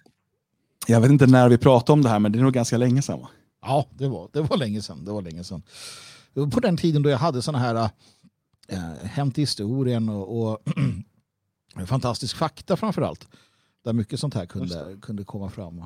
Jag 0.87 1.01
vet 1.01 1.11
inte 1.11 1.27
när 1.27 1.49
vi 1.49 1.59
pratade 1.59 1.93
om 1.93 2.03
det 2.03 2.09
här, 2.09 2.19
men 2.19 2.33
det 2.33 2.39
är 2.39 2.43
nog 2.43 2.53
ganska 2.53 2.77
länge 2.77 3.03
sedan. 3.03 3.21
Va? 3.21 3.29
Ja, 3.63 3.87
det 3.91 4.09
var, 4.09 4.29
det 4.33 4.41
var 4.41 4.57
länge 4.57 4.83
sedan. 4.83 5.05
Det 5.05 5.13
var 5.13 5.23
länge 5.23 5.45
sedan. 5.45 5.63
På 6.35 6.61
den 6.61 6.77
tiden 6.77 7.03
då 7.03 7.11
jag 7.11 7.19
hade 7.19 7.43
såna 7.43 7.59
här 7.59 7.91
äh, 8.69 8.79
Hämt 9.03 9.39
i 9.39 9.43
historien 9.43 10.09
och, 10.09 10.43
och 10.43 10.59
fantastisk 11.87 12.37
fakta 12.37 12.77
framför 12.77 13.03
allt. 13.03 13.29
Där 13.85 13.93
mycket 13.93 14.21
sånt 14.21 14.35
här 14.35 14.47
kunde, 14.47 14.97
kunde 15.03 15.25
komma 15.25 15.51
fram. 15.51 15.77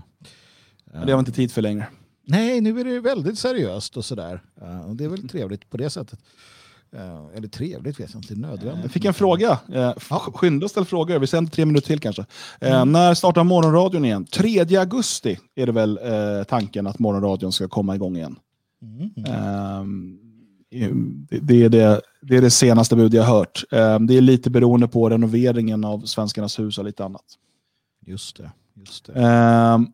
Men 0.92 1.06
det 1.06 1.12
har 1.12 1.18
vi 1.18 1.20
inte 1.20 1.32
tid 1.32 1.52
för 1.52 1.62
längre. 1.62 1.86
Nej, 2.28 2.60
nu 2.60 2.80
är 2.80 2.84
det 2.84 3.00
väldigt 3.00 3.38
seriöst 3.38 3.96
och 3.96 4.04
sådär. 4.04 4.42
Uh, 4.62 4.80
och 4.80 4.96
det 4.96 5.04
är 5.04 5.08
väl 5.08 5.28
trevligt 5.28 5.70
på 5.70 5.76
det 5.76 5.90
sättet. 5.90 6.18
Uh, 6.94 7.26
eller 7.34 7.48
trevligt 7.48 8.00
vet 8.00 8.14
jag 8.14 8.22
inte, 8.22 8.34
nödvändigt. 8.34 8.82
Jag 8.82 8.92
fick 8.92 9.04
en 9.04 9.14
fråga. 9.14 9.58
Eh, 9.72 9.92
Ja. 10.10 10.20
Skynda 10.34 10.64
och 10.64 10.70
ställ 10.70 10.84
frågor. 10.84 11.18
Vi 11.18 11.26
sänder 11.26 11.50
tre 11.50 11.64
minuter 11.64 11.86
till 11.86 12.00
kanske. 12.00 12.26
Eh, 12.60 12.84
När 12.84 13.14
startar 13.14 13.44
morgonradion 13.44 14.04
igen? 14.04 14.24
3 14.24 14.76
augusti 14.78 15.38
är 15.54 15.66
det 15.66 15.72
väl 15.72 15.98
eh, 16.02 16.44
tanken 16.44 16.86
att 16.86 16.98
morgonradion 16.98 17.52
ska 17.52 17.68
komma 17.68 17.94
igång 17.94 18.16
igen. 18.16 18.38
Mm, 18.82 19.10
mm. 19.16 19.32
Ehm, 19.32 20.18
det, 21.28 21.64
är 21.64 21.68
det, 21.68 22.00
det 22.22 22.36
är 22.36 22.42
det 22.42 22.50
senaste 22.50 22.96
bud 22.96 23.14
jag 23.14 23.24
hört. 23.24 23.64
Ehm, 23.70 24.06
det 24.06 24.16
är 24.16 24.20
lite 24.20 24.50
beroende 24.50 24.88
på 24.88 25.08
renoveringen 25.10 25.84
av 25.84 26.00
Svenskarnas 26.00 26.58
hus 26.58 26.78
och 26.78 26.84
lite 26.84 27.04
annat. 27.04 27.24
Just 28.06 28.36
det. 28.36 28.50
Just 28.74 29.04
det. 29.04 29.12
Ehm, 29.12 29.86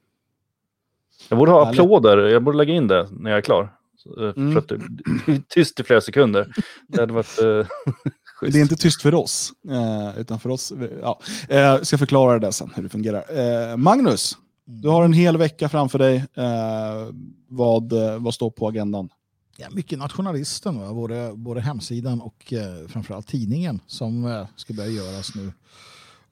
Jag 1.28 1.38
borde 1.38 1.52
ha 1.52 1.64
Härligt. 1.64 1.80
applåder. 1.80 2.18
Jag 2.18 2.42
borde 2.42 2.56
lägga 2.58 2.74
in 2.74 2.88
det 2.88 3.08
när 3.10 3.30
jag 3.30 3.38
är 3.38 3.42
klar. 3.42 3.62
Eh, 4.18 4.32
Mm. 4.36 4.52
För 4.52 4.58
att 4.58 4.68
det 4.68 4.76
det 5.26 5.32
är 5.32 5.42
tyst 5.48 5.80
i 5.80 5.84
flera 5.84 6.00
sekunder. 6.00 6.52
Det 6.88 7.00
hade 7.00 7.12
varit 7.12 7.26
schysst. 7.26 8.52
Det 8.52 8.58
är 8.58 8.62
inte 8.62 8.76
tyst 8.76 9.02
för 9.02 9.14
oss, 9.14 9.52
eh, 9.70 10.20
utan 10.20 10.40
för 10.40 10.50
oss. 10.50 10.72
Ja. 11.02 11.20
Jag 11.48 11.86
ska 11.86 11.98
förklara 11.98 12.38
det 12.38 12.52
sen, 12.52 12.70
hur 12.76 12.82
det 12.82 12.88
fungerar. 12.88 13.76
Magnus, 13.76 14.38
du 14.64 14.88
har 14.88 15.04
en 15.04 15.12
hel 15.12 15.36
vecka 15.36 15.68
framför 15.68 15.98
dig. 15.98 16.24
Vad, 17.48 17.92
vad 18.18 18.34
står 18.34 18.50
på 18.50 18.68
agendan? 18.68 19.08
Ja, 19.56 19.66
mycket 19.70 19.98
nationalisten, 19.98 20.80
va? 20.80 20.92
Både, 20.94 21.32
både 21.34 21.60
hemsidan 21.60 22.20
och 22.20 22.52
eh, 22.52 22.88
framförallt 22.88 23.26
tidningen 23.26 23.80
som 23.86 24.24
eh, 24.24 24.46
ska 24.56 24.74
börja 24.74 24.88
göras 24.90 25.34
nu 25.34 25.52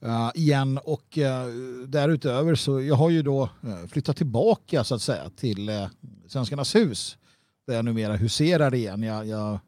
Eh, 0.03 0.31
igen. 0.35 0.79
Och 0.85 1.19
eh, 1.19 1.47
därutöver 1.87 2.55
så 2.55 2.81
jag 2.81 2.95
har 2.95 3.11
ju 3.11 3.23
då 3.23 3.43
eh, 3.43 3.87
flyttat 3.89 4.17
tillbaka 4.17 4.85
så 4.85 4.95
att 4.95 5.03
säga 5.03 5.31
till 5.31 5.89
Svenskarnas 6.27 6.75
hus 6.75 7.19
där 7.67 7.75
jag 7.75 7.85
numera 7.85 8.17
huserar 8.17 8.75
igen. 8.75 9.03
Jag, 9.03 9.27
jag 9.27 9.59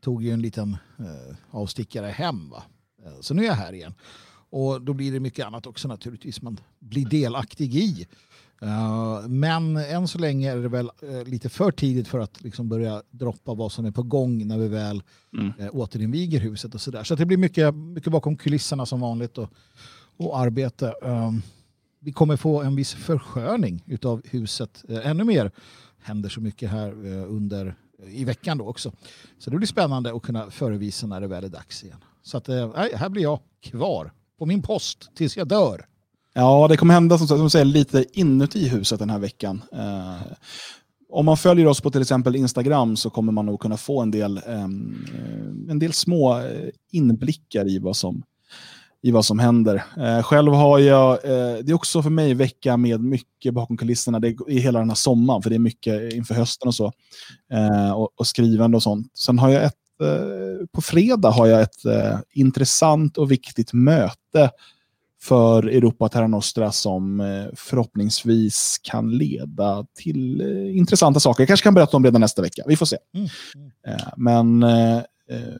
tog 0.00 0.22
ju 0.22 0.30
en 0.30 0.42
liten 0.42 0.76
avstickare 1.50 2.06
hem. 2.06 2.50
Va? 2.50 2.62
Så 3.20 3.34
nu 3.34 3.42
är 3.42 3.46
jag 3.46 3.54
här 3.54 3.72
igen. 3.72 3.94
Och 4.50 4.82
då 4.82 4.92
blir 4.92 5.12
det 5.12 5.20
mycket 5.20 5.46
annat 5.46 5.66
också 5.66 5.88
naturligtvis 5.88 6.42
man 6.42 6.60
blir 6.78 7.06
delaktig 7.06 7.76
i. 7.76 8.06
Uh, 8.62 9.28
men 9.28 9.76
än 9.76 10.08
så 10.08 10.18
länge 10.18 10.52
är 10.52 10.56
det 10.56 10.68
väl 10.68 10.90
eh, 11.02 11.24
lite 11.24 11.48
för 11.48 11.70
tidigt 11.70 12.08
för 12.08 12.18
att 12.18 12.42
liksom 12.42 12.68
börja 12.68 13.02
droppa 13.10 13.54
vad 13.54 13.72
som 13.72 13.84
är 13.84 13.90
på 13.90 14.02
gång 14.02 14.46
när 14.46 14.58
vi 14.58 14.68
väl 14.68 15.02
Mm. 15.32 15.52
uh, 15.60 15.68
återinviger 15.72 16.40
huset 16.40 16.74
och 16.74 16.80
sådär. 16.80 17.04
Så 17.04 17.14
att 17.14 17.18
det 17.18 17.26
blir 17.26 17.36
mycket, 17.36 17.74
mycket 17.74 18.12
bakom 18.12 18.36
kulisserna 18.36 18.86
som 18.86 19.00
vanligt 19.00 19.38
och, 19.38 19.48
och 20.16 20.38
arbete. 20.38 20.94
Um, 21.02 21.42
vi 22.00 22.12
kommer 22.12 22.36
få 22.36 22.62
en 22.62 22.76
viss 22.76 22.94
försköning 22.94 23.82
utav 23.86 24.22
huset 24.24 24.84
ännu 24.88 25.24
mer. 25.24 25.50
händer 26.02 26.28
så 26.28 26.40
mycket 26.40 26.70
här 26.70 26.92
under 27.24 27.74
i 28.06 28.24
veckan 28.24 28.58
då 28.58 28.68
också. 28.68 28.92
Så 29.38 29.50
det 29.50 29.56
blir 29.56 29.66
spännande 29.66 30.14
att 30.14 30.22
kunna 30.22 30.50
förevisa 30.50 31.06
när 31.06 31.20
det 31.20 31.26
väl 31.26 31.44
är 31.44 31.48
dags 31.48 31.84
igen. 31.84 31.98
Så 32.22 32.36
att, 32.36 32.46
här 32.94 33.08
blir 33.08 33.22
jag 33.22 33.40
kvar 33.60 34.12
på 34.38 34.46
min 34.46 34.62
post 34.62 35.10
tills 35.14 35.36
jag 35.36 35.48
dör. 35.48 35.86
Ja, 36.38 36.68
det 36.68 36.76
kommer 36.76 36.94
hända 36.94 37.18
som, 37.18 37.28
som 37.28 37.50
säger, 37.50 37.64
lite 37.64 38.04
inuti 38.12 38.68
huset 38.68 38.98
den 38.98 39.10
här 39.10 39.18
veckan. 39.18 39.62
Eh, 39.72 40.32
om 41.08 41.26
man 41.26 41.36
följer 41.36 41.66
oss 41.66 41.80
på 41.80 41.90
till 41.90 42.00
exempel 42.00 42.36
Instagram 42.36 42.96
så 42.96 43.10
kommer 43.10 43.32
man 43.32 43.46
nog 43.46 43.60
kunna 43.60 43.76
få 43.76 44.02
en 44.02 44.10
del, 44.10 44.36
eh, 44.36 44.64
en 45.70 45.78
del 45.78 45.92
små 45.92 46.38
eh, 46.38 46.68
inblickar 46.92 47.68
i 47.68 47.78
vad 47.78 47.96
som, 47.96 48.22
i 49.02 49.10
vad 49.10 49.24
som 49.24 49.38
händer. 49.38 49.84
Eh, 49.98 50.22
själv 50.22 50.52
har 50.52 50.78
jag, 50.78 51.12
eh, 51.12 51.58
det 51.62 51.72
är 51.72 51.74
också 51.74 52.02
för 52.02 52.10
mig 52.10 52.34
vecka 52.34 52.76
med 52.76 53.00
mycket 53.00 53.54
bakom 53.54 53.76
kulisserna 53.76 54.20
det 54.20 54.28
är 54.28 54.50
i 54.50 54.58
hela 54.58 54.78
den 54.78 54.90
här 54.90 54.96
sommaren, 54.96 55.42
för 55.42 55.50
det 55.50 55.56
är 55.56 55.60
mycket 55.60 56.12
inför 56.12 56.34
hösten 56.34 56.68
och 56.68 56.74
så. 56.74 56.92
Eh, 57.52 57.92
och, 57.92 58.10
och 58.16 58.26
skrivande 58.26 58.76
och 58.76 58.82
sånt. 58.82 59.10
Sen 59.14 59.38
har 59.38 59.50
jag 59.50 59.64
ett, 59.64 60.00
eh, 60.02 60.66
på 60.72 60.82
fredag 60.82 61.30
har 61.30 61.46
jag 61.46 61.62
ett 61.62 61.84
eh, 61.84 62.18
intressant 62.32 63.18
och 63.18 63.30
viktigt 63.30 63.72
möte 63.72 64.50
för 65.28 65.62
Europa 65.62 66.08
Terra 66.08 66.26
Nostra 66.26 66.72
som 66.72 67.20
eh, 67.20 67.46
förhoppningsvis 67.54 68.80
kan 68.82 69.10
leda 69.18 69.86
till 69.94 70.40
eh, 70.40 70.76
intressanta 70.76 71.20
saker. 71.20 71.42
Jag 71.42 71.48
kanske 71.48 71.64
kan 71.64 71.74
berätta 71.74 71.96
om 71.96 72.02
det 72.02 72.08
redan 72.08 72.20
nästa 72.20 72.42
vecka. 72.42 72.62
Vi 72.66 72.76
får 72.76 72.86
se. 72.86 72.96
Mm. 73.14 73.28
Eh, 73.86 74.08
Men 74.16 74.62
eh, 74.62 75.00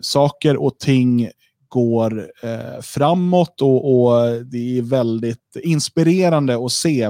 saker 0.01 0.57
och 0.57 0.79
ting 0.79 1.31
går 1.69 2.31
eh, 2.43 2.81
framåt 2.83 3.63
och, 3.63 3.95
och 3.95 4.45
det 4.45 4.79
är 4.79 4.83
väldigt 4.83 5.57
inspirerande 5.63 6.65
att 6.65 6.73
se 6.73 7.03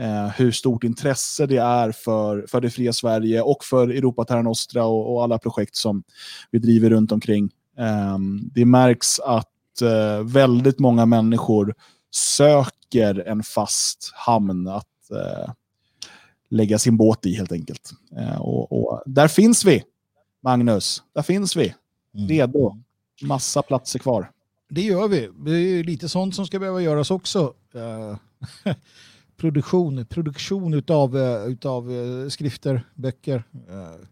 eh, 0.00 0.28
hur 0.36 0.52
stort 0.52 0.84
intresse 0.84 1.46
det 1.46 1.56
är 1.56 1.92
för, 1.92 2.46
för 2.48 2.60
det 2.60 2.70
fria 2.70 2.92
Sverige 2.92 3.42
och 3.42 3.64
för 3.64 3.88
Europa 3.88 4.24
Terra 4.24 4.42
Nostra 4.42 4.84
och, 4.84 5.14
och 5.14 5.22
alla 5.22 5.38
projekt 5.38 5.76
som 5.76 6.02
vi 6.50 6.58
driver 6.58 6.90
runt 6.90 7.12
omkring. 7.12 7.50
Eh, 7.78 8.18
det 8.54 8.64
märks 8.64 9.20
att 9.20 9.48
eh, 9.82 10.22
väldigt 10.22 10.78
många 10.78 11.06
människor 11.06 11.74
söker 12.10 13.28
en 13.28 13.42
fast 13.42 14.12
hamn 14.14 14.68
att 14.68 15.10
eh, 15.10 15.52
lägga 16.50 16.78
sin 16.78 16.96
båt 16.96 17.26
i 17.26 17.34
helt 17.34 17.52
enkelt. 17.52 17.90
Eh, 18.16 18.40
och, 18.40 18.72
och 18.72 19.02
där 19.06 19.28
finns 19.28 19.64
vi, 19.64 19.82
Magnus. 20.42 21.02
Där 21.14 21.22
finns 21.22 21.56
vi, 21.56 21.74
Mm. 22.16 22.28
redo. 22.28 22.76
Massa 23.22 23.62
platser 23.62 23.98
kvar. 23.98 24.30
Det 24.70 24.80
gör 24.82 25.08
vi. 25.08 25.30
Det 25.44 25.50
är 25.50 25.84
lite 25.84 26.08
sånt 26.08 26.34
som 26.34 26.46
ska 26.46 26.58
behöva 26.58 26.82
göras 26.82 27.10
också. 27.10 27.54
Eh, 27.74 28.16
produktion 29.36 30.06
produktion 30.06 30.74
utav, 30.74 31.16
eh, 31.16 31.44
utav 31.46 31.92
eh, 31.92 32.28
skrifter, 32.28 32.88
böcker. 32.94 33.44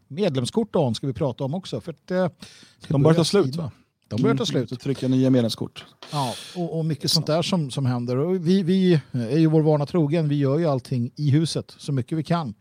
Medlemskort 0.08 0.72
Dan 0.72 0.94
ska 0.94 1.06
vi 1.06 1.12
prata 1.12 1.44
om 1.44 1.54
också. 1.54 1.80
För 1.80 1.92
att, 1.92 2.06
De 2.06 2.32
börjar 2.88 3.02
börja 3.02 3.14
ta 3.16 3.24
slut, 3.24 3.56
va? 3.56 3.70
De 4.16 4.22
börjar 4.22 4.36
ta 4.36 4.46
slut. 4.46 4.68
Så 4.68 4.76
trycka 4.76 5.08
nya 5.08 5.30
medlemskort. 5.30 5.84
Ja, 6.12 6.34
och, 6.56 6.78
och 6.78 6.84
mycket 6.84 7.10
sånt 7.10 7.26
där 7.26 7.42
som, 7.42 7.70
som 7.70 7.86
händer. 7.86 8.16
Och 8.16 8.46
vi, 8.46 8.62
vi 8.62 9.00
är 9.12 9.38
ju 9.38 9.46
vår 9.46 9.62
vana 9.62 9.86
trogen. 9.86 10.28
Vi 10.28 10.38
gör 10.38 10.58
ju 10.58 10.66
allting 10.66 11.10
i 11.16 11.30
huset 11.30 11.74
så 11.78 11.92
mycket 11.92 12.18
vi 12.18 12.22
kan. 12.22 12.54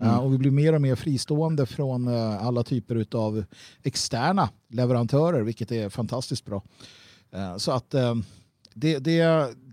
Mm. 0.00 0.14
Uh, 0.14 0.20
och 0.20 0.32
vi 0.32 0.38
blir 0.38 0.50
mer 0.50 0.72
och 0.72 0.80
mer 0.80 0.94
fristående 0.94 1.66
från 1.66 2.08
uh, 2.08 2.46
alla 2.46 2.62
typer 2.62 3.06
av 3.16 3.44
externa 3.82 4.48
leverantörer, 4.68 5.42
vilket 5.42 5.72
är 5.72 5.88
fantastiskt 5.88 6.44
bra. 6.44 6.62
Uh, 7.36 7.56
så 7.56 7.72
att 7.72 7.90
det, 8.74 8.98
det, 8.98 9.18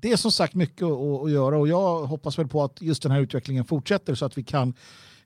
det 0.02 0.12
är 0.12 0.16
som 0.16 0.32
sagt 0.32 0.54
mycket 0.54 0.84
att, 0.84 1.24
att 1.24 1.32
göra 1.32 1.58
och 1.58 1.68
jag 1.68 2.06
hoppas 2.06 2.40
väl 2.40 2.48
på 2.48 2.64
att 2.64 2.82
just 2.82 3.04
den 3.04 3.12
här 3.12 3.22
utvecklingen 3.22 3.66
fortsätter 3.66 4.16
så 4.16 4.26
att 4.26 4.38
vi 4.38 4.44
kan 4.44 4.74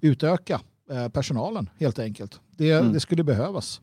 utöka 0.01 0.61
personalen 1.13 1.69
helt 1.79 1.99
enkelt. 1.99 2.39
Det, 2.51 2.71
Mm. 2.71 2.93
det 2.93 2.99
skulle 2.99 3.23
behövas. 3.23 3.81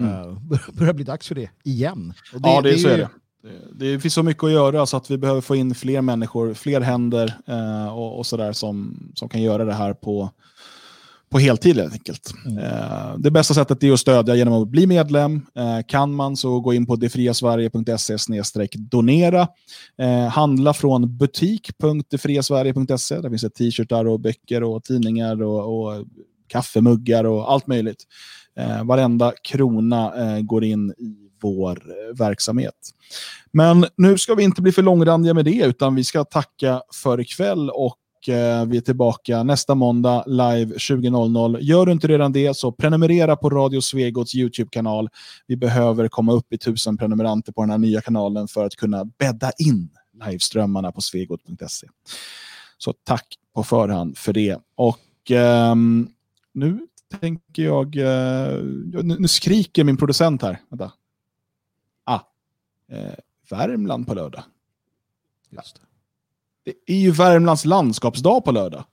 Mm. 0.00 0.12
Uh, 0.12 0.38
börjar 0.72 0.92
bli 0.92 1.04
dags 1.04 1.28
för 1.28 1.34
det 1.34 1.50
igen. 1.64 2.14
Och 2.34 2.40
ja, 2.42 2.60
det, 2.60 2.78
så 2.78 2.88
ju- 2.88 2.94
är 2.94 2.98
det. 2.98 3.08
Det- 3.78 3.92
Det 3.92 4.00
finns 4.00 4.14
så 4.14 4.22
mycket 4.22 4.44
att 4.44 4.50
göra 4.52 4.86
så 4.86 4.96
att 4.96 5.10
vi 5.10 5.18
behöver 5.18 5.40
få 5.40 5.56
in 5.56 5.74
fler 5.74 6.00
människor, 6.02 6.54
fler 6.54 6.80
händer 6.80 7.34
eh, 7.46 7.98
och, 7.98 8.18
och 8.18 8.26
sådär 8.26 8.52
som, 8.52 8.96
som 9.14 9.28
kan 9.28 9.42
göra 9.42 9.64
det 9.64 9.72
här 9.74 9.94
på, 9.94 10.30
på 11.30 11.38
heltid 11.38 11.76
helt 11.76 11.92
enkelt. 11.92 12.32
Mm. 12.46 12.58
Eh, 12.58 13.16
det 13.18 13.30
bästa 13.30 13.54
sättet 13.54 13.82
är 13.82 13.92
att 13.92 14.00
stödja 14.00 14.34
genom 14.34 14.62
att 14.62 14.68
bli 14.68 14.86
medlem. 14.86 15.46
Eh, 15.54 15.78
kan 15.88 16.14
man 16.14 16.36
så 16.36 16.60
gå 16.60 16.74
in 16.74 16.86
på 16.86 16.96
detfriasverige.se 16.96 18.16
donera. 18.78 19.48
Eh, 19.98 20.26
handla 20.28 20.74
från 20.74 21.16
butik.detfriasverige.se. 21.18 23.20
Där 23.20 23.28
finns 23.30 23.42
det 23.42 23.50
t-shirtar 23.50 24.04
och 24.04 24.20
böcker 24.20 24.62
och 24.62 24.84
tidningar 24.84 25.42
och, 25.42 25.84
och 25.98 26.04
kaffemuggar 26.48 27.24
och 27.24 27.52
allt 27.52 27.66
möjligt. 27.66 28.04
Eh, 28.58 28.84
varenda 28.84 29.32
krona 29.42 30.14
eh, 30.16 30.42
går 30.42 30.64
in 30.64 30.90
i 30.90 31.30
vår 31.42 31.82
eh, 31.88 32.16
verksamhet. 32.18 32.74
Men 33.50 33.86
nu 33.96 34.18
ska 34.18 34.34
vi 34.34 34.42
inte 34.42 34.62
bli 34.62 34.72
för 34.72 34.82
långrandiga 34.82 35.34
med 35.34 35.44
det, 35.44 35.64
utan 35.64 35.94
vi 35.94 36.04
ska 36.04 36.24
tacka 36.24 36.82
för 37.02 37.20
ikväll 37.20 37.70
och 37.70 38.28
eh, 38.28 38.66
vi 38.66 38.76
är 38.76 38.80
tillbaka 38.80 39.42
nästa 39.42 39.74
måndag 39.74 40.24
live 40.26 40.74
20.00. 40.74 41.58
Gör 41.60 41.86
du 41.86 41.92
inte 41.92 42.06
redan 42.08 42.32
det 42.32 42.56
så 42.56 42.72
prenumerera 42.72 43.36
på 43.36 43.50
Radio 43.50 43.80
Svegots 43.80 44.34
YouTube-kanal. 44.34 45.08
Vi 45.46 45.56
behöver 45.56 46.08
komma 46.08 46.32
upp 46.32 46.52
i 46.52 46.58
tusen 46.58 46.96
prenumeranter 46.96 47.52
på 47.52 47.60
den 47.60 47.70
här 47.70 47.78
nya 47.78 48.00
kanalen 48.00 48.48
för 48.48 48.64
att 48.64 48.76
kunna 48.76 49.04
bädda 49.04 49.52
in 49.58 49.90
liveströmmarna 50.26 50.92
på 50.92 51.00
svegot.se. 51.00 51.86
Så 52.78 52.92
tack 53.04 53.26
på 53.54 53.64
förhand 53.64 54.18
för 54.18 54.32
det. 54.32 54.58
Och 54.74 55.30
ehm, 55.30 56.08
nu 56.54 56.86
tänker 57.20 57.62
jag... 57.62 57.96
eh, 57.96 58.62
nu, 59.02 59.28
skriker 59.28 59.84
min 59.84 59.96
producent 59.96 60.42
här. 60.42 60.60
Vänta. 60.68 60.92
Ah, 62.04 62.20
eh, 62.92 63.14
Värmland 63.50 64.06
på 64.06 64.14
lördag. 64.14 64.42
Just 65.50 65.74
det. 65.76 65.82
Det 66.64 66.92
är 66.92 67.00
ju 67.00 67.10
Värmlands 67.10 67.64
landskapsdag 67.64 68.44
på 68.44 68.52
lördag. 68.52 68.84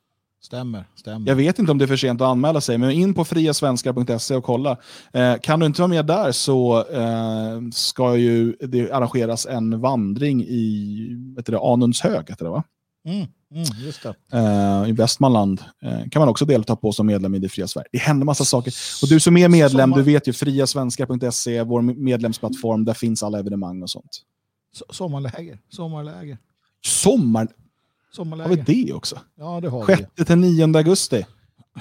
Stämmer, 0.42 0.86
stämmer. 0.96 1.28
Jag 1.28 1.36
vet 1.36 1.60
inte 1.60 1.72
om 1.72 1.78
det 1.78 1.86
är 1.86 1.88
för 1.88 1.98
sent 1.98 2.22
att 2.22 2.28
anmäla 2.28 2.62
sig, 2.62 2.78
men 2.78 2.92
in 2.92 3.14
på 3.14 3.26
friasvenskar.se 3.26 4.36
och 4.36 4.44
kolla. 4.44 4.78
Eh, 5.14 5.36
kan 5.42 5.60
du 5.60 5.66
inte 5.66 5.82
vara 5.82 5.90
med 5.90 6.06
där 6.06 6.32
så 6.32 6.86
eh, 6.92 7.62
ska 7.74 8.16
ju 8.16 8.56
det 8.60 8.92
arrangeras 8.92 9.46
en 9.46 9.82
vandring 9.82 10.44
i 10.44 11.34
vet 11.36 11.46
du 11.46 11.52
det, 11.52 11.60
Anundshög, 11.60 12.30
heter 12.30 12.46
det 12.46 12.52
va? 12.52 12.64
Mm, 13.06 13.28
mm. 13.52 14.84
Eh, 14.84 14.90
I 14.90 14.92
Västmanland 14.92 15.62
eh, 15.84 16.10
kan 16.12 16.20
man 16.20 16.30
också 16.30 16.46
delta 16.46 16.76
på 16.76 16.92
som 16.92 17.08
medlem 17.08 17.36
i 17.36 17.40
Det 17.40 17.50
fria 17.50 17.68
Sverige. 17.68 17.88
Det 17.92 17.98
händer 17.98 18.26
massa 18.26 18.46
saker. 18.46 18.74
Och 19.04 19.08
du 19.10 19.20
som 19.20 19.38
är 19.38 19.50
medlem, 19.50 19.90
Sommar- 19.90 19.98
du 19.98 20.04
vet 20.04 20.28
ju 20.28 20.34
friasvenskar.se, 20.34 21.64
vår 21.64 21.82
medlemsplattform, 21.82 22.86
där 22.86 22.94
finns 22.94 23.24
alla 23.24 23.40
evenemang 23.40 23.84
och 23.84 23.90
sånt. 23.90 24.22
So- 24.80 24.94
Sommarläger, 24.94 25.60
sommarläger, 25.70 26.38
Sommar, 26.86 27.42
har 27.42 27.48
sommarläger. 28.16 28.64
vi 28.68 28.84
det 28.84 28.94
också? 28.94 29.20
Ja, 29.38 29.60
det 29.62 29.70
har 29.70 29.86
vi. 29.88 29.96
6 29.96 30.10
till 30.28 30.38
9 30.38 30.78
augusti. 30.78 31.26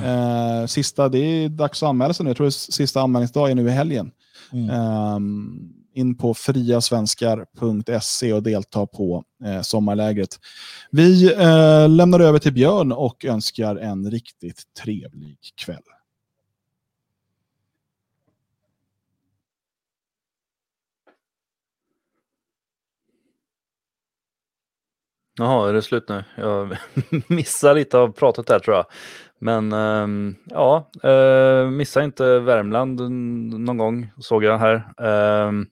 Eh, 0.05 0.67
sista, 0.67 1.09
det 1.09 1.19
är 1.19 1.49
dags 1.49 1.83
att 1.83 1.89
anmäla 1.89 2.15
sig 2.15 2.25
nu. 2.25 2.31
Jag 2.31 2.37
tror 2.37 2.47
att 2.47 2.55
sista 2.55 3.01
anmälningsdag 3.01 3.51
är 3.51 3.55
nu 3.55 3.69
i 3.69 3.71
helgen. 3.71 4.11
Mm. 4.53 4.71
Ehm, 4.71 5.73
in 5.99 6.17
på 6.17 6.35
friasvenskar.se 6.35 8.33
och 8.33 8.43
delta 8.43 8.87
på 8.87 9.25
eh, 9.45 9.61
sommarlägret. 9.63 10.41
Vi 10.91 11.33
eh, 11.33 11.89
lämnar 11.89 12.21
över 12.21 12.39
till 12.39 12.53
Björn 12.53 12.93
och 12.93 13.25
önskar 13.25 13.77
en 13.77 14.11
riktigt 14.11 14.63
trevlig 14.83 15.39
kväll. 15.65 15.83
Jaha, 25.41 25.69
är 25.69 25.73
det 25.73 25.83
slut 25.83 26.09
nu? 26.09 26.25
Jag 26.37 26.77
missar 27.29 27.75
lite 27.75 27.99
av 27.99 28.13
pratet 28.13 28.47
där 28.47 28.59
tror 28.59 28.77
jag. 28.77 28.87
Men 29.39 29.73
ehm, 29.73 30.37
ja, 30.45 30.91
eh, 31.03 31.71
missa 31.71 32.05
inte 32.05 32.39
Värmland 32.39 33.01
någon 33.61 33.77
gång 33.77 34.11
såg 34.19 34.45
jag 34.45 34.59
här. 34.59 34.93
Ehm, 34.99 35.67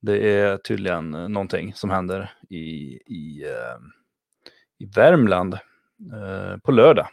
det 0.00 0.38
är 0.38 0.56
tydligen 0.56 1.10
någonting 1.10 1.74
som 1.74 1.90
händer 1.90 2.32
i, 2.50 2.56
i, 3.06 3.44
eh, 3.44 3.78
i 4.78 4.86
Värmland 4.96 5.54
eh, 6.12 6.56
på 6.62 6.72
lördag. 6.72 7.08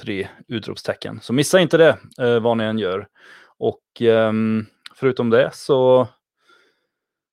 Tre 0.00 0.28
utropstecken. 0.48 1.20
Så 1.20 1.32
missa 1.32 1.60
inte 1.60 1.76
det 1.76 1.98
eh, 2.20 2.40
vad 2.40 2.56
ni 2.56 2.64
än 2.64 2.78
gör. 2.78 3.08
Och 3.58 3.82
ehm, 4.00 4.66
förutom 4.94 5.30
det 5.30 5.50
så 5.54 6.08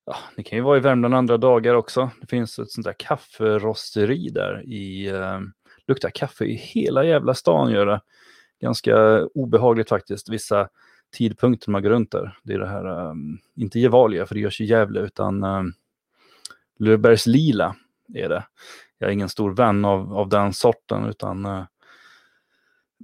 Ja, 0.10 0.16
ni 0.36 0.44
kan 0.44 0.58
ju 0.58 0.64
vara 0.64 0.78
i 0.78 0.82
Värmland 0.82 1.16
andra 1.16 1.38
dagar 1.38 1.74
också. 1.74 2.12
Det 2.22 2.28
finns 2.28 2.60
ett 2.60 2.72
sånt 2.72 2.86
där 2.86 2.96
kafferosteri 3.00 4.30
där 4.30 4.64
i, 4.66 5.08
eh, 5.08 5.40
luktar 5.88 6.10
kaffe 6.10 6.46
i 6.46 6.54
hela 6.56 7.04
jävla 7.04 7.34
stan 7.34 7.72
gör 7.72 7.86
det. 7.86 8.02
Ganska 8.62 9.26
obehagligt 9.26 9.90
faktiskt, 9.90 10.30
vissa 10.30 10.70
tidpunkten 11.18 11.72
man 11.72 11.84
går 11.84 11.90
runt 11.90 12.12
där. 12.12 12.38
Det 12.44 12.54
är 12.54 12.60
det 12.60 12.68
här, 12.68 13.10
um, 13.10 13.40
inte 13.56 13.80
Gevalia 13.80 14.26
för 14.26 14.36
det 14.36 14.42
görs 14.42 14.62
i 14.62 14.66
Gävle, 14.66 15.00
utan 15.00 15.44
um, 15.44 15.74
Löfbergs 16.80 17.28
Lila 17.28 17.76
är 18.14 18.30
det. 18.30 18.44
Jag 18.98 19.08
är 19.08 19.14
ingen 19.14 19.30
stor 19.30 19.54
vän 19.54 19.86
av, 19.86 20.14
av 20.14 20.30
den 20.30 20.54
sorten, 20.54 21.06
utan 21.06 21.46
uh, 21.46 21.64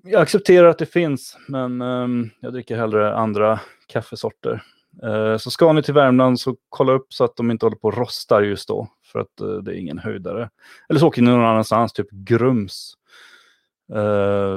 jag 0.03 0.21
accepterar 0.21 0.67
att 0.67 0.77
det 0.77 0.85
finns, 0.85 1.37
men 1.47 1.81
um, 1.81 2.29
jag 2.39 2.53
dricker 2.53 2.77
hellre 2.77 3.15
andra 3.15 3.59
kaffesorter. 3.87 4.63
Uh, 5.03 5.37
så 5.37 5.51
ska 5.51 5.73
ni 5.73 5.83
till 5.83 5.93
Värmland 5.93 6.39
så 6.39 6.55
kolla 6.69 6.93
upp 6.93 7.13
så 7.13 7.23
att 7.23 7.35
de 7.35 7.51
inte 7.51 7.65
håller 7.65 7.77
på 7.77 7.87
och 7.87 7.97
rostar 7.97 8.41
just 8.41 8.67
då. 8.67 8.87
För 9.11 9.19
att 9.19 9.41
uh, 9.41 9.57
det 9.57 9.71
är 9.71 9.75
ingen 9.75 9.99
höjdare. 9.99 10.49
Eller 10.89 10.99
så 10.99 11.07
åker 11.07 11.21
ni 11.21 11.31
någon 11.31 11.45
annanstans, 11.45 11.93
typ 11.93 12.11
Grums. 12.11 12.93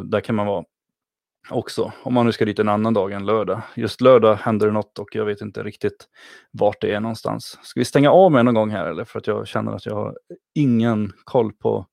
Där 0.05 0.21
kan 0.21 0.35
man 0.35 0.47
vara 0.47 0.65
också. 1.51 1.93
Om 2.03 2.15
man 2.15 2.27
nu 2.27 2.33
ska 2.33 2.45
dit 2.45 2.59
en 2.59 2.69
annan 2.69 2.95
dag 2.95 3.13
än 3.13 3.27
lördag. 3.27 3.63
Just 3.75 4.01
lördag 4.01 4.35
händer 4.35 4.67
det 4.67 4.73
något 4.73 4.99
och 4.99 5.15
jag 5.15 5.25
vet 5.25 5.41
inte 5.41 5.63
riktigt 5.63 6.09
vart 6.51 6.81
det 6.81 6.95
är 6.95 7.01
någonstans. 7.01 7.59
Ska 7.63 7.81
vi 7.81 7.85
stänga 7.85 8.11
av 8.11 8.33
med 8.33 8.45
någon 8.45 8.55
gång 8.55 8.71
här 8.71 8.87
eller? 8.87 9.05
För 9.05 9.19
att 9.19 9.27
jag 9.27 9.47
känner 9.47 9.73
att 9.73 9.87
jag 9.87 9.95
har 9.95 10.19
ingen 10.55 11.13
koll 11.25 11.53
på 11.53 11.87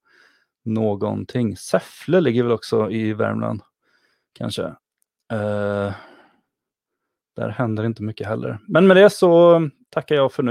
någonting. 0.65 1.57
Säffle 1.57 2.21
ligger 2.21 2.43
väl 2.43 2.51
också 2.51 2.91
i 2.91 3.13
Värmland. 3.13 3.61
Kanske. 4.33 4.63
Uh, 5.33 5.91
där 7.35 7.49
händer 7.49 7.83
inte 7.83 8.03
mycket 8.03 8.27
heller. 8.27 8.59
Men 8.67 8.87
med 8.87 8.97
det 8.97 9.09
så 9.09 9.61
tackar 9.89 10.15
jag 10.15 10.33
för 10.33 10.41
nu. 10.41 10.41